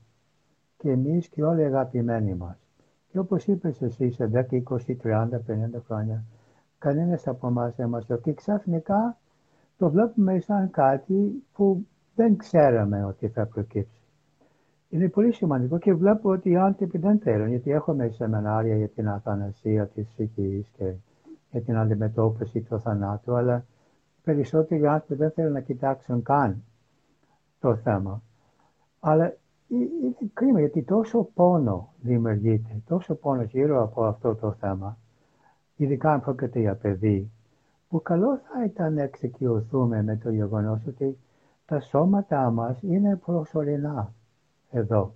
Και 0.77 0.91
εμείς 0.91 1.29
και 1.29 1.45
όλοι 1.45 1.61
οι 1.61 1.65
αγαπημένοι 1.65 2.35
μας. 2.35 2.57
Και 3.09 3.19
όπως 3.19 3.47
είπες 3.47 3.83
εσύ, 3.83 4.11
σε 4.11 4.27
10, 4.27 4.57
20, 4.57 4.97
30, 4.97 5.41
50 5.41 5.83
χρόνια, 5.87 6.25
κανένας 6.79 7.27
από 7.27 7.47
εμάς 7.47 7.75
δεν 7.77 7.89
μας 7.89 8.07
το. 8.07 8.17
Και 8.17 8.33
ξαφνικά 8.33 9.17
το 9.79 9.91
βλέπουμε 9.91 10.41
σαν 10.41 10.71
κάτι 10.71 11.45
που 11.53 11.87
δεν 12.15 12.37
ξέραμε 12.37 13.05
ότι 13.05 13.29
θα 13.29 13.47
προκύψει 13.47 14.03
είναι 14.93 15.09
πολύ 15.09 15.33
σημαντικό 15.33 15.79
και 15.79 15.95
βλέπω 15.95 16.31
ότι 16.31 16.51
οι 16.51 16.57
άνθρωποι 16.57 16.99
δεν 16.99 17.19
θέλουν, 17.19 17.49
γιατί 17.49 17.71
έχουμε 17.71 18.09
σεμινάρια 18.09 18.77
για 18.77 18.89
την 18.89 19.09
αθανασία 19.09 19.87
της 19.87 20.07
ψυχής 20.07 20.69
και 20.77 20.93
για 21.51 21.61
την 21.61 21.77
αντιμετώπιση 21.77 22.61
του 22.61 22.81
θανάτου, 22.81 23.35
αλλά 23.37 23.65
περισσότεροι 24.25 24.87
άνθρωποι 24.87 25.15
δεν 25.15 25.31
θέλουν 25.31 25.53
να 25.53 25.61
κοιτάξουν 25.61 26.23
καν 26.23 26.63
το 27.61 27.77
θέμα. 27.77 28.23
Αλλά 29.01 29.37
είναι 29.69 30.17
κρίμα 30.33 30.61
γιατί 30.61 30.83
τόσο 30.83 31.29
πόνο 31.35 31.93
δημιουργείται, 32.01 32.83
τόσο 32.87 33.15
πόνο 33.15 33.43
γύρω 33.43 33.83
από 33.83 34.05
αυτό 34.05 34.35
το 34.35 34.53
θέμα, 34.53 34.99
ειδικά 35.77 36.13
αν 36.13 36.21
πρόκειται 36.21 36.61
για 36.61 36.75
παιδί, 36.75 37.31
που 37.89 38.03
καλό 38.03 38.37
θα 38.37 38.65
ήταν 38.65 38.95
να 38.95 39.03
εξοικειωθούμε 39.03 40.03
με 40.03 40.17
το 40.17 40.31
γεγονός 40.31 40.87
ότι 40.87 41.19
τα 41.67 41.81
σώματά 41.81 42.51
μας 42.51 42.83
είναι 42.83 43.17
προσωρινά 43.17 44.13
εδώ. 44.71 45.15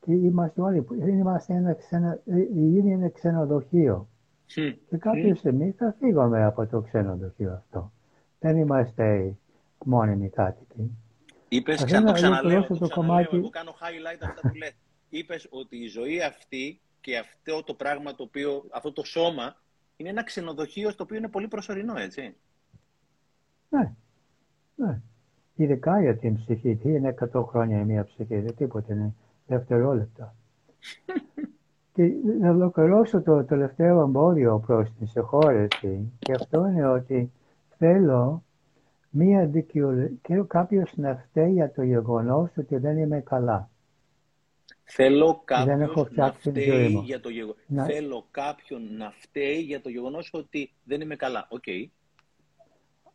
Και 0.00 0.12
είμαστε 0.12 0.60
όλοι, 0.60 0.86
είμαστε 1.06 1.54
ένα 1.54 1.74
ξενο, 1.74 2.18
είναι 2.54 2.92
ένα 2.92 3.08
ξενοδοχείο. 3.08 4.06
Και 4.88 4.96
κάποια 4.98 5.34
στιγμή 5.34 5.70
θα 5.70 5.94
φύγουμε 5.98 6.44
από 6.44 6.66
το 6.66 6.80
ξενοδοχείο 6.80 7.52
αυτό. 7.52 7.92
Δεν 8.42 8.56
είμαστε 8.56 9.36
μόνιμοι 9.84 10.28
κάτοικοι. 10.28 10.90
Είπες, 11.48 11.84
ξανά 11.84 12.06
το 12.06 12.12
ξαναλέω, 12.12 12.66
το, 12.66 12.78
το 12.78 12.88
κομμάτι... 12.88 13.36
εγώ 13.36 13.48
κάνω 13.50 13.70
highlight 13.70 14.18
αυτά 14.20 14.48
που 14.48 14.56
λέτε. 14.56 14.74
Είπες 15.08 15.46
ότι 15.50 15.76
η 15.76 15.86
ζωή 15.86 16.22
αυτή 16.22 16.80
και 17.00 17.18
αυτό 17.18 17.62
το 17.64 17.74
πράγμα 17.74 18.14
το 18.14 18.22
οποίο, 18.22 18.64
αυτό 18.70 18.92
το 18.92 19.04
σώμα, 19.04 19.56
είναι 19.96 20.08
ένα 20.08 20.24
ξενοδοχείο 20.24 20.90
στο 20.90 21.02
οποίο 21.02 21.16
είναι 21.16 21.28
πολύ 21.28 21.48
προσωρινό, 21.48 21.96
έτσι. 21.96 22.34
Ναι, 23.68 23.94
ναι. 24.74 25.00
Ειδικά 25.54 26.00
για 26.00 26.16
την 26.16 26.34
ψυχή. 26.34 26.76
Τι 26.76 26.88
είναι 26.88 27.14
100 27.34 27.44
χρόνια 27.46 27.80
η 27.80 27.84
μία 27.84 28.04
ψυχή, 28.04 28.38
δεν 28.38 28.54
τίποτα 28.56 28.92
είναι 28.92 29.14
δευτερόλεπτα. 29.46 30.34
και 31.94 32.10
να 32.40 32.50
ολοκληρώσω 32.50 33.22
το 33.22 33.44
τελευταίο 33.44 34.00
εμπόδιο 34.00 34.62
προς 34.66 34.92
την 34.98 35.06
συγχώρεση 35.06 36.12
και 36.18 36.32
αυτό 36.32 36.66
είναι 36.66 36.86
ότι 36.86 37.32
θέλω 37.82 38.44
μία 39.10 39.46
δικαιολογία, 39.46 40.44
κάποιος 40.46 40.92
να 40.96 41.16
φταίει 41.16 41.52
για 41.52 41.72
το 41.72 41.82
γεγονός 41.82 42.50
ότι 42.56 42.76
δεν 42.76 42.98
είμαι 42.98 43.20
καλά. 43.20 43.70
Θέλω 44.84 45.42
κάποιον 45.44 46.08
να 46.14 46.32
φταίει 46.32 47.00
για 47.04 47.20
το 47.20 47.28
γεγονός. 47.28 47.86
Θέλω 47.86 48.26
κάποιον 48.30 48.96
να 48.96 49.10
φταίει 49.10 49.60
για 49.60 49.80
το 49.80 49.88
γεγονός 49.88 50.30
ότι 50.32 50.72
δεν 50.84 51.00
είμαι 51.00 51.16
καλά. 51.16 51.48
Okay. 51.50 51.86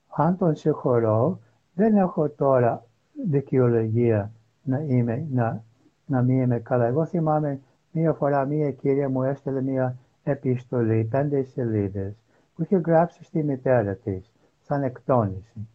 Αν 0.08 0.38
τον 0.38 0.56
συγχωρώ, 0.56 1.40
δεν 1.74 1.96
έχω 1.96 2.30
τώρα 2.30 2.86
δικαιολογία 3.30 4.32
να, 4.64 4.80
είμαι, 4.80 5.28
να, 5.32 5.64
να 6.06 6.22
μην 6.22 6.42
είμαι 6.42 6.60
καλά. 6.60 6.86
Εγώ 6.86 7.06
θυμάμαι 7.06 7.60
μία 7.92 8.14
φορά 8.14 8.46
μία 8.46 8.72
κυρία 8.72 9.10
μου 9.10 9.24
έστειλε 9.24 9.62
μία 9.62 9.98
επιστολή, 10.24 11.08
πέντε 11.12 11.44
σελίδες, 11.44 12.14
που 12.56 12.64
είχε 12.64 12.78
γράψει 12.78 13.24
στη 13.24 13.44
μητέρα 13.44 13.96
της, 13.96 14.32
σαν 14.68 14.84
εκτόνηση. 14.84 15.68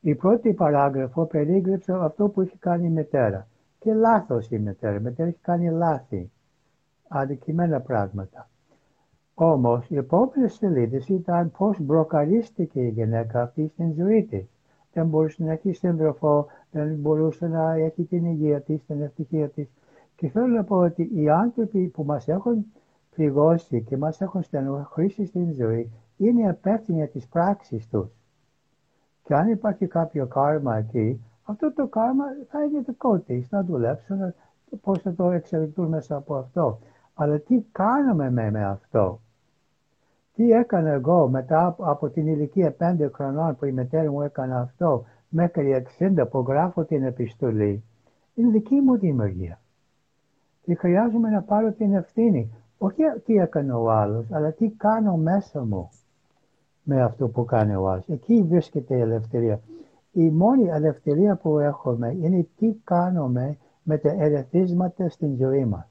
Η 0.00 0.14
πρώτη 0.14 0.52
παράγραφο 0.52 1.24
περίγραψε 1.24 1.92
αυτό 1.92 2.28
που 2.28 2.42
είχε 2.42 2.56
κάνει 2.58 2.86
η 2.86 2.90
μητέρα. 2.90 3.46
Και 3.78 3.94
λάθος 3.94 4.50
η 4.50 4.58
μητέρα. 4.58 4.94
Η 4.94 5.00
μητέρα 5.00 5.28
είχε 5.28 5.38
κάνει 5.42 5.70
λάθη. 5.70 6.30
Αδικημένα 7.08 7.80
πράγματα. 7.80 8.48
Όμως, 9.34 9.90
οι 9.90 9.96
επόμενε 9.96 10.48
σελίδε 10.48 11.02
ήταν 11.06 11.50
πώς 11.58 11.80
μπροκαρίστηκε 11.80 12.80
η 12.80 12.88
γυναίκα 12.88 13.42
αυτή 13.42 13.68
στην 13.68 13.92
ζωή 13.92 14.24
της 14.24 14.48
δεν 14.94 15.06
μπορούσε 15.06 15.44
να 15.44 15.52
έχει 15.52 15.72
σύντροφο, 15.72 16.46
δεν 16.70 16.94
μπορούσε 16.94 17.46
να 17.46 17.72
έχει 17.72 18.02
την 18.04 18.24
υγεία 18.24 18.60
της, 18.60 18.84
την 18.86 19.02
ευτυχία 19.02 19.48
της. 19.48 19.68
Και 20.16 20.28
θέλω 20.28 20.46
να 20.46 20.64
πω 20.64 20.76
ότι 20.76 21.10
οι 21.14 21.28
άνθρωποι 21.28 21.86
που 21.86 22.04
μας 22.04 22.28
έχουν 22.28 22.66
πληγώσει 23.14 23.82
και 23.82 23.96
μας 23.96 24.20
έχουν 24.20 24.42
στενοχωρήσει 24.42 25.26
στην 25.26 25.52
ζωή 25.52 25.90
είναι 26.16 26.48
υπεύθυνοι 26.48 26.98
για 26.98 27.08
τις 27.08 27.26
πράξεις 27.28 27.88
τους. 27.88 28.08
Και 29.24 29.34
αν 29.34 29.48
υπάρχει 29.48 29.86
κάποιο 29.86 30.26
κάρμα 30.26 30.76
εκεί, 30.76 31.24
αυτό 31.44 31.72
το 31.72 31.86
κάρμα 31.86 32.24
θα 32.50 32.62
είναι 32.64 32.80
δικό 32.80 33.18
τη, 33.18 33.46
να 33.50 33.62
δουλέψουν, 33.62 34.34
πώς 34.82 35.02
θα 35.02 35.14
το 35.14 35.30
εξελιχθούν 35.30 35.88
μέσα 35.88 36.16
από 36.16 36.34
αυτό. 36.34 36.78
Αλλά 37.14 37.38
τι 37.38 37.60
κάνουμε 37.72 38.30
με, 38.30 38.50
με 38.50 38.64
αυτό; 38.64 39.20
τι 40.34 40.50
έκανα 40.50 40.90
εγώ 40.90 41.28
μετά 41.28 41.76
από 41.78 42.08
την 42.08 42.26
ηλικία 42.26 42.72
πέντε 42.72 43.10
χρονών 43.14 43.56
που 43.56 43.64
η 43.64 43.72
μητέρα 43.72 44.10
μου 44.10 44.22
έκανε 44.22 44.54
αυτό 44.54 45.04
μέχρι 45.28 45.86
60 45.98 46.24
που 46.30 46.44
γράφω 46.48 46.84
την 46.84 47.02
επιστολή. 47.02 47.84
Είναι 48.34 48.50
δική 48.50 48.74
μου 48.74 48.98
δημιουργία. 48.98 49.60
Και 50.62 50.74
χρειάζομαι 50.74 51.30
να 51.30 51.42
πάρω 51.42 51.72
την 51.72 51.94
ευθύνη. 51.94 52.52
Όχι 52.78 53.02
τι 53.24 53.34
έκανε 53.34 53.72
ο 53.72 53.90
άλλος, 53.90 54.32
αλλά 54.32 54.52
τι 54.52 54.68
κάνω 54.68 55.16
μέσα 55.16 55.64
μου 55.64 55.90
με 56.84 57.02
αυτό 57.02 57.28
που 57.28 57.44
κάνει 57.44 57.74
ο 57.74 57.88
άλλο. 57.88 58.04
Εκεί 58.08 58.42
βρίσκεται 58.42 58.96
η 58.96 59.00
ελευθερία. 59.00 59.60
Η 60.12 60.30
μόνη 60.30 60.68
ελευθερία 60.68 61.36
που 61.36 61.58
έχουμε 61.58 62.16
είναι 62.22 62.46
τι 62.58 62.74
κάνουμε 62.84 63.58
με 63.82 63.98
τα 63.98 64.10
ερεθίσματα 64.18 65.08
στην 65.08 65.36
ζωή 65.36 65.64
μας. 65.64 65.86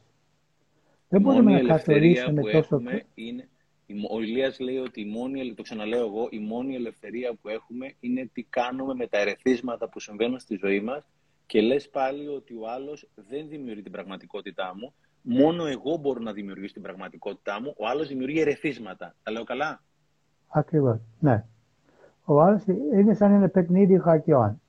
Δεν 1.09 1.21
μπορούμε 1.21 1.61
να 1.61 1.67
καθορίσουμε 1.67 2.41
τόσο... 2.51 2.81
Είναι... 3.13 3.47
Ο 4.11 4.21
Ηλίας 4.21 4.59
λέει 4.59 4.77
ότι 4.77 5.01
η 5.01 5.05
μόνη, 5.05 5.53
το 5.53 5.61
ξαναλέω 5.61 6.05
εγώ, 6.05 6.27
η 6.29 6.39
μόνη 6.39 6.75
ελευθερία 6.75 7.33
που 7.41 7.49
έχουμε 7.49 7.93
είναι 7.99 8.29
τι 8.33 8.43
κάνουμε 8.43 8.93
με 8.93 9.07
τα 9.07 9.19
ερεθίσματα 9.19 9.89
που 9.89 9.99
συμβαίνουν 9.99 10.39
στη 10.39 10.57
ζωή 10.61 10.81
μας 10.81 11.03
και 11.45 11.61
λες 11.61 11.89
πάλι 11.89 12.27
ότι 12.27 12.53
ο 12.53 12.69
άλλος 12.69 13.09
δεν 13.15 13.47
δημιουργεί 13.47 13.81
την 13.81 13.91
πραγματικότητά 13.91 14.73
μου, 14.75 14.93
μόνο 15.21 15.65
εγώ 15.65 15.97
μπορώ 15.97 16.19
να 16.19 16.31
δημιουργήσω 16.31 16.73
την 16.73 16.81
πραγματικότητά 16.81 17.61
μου, 17.61 17.73
ο 17.77 17.87
άλλος 17.87 18.07
δημιουργεί 18.07 18.39
ερεθίσματα. 18.39 19.15
Τα 19.23 19.31
λέω 19.31 19.43
καλά; 19.43 19.83
Ακριβώς, 20.55 20.99
ναι. 21.19 21.43
Ο 22.25 22.41
άλλος 22.41 22.63
είναι 22.93 23.13
σαν 23.13 23.31
ένα 23.31 23.47
παιχνίδι 23.47 23.99
χαρτιών. 23.99 24.61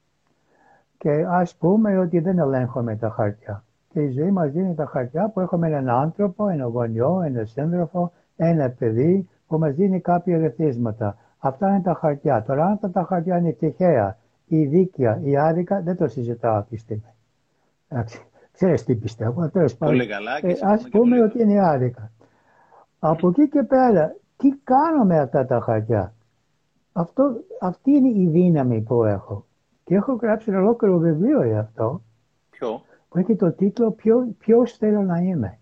Και 0.98 1.26
ας 1.28 1.54
πούμε 1.54 1.98
ότι 1.98 2.18
δεν 2.18 2.38
ελέγχουμε 2.38 2.96
τα 2.96 3.10
χαρτιά. 3.10 3.64
Και 3.88 4.00
η 4.00 4.10
ζωή 4.10 4.30
μας 4.30 4.50
δίνει 4.50 4.74
τα 4.74 4.86
χαρτιά 4.86 5.28
που 5.28 5.40
έχουμε 5.40 5.66
έναν 5.66 5.88
άνθρωπο, 5.88 6.48
ένα 6.48 6.64
γονιό, 6.64 7.22
ένα 7.24 7.44
σύντροφο, 7.44 8.12
ένα 8.36 8.70
παιδί 8.70 9.28
που 9.46 9.58
μας 9.58 9.74
δίνει 9.74 10.00
κάποια 10.00 10.36
ερεθίσματα. 10.36 11.16
Αυτά 11.38 11.68
είναι 11.68 11.80
τα 11.80 11.94
χαρτιά. 11.94 12.42
Τώρα 12.42 12.64
αν 12.64 12.72
αυτά 12.72 12.90
τα 12.90 13.04
χαρτιά 13.04 13.38
είναι 13.38 13.52
τυχαία 13.52 14.18
ή 14.46 14.64
δίκαια 14.64 15.20
ή 15.22 15.36
άδικα, 15.36 15.80
δεν 15.80 15.96
το 15.96 16.08
συζητάω 16.08 16.54
αυτή 16.56 16.74
τη 16.74 16.80
στιγμή. 16.80 17.14
Ξέρεις 18.52 18.84
τι 18.84 18.94
πιστεύω. 18.94 19.48
Τέλος 19.48 19.76
πάντων. 19.76 20.00
Ε, 20.00 20.08
ας 20.62 20.88
πούμε 20.90 21.22
ότι 21.22 21.42
είναι 21.42 21.66
άδικα. 21.66 22.10
Από 22.98 23.28
εκεί 23.28 23.48
και 23.48 23.62
πέρα, 23.62 24.14
τι 24.44 24.56
κάνω 24.64 25.04
με 25.04 25.18
αυτά 25.18 25.46
τα 25.46 25.60
χαρτιά; 25.60 26.14
Αυτό, 26.92 27.32
αυτή 27.60 27.90
είναι 27.90 28.08
η 28.08 28.28
δύναμη 28.28 28.80
που 28.80 29.04
έχω. 29.04 29.46
Και 29.84 29.94
έχω 29.94 30.12
γράψει 30.12 30.50
ένα 30.50 30.60
ολόκληρο 30.60 30.98
βιβλίο 30.98 31.44
για 31.44 31.60
αυτό. 31.60 32.02
Ποιο; 32.50 32.82
Που 33.08 33.18
έχει 33.18 33.36
το 33.36 33.52
τίτλο 33.52 33.90
Ποιο, 33.90 34.34
Ποιος 34.38 34.76
θέλω 34.76 35.02
να 35.02 35.18
είμαι. 35.18 35.58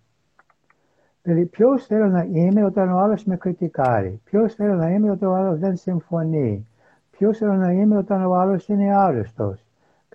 Δηλαδή, 1.23 1.47
ποιος 1.47 1.87
θέλω 1.87 2.07
να 2.07 2.23
είμαι 2.23 2.65
όταν 2.65 2.93
ο 2.93 2.99
άλλος 2.99 3.25
με 3.25 3.37
κριτικάρει; 3.37 4.21
Ποιος 4.25 4.55
θέλω 4.55 4.75
να 4.75 4.91
είμαι 4.91 5.11
όταν 5.11 5.29
ο 5.29 5.35
άλλος 5.35 5.59
δεν 5.59 5.77
συμφωνεί; 5.77 6.67
Ποιος 7.11 7.39
θέλω 7.39 7.55
να 7.55 7.73
είμαι 7.73 7.97
όταν 7.97 8.25
ο 8.25 8.35
άλλος 8.35 8.69
είναι 8.69 8.97
άρρωστος; 8.97 9.65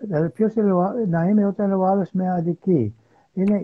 Δηλαδή, 0.01 0.29
ποιος 0.29 0.53
θέλω 0.53 0.93
να 1.07 1.23
είμαι 1.23 1.45
όταν 1.45 1.71
ο 1.71 1.85
άλλος 1.85 2.11
με 2.11 2.31
αδικεί; 2.31 2.95
Είναι, 3.33 3.61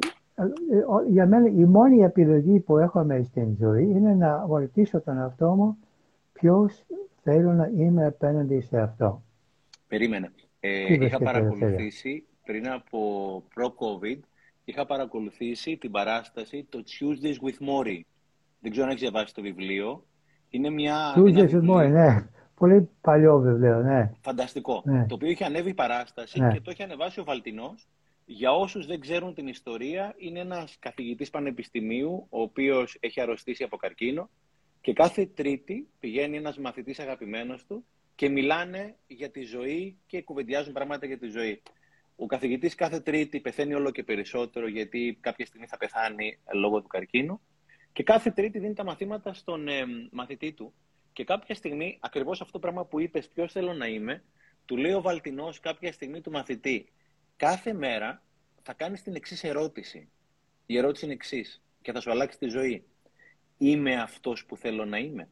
για 1.09 1.27
μένα 1.27 1.47
η 1.47 1.65
μόνη 1.65 1.99
επιλογή 1.99 2.59
που 2.59 2.77
έχουμε 2.77 3.23
στην 3.23 3.55
ζωή 3.59 3.83
είναι 3.83 4.13
να 4.13 4.45
ρωτήσω 4.49 5.01
τον 5.01 5.17
εαυτό 5.17 5.55
μου 5.55 5.77
ποιος 6.33 6.83
θέλω 7.23 7.53
να 7.53 7.71
είμαι 7.77 8.05
απέναντι 8.05 8.61
σε 8.61 8.79
αυτό. 8.79 9.23
Περίμενε. 9.87 10.31
Ε, 10.59 10.93
είχα 10.93 11.19
παρακολουθήσει 11.19 12.23
πριν 12.45 12.69
από 12.69 12.99
προ-COVID 13.55 14.19
είχα 14.65 14.85
παρακολουθήσει 14.85 15.77
την 15.77 15.91
παράσταση 15.91 16.67
το 16.69 16.83
Tuesdays 16.87 17.47
with 17.47 17.67
Mori. 17.67 17.99
Δεν 18.59 18.71
ξέρω 18.71 18.85
αν 18.85 18.91
έχεις 18.91 19.01
διαβάσει 19.01 19.33
το 19.33 19.41
βιβλίο. 19.41 20.03
Είναι 20.49 20.69
μια. 20.69 21.13
Tuesdays 21.15 21.49
with 21.49 21.69
Mori, 21.69 21.89
ναι. 21.91 22.27
Πολύ 22.55 22.89
παλιό 23.01 23.39
βιβλίο, 23.39 23.81
ναι. 23.81 24.11
Φανταστικό. 24.21 24.81
Ναι. 24.85 25.05
Το 25.05 25.15
οποίο 25.15 25.29
είχε 25.29 25.45
ανέβει 25.45 25.69
η 25.69 25.73
παράσταση 25.73 26.39
ναι. 26.39 26.51
και 26.51 26.61
το 26.61 26.71
είχε 26.71 26.83
ανεβάσει 26.83 27.19
ο 27.19 27.23
Βαλτινός. 27.23 27.87
Για 28.25 28.51
όσους 28.51 28.85
δεν 28.85 28.99
ξέρουν 28.99 29.33
την 29.33 29.47
ιστορία, 29.47 30.15
είναι 30.17 30.39
ένας 30.39 30.77
καθηγητής 30.79 31.29
πανεπιστημίου, 31.29 32.27
ο 32.29 32.41
οποίος 32.41 32.97
έχει 32.99 33.21
αρρωστήσει 33.21 33.63
από 33.63 33.77
καρκίνο 33.77 34.29
και 34.83 34.93
κάθε 34.93 35.25
Τρίτη 35.25 35.87
πηγαίνει 35.99 36.37
ένας 36.37 36.57
μαθητής 36.57 36.99
αγαπημένος 36.99 37.65
του 37.65 37.85
και 38.15 38.29
μιλάνε 38.29 38.95
για 39.07 39.31
τη 39.31 39.41
ζωή 39.41 39.97
και 40.07 40.21
κουβεντιάζουν 40.21 40.73
πράγματα 40.73 41.05
για 41.05 41.17
τη 41.17 41.27
ζωή. 41.27 41.61
Ο 42.15 42.25
καθηγητής 42.25 42.75
κάθε 42.75 42.99
Τρίτη 42.99 43.39
πεθαίνει 43.39 43.73
όλο 43.73 43.91
και 43.91 44.03
περισσότερο 44.03 44.67
γιατί 44.67 45.17
κάποια 45.21 45.45
στιγμή 45.45 45.67
θα 45.67 45.77
πεθάνει 45.77 46.39
λόγω 46.53 46.81
του 46.81 46.87
καρκίνου. 46.87 47.41
Και 47.93 48.03
κάθε 48.03 48.31
Τρίτη 48.31 48.59
δίνει 48.59 48.73
τα 48.73 48.83
μαθήματα 48.83 49.33
στον 49.33 49.67
ε, 49.67 49.83
μαθητή 50.11 50.51
του. 50.53 50.73
Και 51.13 51.23
κάποια 51.23 51.55
στιγμή, 51.55 51.97
ακριβώς 52.01 52.41
αυτό 52.41 52.53
το 52.53 52.59
πράγμα 52.59 52.85
που 52.85 52.99
είπες, 52.99 53.29
Ποιος 53.29 53.51
θέλω 53.51 53.73
να 53.73 53.87
είμαι, 53.87 54.23
του 54.65 54.77
λέει 54.77 54.93
ο 54.93 55.01
Βαλτινός 55.01 55.59
κάποια 55.59 55.91
στιγμή 55.91 56.21
του 56.21 56.31
μαθητή. 56.31 56.91
Κάθε 57.43 57.73
μέρα 57.73 58.21
θα 58.61 58.73
κάνεις 58.73 59.03
την 59.03 59.15
εξής 59.15 59.43
ερώτηση. 59.43 60.09
Η 60.65 60.77
ερώτηση 60.77 61.05
είναι 61.05 61.13
εξής 61.13 61.63
και 61.81 61.91
θα 61.91 62.01
σου 62.01 62.11
αλλάξει 62.11 62.37
τη 62.37 62.47
ζωή. 62.47 62.85
Είμαι 63.57 64.01
αυτός 64.01 64.45
που 64.45 64.57
θέλω 64.57 64.85
να 64.85 64.97
είμαι; 64.97 65.29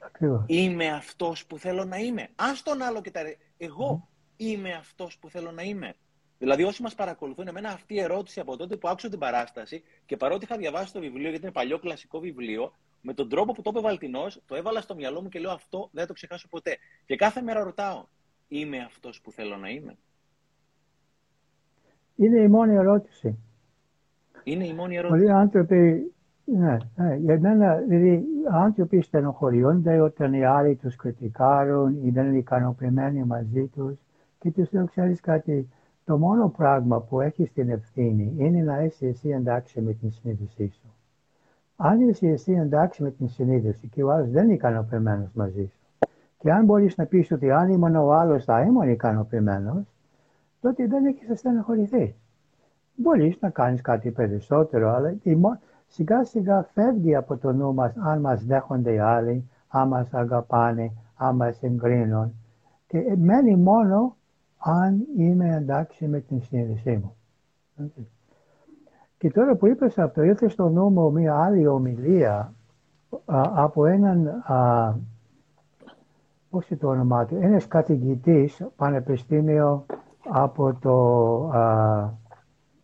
Ακριβώς. 0.00 0.44
Είμαι 0.46 0.88
αυτός 0.88 1.46
που 1.46 1.58
θέλω 1.58 1.84
να 1.84 1.96
είμαι; 1.96 2.22
Α 2.22 2.46
τον 2.64 2.82
άλλο 2.82 3.00
και 3.00 3.10
τα. 3.10 3.20
Εγώ 3.56 4.08
είμαι 4.36 4.72
αυτός 4.72 5.18
που 5.18 5.30
θέλω 5.30 5.52
να 5.52 5.62
είμαι. 5.62 5.96
Δηλαδή, 6.38 6.62
όσοι 6.62 6.82
μας 6.82 6.94
παρακολουθούν, 6.94 7.48
εμένα 7.48 7.68
αυτή 7.70 7.94
η 7.94 8.00
ερώτηση 8.00 8.40
από 8.40 8.56
τότε 8.56 8.76
που 8.76 8.88
άκουσα 8.88 9.08
την 9.08 9.18
παράσταση 9.18 9.82
και 10.06 10.16
παρότι 10.16 10.44
είχα 10.44 10.56
διαβάσει 10.56 10.92
το 10.92 11.00
βιβλίο, 11.00 11.28
γιατί 11.28 11.44
είναι 11.44 11.52
παλιό 11.52 11.78
κλασικό 11.78 12.18
βιβλίο, 12.18 12.76
με 13.00 13.14
τον 13.14 13.28
τρόπο 13.28 13.52
που 13.52 13.62
το 13.62 13.70
είπε 13.70 13.80
Βαλτινό, 13.80 14.26
το 14.46 14.54
έβαλα 14.54 14.80
στο 14.80 14.94
μυαλό 14.94 15.22
μου 15.22 15.28
και 15.28 15.38
λέω 15.38 15.50
αυτό 15.50 15.88
δεν 15.92 16.00
θα 16.00 16.06
το 16.06 16.12
ξεχάσω 16.12 16.48
ποτέ. 16.48 16.78
Και 17.06 17.16
κάθε 17.16 17.42
μέρα 17.42 17.62
ρωτάω, 17.62 18.06
είμαι 18.48 18.78
αυτός 18.78 19.20
που 19.20 19.32
θέλω 19.32 19.56
να 19.56 19.68
είμαι; 19.68 19.98
Είναι 22.16 22.40
η 22.40 22.48
μόνη 22.48 22.74
ερώτηση. 22.74 23.38
Είναι 24.44 24.66
η 24.66 24.74
μόνη 24.74 24.96
ερώτηση. 24.96 25.18
Πολλοί 25.18 25.32
άνθρωποι, 25.32 26.12
ναι, 26.44 26.76
ναι, 26.96 27.14
για 27.14 27.40
μένα, 27.40 27.74
δηλαδή, 27.74 28.24
άνθρωποι 28.50 29.00
στενοχωριούνται 29.00 30.00
όταν 30.00 30.32
οι 30.34 30.44
άλλοι 30.44 30.74
τους 30.74 30.96
κριτικάρουν 30.96 31.98
ή 32.04 32.10
δεν 32.10 32.26
είναι 32.26 32.38
ικανοποιημένοι 32.38 33.24
μαζί 33.24 33.66
τους. 33.66 33.98
Και 34.38 34.50
τους 34.50 34.72
λέω, 34.72 34.84
ξέρεις 34.84 35.20
κάτι, 35.20 35.68
το 36.04 36.18
μόνο 36.18 36.48
πράγμα 36.56 37.00
που 37.00 37.20
έχεις 37.20 37.52
την 37.52 37.70
ευθύνη 37.70 38.34
είναι 38.38 38.62
να 38.62 38.82
είσαι 38.82 39.06
εσύ 39.06 39.28
εντάξει 39.28 39.80
με 39.80 39.92
την 39.92 40.10
συνείδησή 40.10 40.68
σου. 40.68 40.94
Αν 41.76 42.08
είσαι 42.08 42.26
εσύ 42.26 42.52
εντάξει 42.52 43.02
με 43.02 43.10
την 43.10 43.28
συνείδηση 43.28 43.86
και 43.86 44.02
ο 44.02 44.10
άλλος 44.10 44.30
δεν 44.30 44.44
είναι 44.44 44.52
ικανοποιημένος 44.52 45.32
μαζί 45.34 45.64
σου, 45.64 46.08
και 46.38 46.52
αν 46.52 46.64
μπορείς 46.64 46.96
να 46.96 47.04
πεις 47.04 47.30
ότι 47.30 47.50
αν 47.50 47.68
ήμουν 47.68 47.96
ο 47.96 48.12
άλλος 48.12 48.44
θα 48.44 48.60
ήμουν 48.60 48.88
ικανοποιημένος, 48.88 49.95
τότε 50.60 50.86
δεν 50.86 51.04
έχεις 51.04 51.38
στεναχωρηθεί. 51.38 52.14
Μπορείς 52.94 53.36
να 53.40 53.50
κάνεις 53.50 53.80
κάτι 53.80 54.10
περισσότερο, 54.10 54.90
αλλά 54.94 55.16
σιγά 55.86 56.24
σιγά 56.24 56.62
φεύγει 56.62 57.14
από 57.14 57.36
το 57.36 57.52
νου 57.52 57.74
μας 57.74 57.96
αν 57.96 58.20
μας 58.20 58.44
δέχονται 58.44 58.92
οι 58.92 58.98
άλλοι, 58.98 59.50
αν 59.68 59.88
μας 59.88 60.14
αγαπάνε, 60.14 60.92
αν 61.16 61.36
μας 61.36 61.62
εγκρίνουν. 61.62 62.34
Και 62.86 63.16
μένει 63.16 63.56
μόνο 63.56 64.16
αν 64.58 65.06
είμαι 65.16 65.56
εντάξει 65.56 66.06
με 66.06 66.20
την 66.20 66.42
συνείδησή 66.42 66.96
μου. 66.96 67.16
Και 69.18 69.30
τώρα 69.30 69.54
που 69.54 69.66
είπες 69.66 69.98
αυτό, 69.98 70.22
ήρθε 70.22 70.48
στο 70.48 70.68
νου 70.68 70.88
μου 70.90 71.12
μια 71.12 71.34
άλλη 71.34 71.66
ομιλία 71.66 72.52
από 73.54 73.86
έναν, 73.86 74.26
α, 74.28 74.94
πώς 76.50 76.68
είναι 76.68 76.80
το 76.80 76.88
όνομά 76.88 77.24
του, 77.26 77.36
ένας 77.40 77.66
καθηγητής 77.66 78.66
πανεπιστήμιο 78.76 79.86
από 80.30 80.74
το, 80.74 80.94
α, 81.58 82.10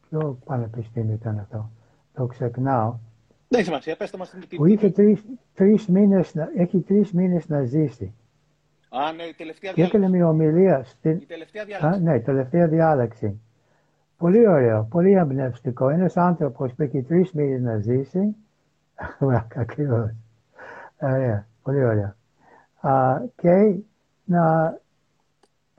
ποιο 0.09 0.39
πανεπιστήμιο 0.45 1.15
ήταν 1.15 1.39
αυτό, 1.39 1.71
το 2.15 2.27
ξεχνάω. 2.27 2.95
Δεν 3.49 3.61
έχει 3.61 3.65
σημασία, 3.65 3.97
πες 3.97 4.11
το 4.11 4.19
μας 4.19 4.35
Που 4.57 4.67
είχε 4.67 4.91
τρεις, 4.91 5.25
τρεις 5.55 5.87
μήνες, 5.87 6.35
έχει 6.57 6.81
τρεις 6.81 7.13
μήνες 7.13 7.49
να 7.49 7.65
ζήσει. 7.65 8.15
Α, 8.89 9.13
ναι, 9.13 9.23
η 9.23 9.35
τελευταία 9.35 9.73
διάλεξη. 9.73 9.75
Και 9.75 9.83
έκανε 9.83 10.09
μια 10.09 10.29
ομιλία. 10.29 10.85
Στην... 10.85 11.17
Η 11.17 11.25
τελευταία 11.27 11.65
διάλεξη. 11.65 11.99
Α, 11.99 12.03
ναι, 12.03 12.15
η 12.15 12.21
τελευταία 12.21 12.69
διάλεξη. 12.69 13.41
Πολύ 14.17 14.49
ωραίο, 14.49 14.87
πολύ 14.91 15.13
εμπνευστικό. 15.13 15.89
Ένας 15.89 16.17
άνθρωπος 16.17 16.75
που 16.75 16.83
έχει 16.83 17.03
τρεις 17.03 17.33
μήνες 17.33 17.61
να 17.61 17.79
ζήσει. 17.79 18.37
Ακριβώς. 19.57 20.11
Ωραία, 21.01 21.47
πολύ 21.63 21.85
ωραία. 21.85 22.17
Α, 22.81 23.21
και 23.37 23.75
ένας 24.25 24.79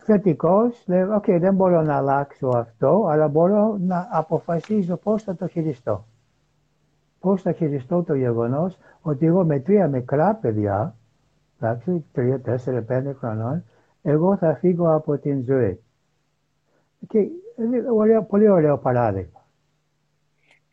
θετικός, 0.03 0.83
λέει, 0.87 1.01
OK, 1.01 1.23
okay, 1.27 1.37
δεν 1.39 1.55
μπορώ 1.55 1.81
να 1.81 1.95
αλλάξω 1.97 2.47
αυτό, 2.47 3.05
αλλά 3.09 3.27
μπορώ 3.27 3.77
να 3.79 4.07
αποφασίζω 4.11 4.95
πώς 4.97 5.23
θα 5.23 5.35
το 5.35 5.47
χειριστώ. 5.47 6.05
Πώς 7.19 7.41
θα 7.41 7.51
χειριστώ 7.51 8.03
το 8.03 8.13
γεγονός 8.13 8.77
ότι 9.01 9.25
εγώ 9.25 9.45
με 9.45 9.59
τρία 9.59 9.87
μικρά 9.87 10.35
παιδιά, 10.35 10.95
εντάξει, 11.59 12.05
τρία, 12.11 12.41
τέσσερα, 12.41 12.81
πέντε 12.81 13.13
χρονών, 13.13 13.63
εγώ 14.01 14.37
θα 14.37 14.55
φύγω 14.55 14.95
από 14.95 15.17
την 15.17 15.43
ζωή. 15.43 15.79
Και 17.07 17.27
ωραίο, 17.95 18.23
πολύ 18.23 18.49
ωραίο 18.49 18.77
παράδειγμα. 18.77 19.45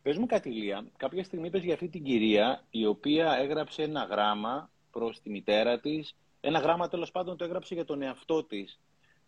Πες 0.03 0.19
μου 0.19 0.27
κάτι, 0.27 0.51
Λία. 0.51 0.85
Κάποια 0.97 1.25
στιγμή 1.25 1.47
είπες 1.47 1.63
για 1.63 1.75
αυτή 1.75 1.89
την 1.89 2.03
κυρία 2.03 2.63
η 2.71 2.87
οποία 2.87 3.37
έγραψε 3.43 3.83
ένα 3.83 4.05
γράμμα 4.11 4.71
προς 4.91 5.21
τη 5.21 5.31
μητέρα 5.31 5.81
της. 5.81 6.15
Ένα 6.41 6.59
γράμμα 6.59 6.89
τέλος 6.89 7.11
πάντων 7.11 7.37
το 7.37 7.45
έγραψε 7.45 7.75
για 7.75 7.85
τον 7.85 8.03
εαυτό 8.03 8.45
της. 8.45 8.81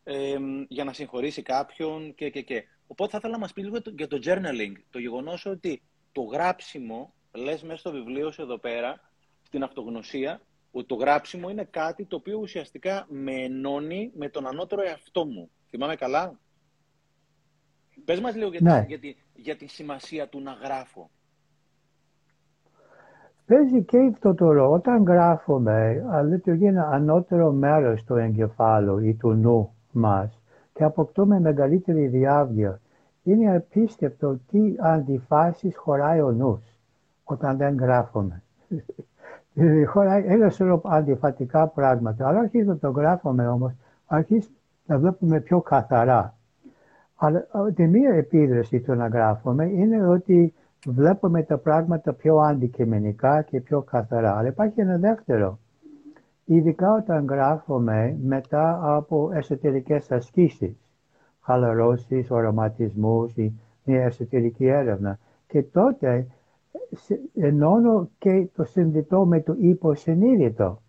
Ε, 0.05 0.37
για 0.69 0.85
να 0.85 0.93
συγχωρήσει 0.93 1.43
κάποιον 1.43 2.15
και, 2.15 2.31
και, 2.31 2.43
και. 2.43 2.65
Οπότε 2.87 3.11
θα 3.11 3.17
ήθελα 3.19 3.33
να 3.33 3.39
μας 3.39 3.53
πεις 3.53 3.65
λίγο 3.65 3.79
για 3.97 4.09
το 4.09 4.19
journaling. 4.25 4.73
Το 4.91 4.99
γεγονός 4.99 5.47
ότι 5.47 5.83
το 6.13 6.23
γράψιμο, 6.23 7.15
λες 7.33 7.63
μέσα 7.63 7.79
στο 7.79 7.91
βιβλίο 7.91 8.31
σου 8.31 8.43
εδώ 8.43 8.59
πέρα, 8.59 9.01
στην 9.43 9.63
αυτογνωσία, 9.63 10.41
ότι 10.71 10.87
το 10.87 10.95
γράψιμο 10.95 11.49
είναι 11.49 11.65
κάτι 11.65 12.05
το 12.05 12.17
οποίο 12.17 12.39
ουσιαστικά 12.39 13.07
με 13.09 13.33
ενώνει 13.33 14.13
με 14.15 14.29
τον 14.29 14.47
ανώτερο 14.47 14.83
εαυτό 14.83 15.25
μου. 15.25 15.51
Θυμάμαι 15.69 15.95
καλά; 15.95 16.39
Πες 18.05 18.21
μας 18.21 18.35
λίγο 18.35 18.49
για, 18.49 18.61
ναι. 18.63 18.85
τη, 18.85 18.97
για, 18.97 19.15
για 19.35 19.57
τη 19.57 19.67
σημασία 19.67 20.29
του 20.29 20.41
να 20.41 20.53
γράφω. 20.53 21.11
Παίζει 23.47 23.85
και 23.85 23.99
αυτό 24.13 24.35
το 24.35 24.53
ρόλο. 24.53 24.71
Όταν 24.71 25.03
γράφουμε, 25.03 26.03
λειτουργεί 26.29 26.67
ένα 26.67 26.89
ανώτερο 26.89 27.53
μέρος 27.53 28.05
του 28.05 28.15
εγκεφάλου 28.17 28.99
ή 28.99 29.15
του 29.15 29.33
νου 29.33 29.75
μας 29.93 30.41
και 30.73 30.85
αποκτούμε 30.85 31.41
μεγαλύτερη 31.41 32.07
διάβγεια. 32.07 32.81
Είναι 33.23 33.57
απίστευτο 33.57 34.39
τι 34.51 34.75
αντιφάσεις 34.79 35.77
χωράει 35.77 36.21
ο 36.21 36.31
νους 36.31 36.77
όταν 37.25 37.57
δεν 37.57 37.77
γράφουμε. 37.77 38.43
Δηλαδή 39.55 39.85
χωράει 39.85 40.25
ένα 40.27 40.51
σωρό 40.51 40.81
αντιφατικά 40.85 41.67
πράγματα. 41.67 42.29
Αλλά 42.29 42.39
αρχίζει 42.39 42.67
να 42.67 42.79
το 42.79 42.91
γράφουμε 42.91 43.49
όμως, 43.49 43.73
αρχίζει 44.07 44.49
να 44.87 44.99
βλέπουμε 44.99 45.41
πιο 45.41 45.61
καθαρά. 45.61 46.35
Αλλά 47.17 47.47
τη 47.75 47.87
μία 47.87 48.11
επίδραση 48.15 48.81
του 48.81 48.95
να 48.95 49.07
γράφουμε 49.07 49.65
είναι 49.65 50.07
ότι 50.07 50.55
βλέπουμε 50.87 51.43
τα 51.43 51.59
πράγματα 51.59 52.13
πιο 52.13 52.37
αντικειμενικά 52.37 53.43
και 53.43 53.61
πιο 53.61 53.83
καθαρά. 53.83 54.37
Αλλά 54.37 54.49
υπάρχει 54.49 54.81
ένα 54.81 54.97
δεύτερο. 54.97 55.59
Ειδικά 56.55 56.93
όταν 56.93 57.27
γράφουμε 57.27 58.19
μετά 58.23 58.97
από 58.97 59.31
εσωτερικές 59.33 60.11
ασκήσεις, 60.11 60.77
χαλαρώσεις, 61.41 62.31
οραματισμούς 62.31 63.37
ή 63.37 63.53
μια 63.85 64.03
εσωτερική 64.03 64.67
έρευνα. 64.67 65.19
Και 65.47 65.63
τότε 65.63 66.27
ενώνω 67.35 68.09
και 68.19 68.49
το 68.57 68.65
συνδετό 68.65 69.25
με 69.25 69.41
το 69.41 69.55
υποσυνείδητο. 69.59 70.81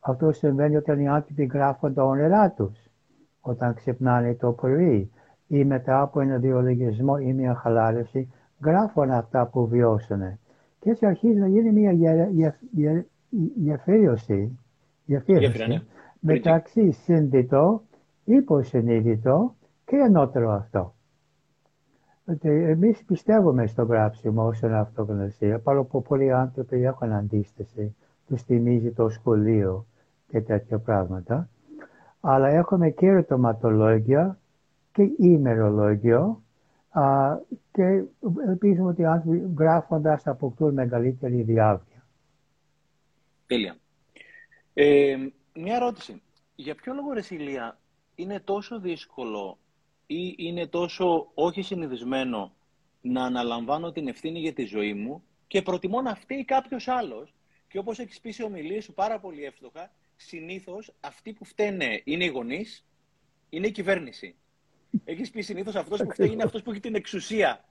Αυτό 0.00 0.32
συμβαίνει 0.32 0.76
όταν 0.76 1.00
οι 1.00 1.08
άνθρωποι 1.08 1.44
γράφουν 1.44 1.94
τα 1.94 2.04
όνειρά 2.04 2.50
τους, 2.50 2.90
όταν 3.40 3.74
ξυπνάνε 3.74 4.34
το 4.34 4.52
πρωί 4.52 5.10
ή 5.46 5.64
μετά 5.64 6.00
από 6.00 6.20
ένα 6.20 6.36
διολογισμό 6.36 7.16
ή 7.20 7.32
μια 7.32 7.54
χαλάρωση, 7.54 8.32
γράφουν 8.64 9.10
αυτά 9.10 9.46
που 9.46 9.66
βιώσουν. 9.66 10.20
Και 10.80 10.90
έτσι 10.90 11.06
αρχίζει 11.06 11.38
να 11.38 11.48
γίνει 11.48 11.72
μια 11.72 12.16
γεφύρωση, 13.54 14.58
γεφύρωση 15.10 15.66
ναι. 15.66 15.82
μεταξύ 16.20 16.90
συνδετό, 16.90 17.82
υποσυνείδητο 18.24 19.54
και 19.84 19.96
ανώτερο 19.96 20.50
αυτό. 20.50 20.94
Ότι 22.26 22.48
εμείς 22.48 23.04
πιστεύουμε 23.04 23.66
στο 23.66 23.82
γράψιμο 23.82 24.46
όσον 24.46 24.74
αυτογνωσία, 24.74 25.58
παρόλο 25.58 25.84
που 25.84 26.02
πολλοί 26.02 26.32
άνθρωποι 26.32 26.82
έχουν 26.82 27.12
αντίσταση, 27.12 27.96
τους 28.26 28.42
θυμίζει 28.42 28.90
το 28.90 29.08
σχολείο 29.08 29.86
και 30.28 30.40
τέτοια 30.40 30.78
πράγματα. 30.78 31.48
Αλλά 32.20 32.48
έχουμε 32.48 32.90
και 32.90 33.06
ερωτηματολόγια 33.06 34.38
και 34.92 35.02
ημερολόγιο 35.18 36.42
α, 36.90 37.02
και 37.72 38.02
ελπίζουμε 38.46 38.88
ότι 38.88 39.00
οι 39.02 39.06
άνθρωποι 39.06 39.52
γράφοντας 39.58 40.26
αποκτούν 40.26 40.72
μεγαλύτερη 40.72 41.42
διάβγεια. 41.42 42.06
Τέλεια. 43.46 43.79
Ε, 44.74 45.16
μια 45.54 45.76
ερώτηση. 45.76 46.22
Για 46.54 46.74
ποιο 46.74 46.94
λόγο, 46.94 47.12
Ρεσίλια, 47.12 47.78
είναι 48.14 48.40
τόσο 48.40 48.80
δύσκολο 48.80 49.58
ή 50.06 50.34
είναι 50.36 50.66
τόσο 50.66 51.30
όχι 51.34 51.62
συνηθισμένο 51.62 52.54
να 53.00 53.24
αναλαμβάνω 53.24 53.92
την 53.92 54.08
ευθύνη 54.08 54.40
για 54.40 54.52
τη 54.52 54.64
ζωή 54.64 54.94
μου 54.94 55.22
και 55.46 55.62
προτιμώ 55.62 56.00
να 56.00 56.14
φταίει 56.14 56.44
κάποιος 56.44 56.88
άλλος. 56.88 57.34
Και 57.68 57.78
όπως 57.78 57.98
έχεις 57.98 58.20
πει 58.20 58.30
σε 58.30 58.42
ομιλίες 58.42 58.84
σου 58.84 58.94
πάρα 58.94 59.20
πολύ 59.20 59.44
εύστοχα, 59.44 59.92
συνήθως 60.16 60.92
αυτοί 61.00 61.32
που 61.32 61.44
φταίνε 61.44 62.00
είναι 62.04 62.24
οι 62.24 62.28
γονείς, 62.28 62.86
είναι 63.48 63.66
η 63.66 63.70
κυβέρνηση. 63.70 64.34
Έχεις 65.04 65.30
πει 65.30 65.40
συνήθως 65.40 65.74
αυτός 65.74 66.00
που 66.02 66.10
φταίει 66.10 66.30
είναι 66.30 66.42
αυτός 66.42 66.62
που 66.62 66.70
έχει 66.70 66.80
την 66.80 66.94
εξουσία. 66.94 67.64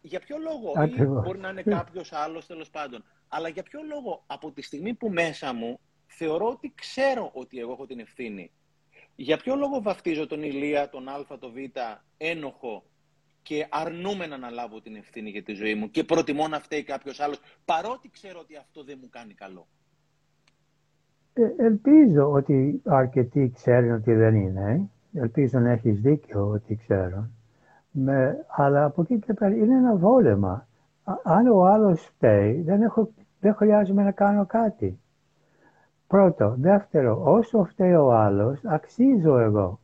Για 0.00 0.20
ποιο 0.20 0.36
λόγο, 0.38 0.72
ή 0.84 1.02
μπορεί 1.02 1.38
να 1.38 1.48
είναι 1.48 1.62
κάποιος 1.62 2.12
άλλος 2.12 2.46
τέλος 2.46 2.70
πάντων, 2.70 3.04
αλλά 3.28 3.48
για 3.48 3.62
ποιο 3.62 3.80
λόγο 3.82 4.22
από 4.26 4.52
τη 4.52 4.62
στιγμή 4.62 4.94
που 4.94 5.10
μέσα 5.10 5.52
μου 5.52 5.80
θεωρώ 6.08 6.46
ότι 6.46 6.72
ξέρω 6.74 7.30
ότι 7.34 7.58
εγώ 7.58 7.72
έχω 7.72 7.86
την 7.86 7.98
ευθύνη 8.00 8.50
για 9.20 9.36
ποιο 9.36 9.54
λόγο 9.56 9.82
βαφτίζω 9.82 10.26
τον 10.26 10.42
Ηλία, 10.42 10.88
τον 10.88 11.08
Α, 11.08 11.38
τον 11.40 11.52
Β, 11.52 11.56
ένοχο 12.16 12.82
και 13.42 13.66
αρνούμε 13.70 14.26
να 14.26 14.34
αναλάβω 14.34 14.80
την 14.80 14.96
ευθύνη 14.96 15.30
για 15.30 15.42
τη 15.42 15.52
ζωή 15.52 15.74
μου 15.74 15.90
και 15.90 16.04
προτιμώ 16.04 16.48
να 16.48 16.60
φταίει 16.60 16.82
κάποιος 16.82 17.20
άλλος, 17.20 17.40
παρότι 17.64 18.10
ξέρω 18.10 18.38
ότι 18.40 18.56
αυτό 18.56 18.84
δεν 18.84 18.98
μου 19.00 19.08
κάνει 19.10 19.34
καλό; 19.34 19.66
Ε, 21.32 21.64
ελπίζω 21.64 22.30
ότι 22.30 22.82
αρκετοί 22.84 23.52
ξέρουν 23.54 23.94
ότι 23.94 24.14
δεν 24.14 24.34
είναι. 24.34 24.90
Ελπίζω 25.14 25.58
να 25.58 25.70
έχεις 25.70 26.00
δίκιο 26.00 26.48
ότι 26.48 26.76
ξέρουν. 26.76 27.32
Με, 27.90 28.46
αλλά 28.48 28.84
από 28.84 29.02
εκεί 29.02 29.18
και 29.18 29.34
πέρα 29.34 29.54
είναι 29.54 29.74
ένα 29.74 29.96
βόλεμα. 29.96 30.68
Αν 31.22 31.46
ο 31.46 31.64
άλλος 31.64 32.02
φταίει, 32.02 32.60
δεν, 32.60 32.82
έχω, 32.82 33.12
δεν 33.40 33.54
χρειάζομαι 33.54 34.02
να 34.02 34.12
κάνω 34.12 34.46
κάτι. 34.46 34.98
Πρώτο. 36.08 36.54
Δεύτερο, 36.58 37.22
όσο 37.24 37.64
φταίει 37.64 37.92
ο 37.92 38.12
άλλος, 38.12 38.60
αξίζω 38.64 39.38
εγώ. 39.38 39.80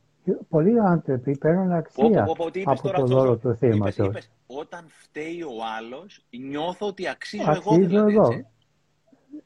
Πολλοί 0.49 0.79
άνθρωποι 0.79 1.37
παίρνουν 1.37 1.71
αξία 1.71 2.27
από 2.65 2.91
το 2.91 3.05
δώρο 3.05 3.37
του 3.37 3.55
θύματος. 3.55 4.29
Όταν 4.47 4.85
φταίει 4.87 5.41
ο 5.41 5.55
άλλος, 5.77 6.25
νιώθω 6.49 6.87
ότι 6.87 7.07
αξίζω, 7.07 7.51
αξίζω 7.51 7.73
εγώ. 7.73 7.87
Δηλαδή, 7.87 8.13
εγώ. 8.13 8.29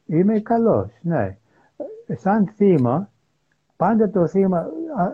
Είμαι 0.06 0.40
καλός, 0.40 0.90
ναι. 1.00 1.38
Σαν 2.08 2.46
θύμα, 2.56 3.10
πάντα 3.76 4.10
το 4.10 4.26
θύμα 4.26 4.66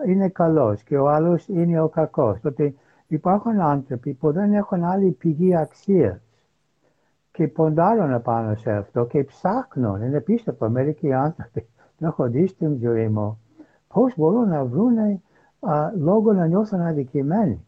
είναι 0.06 0.28
καλός 0.28 0.82
και 0.82 0.96
ο 0.96 1.08
άλλος 1.08 1.48
είναι 1.48 1.80
ο 1.80 1.88
κακός. 1.88 2.38
Ότι 2.44 2.78
υπάρχουν 3.06 3.60
άνθρωποι 3.60 4.12
που 4.12 4.32
δεν 4.32 4.52
έχουν 4.52 4.84
άλλη 4.84 5.10
πηγή 5.10 5.56
αξίας 5.56 6.20
και 7.36 7.48
ποντάρουν 7.48 8.22
πάνω 8.22 8.54
σε 8.54 8.72
αυτό 8.72 9.06
και 9.06 9.24
ψάχνουν. 9.24 10.02
Είναι 10.02 10.20
πίστευτο 10.20 10.70
μερικοί 10.70 11.12
άνθρωποι 11.12 11.66
να 11.98 12.08
έχω 12.08 12.28
δει 12.28 12.46
στην 12.46 12.78
ζωή 12.78 13.08
μου 13.08 13.38
πώς 13.88 14.14
μπορούν 14.16 14.48
να 14.48 14.64
βρουν 14.64 15.22
λόγο 15.96 16.32
να 16.32 16.46
νιώθουν 16.46 16.80
αδικημένοι. 16.80 17.64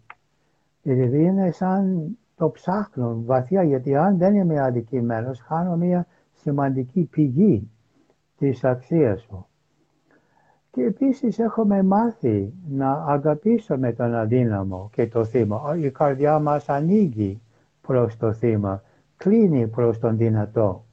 Δηλαδή 0.83 1.23
είναι 1.23 1.51
σαν 1.51 2.07
το 2.37 2.51
ψάχνουν 2.51 3.25
βαθιά 3.25 3.63
γιατί 3.63 3.97
αν 3.97 4.19
δεν 4.19 4.35
είμαι 4.35 4.61
αδικημένος 4.61 5.41
χάνω 5.41 5.77
μια 5.77 6.07
σημαντική 6.33 7.09
πηγή 7.11 7.71
της 8.39 8.65
αξίας 8.65 9.27
μου. 9.31 9.47
Και 10.71 10.83
επίσης 10.83 11.39
έχουμε 11.39 11.83
μάθει 11.83 12.53
να 12.69 12.93
αγαπήσουμε 12.93 13.93
τον 13.93 14.15
αδύναμο 14.15 14.91
και 14.93 15.07
το 15.07 15.25
θύμα. 15.25 15.77
Η 15.81 15.91
καρδιά 15.91 16.39
μας 16.39 16.69
ανοίγει 16.69 17.41
προς 17.81 18.17
το 18.17 18.33
θύμα 18.33 18.83
κλείνει 19.19 19.69
προς 19.69 19.99
τον 19.99 20.17
δυνατό 20.17 20.85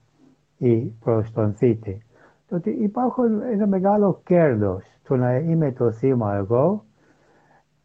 ή 0.58 0.76
προς 0.86 1.32
τον 1.32 1.54
θήτη. 1.54 2.06
Τότε 2.50 2.70
υπάρχουν 2.70 3.42
ένα 3.42 3.68
μεγάλο 3.68 4.22
κέρδος 4.26 4.84
το 5.08 5.16
να 5.16 5.36
είμαι 5.36 5.72
το 5.72 5.92
θύμα 5.92 6.36
εγώ 6.36 6.86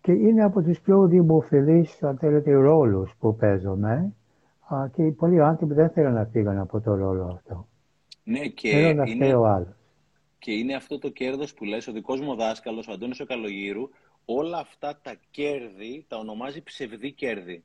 και 0.01 0.12
είναι 0.12 0.45
από 0.45 0.62
τους 0.62 0.80
πιο 0.80 1.07
δημοφιλείς, 1.07 2.03
αν 2.03 2.18
θέλετε, 2.18 2.53
ρόλους 2.53 3.14
που 3.18 3.36
παίζουμε 3.36 4.12
και 4.95 5.03
πολλοί 5.03 5.43
άνθρωποι 5.43 5.74
δεν 5.74 5.91
θέλουν 5.91 6.12
να 6.12 6.24
φύγουν 6.24 6.59
από 6.59 6.80
το 6.80 6.95
ρόλο 6.95 7.24
αυτό. 7.24 7.68
Ναι, 8.24 8.47
και 8.47 8.68
είναι, 9.05 9.34
ο 9.34 9.47
άλλος. 9.47 9.76
Και 10.38 10.53
είναι 10.53 10.74
αυτό 10.74 10.99
το 10.99 11.09
κέρδος 11.09 11.55
που 11.55 11.64
λες, 11.64 11.88
ο 11.88 11.93
δικός 11.93 12.20
μου 12.20 12.34
δάσκαλος, 12.34 12.88
ο 12.88 12.93
Αντώνης 12.93 13.20
ο 13.20 13.26
Καλογύρου, 13.26 13.88
όλα 14.24 14.59
αυτά 14.59 15.01
τα 15.03 15.14
κέρδη 15.30 16.05
τα 16.09 16.16
ονομάζει 16.16 16.62
ψευδή 16.62 17.12
κέρδη. 17.12 17.64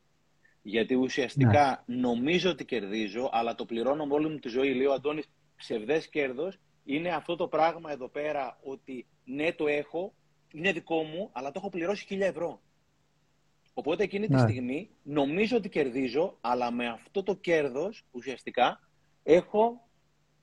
Γιατί 0.67 0.95
ουσιαστικά 0.95 1.83
ναι. 1.85 1.95
νομίζω 1.95 2.49
ότι 2.49 2.65
κερδίζω, 2.65 3.29
αλλά 3.31 3.55
το 3.55 3.65
πληρώνω 3.65 4.05
με 4.05 4.13
όλη 4.13 4.29
μου 4.29 4.39
τη 4.39 4.49
ζωή. 4.49 4.73
Λέει 4.73 4.85
ο 4.85 4.93
Αντώνης, 4.93 5.29
ψευδές 5.55 6.09
κέρδος 6.09 6.59
είναι 6.83 7.09
αυτό 7.09 7.35
το 7.35 7.47
πράγμα 7.47 7.91
εδώ 7.91 8.09
πέρα 8.09 8.59
ότι 8.63 9.07
ναι, 9.23 9.53
το 9.53 9.67
έχω, 9.67 10.13
είναι 10.51 10.71
δικό 10.71 11.03
μου, 11.03 11.29
αλλά 11.31 11.51
το 11.51 11.59
έχω 11.59 11.69
πληρώσει 11.69 12.05
χίλια 12.05 12.27
ευρώ. 12.27 12.61
Οπότε 13.73 14.03
εκείνη 14.03 14.27
τη 14.27 14.33
ναι. 14.33 14.39
στιγμή 14.39 14.89
νομίζω 15.03 15.57
ότι 15.57 15.69
κερδίζω, 15.69 16.37
αλλά 16.41 16.71
με 16.71 16.87
αυτό 16.87 17.23
το 17.23 17.35
κέρδος 17.35 18.05
ουσιαστικά 18.11 18.79
έχω, 19.23 19.87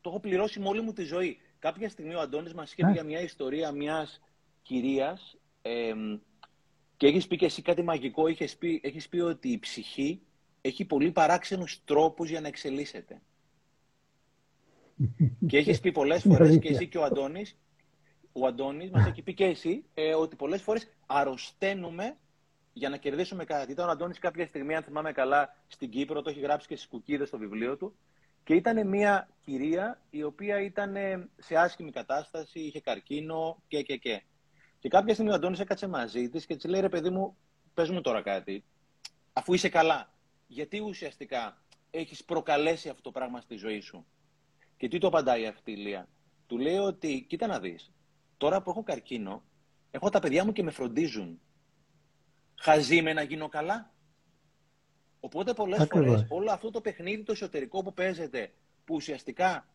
το 0.01 0.11
έχω 0.11 0.21
πληρώσει 0.21 0.61
με 0.61 0.69
όλη 0.69 0.81
μου 0.81 0.93
τη 0.93 1.03
ζωή. 1.03 1.39
Κάποια 1.59 1.89
στιγμή 1.89 2.15
ο 2.15 2.21
Αντώνης 2.21 2.55
μας 2.55 2.73
είχε 2.73 2.83
πει 2.83 2.89
ναι. 2.89 2.93
για 2.93 3.05
μια 3.05 3.21
ιστορία 3.21 3.73
μιας 3.73 4.21
κυρίας 4.63 5.37
ε, 5.63 5.93
και 7.03 7.09
έχεις 7.09 7.27
πει 7.27 7.37
και 7.37 7.45
εσύ 7.45 7.63
κάτι 7.63 7.83
μαγικό, 7.83 8.27
έχεις 8.27 8.57
πει, 8.57 8.81
έχεις 8.83 9.09
πει 9.09 9.19
ότι 9.19 9.49
η 9.49 9.59
ψυχή 9.59 10.23
έχει 10.61 10.85
πολύ 10.85 11.11
παράξενους 11.11 11.85
τρόπους 11.85 12.31
για 12.31 12.41
να 12.41 12.49
εξελίσσεται. 12.49 13.21
και 15.49 15.57
έχεις 15.57 15.81
πει 15.81 15.93
πολλές 15.93 16.23
φορές 16.23 16.59
και 16.59 16.69
εσύ 16.69 16.89
και 16.89 16.99
ο 16.99 17.05
Αντώνης, 17.05 17.57
ο 18.33 18.47
Αντώνης 18.47 18.91
μας 18.91 19.07
έχει 19.07 19.23
πει 19.23 19.35
και 19.35 19.45
εσύ, 19.45 19.85
ε, 19.95 20.15
ότι 20.15 20.37
πολλές 20.37 20.63
φορές 20.63 20.89
αρρωσταίνουμε 21.07 22.17
για 22.73 22.89
να 22.89 22.97
κερδίσουμε 22.97 23.45
κάτι. 23.45 23.73
Ήταν 23.73 23.89
ο 23.89 23.91
Αντώνης 23.91 24.19
κάποια 24.19 24.47
στιγμή, 24.47 24.75
αν 24.75 24.83
θυμάμαι 24.83 25.13
καλά, 25.13 25.57
στην 25.67 25.91
Κύπρο, 25.91 26.23
το 26.23 26.31
έχει 26.31 26.41
γράψει 26.41 26.69
και 26.69 26.77
στις 26.77 26.89
κουκίδες 26.89 27.29
στο 27.29 27.39
βιβλίο 27.39 27.77
του, 27.77 27.97
και 28.45 28.55
ήταν 28.55 28.89
μια 28.89 29.29
κυρία 29.41 30.01
η 30.11 30.23
οποία 30.23 30.61
ήταν 30.61 30.95
σε 31.37 31.57
άσχημη 31.57 31.91
κατάσταση, 31.91 32.61
είχε 32.61 32.81
καρκίνο 32.81 33.63
και 33.69 33.83
και 33.83 33.97
και. 33.97 34.23
Και 34.83 34.89
κάποια 34.89 35.15
στιγμή 35.15 35.31
ο 35.31 35.35
Αντώνης 35.35 35.61
έκατσε 35.61 35.87
μαζί 35.87 36.29
της 36.29 36.47
και 36.47 36.57
της 36.57 36.65
λέει: 36.65 36.81
Ρε 36.81 36.89
παιδί 36.89 37.11
μου, 37.11 37.37
πες 37.75 37.91
μου 37.91 38.01
τώρα 38.01 38.23
κάτι. 38.23 38.65
Αφού 39.33 39.55
είσαι 39.55 39.69
καλά, 39.69 40.13
γιατί 40.47 40.81
ουσιαστικά 40.81 41.63
έχεις 41.91 42.25
προκαλέσει 42.25 42.89
αυτό 42.89 43.03
το 43.03 43.11
πράγμα 43.11 43.41
στη 43.41 43.57
ζωή 43.57 43.81
σου; 43.81 44.07
Και 44.77 44.89
τι 44.89 44.99
το 44.99 45.07
απαντάει 45.07 45.47
αυτή 45.47 45.73
η 45.73 45.77
Λία. 45.77 46.09
Του 46.47 46.59
λέει 46.59 46.77
ότι, 46.77 47.25
κοίτα 47.29 47.47
να 47.47 47.61
δεις, 47.61 47.93
τώρα 48.37 48.63
που 48.63 48.71
έχω 48.71 48.83
καρκίνο, 48.83 49.43
έχω 49.91 50.09
τα 50.09 50.19
παιδιά 50.19 50.45
μου 50.45 50.53
και 50.53 50.63
με 50.63 50.71
φροντίζουν. 50.71 51.41
Χαζί 52.55 53.03
με 53.03 53.13
να 53.13 53.23
γίνω 53.23 53.49
καλά. 53.49 53.93
Οπότε 55.21 55.55
πολλές 55.55 55.87
φορές 55.91 56.27
όλο 56.29 56.51
αυτό 56.51 56.71
το 56.71 56.81
παιχνίδι 56.81 57.23
το 57.23 57.33
εσωτερικό 57.33 57.83
που 57.83 57.95
παίζεται, 57.95 58.53
που 58.85 58.95
ουσιαστικά 58.95 59.67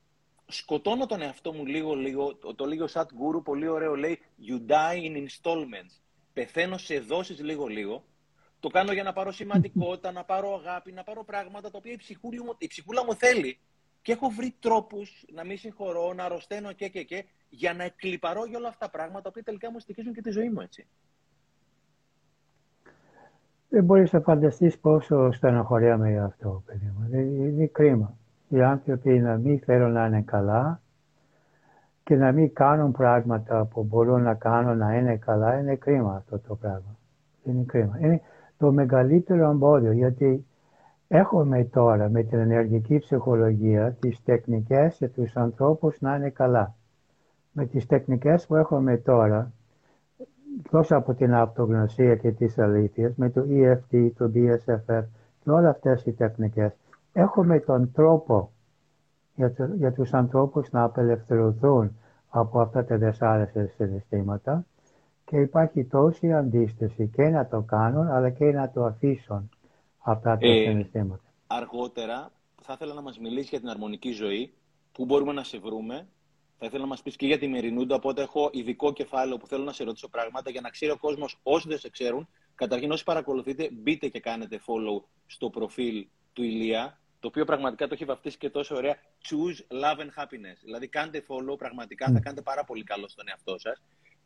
σκοτώνω 0.48 1.06
τον 1.06 1.22
εαυτό 1.22 1.54
μου 1.54 1.66
λίγο, 1.66 1.96
λίγο, 1.96 2.36
το, 2.36 2.56
το 2.56 2.66
λίγο 2.66 2.88
Σατ 2.88 3.10
Γκούρου, 3.14 3.42
πολύ 3.42 3.68
ωραίο, 3.68 3.96
λέει 3.96 4.20
You 4.48 4.72
die 4.72 4.96
in 4.96 5.16
installments. 5.16 6.02
Πεθαίνω 6.34 6.78
σε 6.78 7.00
δόσεις 7.00 7.40
λίγο-λίγο. 7.40 8.04
Το 8.60 8.70
κάνω 8.70 8.92
για 8.92 9.04
να 9.04 9.14
πάρω 9.14 9.32
σημαντικότητα, 9.32 10.12
να 10.12 10.24
πάρω 10.24 10.54
αγάπη, 10.54 10.92
να 10.92 11.04
πάρω 11.04 11.24
πράγματα 11.24 11.72
τα 11.72 11.78
οποία 11.78 11.92
η, 11.92 11.96
ψυχούλα 11.96 12.44
μου, 12.44 12.56
η 12.58 12.68
ψυχούλα 12.68 13.06
μου 13.06 13.16
θέλει. 13.16 13.60
Και 14.02 14.12
έχω 14.12 14.30
βρει 14.30 14.56
τρόπους 14.60 15.26
να 15.34 15.44
μην 15.44 15.58
συγχωρώ, 15.58 16.14
να 16.14 16.24
αρρωσταίνω 16.24 16.72
και 16.72 16.88
και 16.88 17.04
και, 17.04 17.26
για 17.50 17.74
να 17.74 17.84
εκλυπαρώ 17.84 18.46
για 18.46 18.58
όλα 18.58 18.68
αυτά 18.68 18.86
τα 18.86 18.92
πράγματα, 18.92 19.32
που 19.32 19.44
τελικά 19.44 19.72
μου 19.72 19.80
στοιχίζουν 19.80 20.14
και 20.14 20.22
τη 20.22 20.30
ζωή 20.30 20.50
μου, 20.50 20.62
έτσι. 20.62 20.88
Δεν 23.70 23.84
μπορείς 23.84 24.12
να 24.12 24.22
φανταστείς 24.22 24.78
πόσο 24.78 25.32
στενοχωριάμαι 25.32 26.10
για 26.10 26.24
αυτό, 26.24 26.64
παιδί 26.66 26.94
μου. 26.96 27.18
Είναι 27.20 27.66
κρίμα 27.66 28.18
οι 28.50 28.62
άνθρωποι 28.62 29.20
να 29.20 29.38
μην 29.38 29.60
θέλουν 29.60 29.92
να 29.92 30.06
είναι 30.06 30.22
καλά 30.22 30.82
και 32.04 32.16
να 32.16 32.32
μην 32.32 32.54
κάνουν 32.54 32.92
πράγματα 32.92 33.66
που 33.66 33.84
μπορούν 33.84 34.22
να 34.22 34.34
κάνουν 34.34 34.78
να 34.78 34.96
είναι 34.96 35.16
καλά, 35.16 35.60
είναι 35.60 35.76
κρίμα 35.76 36.16
αυτό 36.16 36.40
το 36.40 36.56
πράγμα. 36.56 36.98
Είναι 37.44 37.64
κρίμα. 37.64 37.98
Είναι 38.00 38.22
το 38.58 38.72
μεγαλύτερο 38.72 39.50
εμπόδιο 39.50 39.92
γιατί 39.92 40.46
έχουμε 41.08 41.64
τώρα 41.64 42.10
με 42.10 42.24
την 42.24 42.40
ενεργική 42.40 42.98
ψυχολογία 42.98 43.96
τις 44.00 44.24
τεχνικές 44.24 44.98
για 44.98 45.10
τους 45.10 45.36
ανθρώπους 45.36 46.02
να 46.02 46.16
είναι 46.16 46.30
καλά. 46.30 46.76
Με 47.52 47.66
τις 47.66 47.86
τεχνικές 47.86 48.46
που 48.46 48.56
έχουμε 48.56 48.98
τώρα, 48.98 49.52
τόσο 50.70 50.96
από 50.96 51.14
την 51.14 51.34
αυτογνωσία 51.34 52.16
και 52.16 52.32
τις 52.32 52.60
αλήθειες, 52.60 53.16
με 53.16 53.30
το 53.30 53.46
EFT, 53.50 54.10
το 54.18 54.32
BSFF 54.36 55.04
και 55.44 55.50
όλες 55.50 55.70
αυτές 55.70 56.06
οι 56.06 56.12
τεχνικές, 56.12 56.74
έχουμε 57.18 57.60
τον 57.60 57.92
τρόπο 57.92 58.52
για, 59.36 59.54
το, 59.54 59.66
για 59.76 59.94
τους 59.94 60.14
ανθρώπους 60.14 60.72
να 60.72 60.84
απελευθερωθούν 60.84 61.98
από 62.30 62.60
αυτά 62.60 62.86
τα 62.86 62.98
δεσάρεστα 62.98 63.68
συναισθήματα 63.76 64.66
και 65.26 65.38
υπάρχει 65.38 65.86
τόση 65.86 66.34
αντίσταση 66.34 67.08
και 67.16 67.24
να 67.24 67.48
το 67.48 67.62
κάνουν 67.62 68.08
αλλά 68.08 68.30
και 68.30 68.46
να 68.46 68.72
το 68.72 68.84
αφήσουν 68.86 69.50
αυτά 69.98 70.38
τα 70.38 70.48
ε, 70.48 70.64
συναισθήματα. 70.70 71.24
Αργότερα 71.48 72.32
θα 72.62 72.74
ήθελα 72.74 72.94
να 72.94 73.02
μας 73.02 73.20
μιλήσεις 73.20 73.50
για 73.50 73.60
την 73.60 73.70
αρμονική 73.70 74.12
ζωή, 74.12 74.54
πού 74.92 75.06
μπορούμε 75.06 75.34
να 75.34 75.44
σε 75.44 75.58
βρούμε. 75.58 76.08
Θα 76.60 76.66
ήθελα 76.66 76.82
να 76.82 76.88
μας 76.88 77.02
πεις 77.02 77.16
και 77.16 77.26
για 77.26 77.40
τη 77.40 77.48
Μερινούντα, 77.48 77.96
οπότε 77.96 78.22
έχω 78.22 78.50
ειδικό 78.54 78.94
κεφάλαιο 78.94 79.38
που 79.38 79.48
θέλω 79.48 79.64
να 79.64 79.74
σε 79.74 79.84
ρωτήσω 79.84 80.10
πράγματα 80.10 80.50
για 80.50 80.62
να 80.62 80.70
ξέρει 80.70 80.92
ο 80.92 80.98
κόσμος 80.98 81.40
όσοι 81.44 81.68
δεν 81.68 81.78
σε 81.78 81.90
ξέρουν. 81.90 82.28
Καταρχήν 82.56 82.92
όσοι 82.92 83.04
παρακολουθείτε 83.04 83.70
μπείτε 83.72 84.08
και 84.08 84.20
κάνετε 84.20 84.60
follow 84.66 85.04
στο 85.26 85.50
προφίλ 85.50 86.08
του 86.34 86.44
Ηλία 86.44 87.00
το 87.20 87.28
οποίο 87.28 87.46
πραγματικά 87.46 87.88
το 87.88 87.94
έχει 87.94 88.06
βαφτίσει 88.06 88.38
και 88.38 88.50
τόσο 88.50 88.76
ωραία. 88.76 88.96
Choose 89.30 89.84
love 89.84 90.00
and 90.00 90.24
happiness. 90.24 90.58
Δηλαδή, 90.64 90.88
κάντε 90.88 91.26
follow, 91.28 91.58
πραγματικά 91.58 92.12
θα 92.12 92.20
κάνετε 92.20 92.42
πάρα 92.42 92.64
πολύ 92.64 92.84
καλό 92.84 93.08
στον 93.08 93.26
εαυτό 93.30 93.58
σας. 93.58 93.82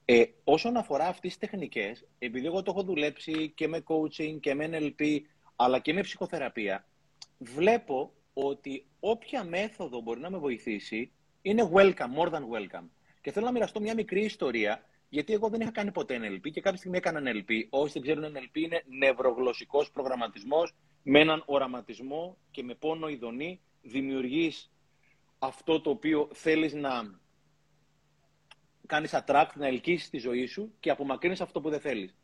Ε, 0.05 0.23
όσον 0.43 0.77
αφορά 0.77 1.07
αυτές 1.07 1.37
τις 1.37 1.49
τεχνικές, 1.49 2.05
επειδή 2.19 2.45
εγώ 2.45 2.61
το 2.63 2.71
έχω 2.71 2.83
δουλέψει 2.83 3.49
και 3.55 3.67
με 3.67 3.83
coaching 3.87 4.39
και 4.39 4.53
με 4.53 4.69
NLP, 4.71 5.19
αλλά 5.55 5.79
και 5.79 5.93
με 5.93 6.01
ψυχοθεραπεία, 6.01 6.85
βλέπω 7.37 8.13
ότι 8.33 8.85
όποια 8.99 9.43
μέθοδο 9.43 10.01
μπορεί 10.01 10.19
να 10.19 10.29
με 10.29 10.37
βοηθήσει 10.37 11.11
είναι 11.41 11.69
welcome, 11.73 12.15
more 12.17 12.29
than 12.29 12.41
welcome. 12.41 12.87
Και 13.21 13.31
θέλω 13.31 13.45
να 13.45 13.51
μοιραστώ 13.51 13.79
μια 13.79 13.93
μικρή 13.93 14.23
ιστορία, 14.23 14.85
γιατί 15.09 15.33
εγώ 15.33 15.49
δεν 15.49 15.61
είχα 15.61 15.71
κάνει 15.71 15.91
ποτέ 15.91 16.17
NLP 16.17 16.51
και 16.51 16.61
κάποια 16.61 16.77
στιγμή 16.77 16.97
έκανα 16.97 17.21
NLP. 17.25 17.51
Όσοι 17.69 17.91
δεν 17.93 18.01
ξέρουν, 18.01 18.37
NLP 18.37 18.57
είναι 18.57 18.83
νευρογλωσσικός 18.87 19.91
προγραμματισμός 19.91 20.75
με 21.03 21.19
έναν 21.19 21.43
οραματισμό 21.45 22.37
και 22.51 22.63
με 22.63 22.75
πόνο 22.75 23.07
ειδονή 23.07 23.61
δημιουργείς 23.81 24.71
αυτό 25.39 25.81
το 25.81 25.89
οποίο 25.89 26.29
θέλεις 26.33 26.73
να 26.73 27.19
κάνεις 28.87 29.11
attract, 29.13 29.49
να 29.55 29.67
ελκύσεις 29.67 30.09
τη 30.09 30.17
ζωή 30.17 30.45
σου 30.45 30.73
και 30.79 30.89
απομακρύνεις 30.89 31.41
αυτό 31.41 31.61
που 31.61 31.69
δεν 31.69 31.79
θέλεις. 31.79 32.15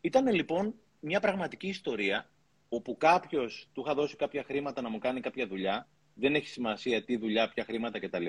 Ήταν 0.00 0.34
λοιπόν 0.34 0.74
μια 1.00 1.20
πραγματική 1.20 1.68
ιστορία 1.68 2.30
όπου 2.68 2.96
κάποιος 2.96 3.68
του 3.72 3.80
είχα 3.80 3.94
δώσει 3.94 4.16
κάποια 4.16 4.42
χρήματα 4.44 4.82
να 4.82 4.88
μου 4.88 4.98
κάνει 4.98 5.20
κάποια 5.20 5.46
δουλειά, 5.46 5.88
δεν 6.14 6.34
έχει 6.34 6.48
σημασία 6.48 7.04
τι 7.04 7.16
δουλειά, 7.16 7.48
ποια 7.48 7.64
χρήματα 7.64 7.98
κτλ. 7.98 8.26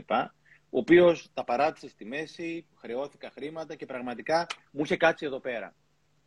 Ο 0.70 0.78
οποίος 0.80 1.30
τα 1.34 1.44
παράτησε 1.44 1.90
στη 1.90 2.06
μέση, 2.06 2.66
χρεώθηκα 2.76 3.30
χρήματα 3.30 3.76
και 3.76 3.86
πραγματικά 3.86 4.48
μου 4.72 4.82
είχε 4.84 4.98
κάτσει 4.98 5.26
εδώ 5.26 5.40
πέρα. 5.40 5.76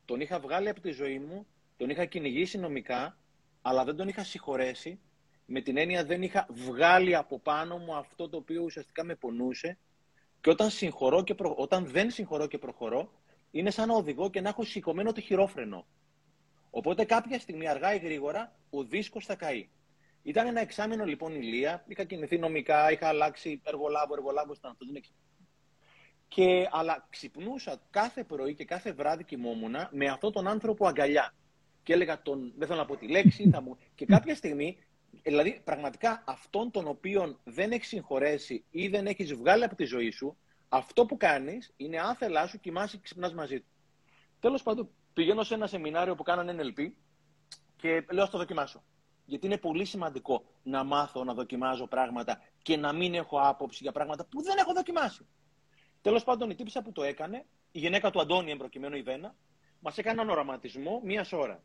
Τον 0.04 0.20
είχα 0.20 0.40
βγάλει 0.40 0.68
από 0.68 0.80
τη 0.80 0.90
ζωή 0.90 1.18
μου, 1.18 1.46
τον 1.76 1.90
είχα 1.90 2.04
κυνηγήσει 2.04 2.58
νομικά 2.58 3.18
αλλά 3.62 3.84
δεν 3.84 3.96
τον 3.96 4.08
είχα 4.08 4.24
συγχωρέσει 4.24 5.00
με 5.52 5.60
την 5.60 5.76
έννοια 5.76 6.04
δεν 6.04 6.22
είχα 6.22 6.46
βγάλει 6.50 7.16
από 7.16 7.38
πάνω 7.38 7.78
μου 7.78 7.94
αυτό 7.94 8.28
το 8.28 8.36
οποίο 8.36 8.62
ουσιαστικά 8.62 9.04
με 9.04 9.14
πονούσε 9.14 9.78
και 10.40 10.50
όταν, 10.50 10.70
συγχωρώ 10.70 11.22
και 11.22 11.34
προ... 11.34 11.54
όταν 11.58 11.86
δεν 11.86 12.10
συγχωρώ 12.10 12.46
και 12.46 12.58
προχωρώ 12.58 13.12
είναι 13.50 13.70
σαν 13.70 13.88
να 13.88 13.94
οδηγώ 13.94 14.30
και 14.30 14.40
να 14.40 14.48
έχω 14.48 14.64
σηκωμένο 14.64 15.12
το 15.12 15.20
χειρόφρενο. 15.20 15.86
Οπότε 16.70 17.04
κάποια 17.04 17.38
στιγμή 17.38 17.68
αργά 17.68 17.94
ή 17.94 17.98
γρήγορα 17.98 18.56
ο 18.70 18.84
δίσκος 18.84 19.24
θα 19.24 19.34
καεί. 19.34 19.68
Ήταν 20.22 20.46
ένα 20.46 20.60
εξάμεινο 20.60 21.04
λοιπόν 21.04 21.34
ηλία, 21.34 21.84
είχα 21.86 22.04
κινηθεί 22.04 22.38
νομικά, 22.38 22.92
είχα 22.92 23.08
αλλάξει 23.08 23.60
εργολάβο, 23.64 24.14
εργολάβος 24.14 24.58
ήταν 24.58 24.70
αυτό, 24.70 24.86
δεν 24.92 25.02
Και, 26.28 26.68
αλλά 26.70 27.06
ξυπνούσα 27.10 27.80
κάθε 27.90 28.24
πρωί 28.24 28.54
και 28.54 28.64
κάθε 28.64 28.92
βράδυ 28.92 29.24
κοιμόμουν 29.24 29.74
με 29.90 30.06
αυτόν 30.06 30.32
τον 30.32 30.48
άνθρωπο 30.48 30.86
αγκαλιά 30.86 31.34
και 31.82 31.92
έλεγα 31.92 32.22
τον, 32.22 32.52
δεν 32.56 32.66
θέλω 32.66 32.78
να 32.78 32.86
πω 32.86 32.96
τη 32.96 33.08
λέξη, 33.08 33.50
θα 33.50 33.60
μου... 33.60 33.76
και 33.94 34.06
κάποια 34.06 34.34
στιγμή, 34.34 34.78
δηλαδή 35.22 35.60
πραγματικά 35.64 36.22
αυτόν 36.26 36.70
τον 36.70 36.86
οποίον 36.86 37.40
δεν 37.44 37.72
έχεις 37.72 37.88
συγχωρέσει 37.88 38.64
ή 38.70 38.88
δεν 38.88 39.06
έχεις 39.06 39.34
βγάλει 39.34 39.64
από 39.64 39.74
τη 39.74 39.84
ζωή 39.84 40.10
σου, 40.10 40.36
αυτό 40.68 41.06
που 41.06 41.16
κάνεις 41.16 41.72
είναι 41.76 42.00
άθελά 42.00 42.46
σου 42.46 42.60
κοιμάσαι 42.60 42.96
και 42.96 43.02
ξυπνάς 43.02 43.34
μαζί 43.34 43.60
του. 43.60 43.68
Τέλος 44.40 44.62
πάντων, 44.62 44.88
πηγαίνω 45.12 45.42
σε 45.42 45.54
ένα 45.54 45.66
σεμινάριο 45.66 46.14
που 46.14 46.22
κάνανε 46.22 46.54
NLP 46.58 46.90
και 47.76 48.04
λέω: 48.10 48.24
Α 48.24 48.28
το 48.28 48.38
δοκιμάσω. 48.38 48.82
Γιατί 49.24 49.46
είναι 49.46 49.58
πολύ 49.58 49.84
σημαντικό 49.84 50.44
να 50.62 50.84
μάθω 50.84 51.24
να 51.24 51.34
δοκιμάζω 51.34 51.86
πράγματα 51.86 52.40
και 52.62 52.76
να 52.76 52.92
μην 52.92 53.14
έχω 53.14 53.40
άποψη 53.40 53.78
για 53.82 53.92
πράγματα 53.92 54.26
που 54.26 54.42
δεν 54.42 54.56
έχω 54.58 54.72
δοκιμάσει. 54.72 55.26
Τέλος 56.02 56.24
πάντων, 56.24 56.50
η 56.50 56.54
τύπησα 56.54 56.82
που 56.82 56.92
το 56.92 57.02
έκανε, 57.02 57.46
η 57.72 57.78
γυναίκα 57.78 58.10
του 58.10 58.20
Αντώνη, 58.20 58.50
εμπροκειμένου 58.50 58.96
η 58.96 59.02
Βένα, 59.02 59.34
μας 59.80 59.98
έκανε 59.98 60.20
έναν 60.20 60.30
οραματισμό 60.32 61.00
μία 61.04 61.26
ώρα 61.32 61.62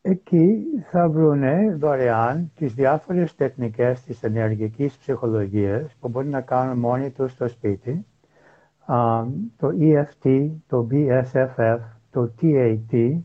Εκεί 0.03 0.65
θα 0.91 1.09
βρουνε 1.09 1.77
δωρεάν 1.79 2.51
τις 2.57 2.75
διάφορες 2.75 3.35
τεχνικές 3.35 4.03
της 4.03 4.23
ενεργικής 4.23 4.97
ψυχολογίας 4.97 5.95
που 6.01 6.09
μπορεί 6.09 6.29
να 6.29 6.41
κάνουν 6.41 6.79
μόνοι 6.79 7.11
τους 7.11 7.33
στο 7.33 7.49
σπίτι. 7.49 8.07
Α, 8.87 9.25
το 9.57 9.69
EFT, 9.81 10.51
το 10.69 10.87
BSFF, 10.91 11.79
το 12.11 12.33
TAT, 12.41 13.19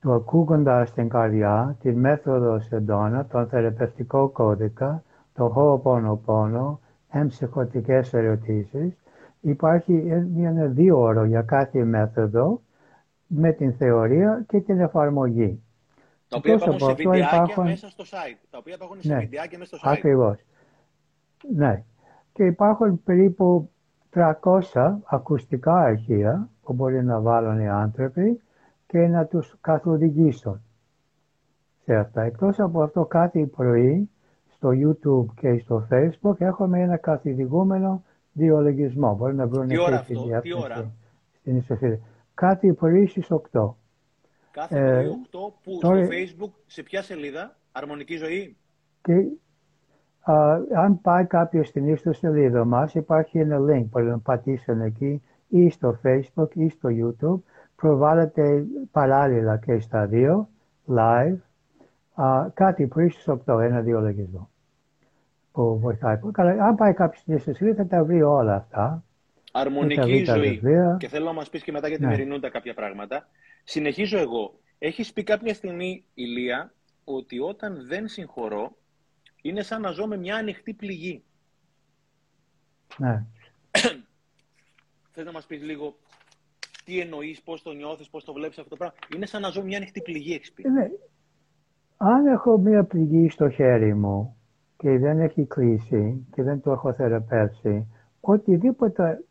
το 0.00 0.12
ακούγοντας 0.12 0.92
την 0.92 1.08
καρδιά, 1.08 1.76
τη 1.80 1.92
μέθοδο 1.92 2.58
Σεντόνα, 2.60 3.26
τον 3.26 3.46
θεραπευτικό 3.48 4.28
κώδικα, 4.28 5.02
το 5.34 5.52
Ho'oponopono, 5.56 6.76
εμψυχωτικές 7.10 8.14
ερωτήσεις. 8.14 8.96
Υπάρχει 9.40 10.06
ένα 10.36 10.66
δύο 10.66 11.00
ώρο 11.00 11.24
για 11.24 11.42
κάθε 11.42 11.84
μέθοδο 11.84 12.60
με 13.26 13.52
την 13.52 13.72
θεωρία 13.72 14.44
και 14.48 14.60
την 14.60 14.80
εφαρμογή. 14.80 15.62
Τα 16.28 16.36
οποία 16.36 16.52
Εκτός 16.52 16.66
υπάρχουν 16.66 16.74
από 16.74 16.84
σε 16.84 16.90
αυτό 16.90 17.10
βιντεάκια 17.10 17.36
υπάρχουν- 17.36 17.64
μέσα 17.64 17.88
στο 17.88 18.04
site. 18.04 18.38
Τα 18.50 18.58
οποία 18.58 18.74
υπάρχουν 18.74 19.00
σε 19.00 19.12
Ναι. 19.14 19.18
βιντεάκια 19.18 19.58
μέσα 19.58 19.76
στο 19.76 19.88
site. 19.88 19.92
Ακριβώς. 19.92 20.38
Ναι. 21.54 21.84
Και 22.32 22.44
υπάρχουν 22.44 23.02
περίπου 23.04 23.70
300 24.10 24.98
ακουστικά 25.04 25.74
αρχεία 25.74 26.48
που 26.62 26.72
μπορεί 26.72 27.04
να 27.04 27.20
βάλουν 27.20 27.60
οι 27.60 27.68
άνθρωποι 27.68 28.40
και 28.86 28.98
να 28.98 29.24
τους 29.26 29.56
καθοδηγήσουν 29.60 30.62
σε 31.84 31.94
αυτά. 31.96 32.22
Εκτός 32.22 32.58
από 32.60 32.82
αυτό 32.82 33.04
κάθε 33.04 33.46
πρωί 33.46 34.10
στο 34.48 34.68
YouTube 34.72 35.34
και 35.34 35.58
στο 35.58 35.86
Facebook 35.90 36.34
έχουμε 36.40 36.80
ένα 36.80 36.96
καθοδηγούμενο 36.96 38.02
διολογισμό. 38.32 39.14
Μπορεί 39.14 39.34
να 39.34 39.46
βρουν 39.46 39.66
Τι 39.68 39.78
ώρα 39.78 39.94
εκεί 39.98 40.06
τη 40.06 40.12
αυτό, 40.14 40.22
τι 40.22 40.28
διεύθυνση 40.28 40.62
ώρα; 40.64 40.90
στην 41.40 41.56
ιστοσελίδα. 41.56 42.00
Κάθε 42.34 42.72
πρωί 42.72 43.06
στις 43.06 43.30
8. 43.52 43.76
Κάθε 44.58 44.78
Ε, 44.78 44.92
πρωί 44.92 45.06
8 45.06 45.52
που 45.62 45.78
τώρα- 45.80 46.04
στο 46.04 46.12
Facebook, 46.14 46.52
σε 46.66 46.82
ποια 46.82 47.02
σελίδα, 47.02 47.56
Αρμονική 47.72 48.16
ζωή; 48.16 48.56
Και 49.02 49.12
α, 50.20 50.58
αν 50.76 51.00
πάει 51.00 51.26
κάποιος 51.26 51.68
στην 51.68 51.88
ιστοσελίδα 51.88 52.64
μας 52.64 52.94
υπάρχει 52.94 53.38
ένα 53.38 53.58
link 53.60 53.84
που 53.90 53.98
να 53.98 54.18
πατήσουν 54.18 54.80
εκεί 54.80 55.22
ή 55.48 55.70
στο 55.70 55.98
Facebook 56.04 56.48
ή 56.54 56.68
στο 56.68 56.88
YouTube. 56.92 57.40
Προβάλλεται 57.76 58.64
παράλληλα 58.90 59.56
και 59.56 59.78
στα 59.80 60.06
δύο, 60.06 60.48
live, 60.88 61.36
α, 62.14 62.48
κάτι 62.54 62.86
πρωί 62.86 63.08
στις 63.08 63.28
8, 63.28 63.58
ένα 63.60 63.80
διολογισμό 63.80 64.48
που 65.52 65.78
βοηθάει. 65.78 66.16
πολύ 66.16 66.32
Καλά, 66.32 66.50
αν 66.66 66.74
πάει 66.74 66.92
κάποιος 66.92 67.20
στην 67.20 67.34
ιστοσελίδα 67.34 67.82
θα 67.82 67.86
τα 67.88 68.04
βρει 68.04 68.22
όλα 68.22 68.54
αυτά. 68.54 69.02
Αρμονική 69.52 70.00
βρει 70.00 70.22
τα 70.22 70.36
ζωή. 70.36 70.48
βιβλία. 70.48 70.96
Και 71.00 71.08
θέλω 71.08 71.24
να 71.24 71.32
μας 71.32 71.50
πεις 71.50 71.62
και 71.62 71.72
μετά 71.72 71.88
για 71.88 71.96
τη 71.96 72.02
Ναι. 72.02 72.08
Μερινούντα 72.08 72.50
κάποια 72.50 72.74
πράγματα. 72.74 73.28
Συνεχίζω 73.64 74.18
εγώ. 74.18 74.58
Έχεις 74.78 75.12
πει 75.12 75.22
κάποια 75.22 75.54
στιγμή, 75.54 76.04
Ηλία, 76.14 76.72
ότι 77.04 77.38
όταν 77.38 77.86
δεν 77.86 78.08
συγχωρώ, 78.08 78.76
είναι 79.42 79.62
σαν 79.62 79.80
να 79.80 79.90
ζω 79.90 80.06
με 80.06 80.16
μια 80.16 80.36
ανοιχτή 80.36 80.74
πληγή. 80.74 81.22
Ναι. 82.96 83.24
Θες 85.12 85.24
να 85.24 85.32
μας 85.32 85.46
πεις 85.46 85.62
λίγο 85.62 85.96
τι 86.84 87.00
εννοείς, 87.00 87.42
πώς 87.42 87.62
το 87.62 87.72
νιώθεις, 87.72 88.08
πώς 88.08 88.24
το 88.24 88.32
βλέπεις 88.32 88.58
αυτό 88.58 88.70
το 88.70 88.76
πράγμα. 88.76 88.94
Είναι 89.14 89.26
σαν 89.26 89.40
να 89.40 89.48
ζω 89.48 89.62
μια 89.62 89.76
ανοιχτή 89.76 90.00
πληγή, 90.00 90.34
έχεις 90.34 90.52
πει. 90.52 90.68
Ναι. 90.68 90.88
Αν 91.96 92.26
έχω 92.26 92.58
μία 92.58 92.84
πληγή 92.84 93.30
στο 93.30 93.48
χέρι 93.50 93.94
μου 93.94 94.36
και 94.76 94.98
δεν 94.98 95.20
έχει 95.20 95.44
κλείσει 95.44 96.26
και 96.34 96.42
δεν 96.42 96.60
το 96.60 96.72
έχω 96.72 96.92
θεραπεύσει, 96.92 97.86
οτιδήποτε 98.20 99.24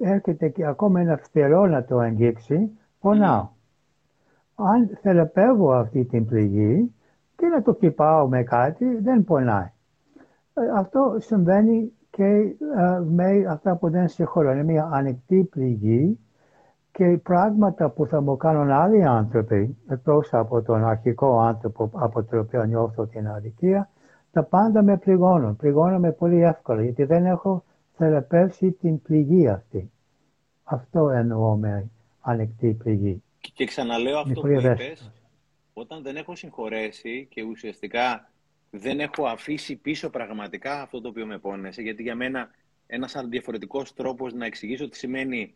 έρχεται 0.00 0.48
και 0.48 0.66
ακόμα 0.66 1.00
ένα 1.00 1.16
φτερό 1.16 1.66
να 1.66 1.84
το 1.84 1.98
αγγίξει, 1.98 2.70
πονάω. 3.00 3.48
Αν 4.54 4.98
θεραπεύω 5.00 5.72
αυτή 5.72 6.04
την 6.04 6.26
πληγή 6.26 6.94
και 7.36 7.46
να 7.46 7.62
το 7.62 7.72
χτυπάω 7.72 8.28
με 8.28 8.42
κάτι, 8.42 8.96
δεν 9.00 9.24
πονάει. 9.24 9.70
Ε, 10.54 10.60
Αυτό 10.76 11.16
συμβαίνει 11.18 11.92
και 12.10 12.24
ε, 12.24 12.54
με 13.04 13.44
αυτά 13.48 13.76
που 13.76 13.90
δεν 13.90 14.08
συγχωρώ. 14.08 14.52
Είναι 14.52 14.62
μια 14.62 14.88
ανοιχτή 14.92 15.48
πληγή 15.50 16.18
και 16.92 17.20
πράγματα 17.22 17.90
που 17.90 18.06
θα 18.06 18.20
μου 18.20 18.36
κάνουν 18.36 18.70
άλλοι 18.70 19.04
άνθρωποι, 19.04 19.76
εκτός 19.88 20.34
από 20.34 20.62
τον 20.62 20.84
αρχικό 20.84 21.40
άνθρωπο 21.40 21.90
από 21.92 22.22
τον 22.22 22.38
οποίο 22.38 22.64
νιώθω 22.64 23.06
την 23.06 23.28
αδικία, 23.28 23.88
τα 24.32 24.42
πάντα 24.42 24.82
με 24.82 24.96
πληγώνουν. 24.96 25.56
Πληγώνουν 25.56 26.00
με 26.00 26.12
πολύ 26.12 26.42
εύκολα, 26.42 26.82
γιατί 26.82 27.04
δεν 27.04 27.26
έχω 27.26 27.64
θεραπεύσει 28.04 28.70
την 28.72 29.02
πληγή 29.02 29.48
αυτή. 29.48 29.90
Αυτό 30.64 31.08
εννοώ 31.10 31.56
με 31.56 31.90
ανοιχτή 32.20 32.72
πληγή. 32.74 33.22
Και- 33.40 33.50
Και 33.54 33.64
ξαναλέω 33.64 34.18
αυτό 34.18 34.32
που 34.32 34.40
πολύ 34.40 34.52
είπες, 34.52 34.64
ευαίσθητος. 34.64 35.12
όταν 35.72 36.02
δεν 36.02 36.16
έχω 36.16 36.34
συγχωρέσει 36.34 37.26
και 37.30 37.42
ουσιαστικά 37.42 38.30
δεν 38.70 39.00
έχω 39.00 39.24
αφήσει 39.26 39.76
πίσω 39.76 40.10
πραγματικά 40.10 40.82
αυτό 40.82 41.00
το 41.00 41.08
οποίο 41.08 41.26
με 41.26 41.38
πόνεσε, 41.38 41.82
γιατί 41.82 42.02
για 42.02 42.14
μένα 42.14 42.50
ένας 42.86 43.14
διαφορετικός 43.28 43.94
τρόπος 43.94 44.32
να 44.32 44.46
εξηγήσω 44.46 44.88
τι 44.88 44.96
σημαίνει 44.96 45.54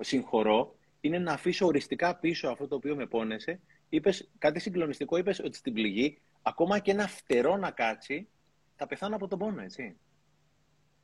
συγχωρώ, 0.00 0.74
είναι 1.00 1.18
να 1.18 1.32
αφήσω 1.32 1.66
οριστικά 1.66 2.16
πίσω 2.16 2.48
αυτό 2.48 2.68
το 2.68 2.74
οποίο 2.74 2.96
με 2.96 3.06
πόνεσε. 3.06 3.60
Είπες 3.88 4.30
κάτι 4.38 4.60
συγκλονιστικό, 4.60 5.16
είπες 5.16 5.38
ότι 5.38 5.56
στην 5.56 5.72
πληγή, 5.72 6.18
ακόμα 6.42 6.78
και 6.78 6.90
ένα 6.90 7.06
φτερό 7.06 7.56
να 7.56 7.70
κάτσει, 7.70 8.28
θα 8.76 8.86
πεθάνω 8.86 9.16
από 9.16 9.28
τον 9.28 9.38
πόνο, 9.38 9.62
έτσι. 9.62 9.96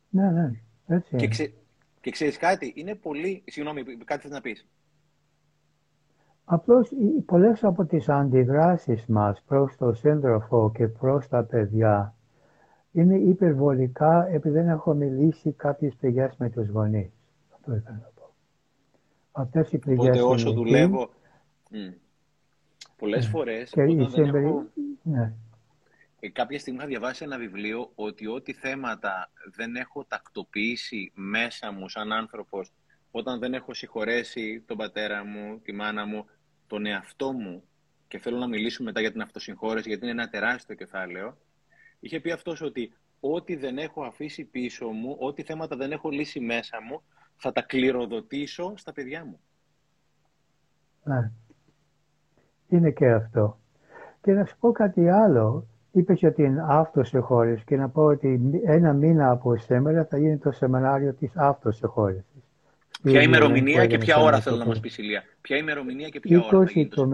Ναι, 0.09 0.31
ναι, 0.31 0.51
έτσι 0.93 1.09
Και, 1.11 1.17
είναι. 1.17 1.27
ξε... 1.27 1.53
και 2.01 2.11
ξέρεις 2.11 2.37
κάτι, 2.37 2.73
είναι 2.77 2.95
πολύ... 2.95 3.43
Συγγνώμη, 3.47 3.83
κάτι 4.05 4.23
θες 4.23 4.31
να 4.31 4.41
πεις. 4.41 4.67
Απλώς 6.45 6.91
οι- 6.91 7.21
πολλές 7.27 7.65
από 7.65 7.85
τις 7.85 8.09
αντιδράσεις 8.09 9.07
μας 9.07 9.43
προς 9.47 9.77
τον 9.77 9.95
σύντροφο 9.95 10.73
και 10.75 10.89
προς 10.89 11.29
τα 11.29 11.43
παιδιά 11.45 12.15
είναι 12.93 13.17
υπερβολικά 13.17 14.27
επειδή 14.29 14.55
δεν 14.55 14.69
έχω 14.69 14.95
μιλήσει 14.95 15.53
κάποιες 15.53 15.95
πληγές 15.95 16.35
με 16.39 16.51
τους 16.51 16.69
γονείς. 16.69 17.11
Αυτό 17.55 17.75
ήθελα 17.75 17.97
να 18.03 18.11
πω. 18.15 18.35
Αυτές 19.33 19.73
οι 19.73 19.79
πληγές 19.79 20.03
Οπότε 20.05 20.19
είναι 20.19 20.27
όσο 20.27 20.49
εκεί 20.49 20.57
δουλεύω... 20.57 21.11
Μμ. 21.71 21.93
Πολλές 22.97 23.27
φορές, 23.27 23.71
και 23.71 23.83
η 23.83 23.85
όταν 23.85 23.97
δεν 23.97 24.25
συμπερι... 24.25 24.45
έχω... 24.47 24.65
ναι. 25.03 25.33
Ε, 26.25 26.29
κάποια 26.29 26.59
στιγμή 26.59 26.79
είχα 26.79 26.89
διαβάσει 26.89 27.25
ένα 27.25 27.39
βιβλίο 27.39 27.91
ότι 27.95 28.27
ό,τι 28.27 28.53
θέματα 28.53 29.31
δεν 29.55 29.77
έχω 29.77 30.05
τακτοποιήσει 30.05 31.13
μέσα 31.15 31.73
μου 31.73 31.89
σαν 31.89 32.13
άνθρωπος, 32.13 32.73
όταν 33.11 33.39
δεν 33.39 33.55
έχω 33.55 33.75
συγχωρέσει 33.75 34.65
τον 34.67 34.77
πατέρα 34.77 35.25
μου, 35.25 35.61
τη 35.61 35.73
μάνα 35.73 36.07
μου, 36.07 36.27
τον 36.67 36.87
εαυτό 36.87 37.33
μου 37.33 37.63
και 38.09 38.19
θέλω 38.19 38.39
να 38.39 38.47
μιλήσουμε 38.47 38.89
μετά 38.89 39.01
για 39.01 39.13
την 39.13 39.21
αυτοσυγχώρεση 39.21 39.89
γιατί 39.89 40.03
είναι 40.03 40.23
ένα 40.23 40.29
τεράστιο 40.29 40.75
κεφάλαιο, 40.75 41.37
είχε 42.01 42.21
πει 42.21 42.31
αυτός 42.31 42.61
ότι 42.61 42.93
ό,τι 43.21 43.57
δεν 43.57 43.79
έχω 43.79 44.03
αφήσει 44.03 44.45
πίσω 44.45 44.89
μου, 44.89 45.17
ό,τι 45.19 45.43
θέματα 45.43 45.77
δεν 45.77 45.93
έχω 45.93 46.11
λύσει 46.11 46.41
μέσα 46.41 46.79
μου, 46.83 47.03
θα 47.37 47.53
τα 47.53 47.63
κληροδοτήσω 47.63 48.73
στα 48.77 48.93
παιδιά 48.93 49.25
μου. 49.25 49.41
Ναι. 51.05 51.31
Είναι 52.69 52.91
και 52.91 53.11
αυτό. 53.11 53.59
Και 54.23 54.33
να 54.33 54.45
σου 54.45 54.57
πω 54.61 54.73
κάτι 54.73 55.09
άλλο. 55.09 55.67
Είπες 55.93 56.19
για 56.19 56.33
την 56.33 56.61
αυτοσυγχώρεση 56.61 57.65
και 57.65 57.77
να 57.77 57.89
πω 57.89 58.03
ότι 58.03 58.41
ένα 58.65 58.93
μήνα 58.93 59.31
από 59.31 59.57
σήμερα 59.57 60.05
θα 60.05 60.19
γίνει 60.19 60.37
το 60.37 60.51
σεμινάριο 60.51 61.13
της 61.13 61.33
αυτοσυγχώρεσης. 61.37 62.25
Ποια 63.03 63.23
ημερομηνία 63.23 63.87
και 63.87 63.99
ποια 63.99 64.17
ώρα 64.17 64.41
θέλω 64.41 64.57
να 64.57 64.67
μας 64.67 64.81
πεις 64.81 64.99
Ηλία. 64.99 65.23
Ποια 65.41 65.57
ημερομηνία 65.57 66.09
και 66.09 66.21
ποια 66.21 66.39
20 66.39 66.53
ώρα. 66.53 66.69
Το, 66.89 67.09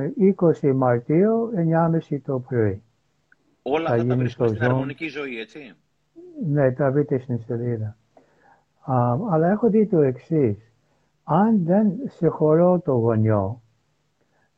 20 0.63 0.73
Μαρτίου, 0.75 1.51
9.30 2.11 2.19
το 2.25 2.39
πρωί. 2.39 2.83
Όλα 3.63 3.91
αυτά 3.91 4.07
τα 4.07 4.17
βρίσκουμε 4.17 4.49
στην 4.49 4.63
αρμονική 4.63 5.09
ζωή, 5.09 5.41
έτσι; 5.41 5.75
Ναι, 6.49 6.73
τα 6.73 6.91
βρείτε 6.91 7.19
στην 7.19 7.41
σελίδα. 7.47 7.97
αλλά 9.31 9.51
έχω 9.51 9.71
δει 9.71 9.87
το 9.87 10.01
εξής. 10.01 10.57
Αν 11.25 11.65
δεν 11.65 11.93
συγχωρώ 12.05 12.81
το 12.85 12.93
γονιό, 12.93 13.63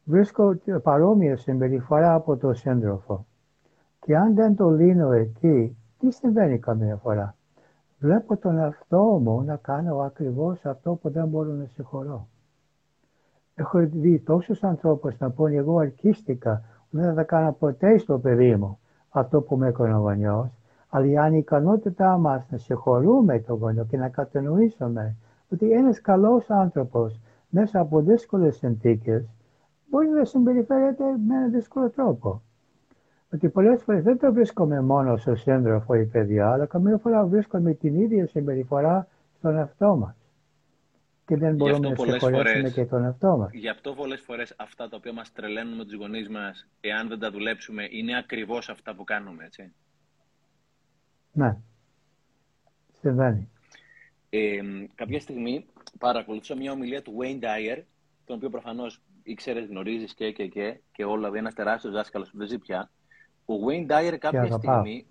βρίσκω 0.04 0.58
παρόμοια 0.82 1.36
συμπεριφορά 1.36 2.14
από 2.14 2.36
το 2.36 2.52
σύντροφο. 2.52 3.26
Και 4.00 4.16
αν 4.16 4.34
δεν 4.34 4.56
το 4.56 4.70
λύνω 4.70 5.12
εκεί, 5.12 5.76
τι 5.98 6.10
συμβαίνει 6.10 6.58
καμία 6.58 6.96
φορά; 6.96 7.34
Βλέπω 7.98 8.36
τον 8.36 8.58
εαυτό 8.58 9.02
μου 9.22 9.42
να 9.42 9.56
κάνω 9.56 9.98
ακριβώς 9.98 10.64
αυτό 10.64 10.94
που 10.94 11.10
δεν 11.10 11.28
μπορώ 11.28 11.52
να 11.52 11.64
συγχωρώ. 11.64 12.26
Έχω 13.54 13.78
δει 13.78 14.18
τόσους 14.20 14.62
ανθρώπους 14.62 15.18
να 15.18 15.30
πούν 15.30 15.52
εγώ 15.52 15.78
αρκίστηκα, 15.78 16.62
δεν 16.90 17.14
θα 17.14 17.22
κάνω 17.22 17.52
ποτέ 17.52 17.98
στο 17.98 18.18
παιδί 18.18 18.56
μου 18.56 18.78
αυτό 19.10 19.40
που 19.40 19.56
με 19.56 19.68
έκανε 19.68 19.94
ο 19.94 19.98
γονιός, 19.98 20.50
αλλά 20.88 21.06
η 21.06 21.16
ανικανότητά 21.16 22.16
μας 22.18 22.46
να 22.50 22.58
συγχωρούμε 22.58 23.38
τον 23.38 23.58
γονιό 23.58 23.84
και 23.84 23.96
να 23.96 24.08
κατανοήσουμε 24.08 25.16
ότι 25.52 25.72
ένας 25.72 26.00
καλός 26.00 26.50
άνθρωπος 26.50 27.20
μέσα 27.48 27.80
από 27.80 28.00
δύσκολες 28.00 28.56
συνθήκες 28.56 29.28
μπορεί 29.90 30.08
να 30.08 30.24
συμπεριφέρεται 30.24 31.04
με 31.04 31.34
έναν 31.34 31.50
δύσκολο 31.50 31.90
τρόπο. 31.90 32.42
Ότι 33.32 33.48
πολλές 33.48 33.82
φορές 33.82 34.02
δεν 34.02 34.18
το 34.18 34.32
βρίσκομαι 34.32 34.80
μόνο 34.80 35.16
στο 35.16 35.34
σύντροφο 35.34 35.94
ή 35.94 36.06
παιδιά, 36.06 36.50
αλλά 36.50 36.66
καμία 36.66 36.98
φορά 36.98 37.24
βρίσκομαι 37.24 37.74
την 37.74 38.00
ίδια 38.00 38.26
συμπεριφορά 38.26 39.08
στον 39.38 39.56
εαυτό 39.56 39.96
μας. 39.96 40.14
Και 41.26 41.36
δεν 41.36 41.54
μπορούμε 41.54 41.88
να 41.88 41.96
συγχωρέσουμε 41.96 42.70
και 42.70 42.84
τον 42.84 43.04
εαυτό 43.04 43.36
μας. 43.36 43.50
Γι' 43.52 43.68
αυτό 43.68 43.94
πολλές 43.94 44.20
φορές 44.20 44.54
αυτά 44.56 44.88
τα 44.88 44.96
οποία 44.96 45.12
μας 45.12 45.32
τρελαίνουν 45.32 45.76
με 45.76 45.84
τους 45.84 45.94
γονείς 45.94 46.28
μας, 46.28 46.68
εάν 46.80 47.08
δεν 47.08 47.18
τα 47.18 47.30
δουλέψουμε, 47.30 47.86
είναι 47.90 48.18
ακριβώς 48.18 48.68
αυτά 48.68 48.94
που 48.94 49.04
κάνουμε, 49.04 49.44
έτσι. 49.44 49.72
Ναι. 51.32 51.56
Συμβαίνει. 53.00 53.48
Ε, 54.30 54.60
κάποια 54.94 55.20
στιγμή 55.20 55.66
παρακολουθούσα 55.98 56.56
μια 56.56 56.72
ομιλία 56.72 57.02
του 57.02 57.16
Wayne 57.20 57.44
Dyer, 57.44 57.82
τον 58.24 58.36
οποίο 58.36 58.50
προφανώς 58.50 59.02
ήξερες, 59.22 59.66
γνωρίζεις 59.66 60.14
και, 60.14 60.32
και, 60.32 60.46
και, 60.46 60.80
και 60.92 61.04
όλα, 61.04 61.16
δηλαδή 61.16 61.38
ένας 61.38 61.54
τεράστιος 61.54 61.92
δάσκαλος 61.92 62.30
που 62.30 62.38
δεν 62.38 62.46
ζει 62.46 62.58
πια. 62.58 62.90
Ο 63.44 63.54
Wayne 63.68 63.90
Dyer 63.90 64.16
κάποια 64.18 64.50
στιγμή. 64.50 65.06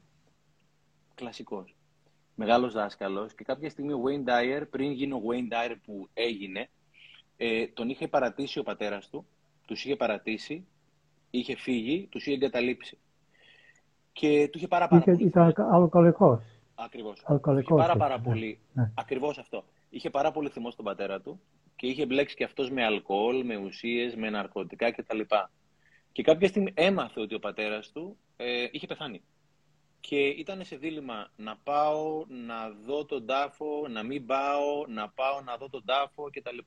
Κλασικός. 1.15 1.75
Μεγάλος 2.35 2.73
δάσκαλος. 2.73 3.33
Και 3.33 3.43
κάποια 3.43 3.69
στιγμή 3.69 3.93
ο 3.93 4.01
Wayne 4.05 4.29
Dyer, 4.29 4.63
πριν 4.69 4.91
γίνει 4.91 5.13
ο 5.13 5.21
Wayne 5.29 5.53
Dyer 5.53 5.75
που 5.85 6.09
έγινε, 6.13 6.69
ε, 7.37 7.67
τον 7.67 7.89
είχε 7.89 8.07
παρατήσει 8.07 8.59
ο 8.59 8.63
πατέρας 8.63 9.09
του. 9.09 9.25
Τους 9.65 9.85
είχε 9.85 9.95
παρατήσει, 9.95 10.67
είχε 11.29 11.55
φύγει, 11.55 12.07
τους 12.11 12.25
είχε 12.25 12.35
εγκαταλείψει. 12.35 12.97
Και 14.13 14.47
του 14.51 14.57
είχε 14.57 14.67
πάρα, 14.67 14.87
πάρα 14.87 15.01
πολύ. 15.01 15.23
Ήταν 15.23 15.53
αλκοολικός. 15.71 16.43
Ακριβώς. 16.75 17.23
Είχε 17.59 17.73
πάρα, 17.75 17.95
πάρα 17.95 18.17
ναι, 18.17 18.23
πολύ. 18.23 18.59
Ναι. 18.73 18.91
Ακριβώς 18.95 19.37
αυτό. 19.37 19.63
Είχε 19.89 20.09
πάρα 20.09 20.31
πολύ 20.31 20.49
θυμό 20.49 20.71
στον 20.71 20.85
πατέρα 20.85 21.21
του 21.21 21.39
και 21.75 21.87
είχε 21.87 22.05
μπλέξει 22.05 22.35
και 22.35 22.43
αυτός 22.43 22.71
με 22.71 22.83
αλκοόλ, 22.85 23.45
με 23.45 23.57
ουσίες, 23.57 24.15
με 24.15 24.29
ναρκωτικά 24.29 24.91
κτλ. 24.91 25.19
Και 26.19 26.25
κάποια 26.25 26.47
στιγμή 26.47 26.71
έμαθε 26.75 27.19
ότι 27.19 27.35
ο 27.35 27.39
πατέρας 27.39 27.91
του 27.91 28.17
ε, 28.37 28.67
είχε 28.71 28.87
πεθάνει. 28.87 29.21
Και 29.99 30.27
ήταν 30.27 30.63
σε 30.63 30.75
δίλημα 30.75 31.31
να 31.35 31.57
πάω 31.57 32.25
να 32.27 32.69
δω 32.69 33.05
τον 33.05 33.25
τάφο, 33.25 33.87
να 33.89 34.03
μην 34.03 34.25
πάω, 34.25 34.85
να 34.87 35.09
πάω 35.09 35.41
να 35.41 35.57
δω 35.57 35.69
τον 35.69 35.85
τάφο 35.85 36.29
κτλ. 36.31 36.57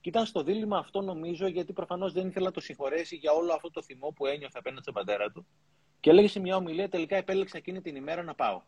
Και 0.00 0.08
ήταν 0.08 0.26
στο 0.26 0.42
δίλημα 0.42 0.78
αυτό 0.78 1.00
νομίζω 1.00 1.46
γιατί 1.46 1.72
προφανώς 1.72 2.12
δεν 2.12 2.26
ήθελα 2.26 2.44
να 2.44 2.50
το 2.50 2.60
συγχωρέσει 2.60 3.16
για 3.16 3.32
όλο 3.32 3.52
αυτό 3.52 3.70
το 3.70 3.82
θυμό 3.82 4.12
που 4.16 4.26
ένιωθε 4.26 4.58
απέναντι 4.58 4.82
στον 4.82 4.94
πατέρα 4.94 5.30
του. 5.30 5.46
Και 6.00 6.10
έλεγε 6.10 6.28
σε 6.28 6.40
μια 6.40 6.56
ομιλία 6.56 6.88
τελικά 6.88 7.16
επέλεξα 7.16 7.56
εκείνη 7.56 7.80
την 7.80 7.96
ημέρα 7.96 8.22
να 8.22 8.34
πάω. 8.34 8.62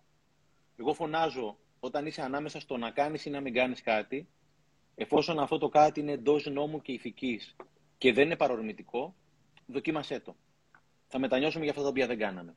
Εγώ 0.76 0.94
φωνάζω 0.94 1.56
όταν 1.80 2.06
είσαι 2.06 2.22
ανάμεσα 2.22 2.60
στο 2.60 2.76
να 2.76 2.90
κάνεις 2.90 3.24
ή 3.24 3.30
να 3.30 3.40
μην 3.40 3.52
κάνεις 3.52 3.82
κάτι, 3.82 4.28
εφόσον 4.94 5.38
αυτό 5.38 5.58
το 5.58 5.68
κάτι 5.68 6.00
είναι 6.00 6.12
εντός 6.12 6.46
νόμου 6.46 6.82
και 6.82 6.92
ηθικής 6.92 7.56
και 7.98 8.12
δεν 8.12 8.24
είναι 8.24 8.36
παρορμητικό, 8.36 9.14
δοκίμασέ 9.66 10.20
το. 10.20 10.36
Θα 11.06 11.18
μετανιώσουμε 11.18 11.62
για 11.62 11.72
αυτά 11.72 11.82
τα 11.82 11.88
οποία 11.88 12.06
δεν 12.06 12.18
κάναμε. 12.18 12.56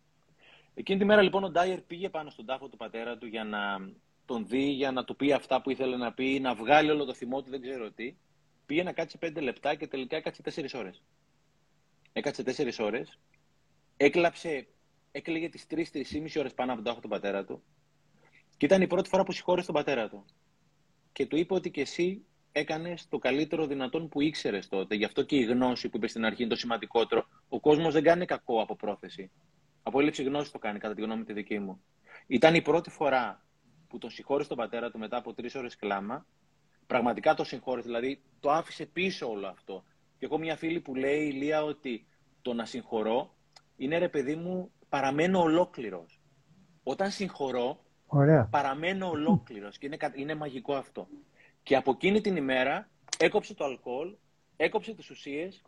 Εκείνη 0.74 1.00
τη 1.00 1.06
μέρα 1.06 1.22
λοιπόν 1.22 1.44
ο 1.44 1.50
Ντάιερ 1.50 1.82
πήγε 1.82 2.10
πάνω 2.10 2.30
στον 2.30 2.46
τάφο 2.46 2.70
του 2.70 2.78
πατέρα 2.78 3.18
του 3.18 3.26
για 3.26 3.44
να 3.44 3.92
τον 4.26 4.48
δει, 4.48 4.64
για 4.64 4.92
να 4.92 5.04
του 5.04 5.16
πει 5.16 5.34
αυτά 5.34 5.62
που 5.62 5.70
ήθελε 5.70 5.98
να 5.98 6.14
πει, 6.14 6.40
να 6.40 6.56
βγάλει 6.56 6.90
όλο 6.90 7.06
το 7.06 7.14
θυμό 7.14 7.42
του, 7.42 7.50
δεν 7.50 7.62
ξέρω 7.62 7.92
τι. 7.92 8.16
Πήγε 8.66 8.84
να 8.84 8.94
κάτσει 8.94 9.18
πέντε 9.18 9.40
λεπτά 9.40 9.76
και 9.76 9.88
τελικά 9.88 10.16
έκατσε 10.16 10.42
τέσσερις 10.42 10.74
ώρες. 10.74 11.04
Έκατσε 12.14 12.44
τέσσερις 12.44 12.80
ώρες, 12.80 13.20
έκλαψε, 13.98 14.68
έκλαιγε 15.12 15.50
τις 15.50 15.68
τρει-τρει 15.68 16.06
ή 16.12 16.20
μισή 16.20 16.40
ώρες 16.40 16.54
πάνω 16.54 16.72
από 16.72 16.82
τον 16.82 16.90
τάφο 16.90 17.02
του 17.02 17.08
πατέρα 17.08 17.46
του. 17.46 17.64
Και 18.58 18.66
ήταν 18.66 18.82
η 18.82 18.88
πρώτη 18.88 19.10
φορά 19.10 19.24
που 19.24 19.32
συγχώρεσε 19.32 19.66
τον 19.66 19.76
πατέρα 19.76 20.10
του. 20.10 20.26
Και 21.12 21.26
του 21.26 21.38
είπε 21.38 21.54
ότι 21.54 21.72
και 21.72 21.82
εσύ 21.82 22.26
έκανες 22.52 23.08
το 23.08 23.18
καλύτερο 23.18 23.68
δυνατόν 23.68 24.10
που 24.10 24.22
ήξερες 24.22 24.68
τότε. 24.68 24.96
Γι' 24.96 25.06
αυτό 25.06 25.22
και 25.24 25.36
η 25.36 25.44
γνώση 25.44 25.90
που 25.90 25.98
είπες 25.98 26.10
στην 26.10 26.26
αρχή 26.26 26.42
είναι 26.42 26.52
το 26.52 26.58
σημαντικότερο. 26.58 27.26
Ο 27.50 27.60
κόσμος 27.60 27.94
δεν 27.94 28.04
κάνει 28.04 28.26
κακό 28.26 28.62
από 28.62 28.76
πρόθεση. 28.76 29.32
Από 29.84 30.00
έλλειψη 30.00 30.24
γνώσης 30.24 30.52
το 30.52 30.60
κάνει, 30.60 30.80
κατά 30.80 30.94
τη 30.94 31.02
γνώμη 31.02 31.24
τη 31.24 31.34
δική 31.34 31.60
μου. 31.60 31.84
Ήταν 32.28 32.56
η 32.56 32.62
πρώτη 32.62 32.90
φορά 32.90 33.44
που 33.88 33.98
τον 33.98 34.10
συγχώρησε 34.10 34.50
τον 34.50 34.58
πατέρα 34.58 34.92
του 34.92 35.00
μετά 35.00 35.18
από 35.18 35.34
τρεις 35.34 35.56
ώρες 35.56 35.76
κλάμα. 35.76 36.26
Πραγματικά 36.88 37.34
το 37.34 37.44
συγχώρησε, 37.44 37.88
δηλαδή 37.88 38.22
το 38.40 38.52
άφησε 38.52 38.86
πίσω 38.86 39.30
όλο 39.30 39.48
αυτό. 39.48 39.84
Και 40.18 40.26
έχω 40.26 40.38
μια 40.38 40.56
φίλη 40.56 40.80
που 40.80 40.96
λέει, 40.96 41.28
Ηλία, 41.28 41.64
ότι 41.64 42.08
το 42.42 42.54
να 42.54 42.66
συγχωρώ 42.66 43.34
είναι 43.76 43.98
ρε 43.98 44.10
παιδί 44.10 44.36
μου, 44.36 44.72
παραμένω 44.90 45.40
ολόκληρος. 45.42 46.20
Όταν 46.84 47.12
συγχωρώ, 47.12 47.84
Ωραία. 48.06 48.48
παραμένω 48.52 49.10
ολόκληρος 49.10 49.78
και 49.78 49.86
είναι, 49.86 49.98
είναι 50.16 50.36
μαγικό 50.36 50.74
αυτό. 50.74 51.08
Και 51.70 51.76
από 51.76 51.92
εκείνη 51.92 52.22
την 52.22 52.36
ημέρα 52.36 52.90
έκοψε 53.18 53.54
το 53.54 53.64
αλκοόλ, 53.64 54.16
έκοψε 54.56 54.94
τις 54.94 55.10
ουσίες 55.10 55.62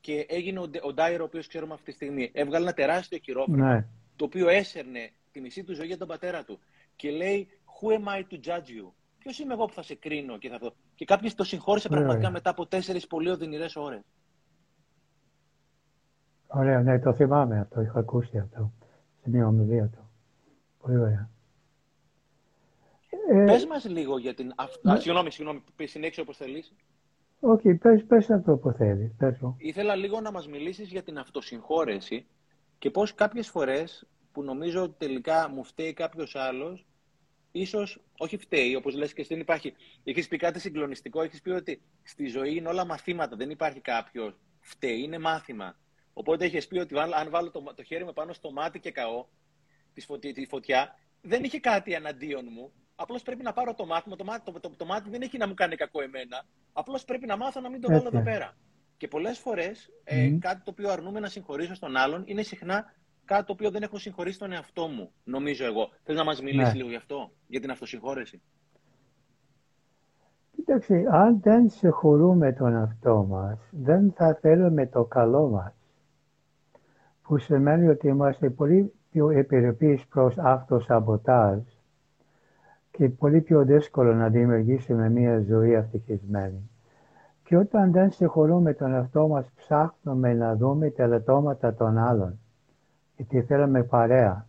και 0.00 0.26
έγινε 0.28 0.58
ο, 0.58 0.70
ο 0.82 0.92
Ντάιρο, 0.92 1.22
ο 1.22 1.26
οποίος 1.26 1.46
ξέρουμε 1.46 1.74
αυτή 1.74 1.84
τη 1.84 1.92
στιγμή, 1.92 2.30
έβγαλε 2.34 2.64
ένα 2.64 2.74
τεράστιο 2.74 3.18
χειρόφρενο, 3.18 3.66
ναι. 3.66 3.86
το 4.16 4.24
οποίο 4.24 4.48
έσερνε 4.48 5.10
τη 5.32 5.40
μισή 5.40 5.64
του 5.64 5.74
ζωή 5.74 5.86
για 5.86 5.98
τον 5.98 6.08
πατέρα 6.08 6.44
του. 6.44 6.58
Και 6.96 7.10
λέει, 7.10 7.48
Who 7.64 7.92
am 7.92 8.08
I 8.08 8.18
to 8.18 8.48
judge 8.48 8.68
you? 8.68 8.92
Ποιος 9.18 9.38
είμαι 9.38 9.52
εγώ 9.52 9.66
που 9.66 9.72
θα 9.72 9.82
σε 9.82 9.94
κρίνω 9.94 10.38
και 10.38 10.48
θα 10.48 10.54
αυτό. 10.54 10.74
Και 10.94 11.04
κάποιος 11.04 11.34
το 11.34 11.44
συγχώρησε 11.44 11.88
ναι. 11.88 11.96
πραγματικά 11.96 12.30
μετά 12.30 12.50
από 12.50 12.66
τέσσερις 12.66 13.06
πολύ 13.06 13.30
οδυνηρές 13.30 13.76
ώρες. 13.76 14.00
Ωραία, 16.46 16.82
ναι, 16.82 16.98
το 16.98 17.14
θυμάμαι 17.14 17.60
αυτό. 17.60 17.80
Είχα 17.80 17.98
ακούσει 17.98 18.38
αυτό. 18.38 18.72
Σε 19.22 19.30
μια 19.30 19.46
ομιλία 19.46 19.86
του. 19.86 20.10
Πολύ 20.78 20.98
ωραία. 20.98 21.30
Ε, 23.32 23.44
πες 23.44 23.66
μας 23.66 23.88
λίγο 23.88 24.18
για 24.18 24.34
την... 24.34 24.52
Ναι. 24.82 25.00
συγγνώμη, 25.00 25.30
συγγνώμη, 25.30 25.62
συνέχισε 25.84 26.20
όπως 26.20 26.36
θέλεις. 26.36 26.72
Όχι, 27.40 27.74
πες, 27.74 28.04
πες 28.04 28.30
αυτό 28.30 28.56
που 28.56 28.72
θέλεις. 28.72 29.12
Ήθελα 29.56 29.94
λίγο 29.94 30.20
να 30.20 30.30
μας 30.30 30.48
μιλήσεις 30.48 30.88
για 30.88 31.02
την 31.02 31.18
αυτοσυγχώρεση 31.18 32.26
και 32.78 32.90
πώς 32.90 33.14
κάποιες 33.14 33.48
φορές 33.48 34.06
που 34.32 34.42
νομίζω 34.42 34.82
ότι 34.82 34.94
τελικά 34.98 35.48
μου 35.48 35.64
φταίει 35.64 35.92
κάποιος 35.92 36.36
άλλος, 36.36 36.86
ίσως 37.52 38.02
όχι 38.18 38.36
φταίει, 38.36 38.74
όπως 38.74 38.94
λες 38.94 39.12
και 39.12 39.24
δεν 39.28 39.40
υπάρχει. 39.40 39.74
Έχεις 40.04 40.28
πει 40.28 40.36
κάτι 40.36 40.60
συγκλονιστικό, 40.60 41.22
έχεις 41.22 41.40
πει 41.40 41.50
ότι 41.50 41.82
στη 42.02 42.26
ζωή 42.26 42.56
είναι 42.56 42.68
όλα 42.68 42.84
μαθήματα, 42.84 43.36
δεν 43.36 43.50
υπάρχει 43.50 43.80
κάποιος 43.80 44.38
φταίει, 44.60 45.02
είναι 45.02 45.18
μάθημα. 45.18 45.76
Οπότε 46.12 46.44
έχεις 46.44 46.66
πει 46.66 46.78
ότι 46.78 46.98
αν 46.98 47.30
βάλω 47.30 47.50
το, 47.50 47.72
το 47.74 47.82
χέρι 47.82 48.04
μου 48.04 48.12
πάνω 48.12 48.32
στο 48.32 48.52
μάτι 48.52 48.80
και 48.80 48.90
καώ 48.90 49.26
τη 50.34 50.46
φωτιά, 50.46 50.98
δεν 51.20 51.44
είχε 51.44 51.60
κάτι 51.60 51.92
εναντίον 51.92 52.48
μου. 52.50 52.72
Απλώς 53.02 53.22
πρέπει 53.22 53.42
να 53.42 53.52
πάρω 53.52 53.74
το 53.74 53.86
μάθημα. 53.86 54.16
Το 54.16 54.24
μάτι, 54.24 54.52
το, 54.52 54.60
το, 54.60 54.70
το, 54.76 54.84
μάτι 54.84 55.10
δεν 55.10 55.22
έχει 55.22 55.38
να 55.38 55.46
μου 55.48 55.54
κάνει 55.54 55.76
κακό 55.76 56.00
εμένα. 56.02 56.44
Απλώς 56.72 57.04
πρέπει 57.04 57.26
να 57.26 57.36
μάθω 57.36 57.60
να 57.60 57.70
μην 57.70 57.80
το 57.80 57.88
βάλω 57.88 58.10
εδώ 58.12 58.22
πέρα. 58.22 58.56
Και 58.96 59.08
πολλές 59.08 59.38
φορές 59.38 59.90
ε, 60.04 60.30
κάτι 60.38 60.62
το 60.64 60.70
οποίο 60.70 60.90
αρνούμε 60.90 61.20
να 61.20 61.28
συγχωρήσω 61.28 61.74
στον 61.74 61.96
άλλον 61.96 62.22
είναι 62.26 62.42
συχνά 62.42 62.84
κάτι 63.24 63.44
το 63.44 63.52
οποίο 63.52 63.70
δεν 63.70 63.82
έχω 63.82 63.98
συγχωρήσει 63.98 64.38
τον 64.38 64.52
εαυτό 64.52 64.86
μου, 64.86 65.10
νομίζω 65.24 65.64
εγώ. 65.64 65.88
Θες 66.02 66.16
να 66.16 66.24
μας 66.24 66.42
μιλήσεις 66.42 66.72
ναι. 66.72 66.78
λίγο 66.78 66.88
γι' 66.88 66.96
αυτό, 66.96 67.30
για 67.46 67.60
την 67.60 67.70
αυτοσυγχώρεση; 67.70 68.42
Κοίταξε, 70.50 71.04
αν 71.10 71.40
δεν 71.40 71.68
συγχωρούμε 71.68 72.52
τον 72.52 72.74
εαυτό 72.74 73.26
μας, 73.28 73.58
δεν 73.70 74.12
θα 74.16 74.38
θέλουμε 74.40 74.86
το 74.86 75.04
καλό 75.04 75.48
μας. 75.48 75.72
Που 77.22 77.38
σημαίνει 77.38 77.88
ότι 77.88 78.08
είμαστε 78.08 78.50
πολύ 78.50 78.92
πιο 79.10 79.30
επιρρεπείς 79.30 80.06
προς 80.06 80.38
αυτοσαμποτάζ 80.38 81.58
και 82.90 83.08
πολύ 83.08 83.40
πιο 83.40 83.64
δύσκολο 83.64 84.14
να 84.14 84.28
δημιουργήσουμε 84.28 85.08
μια 85.08 85.40
ζωή 85.40 85.72
ευτυχισμένη. 85.72 86.70
Και 87.44 87.56
όταν 87.56 87.92
δεν 87.92 88.10
συγχωρούμε 88.10 88.74
τον 88.74 88.92
εαυτό 88.92 89.28
μας, 89.28 89.46
ψάχνουμε 89.56 90.34
να 90.34 90.56
δούμε 90.56 90.90
τα 90.90 91.06
λεπτόματα 91.06 91.74
των 91.74 91.98
άλλων. 91.98 92.38
Γιατί 93.16 93.42
θέλουμε 93.42 93.82
παρέα 93.82 94.46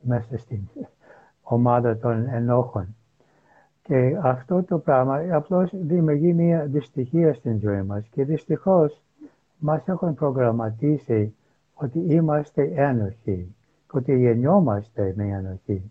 μέσα 0.00 0.38
στην 0.38 0.60
ομάδα 1.56 1.96
των 1.98 2.28
ενόχων. 2.28 2.96
Και 3.82 4.18
αυτό 4.22 4.62
το 4.62 4.78
πράγμα 4.78 5.26
απλώς 5.30 5.70
δημιουργεί 5.74 6.32
μια 6.32 6.64
δυστυχία 6.64 7.34
στην 7.34 7.58
ζωή 7.58 7.82
μας. 7.82 8.06
Και 8.10 8.24
δυστυχώς 8.24 9.02
μας 9.58 9.82
έχουν 9.86 10.14
προγραμματίσει 10.14 11.34
ότι 11.74 11.98
είμαστε 11.98 12.72
ένοχοι 12.74 13.54
και 13.90 13.96
ότι 13.96 14.18
γεννιόμαστε 14.18 15.12
με 15.16 15.24
ενοχή. 15.24 15.90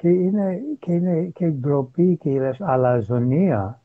Α, 0.00 0.02
και 0.02 0.08
είναι 0.08 0.60
και, 0.78 0.92
είναι 0.92 1.22
και 1.22 1.46
ντροπή 1.46 2.16
και 2.16 2.30
η 2.30 2.40
αλαζονία 2.58 3.80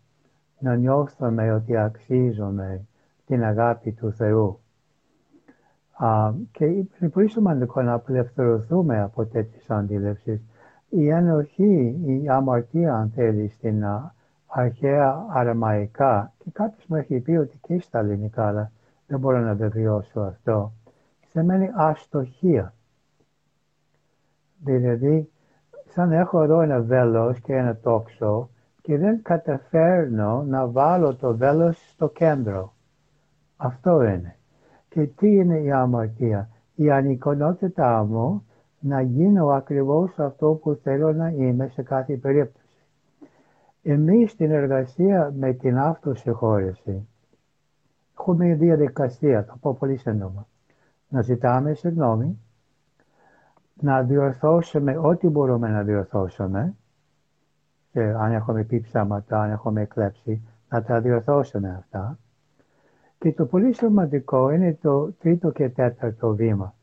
να 0.60 0.76
νιώθουμε 0.76 1.52
ότι 1.52 1.78
αξίζουμε 1.78 2.86
την 3.26 3.44
αγάπη 3.44 3.92
του 3.92 4.12
Θεού. 4.12 4.60
Α, 5.92 6.32
και 6.52 6.66
είναι 6.66 7.10
πολύ 7.14 7.30
σημαντικό 7.30 7.82
να 7.82 7.94
απελευθερωθούμε 7.94 9.02
από 9.02 9.26
τέτοιες 9.26 9.70
αντίληψεις. 9.70 10.42
Η 10.90 11.10
ενοχή, 11.10 12.00
η 12.06 12.30
αμαρτία 12.30 12.96
αν 12.96 13.12
θέλεις 13.16 13.54
στην 13.54 13.84
αρχαία 14.46 15.26
αραμαϊκά 15.30 16.34
και 16.38 16.50
κάποιος 16.54 16.86
μου 16.88 16.96
έχει 16.96 17.20
πει 17.20 17.32
ότι 17.32 17.58
και 17.62 17.80
στα 17.80 18.00
ελληνικά 18.00 18.48
αλλά 18.48 18.72
δεν 19.08 19.20
μπορώ 19.20 19.40
να 19.40 19.54
βεβαιώσω 19.54 20.20
αυτό 20.20 20.72
σημαίνει 21.30 21.70
αστοχία. 21.76 22.74
Δηλαδή 24.64 25.30
σαν 25.96 26.12
έχω 26.12 26.42
εδώ 26.42 26.62
ένα 26.62 26.82
βέλος 26.82 27.40
και 27.40 27.54
ένα 27.54 27.78
τόξο 27.78 28.50
και 28.82 28.98
δεν 28.98 29.22
καταφέρνω 29.22 30.44
να 30.48 30.68
βάλω 30.68 31.16
το 31.16 31.36
βέλος 31.36 31.90
στο 31.92 32.10
κέντρο. 32.10 32.74
Αυτό 33.58 34.04
είναι. 34.04 34.36
Και 34.90 35.06
τι 35.06 35.36
είναι 35.36 35.60
η 35.60 35.72
αμαρτία; 35.72 36.50
Η 36.76 36.92
ανικονότητά 36.92 38.04
μου 38.04 38.46
να 38.80 39.02
γίνω 39.02 39.48
ακριβώς 39.48 40.20
αυτό 40.20 40.60
που 40.62 40.80
θέλω 40.84 41.14
να 41.14 41.30
είμαι 41.30 41.68
σε 41.68 41.82
κάθε 41.82 42.16
περίπτωση. 42.18 42.66
Εμείς 43.84 44.32
στην 44.32 44.52
εργασία 44.52 45.34
με 45.38 45.54
την 45.54 45.78
αυτοσυγχώρεση 45.78 47.08
έχουμε 48.20 48.54
διαδικασία, 48.54 49.44
θα 49.44 49.58
πω 49.62 49.76
πολύ 49.80 49.98
σύντομα, 49.98 50.48
να 51.10 51.22
ζητάμε 51.22 51.74
συγγνώμη, 51.74 52.40
να 53.82 54.04
διορθώσουμε 54.04 54.98
ό,τι 54.98 55.28
μπορούμε 55.28 55.70
να 55.70 55.84
διορθώσουμε 55.84 56.76
και 57.92 58.02
αν 58.02 58.32
έχουμε 58.32 58.64
πει 58.64 58.80
ψάματα, 58.80 59.42
αν 59.42 59.52
έχουμε 59.52 59.86
κλέψει, 59.86 60.42
να 60.70 60.84
τα 60.84 61.02
διορθώσουμε 61.02 61.76
αυτά. 61.78 62.18
Και 63.18 63.34
το 63.34 63.46
πολύ 63.46 63.74
σημαντικό 63.74 64.50
είναι 64.50 64.78
το 64.82 65.12
τρίτο 65.12 65.52
και 65.52 65.70
τέταρτο 65.70 66.36
βήμα. 66.36 66.76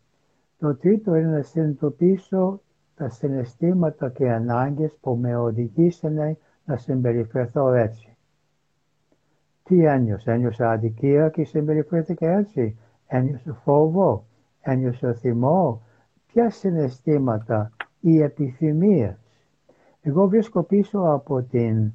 Το 0.58 0.74
τρίτο 0.74 1.14
είναι 1.14 1.30
να 1.30 1.42
συνειδητοποιήσω 1.42 2.60
τα 2.94 3.08
συναισθήματα 3.08 4.10
και 4.10 4.30
ανάγκες 4.30 4.96
που 5.00 5.16
με 5.16 5.36
οδηγήσανε 5.36 6.36
να 6.64 6.76
συμπεριφερθώ 6.76 7.72
έτσι. 7.72 8.16
Τι 9.62 9.84
ένιωσα, 9.84 10.32
ένιωσα 10.32 10.70
αδικία 10.70 11.28
και 11.28 11.44
συμπεριφέρθηκα 11.44 12.38
έτσι. 12.38 12.78
Ένιωσα 13.06 13.52
φόβο, 13.52 14.24
ένιωσα 14.60 15.12
θυμό, 15.12 15.82
ποια 16.32 16.50
συναισθήματα 16.50 17.70
ή 18.00 18.22
επιθυμίες. 18.22 19.16
Εγώ 20.02 20.28
βρίσκω 20.28 20.62
πίσω 20.62 20.98
από 20.98 21.42
την 21.42 21.92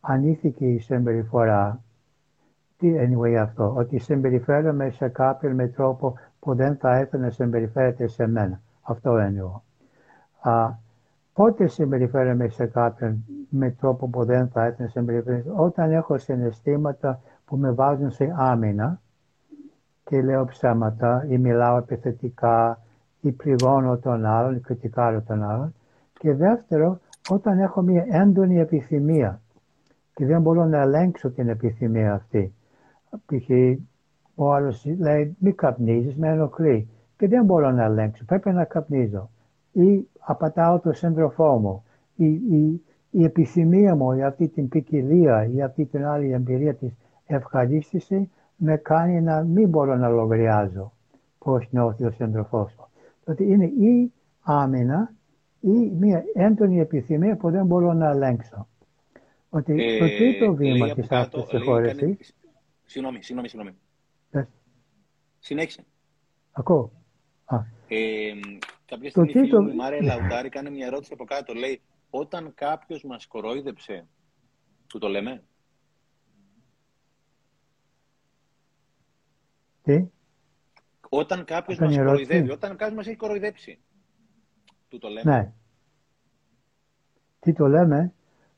ανήθικη 0.00 0.78
συμπεριφορά, 0.78 1.80
τι 2.78 2.94
anyway 2.98 3.34
αυτό, 3.34 3.74
ότι 3.76 3.98
συμπεριφέρομαι 3.98 4.90
σε 4.90 5.08
κάποιον 5.08 5.54
με 5.54 5.66
τρόπο 5.68 6.14
που 6.40 6.54
δεν 6.54 6.76
θα 6.76 7.00
ήθελα 7.00 7.24
να 7.24 7.30
συμπεριφέρεται 7.30 8.06
σε 8.06 8.26
μένα. 8.26 8.60
Αυτό 8.82 9.16
εννοώ. 9.16 9.60
Α, 10.40 10.70
πότε 11.32 11.66
συμπεριφέρομαι 11.66 12.48
σε 12.48 12.66
κάποιον 12.66 13.24
με 13.48 13.70
τρόπο 13.70 14.08
που 14.08 14.24
δεν 14.24 14.48
θα 14.48 14.66
ήθελα 14.66 14.84
να 14.84 14.88
συμπεριφέρεται, 14.88 15.52
όταν 15.56 15.92
έχω 15.92 16.18
συναισθήματα 16.18 17.20
που 17.44 17.56
με 17.56 17.70
βάζουν 17.72 18.10
σε 18.10 18.34
άμυνα 18.36 19.00
και 20.04 20.22
λέω 20.22 20.44
ψέματα 20.44 21.24
ή 21.28 21.38
μιλάω 21.38 21.76
επιθετικά 21.76 22.78
ή 23.28 23.32
πληγώνω 23.32 23.98
τον 23.98 24.24
άλλον 24.24 24.56
ή 24.56 24.60
κριτικάρω 24.60 25.22
τον 25.22 25.42
άλλον. 25.42 25.74
Και 26.12 26.34
δεύτερο, 26.34 27.00
όταν 27.28 27.58
έχω 27.58 27.82
μια 27.82 28.04
έντονη 28.08 28.58
επιθυμία 28.58 29.40
και 30.14 30.26
δεν 30.26 30.40
μπορώ 30.40 30.64
να 30.64 30.80
ελέγξω 30.80 31.30
την 31.30 31.48
επιθυμία 31.48 32.12
αυτή. 32.14 32.52
Π.χ. 33.26 33.50
ο 34.34 34.52
άλλος 34.54 34.84
λέει 34.98 35.36
μη 35.38 35.52
καπνίζεις, 35.52 36.16
με 36.16 36.28
ενοχλεί 36.28 36.88
και 37.16 37.28
δεν 37.28 37.44
μπορώ 37.44 37.70
να 37.70 37.84
ελέγξω, 37.84 38.24
πρέπει 38.24 38.50
να 38.50 38.64
καπνίζω. 38.64 39.30
Ή 39.72 40.08
απατάω 40.18 40.78
το 40.78 40.92
σύντροφό 40.92 41.58
μου. 41.58 41.82
Η, 42.14 42.26
η, 42.26 42.82
η 43.10 43.24
επιθυμία 43.24 43.94
μου 43.94 44.12
για 44.12 44.26
αυτή 44.26 44.48
την 44.48 44.68
ποικιλία 44.68 45.48
ή 45.54 45.62
αυτή 45.62 45.84
την 45.84 46.06
άλλη 46.06 46.32
εμπειρία 46.32 46.74
της 46.74 46.92
ευχαρίστησης 47.26 48.28
με 48.56 48.76
κάνει 48.76 49.20
να 49.20 49.42
μην 49.42 49.68
μπορώ 49.68 49.96
να 49.96 50.08
λογαριάζω 50.08 50.92
πώς 51.38 51.68
νιώθει 51.70 52.04
ο 52.04 52.10
σύντροφός 52.10 52.74
μου 52.78 52.87
ότι 53.28 53.44
είναι 53.44 53.64
ή 53.64 54.12
άμυνα 54.40 55.14
ή 55.60 55.68
μια 55.70 56.24
έντονη 56.34 56.80
επιθυμία 56.80 57.36
που 57.36 57.50
δεν 57.50 57.66
μπορώ 57.66 57.92
να 57.92 58.08
ελέγξω. 58.08 58.68
Ότι 59.48 59.72
ε, 59.72 59.98
το 59.98 60.06
τρίτο 60.06 60.54
βήμα 60.54 60.94
της 60.94 61.10
αυτοσυγχώρεση. 61.10 62.18
Συγγνώμη, 62.84 63.22
συγγνώμη, 63.22 63.48
συγγνώμη. 63.48 63.76
Συνέχισε. 65.38 65.84
Ακούω. 66.52 66.92
Ε, 67.88 68.32
κάποια 68.86 69.10
στιγμή 69.10 69.32
τρίτο... 69.32 69.60
η 69.60 69.74
Μάρια 69.74 70.02
Λαουτάρη 70.02 70.48
κάνει 70.48 70.70
μια 70.70 70.86
ερώτηση 70.86 71.12
από 71.12 71.24
κάτω. 71.24 71.54
Λέει, 71.54 71.80
όταν 72.10 72.52
κάποιος 72.54 73.04
μας 73.04 73.26
κορόιδεψε, 73.26 74.06
του 74.86 74.98
το 74.98 75.08
λέμε; 75.08 75.42
Τι; 79.82 80.08
Όταν 81.08 81.44
κάποιος 81.44 81.78
μας 81.78 81.96
κοροϊδεύει, 81.96 82.50
όταν 82.50 82.70
κάποιος 82.76 82.96
μας 82.96 83.06
έχει 83.06 83.16
κοροϊδέψει. 83.16 83.78
Του 84.88 84.98
το 84.98 85.08
λέμε. 85.08 85.36
Ναι. 85.36 85.52
Τι 87.40 87.52
το 87.52 87.66
λέμε, 87.66 88.12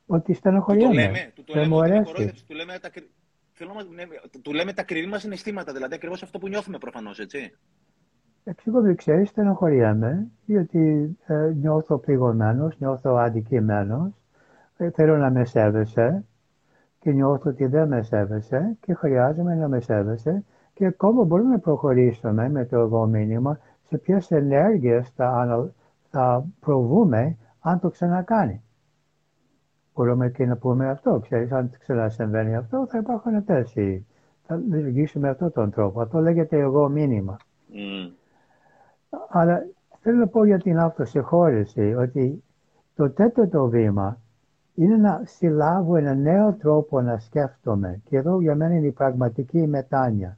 ότι 0.07 0.32
στενοχωριέμαι. 0.34 0.92
Του 0.94 0.94
το 0.94 1.03
λέμε, 1.03 1.32
του 1.34 1.44
το 1.44 1.55
λέμε, 1.55 1.66
μου 1.66 1.80
αρέσει. 1.82 2.44
Του 2.46 2.55
λέμε 2.55 2.78
τα, 2.78 2.90
θέλω, 3.53 3.72
ναι, 3.94 4.05
του 4.42 4.53
λέμε 4.53 4.72
τα 4.72 4.82
κρυβή 4.82 5.07
μας 5.07 5.20
συναισθήματα, 5.20 5.72
δηλαδή 5.72 5.94
ακριβώς 5.94 6.22
αυτό 6.22 6.38
που 6.38 6.48
νιώθουμε 6.48 6.78
προφανώς, 6.78 7.18
έτσι. 7.18 7.53
Εξηγώ 8.44 8.80
δεν 8.80 8.96
ξέρεις, 8.96 9.28
στενοχωριέμαι, 9.28 10.30
γιατί 10.44 11.16
ε, 11.26 11.53
νιώθω 11.55 11.98
πληγωμένος, 11.98 12.78
νιώθω 12.78 13.14
αδικημένος, 13.14 14.12
ε, 14.76 14.90
θέλω 14.90 15.16
να 15.16 15.30
με 15.30 15.44
σέβεσαι 15.44 16.24
και 16.98 17.11
νιώθω 17.11 17.51
ότι 17.51 17.66
δεν 17.66 17.88
με 17.88 18.03
σέβεσαι 18.03 18.76
και 18.80 18.94
χρειάζομαι 18.94 19.55
να 19.55 19.68
με 19.68 19.81
σέβεσαι 19.81 20.44
και 20.81 20.86
ακόμα 20.86 21.24
μπορούμε 21.24 21.51
να 21.51 21.59
προχωρήσουμε 21.59 22.48
με 22.48 22.65
το 22.65 22.78
εγώ 22.78 23.07
μήνυμα 23.07 23.59
σε 23.82 23.98
ποιες 23.98 24.31
ενέργειες 24.31 25.09
θα, 25.09 25.70
θα 26.11 26.44
προβούμε 26.61 27.36
αν 27.61 27.81
το 27.81 27.90
ξανακάνει. 27.90 28.62
Μπορούμε 29.94 30.31
και 30.31 30.47
να 30.47 30.57
πούμε 30.57 30.89
αυτό. 30.89 31.20
Ξέρεις, 31.23 31.52
αν 31.52 31.70
ξανασυμβαίνει 31.78 32.57
αυτό, 32.57 32.86
θα 32.86 32.98
υπάρχουν 32.98 33.35
αυτές. 33.35 33.73
Θα 34.47 34.57
λειτουργήσουμε 34.57 35.27
με 35.27 35.32
αυτόν 35.32 35.52
τον 35.52 35.70
τρόπο. 35.70 36.01
Αυτό 36.01 36.20
λέγεται 36.20 36.59
εγώ 36.59 36.89
μήνυμα. 36.89 37.36
Mm. 37.73 38.12
Αλλά 39.28 39.66
θέλω 40.01 40.19
να 40.19 40.27
πω 40.27 40.44
για 40.44 40.59
την 40.59 40.78
αυτοσυγχώρεση 40.78 41.94
ότι 41.94 42.43
το 42.94 43.11
τέταρτο 43.11 43.69
βήμα 43.69 44.19
είναι 44.74 44.97
να 44.97 45.23
συλλάβω 45.24 45.97
ένα 45.97 46.15
νέο 46.15 46.52
τρόπο 46.52 47.01
να 47.01 47.19
σκέφτομαι. 47.19 48.01
Και 48.05 48.16
εδώ 48.16 48.40
για 48.40 48.55
μένα 48.55 48.74
είναι 48.74 48.86
η 48.86 48.93
πραγματική 48.93 49.66
μετάνοια 49.66 50.35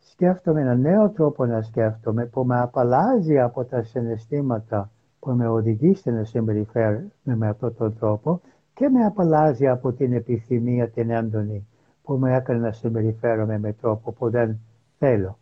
σκέφτομαι 0.00 0.60
ένα 0.60 0.74
νέο 0.74 1.10
τρόπο 1.10 1.46
να 1.46 1.62
σκέφτομαι 1.62 2.26
που 2.26 2.44
με 2.44 2.60
απαλλάζει 2.60 3.40
από 3.40 3.64
τα 3.64 3.82
συναισθήματα 3.82 4.90
που 5.20 5.30
με 5.30 5.48
οδηγεί 5.48 5.96
να 6.04 6.24
συμπεριφέρομαι 6.24 7.10
με 7.22 7.48
αυτόν 7.48 7.74
τον 7.76 7.98
τρόπο 7.98 8.40
και 8.74 8.88
με 8.88 9.04
απαλλάζει 9.04 9.68
από 9.68 9.92
την 9.92 10.12
επιθυμία 10.12 10.88
την 10.88 11.10
έντονη 11.10 11.66
που 12.02 12.14
με 12.14 12.36
έκανε 12.36 12.58
να 12.58 12.72
συμπεριφέρομαι 12.72 13.58
με 13.58 13.72
τρόπο 13.72 14.12
που 14.12 14.30
δεν 14.30 14.58
θέλω. 14.98 15.38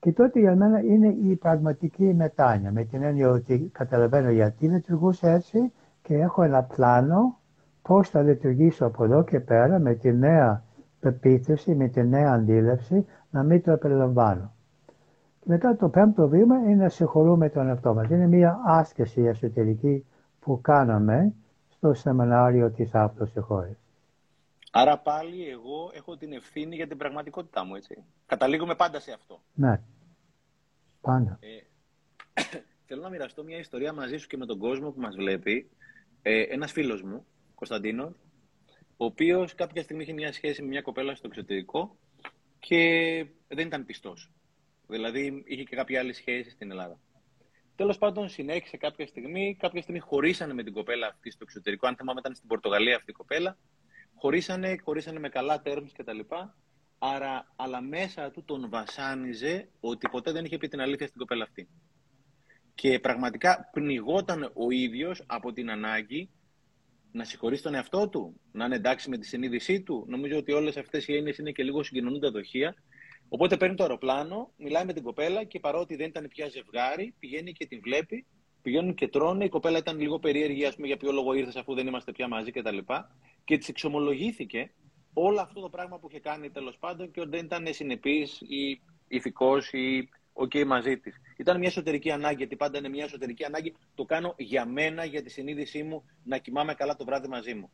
Και 0.00 0.12
τότε 0.12 0.40
για 0.40 0.56
μένα 0.56 0.80
είναι 0.80 1.06
η 1.06 1.36
πραγματική 1.36 2.14
μετάνοια, 2.14 2.72
με 2.72 2.84
την 2.84 3.02
έννοια 3.02 3.30
ότι 3.30 3.70
καταλαβαίνω 3.72 4.30
γιατί 4.30 4.68
λειτουργούσε 4.68 5.30
έτσι 5.30 5.72
και 6.02 6.14
έχω 6.14 6.42
ένα 6.42 6.62
πλάνο 6.62 7.38
πώς 7.82 8.08
θα 8.08 8.22
λειτουργήσω 8.22 8.86
από 8.86 9.04
εδώ 9.04 9.24
και 9.24 9.40
πέρα 9.40 9.78
με 9.78 9.94
τη 9.94 10.12
νέα 10.12 10.62
πεποίθηση, 11.00 11.74
με 11.74 11.88
τη 11.88 12.06
νέα 12.06 12.32
αντίληψη, 12.32 13.06
να 13.34 13.42
μην 13.42 13.62
το 13.62 13.70
επιλαμβάνω. 13.70 14.54
Και 15.40 15.46
μετά 15.48 15.76
το 15.76 15.88
πέμπτο 15.88 16.28
βήμα 16.28 16.56
είναι 16.56 16.82
να 16.82 16.88
συγχωρούμε 16.88 17.50
τον 17.50 17.68
εαυτό 17.68 17.94
μας. 17.94 18.08
Είναι 18.08 18.26
μια 18.26 18.60
άσκηση 18.64 19.22
εσωτερική 19.22 20.06
που 20.40 20.60
κάναμε 20.60 21.34
στο 21.68 21.94
σεμινάριο 21.94 22.70
της 22.70 22.94
αυτοσυγχώρησης. 22.94 23.78
Άρα 24.70 24.98
πάλι 24.98 25.48
εγώ 25.48 25.90
έχω 25.94 26.16
την 26.16 26.32
ευθύνη 26.32 26.74
για 26.76 26.86
την 26.86 26.96
πραγματικότητά 26.96 27.64
μου, 27.64 27.74
έτσι. 27.74 28.04
Καταλήγουμε 28.26 28.74
πάντα 28.74 29.00
σε 29.00 29.12
αυτό. 29.12 29.40
Ναι. 29.54 29.80
Πάντα. 31.00 31.38
Ε, 31.40 31.48
θέλω 32.86 33.02
να 33.02 33.08
μοιραστώ 33.08 33.44
μια 33.44 33.58
ιστορία 33.58 33.92
μαζί 33.92 34.16
σου 34.16 34.26
και 34.26 34.36
με 34.36 34.46
τον 34.46 34.58
κόσμο 34.58 34.90
που 34.90 35.00
μας 35.00 35.14
βλέπει 35.14 35.70
ε, 36.22 36.42
ένας 36.42 36.72
φίλος 36.72 37.02
μου, 37.02 37.24
Κωνσταντίνος, 37.54 38.14
ο 38.96 39.04
οποίος 39.04 39.54
κάποια 39.54 39.82
στιγμή 39.82 40.02
είχε 40.02 40.12
μια 40.12 40.32
σχέση 40.32 40.62
με 40.62 40.68
μια 40.68 40.82
κοπέλα 40.82 41.14
στο 41.14 41.26
εξωτερικό 41.26 41.96
και 42.66 43.26
δεν 43.48 43.66
ήταν 43.66 43.84
πιστός. 43.84 44.30
Δηλαδή 44.86 45.42
είχε 45.46 45.62
και 45.62 45.76
κάποια 45.76 46.00
άλλη 46.00 46.12
σχέση 46.12 46.50
στην 46.50 46.70
Ελλάδα. 46.70 47.00
Τέλος 47.76 47.98
πάντων, 47.98 48.28
συνέχισε 48.28 48.76
κάποια 48.76 49.06
στιγμή. 49.06 49.56
Κάποια 49.58 49.82
στιγμή 49.82 49.98
χωρίσανε 49.98 50.54
με 50.54 50.62
την 50.62 50.72
κοπέλα 50.72 51.06
αυτή 51.06 51.30
στο 51.30 51.40
εξωτερικό. 51.42 51.86
Αν 51.86 51.96
θυμάμαι, 51.96 52.20
ήταν 52.20 52.34
στην 52.34 52.48
Πορτογαλία 52.48 52.96
αυτή 52.96 53.10
η 53.10 53.14
κοπέλα. 53.14 53.58
Χωρίσανε, 54.14 54.76
χωρίσανε 54.84 55.18
με 55.18 55.28
καλά 55.28 55.62
terms 55.64 55.88
κτλ. 55.96 56.18
Άρα, 56.98 57.52
αλλά 57.56 57.80
μέσα 57.80 58.30
του 58.30 58.44
τον 58.44 58.68
βασάνιζε 58.68 59.68
ότι 59.80 60.08
ποτέ 60.08 60.32
δεν 60.32 60.44
είχε 60.44 60.58
πει 60.58 60.68
την 60.68 60.80
αλήθεια 60.80 61.06
στην 61.06 61.18
κοπέλα 61.18 61.44
αυτή. 61.44 61.68
Και 62.74 62.98
πραγματικά 62.98 63.68
πνιγόταν 63.72 64.50
ο 64.54 64.70
ίδιος 64.70 65.22
από 65.26 65.52
την 65.52 65.70
ανάγκη 65.70 66.30
να 67.14 67.24
συγχωρήσει 67.24 67.62
τον 67.62 67.74
εαυτό 67.74 68.08
του, 68.08 68.40
να 68.52 68.64
είναι 68.64 68.74
εντάξει 68.74 69.10
με 69.10 69.18
τη 69.18 69.26
συνείδησή 69.26 69.82
του. 69.82 70.04
Νομίζω 70.08 70.36
ότι 70.36 70.52
όλες 70.52 70.76
αυτές 70.76 71.08
οι 71.08 71.16
έννοιες 71.16 71.38
είναι 71.38 71.50
και 71.50 71.62
λίγο 71.62 71.82
συγκοινωνούν 71.82 72.20
τα 72.20 72.30
δοχεία 72.30 72.74
Οπότε 73.28 73.56
παίρνει 73.56 73.74
το 73.76 73.82
αεροπλάνο, 73.82 74.52
μιλάει 74.56 74.84
με 74.84 74.92
την 74.92 75.02
κοπέλα 75.02 75.44
και 75.44 75.60
παρότι 75.60 75.96
δεν 75.96 76.08
ήταν 76.08 76.28
πια 76.28 76.48
ζευγάρι, 76.48 77.14
πηγαίνει 77.18 77.52
και 77.52 77.66
την 77.66 77.80
βλέπει, 77.82 78.26
πηγαίνουν 78.62 78.94
και 78.94 79.08
τρώνε. 79.08 79.44
Η 79.44 79.48
κοπέλα 79.48 79.78
ήταν 79.78 79.98
λίγο 79.98 80.18
περίεργη, 80.18 80.64
ας 80.64 80.74
πούμε, 80.74 80.86
για 80.86 80.96
ποιο 80.96 81.12
λόγο 81.12 81.32
ήρθες 81.32 81.56
αφού 81.56 81.74
δεν 81.74 81.86
είμαστε 81.86 82.12
πια 82.12 82.28
μαζί 82.28 82.50
κτλ. 82.50 82.76
Και, 82.76 82.84
και 83.44 83.58
της 83.58 83.68
εξομολογήθηκε 83.68 84.72
όλο 85.12 85.40
αυτό 85.40 85.60
το 85.60 85.68
πράγμα 85.68 85.98
που 85.98 86.08
είχε 86.10 86.20
κάνει 86.20 86.50
τέλος 86.50 86.78
πάντων 86.78 87.10
και 87.10 87.20
ότι 87.20 87.30
δεν 87.30 87.44
ήταν 87.44 87.66
συνεπής 87.70 88.40
ή 88.40 88.80
ηθικός 89.08 89.72
ή 89.72 89.98
OK 89.98 90.14
okay 90.34 90.64
μαζί 90.64 90.98
της. 90.98 91.20
Ήταν 91.36 91.58
μια 91.58 91.68
εσωτερική 91.68 92.10
ανάγκη, 92.10 92.36
γιατί 92.36 92.56
πάντα 92.56 92.78
είναι 92.78 92.88
μια 92.88 93.04
εσωτερική 93.04 93.44
ανάγκη. 93.44 93.74
Το 93.94 94.04
κάνω 94.04 94.34
για 94.38 94.66
μένα, 94.66 95.04
για 95.04 95.22
τη 95.22 95.30
συνείδησή 95.30 95.82
μου, 95.82 96.04
να 96.24 96.38
κοιμάμαι 96.38 96.74
καλά 96.74 96.96
το 96.96 97.04
βράδυ 97.04 97.28
μαζί 97.28 97.54
μου. 97.54 97.70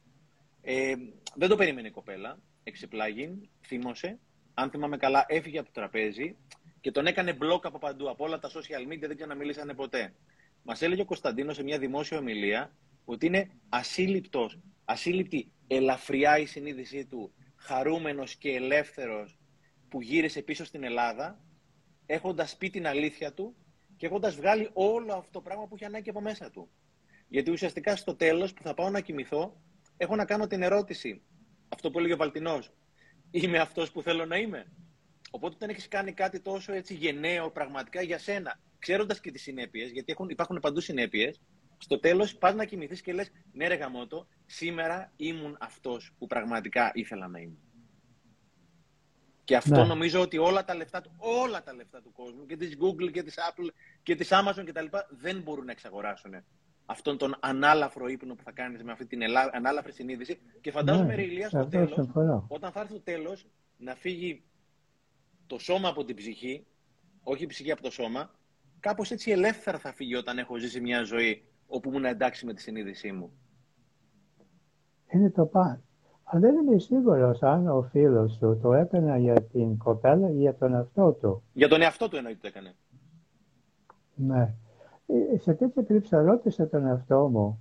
Ε, 0.63 0.95
δεν 1.35 1.49
το 1.49 1.57
περίμενε 1.57 1.89
η 1.89 1.91
κοπέλα. 1.91 2.39
Εξεπλάγει, 2.63 3.49
θύμωσε, 3.67 4.19
αν 4.55 4.71
θυμάμαι 4.71 4.97
καλά, 4.97 5.25
έφυγε 5.29 5.59
από 5.59 5.67
το 5.67 5.73
τραπέζι 5.81 6.37
και 6.81 6.91
τον 6.91 7.07
έκανε 7.07 7.33
μπλοκ 7.33 7.67
από 7.67 7.79
παντού, 7.79 8.11
από 8.11 8.25
όλα 8.25 8.39
τα 8.39 8.51
social 8.51 8.93
media, 8.93 9.15
δεν 9.17 9.29
να 9.29 9.35
μιλήσανε 9.35 9.75
ποτέ. 9.75 10.15
Μας 10.63 10.83
έλεγε 10.83 11.01
ο 11.01 11.05
Κωνσταντίνος 11.05 11.57
σε 11.57 11.63
μια 11.63 11.79
δημόσια 11.79 12.19
ομιλία 12.19 12.77
ότι 13.05 13.27
είναι 13.27 13.51
ασύλληπτος, 13.69 14.59
ασύλληπτη 14.85 15.51
ελαφριά 15.67 16.39
η 16.39 16.47
συνείδησή 16.47 17.05
του, 17.05 17.33
χαρούμενος 17.57 18.35
και 18.35 18.51
ελεύθερος 18.51 19.39
που 19.89 20.03
γύρισε 20.03 20.43
πίσω 20.43 20.65
στην 20.65 20.85
Ελλάδα, 20.85 21.39
έχοντας 22.13 22.57
πει 22.57 22.71
την 22.71 22.87
αλήθεια 22.87 23.33
του 23.33 23.55
και 23.97 24.07
έχοντας 24.07 24.37
βγάλει 24.37 24.71
όλο 24.73 25.13
αυτό 25.13 25.31
το 25.31 25.41
πράγμα 25.41 25.67
που 25.67 25.77
είχε 25.77 25.85
ανάγκη 25.85 26.11
από 26.11 26.21
μέσα 26.21 26.51
του. 26.51 26.71
Γιατί 27.29 27.51
ουσιαστικά 27.51 27.97
στο 27.97 28.15
τέλος 28.15 28.53
που 28.53 28.63
θα 28.63 28.75
πάω 28.75 28.91
να 28.91 29.01
κοιμηθώ, 29.01 29.61
έχω 29.97 30.17
να 30.17 30.25
κάνω 30.25 30.47
την 30.47 30.63
ερώτηση. 30.63 31.23
Αυτό 31.69 31.91
που 31.91 31.99
έλεγε 31.99 32.15
ο 32.15 32.17
Βαλτινός 32.17 32.73
είμαι 33.31 33.59
αυτός 33.59 33.91
που 33.93 34.03
θέλω 34.03 34.27
να 34.27 34.37
είμαι. 34.37 34.73
Οπότε 35.31 35.55
όταν 35.55 35.69
έχεις 35.69 35.89
κάνει 35.89 36.13
κάτι 36.13 36.41
τόσο 36.41 36.73
έτσι 36.73 36.95
γενναίο 36.95 37.51
πραγματικά 37.51 38.03
για 38.03 38.19
σένα, 38.19 38.61
ξέροντας 38.79 39.21
και 39.21 39.31
τις 39.31 39.43
συνέπειες, 39.43 39.91
γιατί 39.91 40.13
έχουν, 40.13 40.29
υπάρχουν 40.29 40.59
παντού 40.61 40.81
συνέπειες, 40.81 41.41
στο 41.79 41.99
τέλος 42.01 42.37
πας 42.37 42.55
να 42.55 42.65
κοιμηθείς 42.65 43.01
και 43.01 43.13
λες: 43.13 43.31
Ναι, 43.53 43.69
ρε 43.69 43.75
γαμότο, 43.75 44.27
σήμερα 44.47 45.13
ήμουν 45.17 45.57
αυτός 45.61 46.13
που 46.19 46.27
πραγματικά 46.27 46.91
ήθελα 46.95 47.29
να 47.29 47.39
είμαι. 47.41 47.59
Και 49.51 49.57
αυτό 49.57 49.81
ναι. 49.81 49.85
νομίζω 49.85 50.21
ότι 50.21 50.39
όλα 50.39 50.65
τα, 50.65 50.75
λεφτά, 50.75 51.03
όλα 51.17 51.63
τα 51.63 51.75
λεφτά 51.75 52.03
του 52.03 52.13
κόσμου 52.13 52.47
και 52.47 52.57
της 52.57 52.77
Google 52.81 53.11
και 53.13 53.23
της 53.23 53.39
Apple 53.39 53.69
και 54.03 54.15
της 54.15 54.29
Amazon 54.33 54.65
κτλ. 54.67 54.85
δεν 55.09 55.43
μπορούν 55.43 55.65
να 55.65 55.73
εξαγοράσουν 55.73 56.35
αυτόν 56.87 57.19
τον 57.19 57.37
ανάλαφρο 57.41 58.09
ύπνο 58.09 58.35
που 58.35 58.43
θα 58.43 58.53
κάνεις 58.53 58.83
με 58.83 58.93
αυτή 58.93 59.07
την 59.07 59.21
ανάλαφρη 59.53 59.93
συνείδηση 59.93 60.39
και 60.61 60.71
φαντάζομαι 60.71 61.15
ναι, 61.15 61.23
Ηλίας 61.23 61.51
στο 61.51 61.67
τέλος, 61.67 62.11
όταν 62.49 62.73
θα 62.73 62.81
έρθει 62.81 62.93
το 62.93 63.01
τέλος 63.01 63.47
να 63.77 63.95
φύγει 63.95 64.43
το 65.47 65.59
σώμα 65.59 65.89
από 65.89 66.05
την 66.05 66.17
ψυχή, 66.17 66.67
όχι 67.23 67.43
η 67.43 67.47
ψυχή 67.47 67.71
από 67.71 67.83
το 67.83 67.91
σώμα, 67.91 68.31
κάπως 68.81 69.11
έτσι 69.11 69.31
ελεύθερα 69.31 69.79
θα 69.79 69.93
φύγει 69.93 70.15
όταν 70.15 70.39
έχω 70.39 70.57
ζήσει 70.57 70.81
μια 70.81 71.03
ζωή 71.03 71.45
όπου 71.67 71.89
ήμουν 71.89 72.05
εντάξει 72.05 72.47
με 72.47 72.55
τη 72.55 72.61
συνείδησή 72.61 73.13
μου. 73.13 73.33
Είναι 75.13 75.31
το 75.31 75.47
πάνω. 75.47 75.83
Αλλά 76.33 76.41
δεν 76.41 76.57
είμαι 76.57 76.79
σίγουρος 76.79 77.43
αν 77.43 77.69
ο 77.69 77.83
φίλος 77.83 78.33
σου 78.33 78.59
το 78.63 78.73
έκανε 78.73 79.19
για 79.19 79.43
την 79.43 79.79
κοπέλα 79.79 80.31
ή 80.31 80.37
για 80.37 80.55
τον 80.55 80.75
εαυτό 80.75 81.13
του. 81.13 81.43
Για 81.53 81.69
τον 81.69 81.83
εαυτό 81.83 82.09
του 82.09 82.17
εννοείται 82.17 82.39
το 82.41 82.47
έκανε. 82.47 82.75
Ναι. 84.15 84.55
Ε, 85.07 85.39
σε 85.39 85.55
τέτοια 85.55 85.83
περίπτωση 85.83 86.25
ρώτησα 86.25 86.69
τον 86.69 86.87
εαυτό 86.87 87.29
μου 87.29 87.61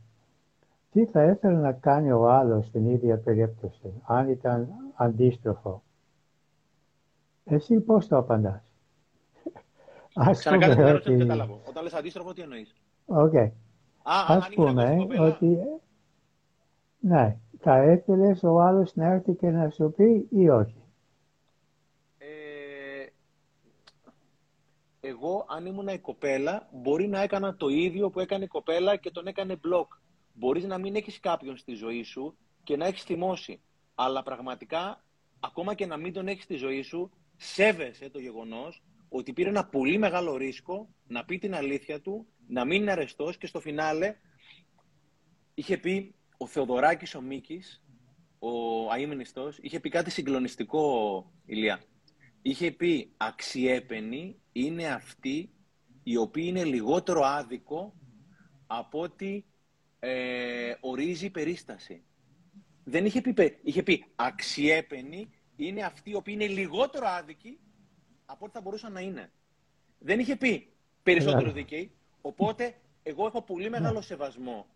τι 0.92 1.06
θα 1.06 1.24
ήθελε 1.24 1.58
να 1.58 1.72
κάνει 1.72 2.12
ο 2.12 2.30
άλλος 2.30 2.66
στην 2.66 2.90
ίδια 2.90 3.18
περίπτωση, 3.18 4.02
αν 4.06 4.30
ήταν 4.30 4.68
αντίστροφο. 4.96 5.84
Εσύ 7.44 7.80
πώς 7.80 8.08
το 8.08 8.18
απαντάς; 8.18 8.62
Ας 10.14 10.44
πούμε 10.44 10.92
ότι... 10.94 11.18
κατάλαβω. 11.18 11.62
Όταν 11.70 11.84
λες 11.84 11.94
αντίστροφο, 11.94 12.34
τι 12.34 12.42
εννοείς; 12.42 12.76
OK. 13.06 13.32
Okay. 13.34 13.52
Ας 14.04 14.50
πούμε 14.50 15.08
ότι... 15.20 15.58
Ναι, 17.00 17.38
θα 17.60 17.92
ήθελες 17.92 18.44
ο 18.44 18.62
άλλος 18.62 18.96
να 18.96 19.06
έρθει 19.06 19.36
και 19.36 19.50
να 19.50 19.70
σου 19.70 19.94
πει 19.96 20.28
ή 20.30 20.50
όχι; 20.50 20.84
εγώ 25.00 25.46
αν 25.50 25.66
ήμουν 25.66 25.88
η 25.88 26.00
κοπέλα 26.00 26.70
μπορεί 26.72 27.08
να 27.08 27.22
έκανα 27.22 27.56
το 27.56 27.68
ίδιο 27.68 28.10
που 28.10 28.20
έκανε 28.20 28.44
η 28.44 28.48
κοπέλα 28.48 28.96
και 28.96 29.12
τον 29.12 29.28
έκανε 29.28 29.56
μπλοκ. 29.56 29.94
Μπορείς 30.34 30.66
να 30.66 30.78
μην 30.78 30.96
έχεις 30.96 31.20
κάποιον 31.20 31.58
στη 31.58 31.74
ζωή 31.74 32.04
σου 32.04 32.38
και 32.64 32.78
να 32.78 32.86
έχεις 32.86 33.04
θυμώσει. 33.04 33.62
Αλλά 33.96 34.24
πραγματικά, 34.24 35.04
ακόμα 35.40 35.74
και 35.74 35.86
να 35.86 35.98
μην 35.98 36.14
τον 36.14 36.28
έχεις 36.28 36.44
στη 36.44 36.56
ζωή 36.56 36.82
σου, 36.82 37.12
σέβεσαι 37.36 38.10
το 38.10 38.20
γεγονός 38.20 38.84
ότι 39.10 39.34
πήρε 39.34 39.50
ένα 39.50 39.66
πολύ 39.66 39.98
μεγάλο 39.98 40.36
ρίσκο 40.36 40.90
να 41.08 41.26
πει 41.26 41.38
την 41.38 41.56
αλήθεια 41.56 42.02
του, 42.02 42.28
να 42.48 42.66
μην 42.66 42.82
είναι 42.82 42.92
αρεστός 42.92 43.38
και 43.38 43.48
στο 43.48 43.60
φινάλε 43.60 44.16
είχε 45.54 45.78
πει 45.78 46.16
ο 46.42 46.48
Θεοδωράκης 46.48 47.16
ο 47.16 47.22
Μίκης, 47.22 47.84
ο 48.40 48.50
αείμνηστος, 48.92 49.58
είχε 49.62 49.80
πει 49.80 49.90
κάτι 49.90 50.12
συγκλονιστικό, 50.12 51.32
Ηλία 51.46 51.80
είχε 52.42 52.72
πει 52.72 53.14
αξιέπαινοι 53.18 54.42
είναι 54.52 54.88
αυτοί 54.88 55.50
οι 56.04 56.18
οποίοι 56.18 56.46
είναι 56.48 56.64
λιγότερο 56.64 57.22
άδικο 57.24 57.94
από 58.68 59.00
ότι 59.00 59.46
ε, 60.00 60.74
ορίζει 60.80 61.26
η 61.26 61.30
περίσταση. 61.30 62.04
Δεν 62.84 63.06
είχε 63.06 63.22
πει, 63.22 63.58
είχε 63.62 63.84
πει 63.84 64.06
αξιέπαινοι 64.16 65.30
είναι 65.56 65.84
αυτοί 65.84 66.10
οι 66.10 66.16
οποίοι 66.16 66.34
είναι 66.38 66.48
λιγότερο 66.48 67.08
άδικοι 67.08 67.60
από 68.26 68.46
ό,τι 68.46 68.54
θα 68.54 68.62
μπορούσαν 68.62 68.92
να 68.92 69.00
είναι. 69.00 69.32
Δεν 70.00 70.20
είχε 70.20 70.36
πει 70.36 70.74
περισσότερο 71.04 71.52
δίκαιοι. 71.52 71.92
Οπότε 72.22 72.82
εγώ 73.04 73.26
έχω 73.26 73.42
πολύ 73.42 73.70
μεγάλο 73.70 74.02
σεβασμό 74.02 74.68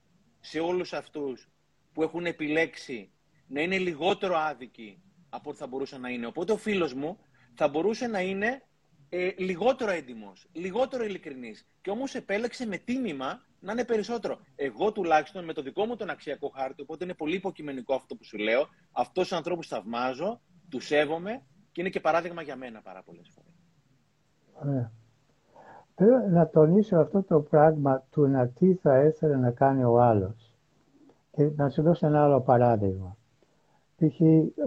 σε 0.45 0.59
όλους 0.59 0.93
αυτούς 0.93 1.49
που 1.93 2.03
έχουν 2.03 2.25
επιλέξει 2.25 3.11
να 3.47 3.61
είναι 3.61 3.77
λιγότερο 3.77 4.37
άδικοι 4.37 5.01
από 5.29 5.49
ό,τι 5.49 5.59
θα 5.59 5.67
μπορούσαν 5.67 6.01
να 6.01 6.09
είναι. 6.09 6.25
Οπότε 6.25 6.51
ο 6.51 6.57
φίλος 6.57 6.93
μου 6.93 7.17
θα 7.53 7.67
μπορούσε 7.67 8.07
να 8.07 8.21
είναι 8.21 8.63
ε, 9.09 9.29
λιγότερο 9.37 9.91
έντιμος, 9.91 10.47
λιγότερο 10.51 11.03
ειλικρινής. 11.03 11.67
Και 11.81 11.89
όμως 11.89 12.15
επέλεξε 12.15 12.65
με 12.65 12.77
τίμημα 12.77 13.45
να 13.59 13.71
είναι 13.71 13.85
περισσότερο. 13.85 14.39
Εγώ 14.55 14.91
τουλάχιστον 14.91 15.43
με 15.43 15.53
το 15.53 15.61
δικό 15.61 15.85
μου 15.85 15.95
τον 15.95 16.09
αξιακό 16.09 16.47
χάρτη, 16.47 16.81
οπότε 16.81 17.03
είναι 17.03 17.13
πολύ 17.13 17.35
υποκειμενικό 17.35 17.93
αυτό 17.95 18.15
που 18.15 18.23
σου 18.23 18.37
λέω. 18.37 18.69
Αυτούς 18.91 19.27
τους 19.27 19.37
ανθρώπους 19.37 19.67
θαυμάζω, 19.67 20.41
τους 20.69 20.85
σέβομαι 20.85 21.43
και 21.71 21.81
είναι 21.81 21.89
και 21.89 21.99
παράδειγμα 21.99 22.41
για 22.41 22.55
μένα 22.55 22.81
πάρα 22.81 23.03
πολλές 23.03 23.31
φορές. 23.35 23.53
Ωραία. 24.53 24.91
Θέλω 25.95 26.27
να 26.29 26.47
τονίσω 26.47 26.97
αυτό 26.97 27.23
το 27.23 27.39
πράγμα 27.39 28.03
του 28.11 28.27
να 28.27 28.47
τι 28.47 28.73
θα 28.73 29.03
ήθελε 29.03 29.35
να 29.35 29.51
κάνει 29.51 29.83
ο 29.83 30.01
άλλος. 30.01 30.55
Και 31.31 31.51
να 31.55 31.69
σου 31.69 31.81
δώσω 31.81 32.07
ένα 32.07 32.23
άλλο 32.23 32.41
παράδειγμα. 32.41 33.17
Π.χ. 33.95 34.21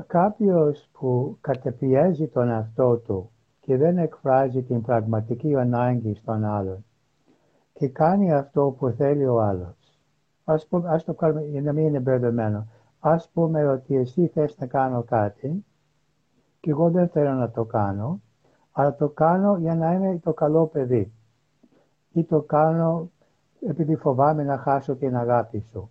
κάποιος 0.07 0.89
που 0.93 1.39
κατεπιέζει 1.41 2.27
τον 2.27 2.49
εαυτό 2.49 2.97
του 2.97 3.31
και 3.61 3.77
δεν 3.77 3.99
εκφράζει 3.99 4.63
την 4.63 4.83
πραγματική 4.83 5.57
ανάγκη 5.57 6.15
στον 6.15 6.45
άλλον 6.45 6.85
και 7.73 7.89
κάνει 7.89 8.33
αυτό 8.33 8.75
που 8.79 8.89
θέλει 8.91 9.27
ο 9.27 9.41
άλλος. 9.41 10.01
Ας, 10.45 10.67
πούμε, 10.67 10.89
ας 10.89 11.05
το 11.05 11.15
κάνουμε 11.15 11.43
για 11.43 11.63
να 11.63 11.73
μην 11.73 11.87
είναι 11.87 12.01
μπερδεμένο. 12.01 12.67
Ας 13.01 13.31
πούμε 13.33 13.69
ότι 13.69 13.97
εσύ 13.97 14.27
θες 14.27 14.59
να 14.59 14.67
κάνω 14.67 15.03
κάτι 15.03 15.65
και 16.61 16.71
εγώ 16.71 16.91
δεν 16.91 17.09
θέλω 17.09 17.33
να 17.33 17.51
το 17.51 17.65
κάνω, 17.65 18.21
αλλά 18.73 18.95
το 18.95 19.09
κάνω 19.09 19.57
για 19.57 19.75
να 19.75 19.93
είμαι 19.93 20.19
το 20.19 20.33
καλό 20.33 20.67
παιδί. 20.67 21.13
Ή 22.17 22.25
το 22.25 22.41
κάνω 22.41 23.11
επειδή 23.69 23.97
φοβάμαι 23.97 24.43
να 24.43 24.59
χάσω 24.59 24.95
την 24.95 25.17
αγάπη 25.17 25.65
σου 25.71 25.91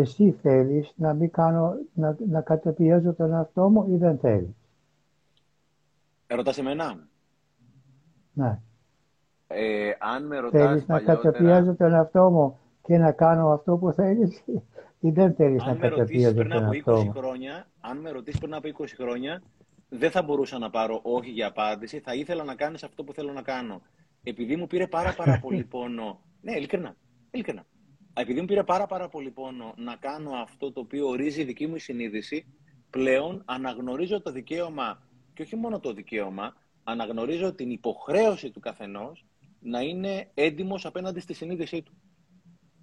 εσύ 0.00 0.36
θέλεις 0.42 0.92
να 0.96 1.14
μην 1.14 1.30
κάνω, 1.30 1.76
να, 1.94 2.16
να 2.28 2.40
καταπιέζω 2.40 3.12
τον 3.12 3.32
εαυτό 3.32 3.68
μου 3.68 3.86
ή 3.92 3.96
δεν 3.96 4.18
θέλεις; 4.18 4.54
Ερωτάς 6.26 6.58
εμένα; 6.58 7.08
Ναι. 8.32 8.58
Ε, 9.46 9.90
αν 9.98 10.26
με 10.26 10.38
ρωτάς 10.38 10.60
Θέλεις 10.60 10.84
παλιότερα... 10.84 11.14
να 11.14 11.22
καταπιέζω 11.22 11.74
τον 11.74 11.92
εαυτό 11.92 12.30
μου 12.30 12.58
και 12.82 12.98
να 12.98 13.12
κάνω 13.12 13.52
αυτό 13.52 13.76
που 13.76 13.92
θέλεις 13.92 14.44
ή 15.06 15.10
δεν 15.10 15.34
θέλεις 15.34 15.62
αν 15.62 15.68
να 15.68 15.78
με 15.78 15.88
ρωτήσεις 15.88 16.34
πριν 16.34 16.52
από 16.52 16.70
20 16.70 16.76
αυτό. 16.76 17.12
χρόνια, 17.16 17.66
αν 17.80 17.98
με 17.98 18.10
ρωτήσεις 18.10 18.40
πριν 18.40 18.54
από 18.54 18.68
20 18.78 18.84
χρόνια, 18.96 19.42
δεν 19.88 20.10
θα 20.10 20.22
μπορούσα 20.22 20.58
να 20.58 20.70
πάρω 20.70 21.00
όχι 21.02 21.30
για 21.30 21.46
απάντηση. 21.46 22.00
Θα 22.00 22.14
ήθελα 22.14 22.44
να 22.44 22.54
κάνεις 22.54 22.82
αυτό 22.82 23.04
που 23.04 23.12
θέλω 23.12 23.32
να 23.32 23.42
κάνω. 23.42 23.80
Επειδή 24.28 24.56
μου 24.56 24.66
πήρε 24.66 24.86
πάρα 24.86 25.14
πάρα 25.14 25.38
πολύ 25.44 25.64
πόνο. 25.64 26.22
Ναι, 26.40 26.52
ειλικρινά. 26.56 26.96
ειλικρινά. 27.30 27.66
Επειδή 28.14 28.40
μου 28.40 28.46
πήρε 28.46 28.64
πάρα 28.64 28.86
πάρα 28.86 29.08
πολύ 29.08 29.30
πόνο 29.30 29.74
να 29.76 29.96
κάνω 29.96 30.30
αυτό 30.30 30.72
το 30.72 30.80
οποίο 30.80 31.08
ορίζει 31.08 31.40
η 31.40 31.44
δική 31.44 31.66
μου 31.66 31.74
η 31.74 31.78
συνείδηση, 31.78 32.46
πλέον 32.90 33.42
αναγνωρίζω 33.46 34.22
το 34.22 34.32
δικαίωμα, 34.32 35.08
και 35.34 35.42
όχι 35.42 35.56
μόνο 35.56 35.80
το 35.80 35.92
δικαίωμα, 35.92 36.56
αναγνωρίζω 36.84 37.54
την 37.54 37.70
υποχρέωση 37.70 38.50
του 38.50 38.60
καθενός 38.60 39.24
να 39.60 39.80
είναι 39.80 40.30
έντιμος 40.34 40.86
απέναντι 40.86 41.20
στη 41.20 41.34
συνείδησή 41.34 41.82
του. 41.82 41.92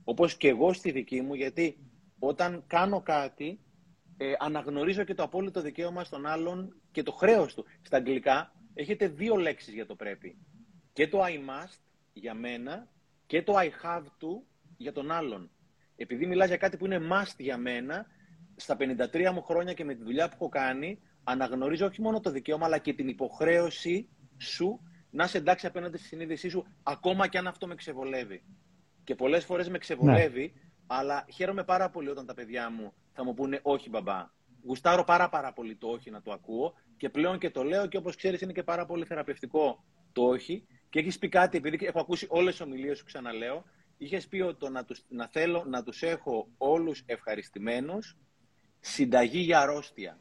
Όπως 0.03 0.37
και 0.37 0.47
εγώ 0.47 0.73
στη 0.73 0.91
δική 0.91 1.21
μου, 1.21 1.33
γιατί 1.33 1.77
όταν 2.19 2.63
κάνω 2.67 3.01
κάτι, 3.01 3.59
ε, 4.17 4.33
αναγνωρίζω 4.39 5.03
και 5.03 5.13
το 5.13 5.23
απόλυτο 5.23 5.61
δικαίωμα 5.61 6.03
στον 6.03 6.25
άλλον 6.25 6.81
και 6.91 7.03
το 7.03 7.11
χρέος 7.11 7.53
του. 7.53 7.65
Στα 7.81 7.97
αγγλικά 7.97 8.55
έχετε 8.73 9.07
δύο 9.07 9.35
λέξεις 9.35 9.73
για 9.73 9.85
το 9.85 9.95
πρέπει. 9.95 10.37
Και 10.93 11.07
το 11.07 11.19
I 11.23 11.35
must 11.49 11.79
για 12.13 12.33
μένα 12.33 12.87
και 13.25 13.43
το 13.43 13.53
I 13.57 13.69
have 13.85 14.03
to 14.03 14.41
για 14.77 14.91
τον 14.91 15.11
άλλον. 15.11 15.49
Επειδή 15.95 16.25
μιλάς 16.25 16.47
για 16.47 16.57
κάτι 16.57 16.77
που 16.77 16.85
είναι 16.85 16.99
must 17.11 17.35
για 17.37 17.57
μένα, 17.57 18.05
στα 18.55 18.77
53 18.79 19.31
μου 19.33 19.41
χρόνια 19.41 19.73
και 19.73 19.83
με 19.83 19.93
τη 19.95 20.03
δουλειά 20.03 20.27
που 20.29 20.33
έχω 20.35 20.49
κάνει, 20.49 20.99
αναγνωρίζω 21.23 21.85
όχι 21.85 22.01
μόνο 22.01 22.19
το 22.19 22.31
δικαίωμα, 22.31 22.65
αλλά 22.65 22.77
και 22.77 22.93
την 22.93 23.07
υποχρέωση 23.07 24.09
σου 24.37 24.79
να 25.09 25.27
σε 25.27 25.37
εντάξει 25.37 25.65
απέναντι 25.65 25.97
στη 25.97 26.07
συνείδησή 26.07 26.49
σου, 26.49 26.65
ακόμα 26.83 27.27
και 27.27 27.37
αν 27.37 27.47
αυτό 27.47 27.67
με 27.67 27.75
ξεβολεύει. 27.75 28.43
Και 29.03 29.15
πολλές 29.15 29.45
φορές 29.45 29.69
με 29.69 29.77
ξεβολεύει, 29.77 30.53
ναι. 30.55 30.61
αλλά 30.87 31.25
χαίρομαι 31.33 31.63
πάρα 31.63 31.89
πολύ 31.89 32.09
όταν 32.09 32.25
τα 32.25 32.33
παιδιά 32.33 32.69
μου 32.69 32.93
θα 33.13 33.23
μου 33.23 33.33
πούνε 33.33 33.59
όχι, 33.61 33.89
μπαμπά. 33.89 34.29
Γουστάρω 34.65 35.03
πάρα, 35.03 35.29
πάρα 35.29 35.53
πολύ 35.53 35.75
το 35.75 35.87
όχι 35.87 36.09
να 36.09 36.21
το 36.21 36.31
ακούω 36.31 36.73
και 36.97 37.09
πλέον 37.09 37.37
και 37.37 37.49
το 37.49 37.63
λέω 37.63 37.87
και 37.87 37.97
όπως 37.97 38.15
ξέρεις 38.15 38.41
είναι 38.41 38.51
και 38.51 38.63
πάρα 38.63 38.85
πολύ 38.85 39.05
θεραπευτικό 39.05 39.83
το 40.11 40.23
όχι. 40.23 40.67
Και 40.93 40.99
έχεις 40.99 41.17
πει 41.19 41.29
κάτι, 41.29 41.57
επειδή 41.57 41.85
έχω 41.85 41.99
ακούσει 41.99 42.27
όλες 42.29 42.51
τις 42.55 42.61
ομιλίες 42.61 42.97
σου, 42.97 43.05
ξαναλέω, 43.05 43.63
είχες 43.97 44.27
πει 44.27 44.41
ότι 44.41 44.69
να, 44.69 44.85
τους, 44.85 45.03
να 45.09 45.27
θέλω 45.27 45.63
να 45.67 45.83
τους 45.83 46.01
έχω 46.01 46.47
όλους 46.57 47.03
ευχαριστημένους, 47.05 48.17
συνταγή 48.79 49.39
για 49.39 49.59
αρρώστια. 49.59 50.19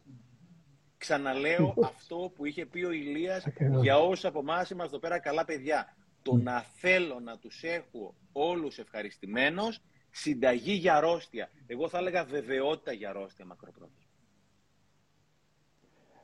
Ξαναλέω 0.96 1.74
αυτό 1.84 2.32
που 2.34 2.44
είχε 2.44 2.66
πει 2.66 2.84
ο 2.84 2.90
Ηλίας 2.90 3.44
για 3.80 3.98
όσους 3.98 4.24
από 4.24 4.38
εμάς 4.38 4.70
είμαστε 4.70 4.96
εδώ 4.96 5.06
πέρα 5.06 5.18
καλά 5.18 5.44
παιδιά. 5.44 5.96
Το 6.22 6.36
να 6.36 6.60
θέλω 6.60 7.20
να 7.20 7.38
τους 7.38 7.62
έχω 7.62 8.14
όλους 8.32 8.78
ευχαριστημένος, 8.78 9.80
συνταγή 10.10 10.72
για 10.72 10.96
αρρώστια. 10.96 11.50
Εγώ 11.66 11.88
θα 11.88 11.98
έλεγα 11.98 12.24
βεβαιότητα 12.24 12.92
για 12.92 13.08
αρρώστια 13.08 13.44
μακροπρόθεσμα. 13.44 14.01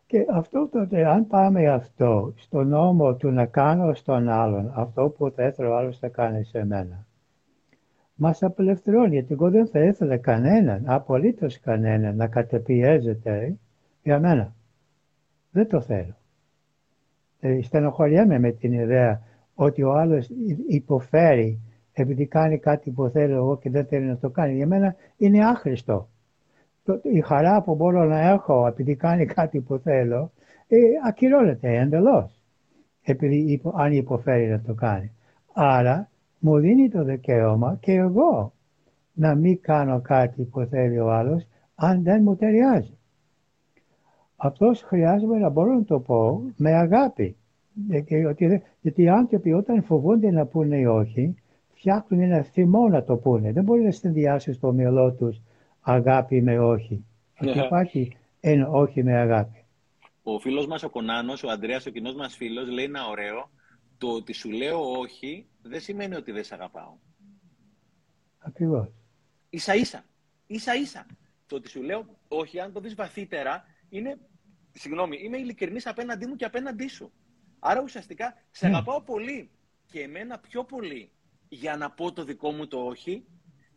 Και 0.09 0.27
αυτό 0.31 0.69
τότε, 0.69 1.07
αν 1.07 1.27
πάμε 1.27 1.69
αυτό, 1.69 2.33
στον 2.37 2.69
νόμο 2.69 3.15
του 3.15 3.31
να 3.31 3.47
κάνω 3.47 3.95
στον 3.95 4.29
άλλον 4.29 4.73
αυτό 4.75 5.09
που 5.09 5.31
θα 5.31 5.47
ήθελε 5.47 5.69
ο 5.69 5.77
άλλος 5.77 5.99
θα 5.99 6.09
κάνει 6.09 6.45
σε 6.45 6.65
μένα, 6.65 7.07
μας 8.15 8.43
απελευθερώνει, 8.43 9.15
γιατί 9.15 9.33
εγώ 9.33 9.51
δεν 9.51 9.67
θα 9.67 9.81
ήθελα 9.81 10.17
κανέναν, 10.17 10.83
απολύτως 10.87 11.61
κανέναν, 11.61 12.17
να 12.17 12.27
κατεπιέζεται 12.27 13.57
για 14.03 14.21
μένα. 14.21 14.55
Δεν 15.51 15.69
το 15.69 15.81
θέλω. 15.81 16.17
Ε, 17.41 17.63
στενοχωριέμαι 17.63 18.39
με 18.39 18.51
την 18.51 18.73
ιδέα 18.73 19.23
ότι 19.55 19.83
ο 19.83 19.93
άλλος 19.93 20.29
υποφέρει 20.69 21.61
επειδή 21.93 22.27
κάνει 22.27 22.59
κάτι 22.59 22.91
που 22.91 23.09
θέλω 23.09 23.35
εγώ 23.35 23.59
και 23.59 23.71
δεν 23.71 23.87
θέλει 23.87 24.07
να 24.07 24.17
το 24.17 24.31
κάνει. 24.31 24.55
Για 24.55 24.67
μένα 24.67 24.95
είναι 25.17 25.45
άχρηστο. 25.45 26.09
Η 27.03 27.21
χαρά 27.21 27.63
που 27.63 27.75
μπορώ 27.75 28.05
να 28.05 28.29
έχω 28.29 28.67
επειδή 28.67 28.95
κάνει 28.97 29.27
κάτι 29.27 29.61
που 29.61 29.79
θέλω 29.79 30.31
ε, 30.69 30.77
ακυρώνεται 31.07 31.79
εντελώς. 31.79 32.41
Επειδή 33.03 33.61
αν 33.75 33.93
υποφέρει 33.93 34.49
να 34.49 34.61
το 34.61 34.75
κάνει. 34.75 35.13
Άρα 35.53 36.09
μου 36.39 36.59
δίνει 36.59 36.89
το 36.89 37.05
δικαίωμα 37.05 37.79
και 37.81 37.93
εγώ 37.93 38.53
να 39.13 39.35
μην 39.35 39.61
κάνω 39.61 40.01
κάτι 40.01 40.43
που 40.43 40.65
θέλει 40.65 40.99
ο 40.99 41.13
άλλος 41.13 41.47
αν 41.75 42.03
δεν 42.03 42.23
μου 42.23 42.37
ταιριάζει. 42.37 42.99
Αυτός 44.37 44.83
χρειάζεται 44.83 45.39
να 45.39 45.49
μπορώ 45.49 45.75
να 45.75 45.85
το 45.85 46.01
πω 46.01 46.43
με 46.57 46.75
αγάπη. 46.75 47.37
Γιατί 48.81 49.03
οι 49.03 49.09
άνθρωποι 49.09 49.53
όταν 49.53 49.83
φοβούνται 49.83 50.31
να 50.31 50.47
πούνε 50.47 50.89
όχι, 50.89 51.35
φτιάχνουν 51.75 52.21
ένα 52.21 52.43
θυμό 52.43 52.89
να 52.89 53.03
το 53.03 53.17
πούνε. 53.17 53.53
Δεν 53.53 53.65
μπορεί 53.65 53.83
να 53.83 53.91
συνδυάσεις 53.91 54.57
στο 54.57 54.73
μυαλό 54.73 55.13
τους 55.13 55.41
αγάπη 55.93 56.43
με 56.43 56.59
όχι. 56.59 57.05
Yeah. 57.41 57.55
Ναι. 57.55 57.65
υπάρχει 57.65 58.17
ένα 58.41 58.69
όχι 58.69 59.03
με 59.03 59.17
αγάπη. 59.17 59.65
Ο 60.23 60.39
φίλος 60.39 60.67
μας 60.67 60.83
ο 60.83 60.91
Κονάνος, 60.91 61.43
ο 61.43 61.51
Ανδρέας, 61.51 61.87
ο 61.87 61.91
κοινός 61.91 62.15
μας 62.15 62.37
φίλος, 62.37 62.69
λέει 62.69 62.85
ένα 62.85 63.07
ωραίο. 63.09 63.51
Το 63.99 64.09
ότι 64.09 64.33
σου 64.33 64.51
λέω 64.51 64.81
όχι 64.91 65.47
δεν 65.63 65.81
σημαίνει 65.81 66.15
ότι 66.15 66.33
δεν 66.33 66.45
σε 66.45 66.55
αγαπάω. 66.55 66.97
Ακριβώς. 68.39 68.89
Ίσα 69.51 69.75
ίσα. 69.75 70.05
Ίσα 70.47 70.75
ίσα. 70.75 71.07
Το 71.47 71.57
ότι 71.57 71.69
σου 71.69 71.83
λέω 71.83 72.05
όχι, 72.29 72.61
αν 72.61 72.73
το 72.73 72.81
δεις 72.81 72.95
βαθύτερα, 72.95 73.65
είναι, 73.89 74.19
συγγνώμη, 74.73 75.17
είμαι 75.17 75.37
ειλικρινής 75.37 75.87
απέναντί 75.87 76.27
μου 76.27 76.37
και 76.37 76.45
απέναντί 76.45 76.89
σου. 76.89 77.13
Άρα 77.59 77.83
ουσιαστικά 77.83 78.35
σε 78.51 78.69
ναι. 78.69 78.75
αγαπάω 78.75 79.03
πολύ 79.03 79.51
και 79.87 80.01
εμένα 80.01 80.39
πιο 80.39 80.65
πολύ 80.65 81.11
για 81.49 81.77
να 81.77 81.91
πω 81.91 82.13
το 82.13 82.25
δικό 82.25 82.53
μου 82.53 82.67
το 82.67 82.79
όχι 82.79 83.25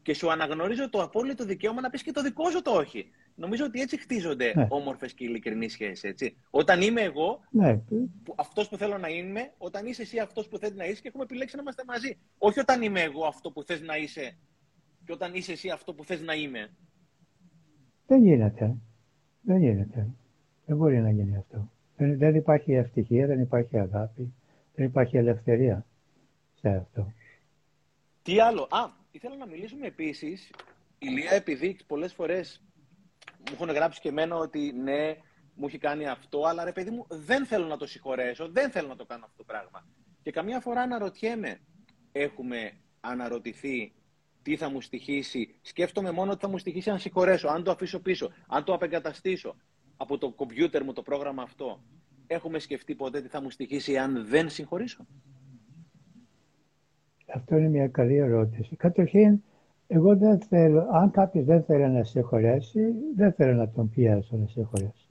και 0.01 0.13
σου 0.13 0.31
αναγνωρίζω 0.31 0.89
το 0.89 1.01
απόλυτο 1.01 1.45
δικαίωμα 1.45 1.81
να 1.81 1.89
πεις 1.89 2.03
και 2.03 2.11
το 2.11 2.21
δικό 2.21 2.49
σου 2.49 2.61
το 2.61 2.71
όχι. 2.71 3.09
Νομίζω 3.35 3.65
ότι 3.65 3.81
έτσι 3.81 3.97
χτίζονται 3.97 4.53
ναι. 4.55 4.67
όμορφες 4.69 5.13
και 5.13 5.23
ειλικρινείς 5.23 5.71
σχέσεις. 5.71 6.03
Έτσι. 6.03 6.35
Όταν 6.49 6.81
είμαι 6.81 7.01
εγώ, 7.01 7.39
ναι. 7.49 7.77
που, 8.23 8.33
αυτός 8.35 8.69
που 8.69 8.77
θέλω 8.77 8.97
να 8.97 9.07
είμαι, 9.07 9.51
όταν 9.57 9.85
είσαι 9.85 10.01
εσύ 10.01 10.19
αυτός 10.19 10.47
που 10.47 10.57
θέλει 10.57 10.75
να 10.75 10.85
είσαι 10.85 11.01
και 11.01 11.07
έχουμε 11.07 11.23
επιλέξει 11.23 11.55
να 11.55 11.61
είμαστε 11.61 11.83
μαζί. 11.87 12.17
Όχι 12.37 12.59
όταν 12.59 12.81
είμαι 12.81 13.01
εγώ 13.01 13.25
αυτό 13.25 13.51
που 13.51 13.63
θες 13.63 13.81
να 13.81 13.97
είσαι 13.97 14.37
και 15.05 15.11
όταν 15.11 15.33
είσαι 15.33 15.51
εσύ 15.51 15.69
αυτό 15.69 15.93
που 15.93 16.03
θες 16.03 16.21
να 16.21 16.33
είμαι. 16.33 16.69
Δεν 18.07 18.23
γίνεται. 18.23 18.75
Δεν 19.41 19.57
γίνεται. 19.57 20.07
Δεν 20.65 20.77
μπορεί 20.77 21.01
να 21.01 21.11
γίνει 21.11 21.37
αυτό. 21.37 21.71
Δεν, 21.97 22.17
δεν 22.17 22.35
υπάρχει 22.35 22.73
ευτυχία, 22.73 23.27
δεν 23.27 23.39
υπάρχει 23.39 23.77
αγάπη, 23.77 24.33
δεν 24.75 24.85
υπάρχει 24.85 25.17
ελευθερία 25.17 25.85
σε 26.55 26.69
αυτό. 26.69 27.13
Τι 28.21 28.39
άλλο. 28.39 28.67
Α, 28.69 29.00
ήθελα 29.11 29.35
να 29.35 29.47
μιλήσουμε 29.47 29.87
επίσης, 29.87 30.49
Ηλία, 30.97 31.31
επειδή 31.31 31.77
πολλές 31.87 32.13
φορές 32.13 32.63
μου 33.37 33.53
έχουν 33.53 33.69
γράψει 33.69 34.01
και 34.01 34.09
εμένα 34.09 34.35
ότι 34.35 34.71
ναι, 34.71 35.17
μου 35.55 35.65
έχει 35.67 35.77
κάνει 35.77 36.07
αυτό, 36.07 36.43
αλλά 36.43 36.63
ρε 36.63 36.71
παιδί 36.71 36.89
μου, 36.89 37.05
δεν 37.09 37.45
θέλω 37.45 37.65
να 37.65 37.77
το 37.77 37.85
συγχωρέσω, 37.85 38.49
δεν 38.49 38.71
θέλω 38.71 38.87
να 38.87 38.95
το 38.95 39.05
κάνω 39.05 39.25
αυτό 39.25 39.37
το 39.37 39.43
πράγμα. 39.43 39.87
Και 40.21 40.31
καμιά 40.31 40.59
φορά 40.59 40.81
αναρωτιέμαι, 40.81 41.59
έχουμε 42.11 42.73
αναρωτηθεί 42.99 43.93
τι 44.41 44.55
θα 44.57 44.69
μου 44.69 44.81
στοιχήσει. 44.81 45.55
Σκέφτομαι 45.61 46.11
μόνο 46.11 46.31
ότι 46.31 46.41
θα 46.41 46.49
μου 46.49 46.57
στοιχήσει 46.57 46.89
αν 46.89 46.99
συγχωρέσω, 46.99 47.47
αν 47.47 47.63
το 47.63 47.71
αφήσω 47.71 47.99
πίσω, 47.99 48.31
αν 48.47 48.63
το 48.63 48.73
απεγκαταστήσω 48.73 49.55
από 49.97 50.17
το 50.17 50.31
κομπιούτερ 50.31 50.83
μου 50.83 50.93
το 50.93 51.01
πρόγραμμα 51.01 51.43
αυτό. 51.43 51.83
Έχουμε 52.27 52.59
σκεφτεί 52.59 52.95
ποτέ 52.95 53.21
τι 53.21 53.27
θα 53.27 53.41
μου 53.41 53.49
στοιχήσει 53.49 53.97
αν 53.97 54.25
δεν 54.27 54.49
συγχωρήσω; 54.49 55.07
Αυτό 57.35 57.57
είναι 57.57 57.67
μια 57.67 57.87
καλή 57.87 58.15
ερώτηση. 58.15 58.75
Καταρχήν, 58.75 59.41
εγώ 59.87 60.15
δεν 60.15 60.39
θέλω, 60.39 60.87
αν 60.91 61.11
κάποιος 61.11 61.45
δεν 61.45 61.63
θέλει 61.63 61.89
να 61.89 62.03
συγχωρέσει, 62.03 62.93
δεν 63.15 63.31
θέλω 63.31 63.53
να 63.53 63.69
τον 63.69 63.89
πιέσω 63.89 64.37
να 64.37 64.47
συγχωρέσει. 64.47 65.09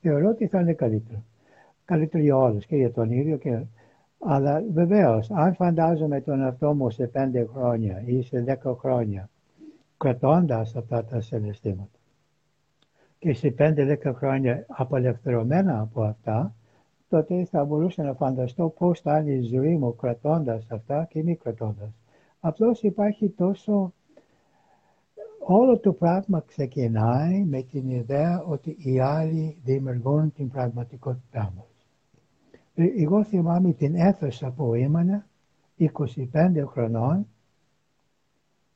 Θεωρώ 0.00 0.28
ότι 0.28 0.46
θα 0.46 0.60
είναι 0.60 0.72
καλύτερο. 0.72 1.22
Καλύτερο 1.84 2.22
για 2.22 2.36
όλους 2.36 2.66
και 2.66 2.76
για 2.76 2.92
τον 2.92 3.10
ίδιο. 3.10 3.36
Και... 3.36 3.60
Αλλά 4.18 4.62
βεβαίως, 4.72 5.30
αν 5.30 5.54
φαντάζομαι 5.54 6.20
τον 6.20 6.40
εαυτό 6.40 6.74
μου 6.74 6.90
σε 6.90 7.06
πέντε 7.06 7.48
χρόνια 7.54 8.02
ή 8.06 8.22
σε 8.22 8.40
δέκα 8.40 8.74
χρόνια, 8.74 9.28
κρατώντας 9.96 10.76
αυτά 10.76 11.04
τα 11.04 11.20
συναισθήματα 11.20 11.98
και 13.18 13.34
σε 13.34 13.50
πέντε-δέκα 13.50 14.14
χρόνια 14.14 14.64
απελευθερωμένα 14.68 15.80
από 15.80 16.02
αυτά, 16.02 16.54
τότε 17.08 17.44
θα 17.44 17.64
μπορούσα 17.64 18.02
να 18.02 18.14
φανταστώ 18.14 18.68
πώς 18.68 19.00
θα 19.00 19.18
είναι 19.18 19.32
η 19.32 19.42
ζωή 19.42 19.76
μου 19.76 19.96
κρατώντας 19.96 20.66
αυτά 20.70 21.04
και 21.10 21.22
μη 21.22 21.36
κρατώντας. 21.36 21.90
Απλώς 22.40 22.82
υπάρχει 22.82 23.28
τόσο... 23.28 23.92
Όλο 25.48 25.78
το 25.78 25.92
πράγμα 25.92 26.40
ξεκινάει 26.46 27.44
με 27.44 27.62
την 27.62 27.90
ιδέα 27.90 28.42
ότι 28.42 28.76
οι 28.78 29.00
άλλοι 29.00 29.60
δημιουργούν 29.64 30.32
την 30.32 30.48
πραγματικότητά 30.48 31.52
μας. 31.56 31.66
Ε, 32.74 33.02
εγώ 33.02 33.24
θυμάμαι 33.24 33.72
την 33.72 33.94
αίθουσα 33.94 34.50
που 34.50 34.74
ήμουν 34.74 35.22
25 35.78 36.64
χρονών 36.66 37.26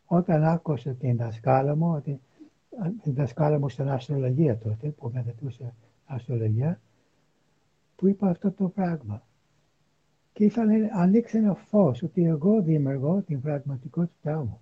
όταν 0.06 0.44
άκουσα 0.44 0.94
την 0.94 1.16
δασκάλα 1.16 1.76
μου, 1.76 2.00
την, 2.00 2.18
την 3.02 3.14
δασκάλα 3.14 3.58
μου 3.58 3.68
στην 3.68 3.88
αστρολογία 3.88 4.58
τότε 4.58 4.88
που 4.88 5.10
μεθετούσε 5.14 5.74
αστρολογία, 6.06 6.80
που 8.00 8.08
είπα 8.08 8.28
αυτό 8.28 8.50
το 8.50 8.68
πράγμα. 8.68 9.22
και 10.32 10.44
ήθελα 10.44 10.78
να 10.78 11.00
ανοίξει 11.02 11.36
ένα 11.36 11.54
φως 11.54 12.02
ότι 12.02 12.24
εγώ 12.24 12.62
δημιουργώ 12.62 13.22
την 13.26 13.40
πραγματικότητά 13.40 14.38
μου. 14.38 14.60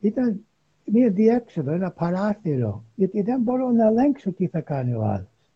Ήταν 0.00 0.44
μια 0.84 1.10
διέξοδο, 1.10 1.70
ένα 1.70 1.90
παράθυρο, 1.90 2.84
γιατί 2.94 3.22
δεν 3.22 3.40
μπορώ 3.40 3.70
να 3.70 3.86
ελέγξω 3.86 4.32
τι 4.32 4.46
θα 4.46 4.60
κάνει 4.60 4.94
ο 4.94 5.02
άλλος. 5.02 5.50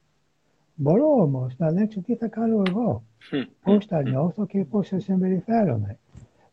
Μπορώ 0.74 1.06
όμως 1.06 1.56
να 1.58 1.66
ελέγξω 1.66 2.00
τι 2.00 2.14
θα 2.16 2.28
κάνω 2.28 2.62
εγώ, 2.66 3.02
πώς 3.62 3.86
θα 3.86 4.02
νιώθω 4.02 4.46
και 4.46 4.64
πώς 4.64 4.88
θα 4.88 4.98
συμπεριφέρομαι. 4.98 5.98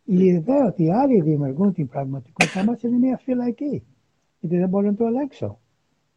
Η 0.03 0.25
ιδέα 0.25 0.65
ότι 0.65 0.83
οι 0.83 0.91
άλλοι 0.91 1.21
δημιουργούν 1.21 1.73
την 1.73 1.87
πραγματικότητά 1.87 2.63
μας 2.63 2.81
είναι 2.81 2.97
μια 2.97 3.17
φυλακή, 3.17 3.83
γιατί 4.39 4.57
δεν 4.57 4.69
μπορώ 4.69 4.87
να 4.87 4.95
το 4.95 5.05
ελέγξω 5.05 5.59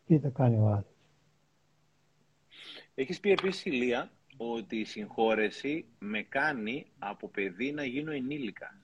τι 0.06 0.18
θα 0.18 0.28
κάνει 0.28 0.56
ο 0.56 0.66
άλλος. 0.66 0.95
Έχεις 2.98 3.20
πει 3.20 3.30
επίσης, 3.30 3.64
Ηλία, 3.64 4.10
ότι 4.36 4.76
η 4.76 4.84
συγχώρεση 4.84 5.84
με 5.98 6.22
κάνει 6.22 6.86
από 6.98 7.28
παιδί 7.28 7.72
να 7.72 7.84
γίνω 7.84 8.12
ενήλικα. 8.12 8.80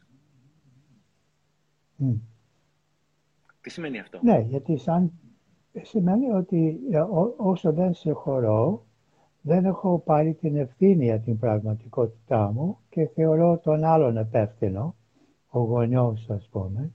Τι 3.60 3.70
σημαίνει 3.70 3.98
αυτό; 3.98 4.18
Ναι, 4.22 4.38
γιατί 4.38 4.76
σαν 4.76 5.12
σημαίνει 5.82 6.30
ότι 6.30 6.80
ε, 6.90 7.04
όσο 7.36 7.72
δεν 7.72 7.94
συγχωρώ, 7.94 8.86
δεν 9.40 9.64
έχω 9.64 9.98
πάρει 9.98 10.34
την 10.34 10.56
ευθύνη 10.56 11.04
για 11.04 11.20
την 11.20 11.38
πραγματικότητά 11.38 12.52
μου 12.52 12.78
και 12.88 13.06
θεωρώ 13.06 13.58
τον 13.58 13.84
άλλον 13.84 14.16
υπεύθυνο, 14.16 14.94
ο 15.48 15.58
γονιός 15.58 16.30
ας 16.30 16.48
πούμε, 16.48 16.92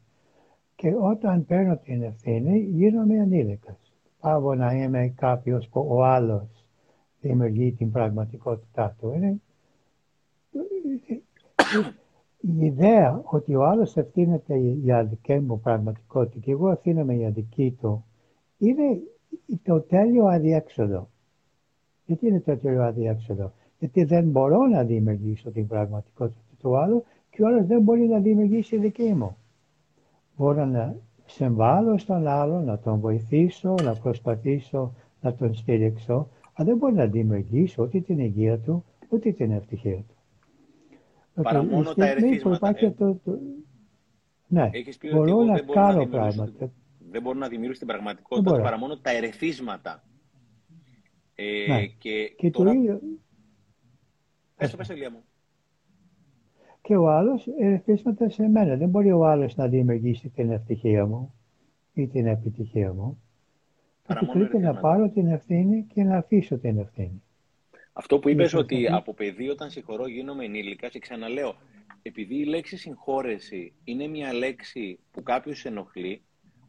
και 0.76 0.96
όταν 0.96 1.46
παίρνω 1.46 1.78
την 1.78 2.02
ευθύνη 2.02 2.60
γίνομαι 2.60 3.20
ανήλικας. 3.20 3.94
Πάω 4.20 4.56
να 4.56 4.74
είμαι 4.74 5.08
κάποιος 5.08 5.68
που 5.68 5.88
ο 5.90 6.04
άλλος 6.04 6.57
δημιουργεί 7.28 7.72
την 7.72 7.92
πραγματικότητά 7.92 8.96
του. 9.00 9.12
Είναι 9.16 9.42
η 12.42 12.66
ιδέα 12.66 13.22
ότι 13.26 13.56
ο 13.56 13.66
άλλος 13.66 13.98
ευθύνεται 13.98 14.58
για 14.58 15.04
δική 15.04 15.40
μου 15.40 15.60
πραγματικότητα 15.60 16.40
και 16.40 16.52
εγώ 16.52 16.70
ευθύνομαι 16.72 17.14
για 17.14 17.30
δική 17.30 17.78
του 17.82 18.06
είναι 18.58 19.00
το 19.64 19.80
τέλειο 19.82 20.26
αδιέξοδο. 20.26 21.10
Γιατί 22.06 22.28
είναι 22.28 22.40
το 22.40 22.58
τέλειο 22.58 22.84
αδιέξοδο; 22.84 23.52
Γιατί 23.80 24.04
δεν 24.04 24.30
μπορώ 24.30 24.68
να 24.68 24.84
δημιουργήσω 24.84 25.52
την 25.52 25.68
πραγματικότητα 25.68 26.40
του 26.60 26.78
άλλου 26.78 27.04
και 27.30 27.44
ο 27.44 27.48
άλλος 27.48 27.66
δεν 27.66 27.82
μπορεί 27.82 28.08
να 28.08 28.20
δημιουργήσει 28.20 28.78
δική 28.78 29.14
μου. 29.14 29.38
Μπορώ 30.38 30.66
να 30.66 30.96
συμβάλλω 31.26 31.98
στον 31.98 32.28
άλλο, 32.28 32.62
να 32.62 32.80
τον 32.80 33.00
βοηθήσω, 33.00 33.76
να 33.84 33.96
προσπαθήσω 33.96 34.94
να 35.22 35.34
τον 35.34 35.54
στήριξω, 35.54 36.28
αλλά 36.58 36.68
δεν 36.68 36.78
μπορώ 36.78 36.94
να 36.94 37.06
δημιουργήσω 37.06 37.84
ούτε 37.84 38.00
την 38.00 38.20
υγεία 38.20 38.60
του, 38.60 38.86
ούτε 39.10 39.32
την 39.32 39.52
ευτυχία 39.52 39.96
του. 39.96 40.16
Παρά 41.44 41.64
μόνο 41.64 41.94
τα 41.94 42.08
ερεθίσματα. 42.08 42.68
Ε. 42.68 42.92
Το, 42.92 43.20
το... 43.26 43.40
Ναι, 44.48 44.70
Έχεις 44.72 44.98
πει 44.98 45.10
μπορώ 45.10 45.38
ότι 45.38 45.46
να 45.46 45.60
κάνω 45.60 46.00
να 46.00 46.08
πράγματα. 46.08 46.72
Δεν 47.10 47.22
μπορώ 47.22 47.40
να 47.40 47.48
δημιουργήσω 47.48 47.80
την 47.80 47.88
πραγματικότητα 47.88 48.62
παρά 48.62 48.78
μόνο 48.78 48.98
τα 48.98 49.12
ερεθίσματα. 49.12 50.04
Ε, 51.36 51.66
ναι. 51.68 51.86
Και, 51.86 52.34
και 52.38 52.50
τώρα... 52.50 52.72
το 52.72 52.78
ίδιο... 52.78 53.02
Πες 54.56 54.72
το, 54.72 54.78
πες 54.78 54.90
μου. 55.12 55.24
Και 56.82 56.96
ο 56.96 57.10
άλλος 57.10 57.48
ερεθίσματα 57.60 58.30
σε 58.30 58.48
μένα. 58.48 58.76
Δεν 58.76 58.90
μπορεί 58.90 59.12
ο 59.12 59.26
άλλος 59.26 59.56
να 59.56 59.68
δημιουργήσει 59.68 60.30
την 60.30 60.52
ευτυχία 60.52 61.06
μου 61.06 61.34
ή 61.94 62.08
την 62.08 62.28
επιτυχία 62.28 62.94
μου. 62.94 63.22
Και 64.08 64.26
πρέπει 64.26 64.58
να 64.58 64.76
πάρω 64.76 65.10
την 65.10 65.28
ευθύνη 65.28 65.88
και 65.94 66.04
να 66.04 66.18
αφήσω 66.18 66.58
την 66.58 66.78
ευθύνη. 66.78 67.24
Αυτό 67.94 68.20
που 68.20 68.30
είπες 68.30 68.54
ότι 68.54 68.88
από 68.92 69.14
παιδί 69.14 69.50
όταν 69.50 69.70
συγχωρώ 69.70 70.08
γίνομαι 70.08 70.46
ενήλικα 70.46 70.88
και 70.90 71.00
ξαναλέω, 71.00 71.56
επειδή 72.02 72.36
η 72.36 72.46
λέξη 72.46 72.78
συγχώρεση 72.78 73.74
είναι 73.84 74.08
μια 74.08 74.34
λέξη 74.34 75.00
που 75.12 75.24
κάποιος 75.24 75.66
ενοχλεί, 75.66 76.22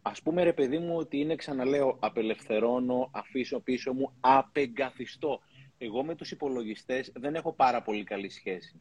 ας 0.03 0.23
πούμε 0.23 0.43
ρε 0.43 0.53
παιδί 0.53 0.79
μου 0.79 0.97
ότι 0.97 1.19
είναι 1.19 1.35
ξαναλέω 1.35 1.97
απελευθερώνω, 2.01 3.11
αφήσω 3.13 3.61
πίσω 3.61 3.93
μου, 3.93 4.13
απεγκαθιστώ. 4.21 5.41
Εγώ 5.79 6.05
με 6.05 6.15
τους 6.15 6.31
υπολογιστές 6.31 7.13
δεν 7.17 7.35
έχω 7.35 7.53
πάρα 7.53 7.83
πολύ 7.83 8.05
καλή 8.05 8.31
σχέση. 8.31 8.81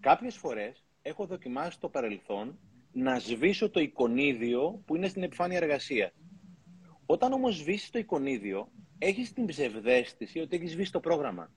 Κάποιες 0.00 0.36
φορές 0.36 0.84
έχω 1.02 1.26
δοκιμάσει 1.26 1.70
στο 1.70 1.88
παρελθόν 1.88 2.58
να 2.92 3.18
σβήσω 3.18 3.70
το 3.70 3.80
εικονίδιο 3.80 4.82
που 4.86 4.96
είναι 4.96 5.08
στην 5.08 5.22
επιφάνεια 5.22 5.56
εργασία. 5.56 6.12
Όταν 7.10 7.32
όμως 7.32 7.56
σβήσεις 7.56 7.90
το 7.90 7.98
εικονίδιο, 7.98 8.68
έχεις 8.98 9.32
την 9.32 9.46
ψευδέστηση 9.46 10.38
ότι 10.40 10.56
έχεις 10.56 10.70
σβήσει 10.70 10.92
το 10.92 11.00
πρόγραμμα. 11.00 11.50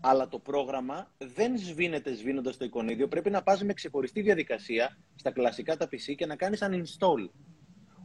Αλλά 0.00 0.28
το 0.28 0.38
πρόγραμμα 0.38 1.12
δεν 1.18 1.58
σβήνεται 1.58 2.14
σβήνοντας 2.14 2.56
το 2.56 2.64
εικονίδιο. 2.64 3.08
Πρέπει 3.08 3.30
να 3.30 3.42
πας 3.42 3.62
με 3.62 3.72
ξεχωριστή 3.72 4.20
διαδικασία 4.20 4.98
στα 5.14 5.30
κλασικά 5.30 5.76
τα 5.76 5.84
PC 5.84 6.14
και 6.16 6.26
να 6.26 6.36
κάνεις 6.36 6.62
uninstall. 6.62 7.30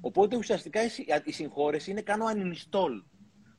Οπότε 0.02 0.36
ουσιαστικά 0.36 0.80
η 1.24 1.32
συγχώρεση 1.32 1.92
είναι 1.92 2.02
κάνω 2.02 2.26
uninstall. 2.26 3.04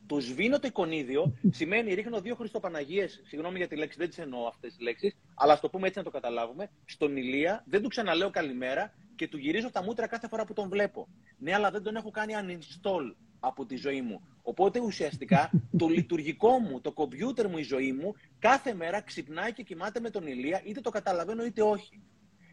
Το 0.06 0.20
σβήνω 0.20 0.58
το 0.58 0.66
εικονίδιο 0.66 1.38
σημαίνει 1.50 1.94
ρίχνω 1.94 2.20
δύο 2.20 2.34
Χριστοπαναγίες, 2.34 3.22
συγγνώμη 3.26 3.58
για 3.58 3.68
τη 3.68 3.76
λέξη, 3.76 3.98
δεν 3.98 4.08
τις 4.08 4.18
εννοώ 4.18 4.46
αυτές 4.46 4.70
τις 4.70 4.80
λέξεις, 4.80 5.16
αλλά 5.34 5.52
ας 5.52 5.60
το 5.60 5.68
πούμε 5.68 5.86
έτσι 5.86 5.98
να 5.98 6.04
το 6.04 6.10
καταλάβουμε. 6.10 6.70
Στον 6.84 7.16
Ηλία 7.16 7.64
δεν 7.66 7.82
του 7.82 7.88
ξαναλέω 7.88 8.30
καλημέρα 8.30 8.94
και 9.16 9.28
του 9.28 9.38
γυρίζω 9.38 9.70
τα 9.70 9.82
μούτρα 9.82 10.06
κάθε 10.06 10.28
φορά 10.28 10.44
που 10.44 10.52
τον 10.52 10.68
βλέπω. 10.68 11.08
Ναι, 11.38 11.54
αλλά 11.54 11.70
δεν 11.70 11.82
τον 11.82 11.96
έχω 11.96 12.10
κάνει 12.10 12.32
uninstall 12.36 13.14
από 13.40 13.66
τη 13.66 13.76
ζωή 13.76 14.02
μου. 14.02 14.20
Οπότε 14.42 14.80
ουσιαστικά 14.80 15.50
το 15.78 15.88
λειτουργικό 15.88 16.58
μου, 16.58 16.80
το 16.80 16.92
κομπιούτερ 16.92 17.48
μου, 17.48 17.58
η 17.58 17.62
ζωή 17.62 17.92
μου, 17.92 18.14
κάθε 18.38 18.74
μέρα 18.74 19.00
ξυπνάει 19.00 19.52
και 19.52 19.62
κοιμάται 19.62 20.00
με 20.00 20.10
τον 20.10 20.26
Ηλία, 20.26 20.62
είτε 20.64 20.80
το 20.80 20.90
καταλαβαίνω 20.90 21.44
είτε 21.44 21.62
όχι. 21.62 22.00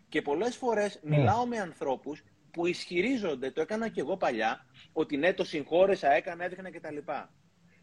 Και 0.10 0.22
πολλές 0.22 0.56
φορές 0.56 1.00
ναι. 1.04 1.18
μιλάω 1.18 1.46
με 1.46 1.60
ανθρώπους 1.60 2.24
που 2.52 2.66
ισχυρίζονται, 2.66 3.52
το 3.52 3.62
έκανα 3.62 3.88
και 3.88 4.00
εγώ 4.00 4.18
παλιά, 4.18 4.66
ότι 4.94 5.18
ναι, 5.18 5.34
το 5.34 5.44
συγχώρεσα, 5.44 6.12
έκανα, 6.12 6.44
έδειχνα 6.44 6.72
κτλ. 6.72 6.98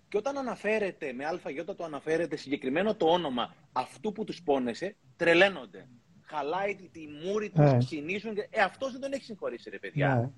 Και 0.08 0.16
όταν 0.16 0.38
αναφέρεται 0.38 1.12
με 1.12 1.24
ΑΙ, 1.24 1.64
το 1.64 1.84
αναφέρεται 1.84 2.36
συγκεκριμένο 2.36 2.94
το 2.94 3.06
όνομα 3.06 3.54
αυτού 3.72 4.12
που 4.12 4.24
τους 4.24 4.42
πόνεσε, 4.42 4.96
τρελαίνονται. 5.16 5.88
Χαλάει 6.30 6.74
τη 6.74 7.00
μούρη 7.24 7.50
του, 7.50 7.62
yeah. 7.62 7.78
Και... 7.88 8.48
Ε, 8.50 8.60
αυτός 8.60 8.92
δεν 8.92 9.00
τον 9.00 9.12
έχει 9.12 9.24
συγχωρήσει, 9.24 9.70
ρε 9.70 9.78
παιδιά. 9.78 10.14
Ναι. 10.14 10.30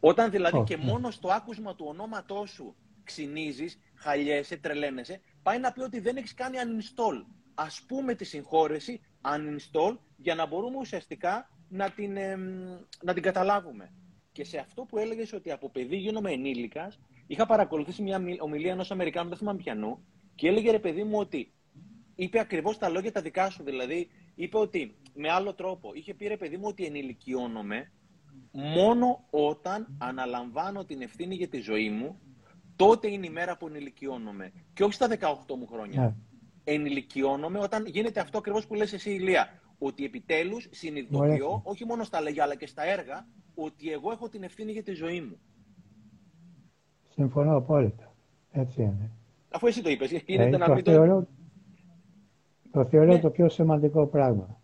Όταν 0.00 0.30
δηλαδή 0.30 0.62
και 0.66 0.76
μόνο 0.76 1.10
στο 1.10 1.28
άκουσμα 1.28 1.74
του 1.74 1.84
ονόματός 1.88 2.50
σου 2.50 2.76
ξυνίζεις, 3.04 3.78
χαλιέσαι, 3.94 4.56
τρελαίνεσαι, 4.56 5.20
πάει 5.42 5.58
να 5.58 5.72
πει 5.72 5.80
ότι 5.80 6.00
δεν 6.00 6.16
έχεις 6.16 6.34
κάνει 6.34 6.56
uninstall. 6.60 7.24
Α 7.54 7.66
πούμε 7.86 8.14
τη 8.14 8.24
συγχώρεση 8.24 9.00
uninstall 9.22 9.96
για 10.16 10.34
να 10.34 10.46
μπορούμε 10.46 10.76
ουσιαστικά 10.76 11.50
να 11.68 11.90
την, 11.90 12.16
να 13.02 13.14
την 13.14 13.22
καταλάβουμε. 13.22 13.92
Και 14.32 14.44
σε 14.44 14.58
αυτό 14.58 14.82
που 14.82 14.98
έλεγες 14.98 15.32
ότι 15.32 15.50
από 15.50 15.70
παιδί 15.70 15.96
γίνομαι 15.96 16.30
ενήλικας, 16.30 16.98
είχα 17.26 17.46
παρακολουθήσει 17.46 18.02
μια 18.02 18.22
ομιλία 18.38 18.72
ενός 18.72 18.90
Αμερικάνου, 18.90 19.28
δεν 19.28 19.38
θυμάμαι 19.38 19.58
πιανού, 19.58 20.04
και 20.34 20.48
έλεγε 20.48 20.70
ρε 20.70 20.78
παιδί 20.78 21.04
μου 21.04 21.18
ότι 21.18 21.52
είπε 22.14 22.38
ακριβώς 22.40 22.78
τα 22.78 22.88
λόγια 22.88 23.12
τα 23.12 23.20
δικά 23.20 23.50
σου. 23.50 23.64
Δηλαδή, 23.64 24.08
είπε 24.34 24.58
ότι 24.58 24.96
με 25.16 25.30
άλλο 25.30 25.54
τρόπο, 25.54 25.90
είχε 25.94 26.14
πει 26.14 26.26
ρε 26.26 26.36
παιδί 26.36 26.56
μου 26.56 26.64
ότι 26.66 26.84
ενηλικιώνομαι 26.84 27.90
μόνο 28.52 29.24
όταν 29.30 29.96
αναλαμβάνω 29.98 30.84
την 30.84 31.02
ευθύνη 31.02 31.34
για 31.34 31.48
τη 31.48 31.58
ζωή 31.58 31.90
μου, 31.90 32.20
τότε 32.76 33.10
είναι 33.10 33.26
η 33.26 33.30
μέρα 33.30 33.56
που 33.56 33.66
ενηλικιώνομαι. 33.66 34.52
Και 34.72 34.84
όχι 34.84 34.92
στα 34.92 35.08
18 35.08 35.56
μου 35.58 35.66
χρόνια. 35.66 36.08
Yeah. 36.08 36.12
Ναι. 36.12 36.14
Ενηλικιώνομαι 36.74 37.58
όταν 37.58 37.86
γίνεται 37.86 38.20
αυτό 38.20 38.38
ακριβώς 38.38 38.66
που 38.66 38.74
λες 38.74 38.92
εσύ, 38.92 39.10
Ηλία. 39.10 39.48
Ότι 39.78 40.04
επιτέλους 40.04 40.68
συνειδητοποιώ, 40.70 41.60
όχι 41.64 41.84
μόνο 41.84 42.04
στα 42.04 42.20
λέγια 42.20 42.42
αλλά 42.42 42.54
και 42.54 42.66
στα 42.66 42.82
έργα, 42.82 43.26
ότι 43.54 43.90
εγώ 43.92 44.10
έχω 44.10 44.28
την 44.28 44.42
ευθύνη 44.42 44.72
για 44.72 44.82
τη 44.82 44.92
ζωή 44.92 45.20
μου. 45.20 45.38
Συμφωνώ 47.08 47.56
απόλυτα. 47.56 48.14
Έτσι 48.50 48.82
είναι. 48.82 49.10
Αφού 49.50 49.66
εσύ 49.66 49.82
το 49.82 49.90
είπες, 49.90 50.10
γίνεται 50.10 50.54
ε, 50.54 50.58
να 50.58 50.66
το 50.66 50.74
μην 50.74 50.84
θεωρώ, 50.84 51.26
το... 52.70 52.84
θεωρώ 52.84 53.12
ναι. 53.12 53.18
το 53.18 53.30
πιο 53.30 53.48
σημαντικό 53.48 54.06
πράγμα. 54.06 54.60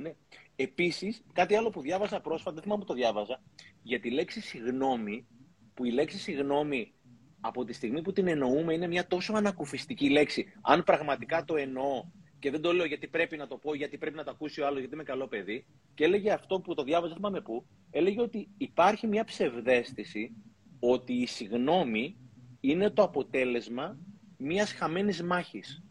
Ναι. 0.00 0.14
Επίσης, 0.56 1.22
κάτι 1.32 1.54
άλλο 1.54 1.70
που 1.70 1.80
διάβαζα 1.80 2.20
πρόσφατα, 2.20 2.54
δεν 2.54 2.62
θυμάμαι 2.62 2.80
που 2.80 2.86
το 2.86 2.94
διάβαζα, 2.94 3.42
για 3.82 4.00
τη 4.00 4.10
λέξη 4.10 4.40
συγγνώμη, 4.40 5.26
που 5.74 5.84
η 5.84 5.90
λέξη 5.90 6.18
συγγνώμη 6.18 6.92
από 7.40 7.64
τη 7.64 7.72
στιγμή 7.72 8.02
που 8.02 8.12
την 8.12 8.28
εννοούμε 8.28 8.74
είναι 8.74 8.86
μια 8.86 9.06
τόσο 9.06 9.32
ανακουφιστική 9.32 10.10
λέξη. 10.10 10.46
Αν 10.62 10.82
πραγματικά 10.82 11.44
το 11.44 11.56
εννοώ 11.56 12.04
και 12.38 12.50
δεν 12.50 12.60
το 12.60 12.72
λέω 12.72 12.84
γιατί 12.84 13.06
πρέπει 13.08 13.36
να 13.36 13.46
το 13.46 13.56
πω, 13.56 13.74
γιατί 13.74 13.98
πρέπει 13.98 14.16
να 14.16 14.24
το 14.24 14.30
ακούσει 14.30 14.60
ο 14.60 14.66
άλλος, 14.66 14.78
γιατί 14.78 14.94
είμαι 14.94 15.02
καλό 15.02 15.26
παιδί, 15.26 15.66
και 15.94 16.04
έλεγε 16.04 16.32
αυτό 16.32 16.60
που 16.60 16.74
το 16.74 16.82
διάβαζα, 16.82 17.08
δεν 17.08 17.16
θυμάμαι 17.16 17.40
πού, 17.40 17.66
έλεγε 17.90 18.20
ότι 18.20 18.48
υπάρχει 18.58 19.06
μια 19.06 19.24
ψευδέστηση 19.24 20.32
ότι 20.80 21.12
η 21.12 21.26
συγνώμη 21.26 22.16
είναι 22.60 22.90
το 22.90 23.02
αποτέλεσμα 23.02 23.98
μιας 24.36 24.72
χαμένης 24.72 25.22
μάχης. 25.22 25.82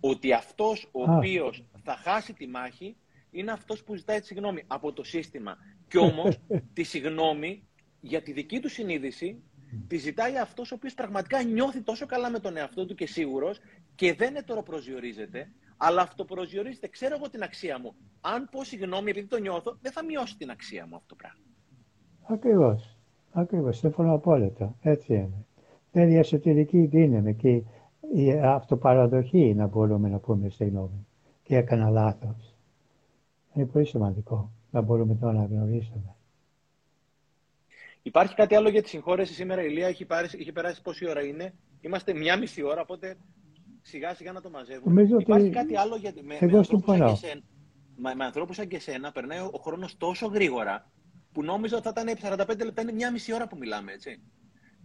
Ότι 0.00 0.32
αυτός 0.32 0.88
ο 0.92 1.12
οποίος 1.12 1.64
θα 1.82 1.96
χάσει 1.96 2.32
τη 2.32 2.46
μάχη 2.46 2.96
είναι 3.32 3.50
αυτός 3.50 3.84
που 3.84 3.94
ζητάει 3.94 4.20
τη 4.20 4.26
συγγνώμη 4.26 4.62
από 4.66 4.92
το 4.92 5.04
σύστημα. 5.04 5.56
Και 5.88 5.98
όμως 5.98 6.38
τη 6.74 6.82
συγγνώμη 6.82 7.68
για 8.00 8.22
τη 8.22 8.32
δική 8.32 8.60
του 8.60 8.68
συνείδηση 8.68 9.42
τη 9.86 9.96
ζητάει 9.96 10.38
αυτός 10.38 10.72
ο 10.72 10.74
οποίος 10.74 10.94
πραγματικά 10.94 11.42
νιώθει 11.42 11.82
τόσο 11.82 12.06
καλά 12.06 12.30
με 12.30 12.38
τον 12.38 12.56
εαυτό 12.56 12.86
του 12.86 12.94
και 12.94 13.06
σίγουρος 13.06 13.60
και 13.94 14.14
δεν 14.14 14.34
προσδιορίζεται, 14.64 15.52
αλλά 15.76 16.02
αυτοπροσδιορίζεται. 16.02 16.88
Ξέρω 16.88 17.14
εγώ 17.14 17.30
την 17.30 17.42
αξία 17.42 17.78
μου. 17.78 17.94
Αν 18.20 18.48
πω 18.50 18.64
συγγνώμη 18.64 19.10
επειδή 19.10 19.26
το 19.26 19.38
νιώθω, 19.38 19.78
δεν 19.80 19.92
θα 19.92 20.04
μειώσει 20.04 20.36
την 20.36 20.50
αξία 20.50 20.86
μου 20.86 20.96
αυτό 20.96 21.06
το 21.08 21.14
πράγμα. 21.14 21.44
Ακριβώς. 22.22 22.96
Ακριβώς. 23.32 23.76
Σύμφωνα 23.78 24.12
απόλυτα. 24.12 24.76
Έτσι 24.80 25.14
είναι. 25.14 25.46
Είναι 25.92 26.12
η 26.12 26.16
εσωτερική 26.16 26.86
δύναμη 26.86 27.34
και 27.34 27.48
η 28.14 28.40
αυτοπαραδοχή 28.42 29.54
να 29.54 29.66
μπορούμε 29.66 30.08
να 30.08 30.18
πούμε 30.18 30.48
συγγνώμη. 30.48 31.06
Και 31.42 31.56
έκανα 31.56 31.90
λάθος. 31.90 32.51
Είναι 33.54 33.66
πολύ 33.66 33.86
σημαντικό 33.86 34.52
να 34.70 34.80
μπορούμε 34.80 35.14
το 35.14 35.32
να 35.32 35.44
γνωρίσουμε. 35.44 36.16
Υπάρχει 38.02 38.34
κάτι 38.34 38.54
άλλο 38.54 38.68
για 38.68 38.82
τη 38.82 38.88
συγχώρεση 38.88 39.34
σήμερα, 39.34 39.62
η 39.62 39.66
Ηλία, 39.68 39.86
έχει, 39.86 40.04
πάρει, 40.04 40.28
έχει 40.32 40.52
περάσει 40.52 40.82
πόση 40.82 41.08
ώρα 41.08 41.22
είναι; 41.24 41.54
Είμαστε 41.80 42.14
μια 42.14 42.38
μισή 42.38 42.62
ώρα, 42.62 42.80
οπότε 42.80 43.16
σιγά 43.82 44.14
σιγά 44.14 44.32
να 44.32 44.40
το 44.40 44.50
μαζεύουμε. 44.50 44.94
Νομίζω 44.94 45.18
Υπάρχει 45.18 45.46
ότι... 45.46 45.54
κάτι 45.54 45.76
άλλο 45.76 45.96
για, 45.96 46.12
με, 46.22 46.34
Εγώ 46.40 46.50
με, 46.50 46.56
ανθρώπους 46.58 46.66
σαν 46.66 46.96
συμφωνώ. 46.96 47.06
και 47.06 47.26
εσένα, 47.26 47.42
με, 47.96 48.14
με 48.14 48.24
ανθρώπους 48.24 48.56
σαν 48.56 48.68
και 48.68 48.76
εσένα 48.76 49.12
περνάει 49.12 49.38
ο, 49.38 49.50
ο 49.52 49.58
χρόνος 49.58 49.96
τόσο 49.96 50.26
γρήγορα 50.26 50.90
που 51.32 51.42
νόμιζα 51.42 51.76
ότι 51.76 51.88
θα 51.92 52.02
ήταν 52.02 52.36
45 52.38 52.64
λεπτά, 52.64 52.82
είναι 52.82 52.92
μια 52.92 53.10
μισή 53.10 53.34
ώρα 53.34 53.46
που 53.48 53.56
μιλάμε, 53.56 53.92
έτσι. 53.92 54.20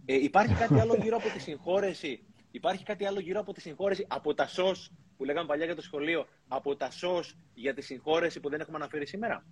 Ε, 0.04 0.14
υπάρχει 0.14 0.54
κάτι 0.54 0.80
άλλο 0.80 0.94
γύρω 1.02 1.16
από 1.16 1.28
τη 1.28 1.40
συγχώρεση, 1.40 2.22
υπάρχει 2.58 2.84
κάτι 2.84 3.04
άλλο 3.04 3.20
γύρω 3.20 3.40
από 3.40 3.52
τη 3.52 3.60
συγχώρεση, 3.60 4.06
από 4.08 4.34
τα 4.34 4.46
σως 4.46 4.92
που 5.16 5.24
λέγαμε 5.24 5.46
παλιά 5.46 5.64
για 5.64 5.74
το 5.74 5.82
σχολείο, 5.82 6.26
από 6.48 6.76
τα 6.76 6.90
σως 6.90 7.36
για 7.54 7.74
τη 7.74 7.80
συγχώρεση 7.82 8.40
που 8.40 8.48
δεν 8.48 8.60
έχουμε 8.60 8.76
αναφέρει 8.76 9.06
σήμερα; 9.06 9.44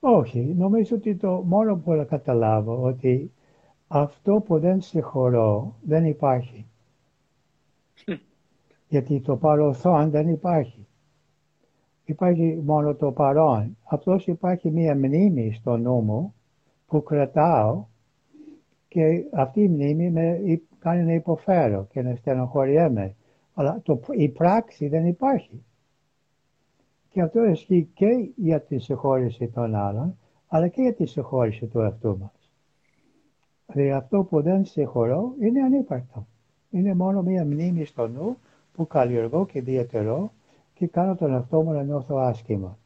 Όχι, 0.00 0.40
νομίζω 0.40 0.96
ότι 0.96 1.16
το 1.16 1.30
μόνο 1.30 1.76
που 1.76 1.92
να 1.92 2.04
καταλάβω 2.04 2.82
ότι 2.82 3.32
αυτό 3.88 4.40
που 4.46 4.58
δεν 4.58 4.80
συγχωρώ 4.80 5.76
δεν 5.82 6.04
υπάρχει. 6.04 6.66
Γιατί 8.88 9.20
το 9.20 9.36
παρελθόν 9.36 10.10
δεν 10.10 10.28
υπάρχει. 10.28 10.86
Υπάρχει 12.04 12.62
μόνο 12.64 12.94
το 12.94 13.12
παρόν. 13.12 13.76
Απλώς 13.84 14.26
υπάρχει 14.26 14.70
μία 14.70 14.94
μνήμη 14.94 15.52
στο 15.52 15.76
νου 15.76 16.00
μου 16.00 16.34
που 16.86 17.02
κρατάω 17.02 17.86
και 18.96 19.24
αυτή 19.32 19.60
η 19.60 19.68
μνήμη 19.68 20.10
με 20.10 20.40
κάνει 20.78 21.02
να 21.02 21.12
υποφέρω 21.12 21.86
και 21.90 22.02
να 22.02 22.14
στενοχωριέμαι. 22.14 23.14
Αλλά 23.54 23.80
το, 23.82 24.00
η 24.16 24.28
πράξη 24.28 24.88
δεν 24.88 25.06
υπάρχει. 25.06 25.64
Και 27.08 27.20
αυτό 27.20 27.44
ισχύει 27.44 27.90
και 27.94 28.30
για 28.36 28.60
τη 28.60 28.78
συγχώρηση 28.78 29.48
των 29.48 29.74
άλλων, 29.74 30.18
αλλά 30.48 30.68
και 30.68 30.82
για 30.82 30.94
τη 30.94 31.06
συγχώρηση 31.06 31.66
του 31.66 31.80
εαυτού 31.80 32.18
μας. 32.18 32.50
Δηλαδή 33.66 33.92
αυτό 33.92 34.24
που 34.24 34.42
δεν 34.42 34.64
συγχωρώ 34.64 35.34
είναι 35.40 35.62
ανύπαρκτο. 35.62 36.26
Είναι 36.70 36.94
μόνο 36.94 37.22
μία 37.22 37.44
μνήμη 37.44 37.84
στο 37.84 38.08
νου 38.08 38.36
που 38.72 38.86
καλλιεργώ 38.86 39.46
και 39.46 39.62
διατηρώ 39.62 40.32
και 40.74 40.86
κάνω 40.86 41.14
τον 41.14 41.32
εαυτό 41.32 41.62
μου 41.62 41.72
να 41.72 41.82
νιώθω 41.82 42.16
άσχημα. 42.16 42.78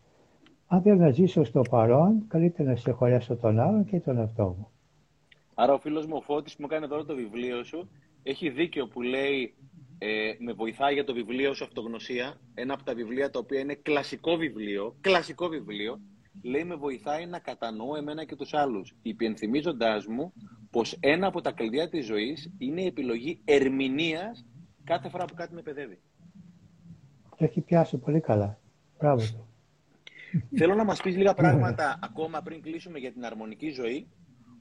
Αν 0.67 0.83
θέλω 0.83 0.97
να 0.97 1.11
ζήσω 1.11 1.45
στο 1.45 1.61
παρόν, 1.71 2.25
καλύτερα 2.29 2.71
να 2.71 2.77
συγχωρέσω 2.77 3.37
τον 3.37 3.59
άλλον 3.59 3.85
και 3.85 4.01
τον 4.01 4.19
εαυτό 4.19 4.45
μου. 4.59 4.69
Άρα 5.63 5.73
ο 5.73 5.79
φίλος 5.79 6.07
μου 6.07 6.17
ο 6.17 6.21
Φώτης 6.21 6.57
που 6.57 6.63
μου 6.63 6.69
κάνει 6.69 6.89
τώρα 6.89 7.05
το 7.05 7.15
βιβλίο 7.15 7.65
σου 7.65 7.91
έχει 8.23 8.51
δίκιο 8.51 8.87
που 8.87 9.03
λέει 9.03 9.55
ε, 9.99 10.33
με 10.39 10.53
βοηθάει 10.53 10.95
για 10.95 11.05
το 11.05 11.13
βιβλίο 11.13 11.55
σου 11.55 11.65
Αυτογνωσία, 11.65 12.41
ένα 12.55 12.75
από 12.75 12.83
τα 12.85 12.95
βιβλία 12.95 13.31
τα 13.31 13.39
οποία 13.39 13.61
είναι 13.61 13.75
κλασικό 13.75 14.37
βιβλίο, 14.37 14.97
κλασικό 15.01 15.49
βιβλίο, 15.49 16.01
λέει 16.43 16.65
με 16.65 16.75
βοηθάει 16.75 17.27
να 17.27 17.39
κατανοώ 17.39 17.97
εμένα 17.97 18.25
και 18.25 18.37
τους 18.37 18.55
άλλους, 18.55 18.95
υπενθυμίζοντάς 19.03 20.07
μου 20.07 20.33
πως 20.71 20.97
ένα 21.01 21.27
από 21.27 21.41
τα 21.41 21.53
κλειδιά 21.53 21.89
της 21.89 22.07
ζωής 22.07 22.53
είναι 22.59 22.83
η 22.83 22.87
επιλογή 22.87 23.41
ερμηνείας 23.45 24.47
κάθε 24.85 25.09
φορά 25.09 25.25
που 25.25 25.35
κάτι 25.35 25.55
με 25.55 25.63
παιδεύει. 25.63 25.99
Το 27.37 27.45
έχει 27.45 27.61
πιάσει 27.61 27.99
πολύ 27.99 28.21
καλά. 28.21 28.59
Μπράβο 28.99 29.23
του. 29.23 29.47
Θέλω 30.57 30.75
να 30.75 30.85
μας 30.85 31.01
πεις 31.01 31.17
λίγα 31.17 31.35
πράγματα 31.35 31.99
ακόμα 32.03 32.43
πριν 32.43 32.63
κλείσουμε 32.63 32.99
για 32.99 33.13
την 33.13 33.25
αρμονική 33.25 33.71
ζωή. 33.71 34.09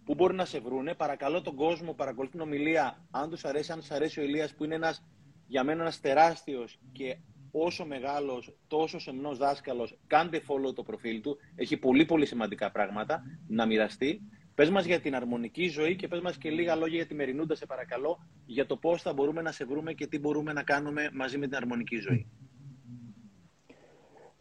Πού 0.10 0.16
μπορεί 0.16 0.36
να 0.36 0.46
σε 0.46 0.60
βρούνε. 0.60 0.94
Παρακαλώ 0.94 1.42
τον 1.42 1.56
κόσμο, 1.56 1.94
παρακολουθεί 1.94 2.32
την 2.32 2.42
ομιλία. 2.42 3.08
Αν 3.12 3.30
τους 3.30 3.46
αρέσει, 3.46 3.72
αν 3.72 3.80
τους 3.80 3.92
αρέσει 3.92 4.20
ο 4.20 4.24
Ηλίας 4.24 4.56
που 4.56 4.64
είναι 4.64 4.76
ένας, 4.76 5.06
για 5.48 5.64
μένα 5.64 5.82
ένας 5.82 6.00
τεράστιος 6.00 6.80
και 6.92 7.18
όσο 7.52 7.86
μεγάλος, 7.86 8.54
τόσος 8.68 9.04
σεμνός 9.04 9.38
δάσκαλος, 9.38 9.98
κάντε 10.08 10.42
follow 10.48 10.76
το 10.76 10.84
προφίλ 10.84 11.22
του. 11.22 11.38
Έχει 11.56 11.78
πολύ 11.78 12.06
πολύ 12.06 12.26
σημαντικά 12.26 12.72
πράγματα 12.72 13.24
να 13.48 13.66
μοιραστεί. 13.66 14.22
Πες 14.56 14.70
μας 14.70 14.86
για 14.86 15.00
την 15.00 15.16
αρμονική 15.16 15.68
ζωή 15.68 15.96
και 15.96 16.08
πες 16.08 16.20
μας 16.20 16.38
και 16.38 16.50
λίγα 16.50 16.76
λόγια 16.76 16.96
για 16.96 17.06
τη 17.06 17.16
Μερινούντα, 17.16 17.56
σε 17.56 17.66
παρακαλώ, 17.66 18.28
για 18.46 18.66
το 18.66 18.78
πώς 18.78 19.02
θα 19.02 19.14
μπορούμε 19.14 19.42
να 19.42 19.52
σε 19.52 19.66
βρούμε 19.66 19.94
και 19.94 20.08
τι 20.08 20.20
μπορούμε 20.20 20.54
να 20.54 20.64
κάνουμε 20.64 21.10
μαζί 21.14 21.38
με 21.38 21.48
την 21.48 21.56
αρμονική 21.56 21.98
ζωή. 21.98 22.28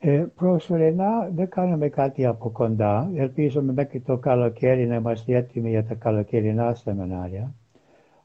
Ε, 0.01 0.25
προσωρινά 0.35 1.31
δεν 1.35 1.49
κάνουμε 1.49 1.89
κάτι 1.89 2.27
από 2.27 2.51
κοντά. 2.51 3.11
Ελπίζουμε 3.15 3.73
μέχρι 3.73 4.01
το 4.01 4.17
καλοκαίρι 4.17 4.87
να 4.87 4.95
είμαστε 4.95 5.37
έτοιμοι 5.37 5.71
για 5.71 5.85
τα 5.85 5.95
καλοκαιρινά 5.95 6.75
σεμινάρια. 6.75 7.55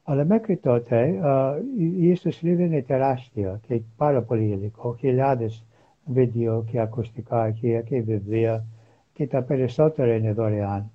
Αλλά 0.04 0.26
μέχρι 0.26 0.58
τότε 0.58 1.20
α, 1.28 1.58
η 1.78 2.10
ιστοσελίδα 2.10 2.64
είναι 2.64 2.82
τεράστια 2.82 3.60
και 3.68 3.82
πάρα 3.98 4.22
πολύ 4.22 4.44
υλικό. 4.44 4.96
Χιλιάδες 5.00 5.66
βίντεο 6.06 6.64
και 6.64 6.80
ακουστικά 6.80 7.42
αρχεία 7.42 7.82
και 7.82 8.02
βιβλία 8.02 8.66
και 9.14 9.28
τα 9.28 9.42
περισσότερα 9.42 10.16
είναι 10.16 10.34
δωρεάν. 10.34 10.92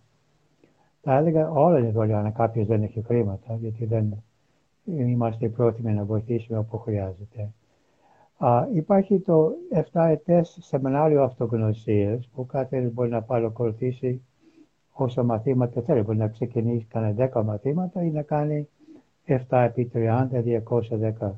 Θα 1.03 1.17
έλεγα 1.17 1.51
όλα 1.51 1.79
είναι 1.79 1.91
δωρεάν, 1.91 2.25
αν 2.25 2.33
κάποιος 2.33 2.67
δεν 2.67 2.83
έχει 2.83 3.03
χρήματα, 3.03 3.57
γιατί 3.61 3.85
δεν 3.85 4.15
είμαστε 4.85 5.49
πρόθυμοι 5.49 5.93
να 5.93 6.05
βοηθήσουμε 6.05 6.59
όπου 6.59 6.79
χρειάζεται. 6.79 7.49
Α, 8.41 8.67
υπάρχει 8.73 9.19
το 9.21 9.53
7 9.93 10.07
ετές 10.09 10.59
σεμινάριο 10.61 11.23
αυτογνωσίας 11.23 12.29
που 12.35 12.47
κάθε 12.47 12.77
ένας 12.77 12.93
μπορεί 12.93 13.09
να 13.09 13.23
παρακολουθήσει 13.23 14.23
όσα 14.93 15.23
μαθήματα 15.23 15.83
θέλει. 15.83 16.03
Μπορεί 16.03 16.19
να 16.19 16.29
ξεκινήσει 16.29 16.87
κάνει 16.89 17.15
10 17.33 17.43
μαθήματα 17.45 18.03
ή 18.03 18.11
να 18.11 18.23
κάνει 18.23 18.69
7 19.27 19.37
επί 19.49 19.91
30, 19.95 20.27
210 20.43 21.33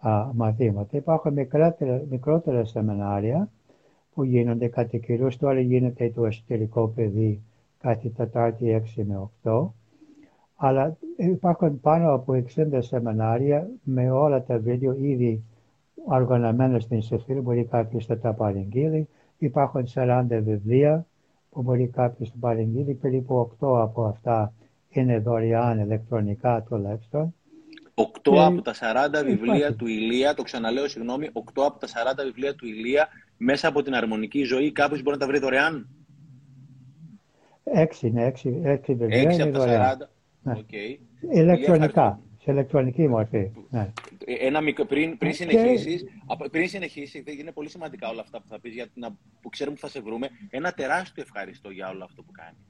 α, 0.00 0.30
μαθήματα. 0.34 0.96
Υπάρχουν 0.96 1.32
μικρότερα, 1.32 2.02
μικρότερα 2.10 2.64
σεμινάρια 2.64 3.48
που 4.14 4.24
γίνονται 4.24 4.68
κατά 4.68 4.96
κυρίως 4.96 5.36
τώρα 5.36 5.60
γίνεται 5.60 6.10
το 6.14 6.24
εσωτερικό 6.24 6.88
παιδί 6.88 7.42
κάθε 7.78 8.08
Τετάρτη 8.08 8.82
6 8.96 9.02
με 9.06 9.28
8. 9.42 9.68
Αλλά 10.56 10.96
υπάρχουν 11.16 11.80
πάνω 11.80 12.12
από 12.12 12.44
60 12.54 12.78
σεμινάρια 12.78 13.70
με 13.82 14.10
όλα 14.10 14.42
τα 14.42 14.58
βίντεο 14.58 14.94
ήδη 15.00 15.42
οργανωμένα 16.08 16.80
στην 16.80 17.02
σελίδα, 17.02 17.40
μπορεί 17.40 17.64
κάποιος 17.64 18.06
να 18.06 18.18
τα 18.18 18.32
παρεγγείλει. 18.32 19.08
Υπάρχουν 19.38 19.86
40 19.94 20.24
βιβλία 20.28 21.06
που 21.50 21.62
μπορεί 21.62 21.86
κάποιος 21.86 22.32
να 22.34 22.40
παραγγείλει. 22.40 22.94
Περίπου 22.94 23.50
8 23.60 23.80
από 23.80 24.04
αυτά 24.04 24.52
είναι 24.88 25.18
δωρεάν 25.18 25.78
ηλεκτρονικά 25.78 26.64
τουλάχιστον. 26.68 27.34
8 27.94 28.04
Και 28.22 28.40
από 28.40 28.62
τα 28.62 28.72
40 28.72 29.24
βιβλία 29.24 29.56
υπάρχει. 29.56 29.74
του 29.74 29.86
Ηλία, 29.86 30.34
το 30.34 30.42
ξαναλέω 30.42 30.88
συγγνώμη, 30.88 31.28
8 31.32 31.40
από 31.54 31.78
τα 31.78 31.86
40 31.86 32.24
βιβλία 32.24 32.54
του 32.54 32.66
Ηλία 32.66 33.08
μέσα 33.36 33.68
από 33.68 33.82
την 33.82 33.94
αρμονική 33.94 34.42
ζωή 34.42 34.72
κάποιος 34.72 35.02
μπορεί 35.02 35.16
να 35.18 35.26
τα 35.26 35.32
βρει 35.32 35.38
δωρεάν; 35.38 35.88
6 37.74 38.02
είναι 38.02 38.32
6, 38.44 38.48
6 38.64 38.78
βιβλία 38.86 39.30
6 39.30 39.32
είναι 39.32 39.42
από 39.42 39.52
τα 39.52 39.58
δωρεάν. 39.58 39.98
40. 39.98 40.08
Ναι. 40.42 40.52
Οκ. 40.52 40.72
Ηλεκτρονικά, 41.34 42.20
σε 42.46 42.52
ηλεκτρονική 42.52 43.08
μορφή. 43.08 43.50
Ναι. 43.70 43.92
Ε, 44.24 44.46
Ένα 44.46 44.60
μικρό, 44.60 44.84
πριν, 44.84 45.18
πριν 45.18 45.30
Και- 45.30 45.36
συνεχίσεις, 45.36 46.04
απ- 46.26 46.48
πριν 46.50 46.68
συνεχίσεις, 46.68 47.22
είναι 47.40 47.52
πολύ 47.52 47.68
σημαντικά 47.68 48.08
όλα 48.08 48.20
αυτά 48.20 48.40
που 48.40 48.48
θα 48.48 48.60
πεις, 48.60 48.74
για 48.74 48.86
να, 48.94 49.08
που 49.40 49.48
ξέρουμε 49.48 49.74
που 49.76 49.80
θα 49.82 49.88
σε 49.88 50.00
βρούμε. 50.00 50.28
Ένα 50.50 50.72
τεράστιο 50.72 51.22
ευχαριστώ 51.22 51.70
για 51.70 51.88
όλο 51.88 52.04
αυτό 52.04 52.22
που 52.22 52.32
κάνεις. 52.32 52.60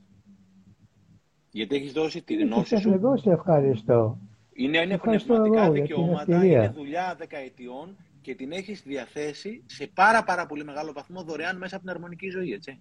Γιατί 1.50 1.76
έχεις 1.76 1.92
δώσει 1.92 2.22
τη 2.22 2.36
Και 2.36 2.44
γνώση 2.44 2.66
σας 2.68 2.80
σου. 2.80 2.92
εγώ 2.92 3.16
σε 3.16 3.30
ευχαριστώ. 3.30 4.18
Είναι, 4.52 4.78
είναι 4.78 4.94
Ευχαριστώ 4.94 5.34
πνευματικά 5.34 5.64
εγώ 5.64 5.74
για 5.74 5.84
την 5.84 5.94
δικαιώματα, 5.94 6.34
ευκαιρία. 6.34 6.58
είναι 6.64 6.72
δουλειά 6.76 7.14
δεκαετιών 7.18 7.96
και 8.20 8.34
την 8.34 8.52
έχεις 8.52 8.82
διαθέσει 8.82 9.62
σε 9.66 9.90
πάρα 9.94 10.24
πάρα 10.24 10.46
πολύ 10.46 10.64
μεγάλο 10.64 10.92
βαθμό 10.92 11.22
δωρεάν 11.22 11.56
μέσα 11.56 11.76
από 11.76 11.84
την 11.84 11.94
αρμονική 11.94 12.28
ζωή, 12.28 12.52
έτσι. 12.52 12.80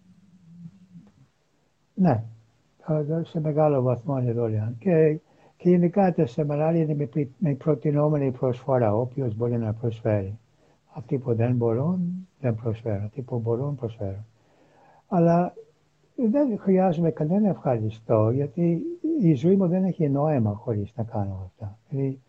Ναι, 1.94 2.24
ε, 2.88 3.22
σε 3.24 3.40
μεγάλο 3.40 3.82
βαθμό 3.82 4.18
είναι 4.22 4.32
δωρεάν. 4.32 4.76
Και, 4.80 5.14
και 5.14 5.20
γενικά 5.70 6.14
τα 6.14 6.26
σεμινάρια 6.26 6.82
είναι 6.82 6.96
με, 6.96 7.06
πρι- 7.06 7.32
με 7.38 7.54
προτινόμενη 7.54 8.32
προσφορά, 8.32 8.96
όποιος 8.96 9.36
μπορεί 9.36 9.58
να 9.58 9.74
προσφέρει. 9.74 10.40
Αυτοί 10.94 11.18
που 11.18 11.36
δεν 11.36 11.56
μπορούν, 11.56 12.28
δεν 12.40 12.56
προσφέρουν. 12.56 13.04
Αυτοί 13.04 13.22
που 13.22 13.40
μπορούν, 13.40 13.76
προσφέρουν. 13.76 14.26
Αλλά 15.08 15.54
δεν 16.16 16.58
χρειάζομαι 16.60 17.12
κανένα 17.12 17.50
ευχαριστώ, 17.50 18.30
γιατί 18.30 18.82
η 19.22 19.34
ζωή 19.34 19.56
μου 19.56 19.68
δεν 19.68 19.84
έχει 19.84 20.10
νόημα 20.10 20.54
χωρίς 20.54 20.94
να 20.96 21.04
κάνω 21.04 21.42
αυτά. 21.46 21.78
Δηλαδή, 21.90 22.20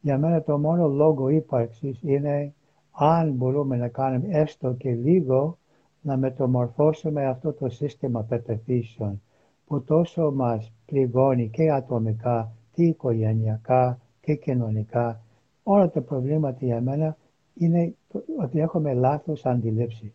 για 0.00 0.18
μένα 0.18 0.42
το 0.42 0.58
μόνο 0.58 0.88
λόγο 0.88 1.28
ύπαρξης 1.28 1.98
είναι 2.02 2.54
αν 2.90 3.32
μπορούμε 3.32 3.76
να 3.76 3.88
κάνουμε 3.88 4.26
έστω 4.30 4.72
και 4.72 4.90
λίγο 4.90 5.58
να 6.00 6.16
μεταμορφώσουμε 6.16 7.26
αυτό 7.26 7.52
το 7.52 7.68
σύστημα 7.68 8.22
πεπαιθήσεων 8.22 9.22
που 9.66 9.82
τόσο 9.82 10.32
μας 10.34 10.72
πληγώνει 10.86 11.48
και 11.48 11.70
ατομικά 11.72 12.52
και 12.74 12.82
οικογενειακά 12.82 13.98
και 14.20 14.34
κοινωνικά. 14.34 15.20
Όλα 15.62 15.90
τα 15.90 16.00
προβλήματα 16.00 16.58
για 16.60 16.80
μένα 16.80 17.16
είναι 17.54 17.94
ότι 18.40 18.60
έχουμε 18.60 18.94
λάθος 18.94 19.46
αντιλήψεις 19.46 20.12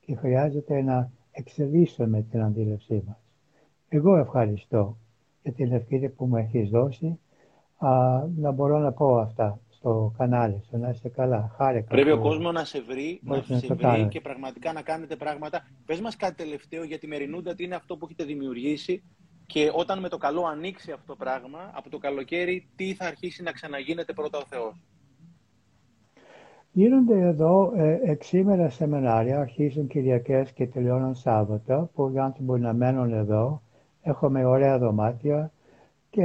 και 0.00 0.14
χρειάζεται 0.14 0.82
να 0.82 1.10
εξελίσσουμε 1.32 2.22
την 2.30 2.42
αντίληψή 2.42 3.02
μας. 3.06 3.16
Εγώ 3.88 4.16
ευχαριστώ 4.16 4.96
για 5.42 5.52
την 5.52 5.72
ευκαιρία 5.72 6.10
που 6.10 6.26
μου 6.26 6.36
έχεις 6.36 6.70
δώσει 6.70 7.18
α, 7.78 7.88
να 8.36 8.50
μπορώ 8.50 8.78
να 8.78 8.92
πω 8.92 9.16
αυτά 9.18 9.60
στο 9.68 10.12
κανάλι 10.18 10.62
σου, 10.68 10.78
να 10.78 10.88
είστε 10.88 11.08
καλά. 11.08 11.54
Χάρηκα. 11.56 11.86
Πρέπει 11.86 12.10
ο 12.10 12.18
κόσμος 12.18 12.52
να 12.52 12.64
σε 12.64 12.80
βρει, 12.80 13.20
να, 13.22 13.42
σε 13.42 13.74
βρει 13.74 14.06
και 14.08 14.20
πραγματικά 14.20 14.72
να 14.72 14.82
κάνετε 14.82 15.16
πράγματα. 15.16 15.66
Πες 15.86 16.00
μας 16.00 16.16
κάτι 16.16 16.34
τελευταίο 16.34 16.84
για 16.84 16.98
τη 16.98 17.06
Μερινούντα, 17.06 17.54
τι 17.54 17.64
είναι 17.64 17.74
αυτό 17.74 17.96
που 17.96 18.04
έχετε 18.04 18.24
δημιουργήσει 18.24 19.02
και 19.46 19.70
όταν 19.74 20.00
με 20.00 20.08
το 20.08 20.16
καλό 20.16 20.46
ανοίξει 20.46 20.92
αυτό 20.92 21.06
το 21.06 21.16
πράγμα, 21.16 21.70
από 21.74 21.90
το 21.90 21.98
καλοκαίρι, 21.98 22.68
τι 22.76 22.94
θα 22.94 23.06
αρχίσει 23.06 23.42
να 23.42 23.52
ξαναγίνεται 23.52 24.12
πρώτα 24.12 24.38
ο 24.38 24.44
Θεός; 24.48 24.84
Γίνονται 26.76 27.18
εδώ 27.20 27.72
ε, 27.76 28.00
εξήμερα 28.02 28.70
σεμινάρια, 28.70 29.40
αρχίζουν 29.40 29.86
Κυριακές 29.86 30.52
και 30.52 30.66
τελειώνουν 30.66 31.14
Σάββατα, 31.14 31.90
που 31.94 32.12
οι 32.14 32.18
άνθρωποι 32.18 32.44
μπορεί 32.44 32.60
να 32.60 32.72
μένουν 32.72 33.12
εδώ. 33.12 33.62
Έχουμε 34.02 34.44
ωραία 34.44 34.78
δωμάτια 34.78 35.52
και 36.10 36.22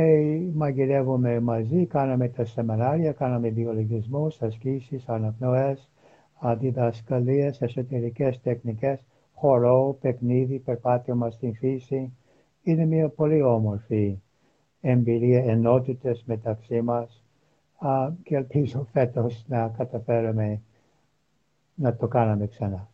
μαγειρεύουμε 0.54 1.40
μαζί, 1.40 1.86
κάναμε 1.86 2.28
τα 2.30 2.46
σεμινάρια, 2.46 3.12
κάναμε 3.12 3.50
βιολογισμούς, 3.50 4.42
ασκήσεις, 4.42 5.10
αναπνοές, 5.10 5.90
διδασκαλίες, 6.58 7.62
εσωτερικές 7.62 8.42
τεχνικές, 8.42 9.06
χορό, 9.34 9.98
παιχνίδι, 10.02 10.60
περπάτημα 10.60 11.30
στην 11.30 11.56
φύση. 11.56 12.18
Είναι 12.64 12.86
μια 12.86 13.10
πολύ 13.10 13.42
όμορφη 13.42 14.20
εμπειρία 14.82 15.44
ενότητες 15.44 16.24
μεταξύ 16.26 16.82
μας 16.82 17.24
και 18.24 18.36
ελπίζω 18.36 18.88
φέτος 18.92 19.44
να 19.48 19.68
καταφέρουμε 19.68 20.62
να 21.76 21.96
το 21.96 22.08
κάναμε 22.08 22.48
ξανά. 22.48 22.90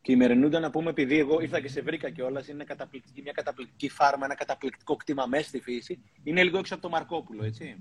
Και 0.00 0.12
η 0.12 0.16
Μερενούντα 0.16 0.60
να 0.60 0.70
πούμε, 0.70 0.90
επειδή 0.90 1.18
εγώ 1.18 1.40
ήρθα 1.40 1.60
και 1.60 1.68
σε 1.68 1.80
βρήκα 1.80 2.10
κιόλας, 2.10 2.48
είναι 2.48 2.64
καταπληκτική, 2.64 3.22
μια 3.22 3.32
καταπληκτική 3.32 3.88
φάρμα, 3.88 4.24
ένα 4.24 4.34
καταπληκτικό 4.34 4.96
κτήμα 4.96 5.26
μέσα 5.26 5.48
στη 5.48 5.60
φύση. 5.60 5.98
Είναι 6.22 6.44
λίγο 6.44 6.58
έξω 6.58 6.74
από 6.74 6.82
το 6.82 6.88
Μαρκόπουλο, 6.88 7.44
έτσι. 7.44 7.76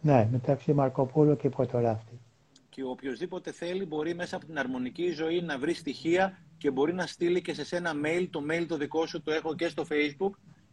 Ναι, 0.00 0.28
μεταξύ 0.30 0.72
Μαρκοπούλου 0.72 1.36
και 1.36 1.48
Ποτοράφτη. 1.48 2.20
Και 2.68 2.82
οποιοδήποτε 2.84 3.52
θέλει 3.52 3.84
μπορεί 3.84 4.14
μέσα 4.14 4.36
από 4.36 4.46
την 4.46 4.58
αρμονική 4.58 5.10
ζωή 5.10 5.40
να 5.40 5.58
βρει 5.58 5.74
στοιχεία 5.74 6.38
και 6.58 6.70
μπορεί 6.70 6.92
να 6.94 7.06
στείλει 7.06 7.42
και 7.42 7.54
σε 7.54 7.64
σένα 7.64 7.92
mail. 8.04 8.26
Το 8.30 8.40
mail 8.50 8.64
το 8.68 8.76
δικό 8.76 9.06
σου 9.06 9.22
το 9.22 9.32
έχω 9.32 9.54
και 9.54 9.68
στο 9.68 9.84
facebook 9.90 10.30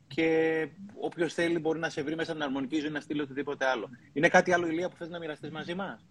και 0.08 0.68
όποιος 1.02 1.34
θέλει 1.34 1.60
μπορεί 1.60 1.80
να 1.80 1.90
σε 1.90 2.04
βρει 2.04 2.16
μέσα 2.16 2.32
από 2.32 2.40
την 2.40 2.50
αρμονική 2.50 2.80
ζωή 2.80 2.90
να 2.90 3.00
στείλει 3.00 3.22
οτιδήποτε 3.22 3.66
άλλο. 3.66 3.90
Είναι 4.14 4.28
κάτι 4.28 4.54
άλλο, 4.54 4.68
Ηλία, 4.68 4.90
που 4.90 4.96
θες 4.96 5.10
να 5.10 5.20
μοιραστείς 5.20 5.52
μαζί 5.52 5.76
μας; 5.76 6.06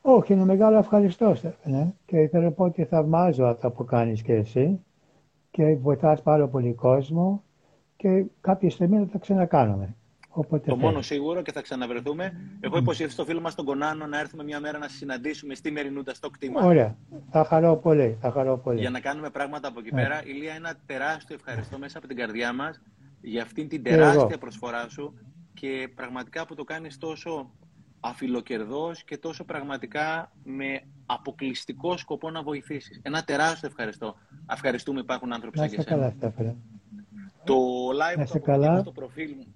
Όχι, 0.00 0.32
είναι 0.32 0.44
μεγάλο 0.44 0.78
ευχαριστώ, 0.78 1.34
Στέφανε. 1.34 1.94
Και 2.06 2.28
θέλω 2.28 2.44
να 2.44 2.50
πω 2.50 2.64
ότι 2.64 2.84
θαυμάζω 2.84 3.44
αυτά 3.44 3.70
που 3.70 3.84
κάνεις 3.84 4.22
και 4.22 4.32
εσύ 4.32 4.80
και 5.50 5.76
βοηθάς 5.76 6.22
πάρα 6.22 6.48
πολύ 6.48 6.74
κόσμο 6.74 7.42
και 7.96 8.24
κάποια 8.40 8.70
στιγμή 8.70 8.98
θα 8.98 9.06
τα 9.06 9.18
ξανακάνουμε. 9.18 9.96
Όποτε 10.30 10.70
το 10.70 10.76
μόνο 10.76 11.02
σίγουρο 11.02 11.42
και 11.42 11.52
θα 11.52 11.62
ξαναβρεθούμε. 11.62 12.40
Εγώ 12.60 12.78
υποσχέθηκα 12.78 13.12
στο 13.12 13.24
φίλο 13.24 13.40
μας 13.40 13.54
τον 13.54 13.64
Κονάνο 13.64 14.06
να 14.06 14.18
έρθουμε 14.18 14.44
μια 14.44 14.60
μέρα 14.60 14.78
να 14.78 14.88
συναντήσουμε 14.88 15.54
στη 15.54 15.70
Μερινούτα 15.70 16.14
στο 16.14 16.30
κτήμα. 16.30 16.64
Ωραία. 16.64 16.96
Θα 17.30 17.44
χαρώ 17.44 17.76
πολύ. 17.76 18.16
Θα 18.20 18.30
χαρώ 18.30 18.58
πολύ. 18.58 18.80
Για 18.80 18.90
να 18.90 19.00
κάνουμε 19.00 19.30
πράγματα 19.30 19.68
από 19.68 19.80
εκεί 19.80 19.94
ναι. 19.94 20.02
πέρα. 20.02 20.22
Ηλία, 20.24 20.54
ένα 20.54 20.74
τεράστιο 20.86 21.34
ευχαριστώ 21.34 21.78
μέσα 21.78 21.98
από 21.98 22.06
την 22.06 22.16
καρδιά 22.16 22.52
μας 22.52 22.80
για 23.20 23.42
αυτήν 23.42 23.68
την 23.68 23.82
τεράστια 23.82 24.38
προσφορά 24.38 24.88
σου 24.88 25.18
και 25.54 25.90
πραγματικά 25.94 26.46
που 26.46 26.54
το 26.54 26.64
κάνεις 26.64 26.98
τόσο 26.98 27.50
αφιλοκερδός 28.00 29.04
και 29.04 29.16
τόσο 29.16 29.44
πραγματικά 29.44 30.32
με 30.44 30.82
αποκλειστικό 31.06 31.96
σκοπό 31.96 32.30
να 32.30 32.42
βοηθήσεις. 32.42 33.00
Ένα 33.02 33.24
τεράστιο 33.24 33.68
ευχαριστώ. 33.68 34.14
Ευχαριστούμε 34.52 35.00
υπάρχουν 35.00 35.32
άνθρωποι 35.32 35.58
σαν 35.58 35.68
και 35.68 35.76
εσένα. 35.78 36.14
Το 37.44 37.54
live 37.88 38.16
το 38.16 38.22
αποθηκεύω 38.22 38.80
στο 38.80 38.92
προφίλ 38.92 39.34
μου. 39.36 39.46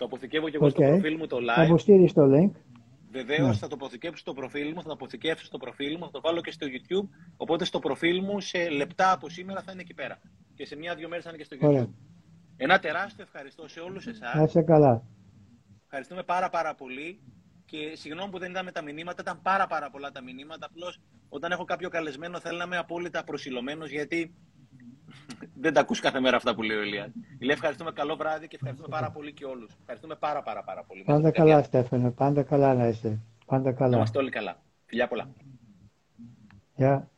Το 0.00 0.06
αποθηκεύω 0.06 0.48
και 0.48 0.56
εγώ 0.56 0.66
okay. 0.66 0.70
στο 0.70 0.80
προφίλ 0.80 1.16
μου 1.16 1.26
το 1.26 1.36
live. 1.36 1.54
Θα 1.54 1.62
αποστείλεις 1.62 2.12
το 2.12 2.22
link. 2.22 2.50
Βεβαίως 3.10 3.48
ναι. 3.48 3.54
θα 3.54 3.68
το 3.68 3.74
αποθηκεύσω 3.74 4.20
στο 4.20 4.32
προφίλ 4.32 4.68
μου, 4.68 4.82
θα 4.82 4.88
το 4.88 4.92
αποθηκεύσω 4.92 5.44
στο 5.44 5.58
προφίλ 5.58 5.96
μου, 5.98 6.04
θα 6.04 6.10
το 6.10 6.20
βάλω 6.20 6.40
και 6.40 6.50
στο 6.50 6.66
YouTube. 6.66 7.08
Οπότε 7.36 7.64
στο 7.64 7.78
προφίλ 7.78 8.22
μου 8.24 8.40
σε 8.40 8.68
λεπτά 8.68 9.12
από 9.12 9.28
σήμερα 9.28 9.62
θα 9.62 9.72
είναι 9.72 9.80
εκεί 9.80 9.94
πέρα. 9.94 10.18
Και 10.54 10.66
σε 10.66 10.76
μία-δύο 10.76 11.08
μέρες 11.08 11.24
θα 11.24 11.30
είναι 11.30 11.38
και 11.38 11.44
στο 11.44 11.56
YouTube. 11.56 11.68
Ωραία. 11.68 11.88
Ένα 12.56 12.78
τεράστιο 12.78 13.24
ευχαριστώ 13.24 13.68
σε 13.68 13.80
όλους 13.80 14.06
εσάς. 14.06 14.34
Να 14.34 14.42
είσαι 14.42 14.62
καλά. 14.62 15.02
Ευχαριστούμε 15.84 16.22
πάρα 16.22 16.48
πάρα 16.50 16.74
πολύ. 16.74 17.20
Και 17.64 17.92
συγγνώμη 17.92 18.30
που 18.30 18.38
δεν 18.38 18.50
είδαμε 18.50 18.72
τα 18.72 18.82
μηνύματα, 18.82 19.22
ήταν 19.22 19.40
πάρα, 19.42 19.66
πάρα 19.66 19.90
πολλά 19.90 20.10
τα 20.10 20.22
μηνύματα. 20.22 20.66
Απλώς 20.66 21.00
όταν 21.28 21.52
έχω 21.52 21.64
κάποιο 21.64 21.88
καλεσμένο, 21.88 22.40
θέλω 22.40 22.56
να 22.58 22.64
είμαι 22.64 22.76
απόλυτα 22.76 23.24
προσιλωμένος, 23.24 23.90
γιατί 23.90 24.34
δεν 25.54 25.72
τα 25.72 25.80
ακούς 25.80 26.00
κάθε 26.00 26.20
μέρα 26.20 26.36
αυτά 26.36 26.54
που 26.54 26.62
λέει 26.62 26.76
ο 26.76 26.82
Ηλίας. 26.82 27.10
Ηλία, 27.38 27.54
ευχαριστούμε 27.54 27.92
καλό 27.92 28.16
βράδυ 28.16 28.48
και 28.48 28.56
ευχαριστούμε 28.56 28.88
πάρα 28.90 29.10
πολύ 29.10 29.32
και 29.32 29.44
όλους. 29.44 29.76
Ευχαριστούμε 29.80 30.14
πάρα, 30.14 30.42
πάρα, 30.42 30.62
πάρα 30.62 30.84
πολύ. 30.84 31.02
Πάντα 31.02 31.30
καλά, 31.30 31.62
Στέφανε. 31.62 32.10
Πάντα 32.10 32.42
καλά 32.42 32.74
να 32.74 32.86
είσαι. 32.86 33.20
Πάντα 33.46 33.72
καλά. 33.72 33.90
Να 33.90 33.96
είμαστε 33.96 34.18
όλοι 34.18 34.30
καλά. 34.30 34.56
Φιλιά 34.86 35.08
πολλά. 35.08 35.28
Γεια. 36.74 37.10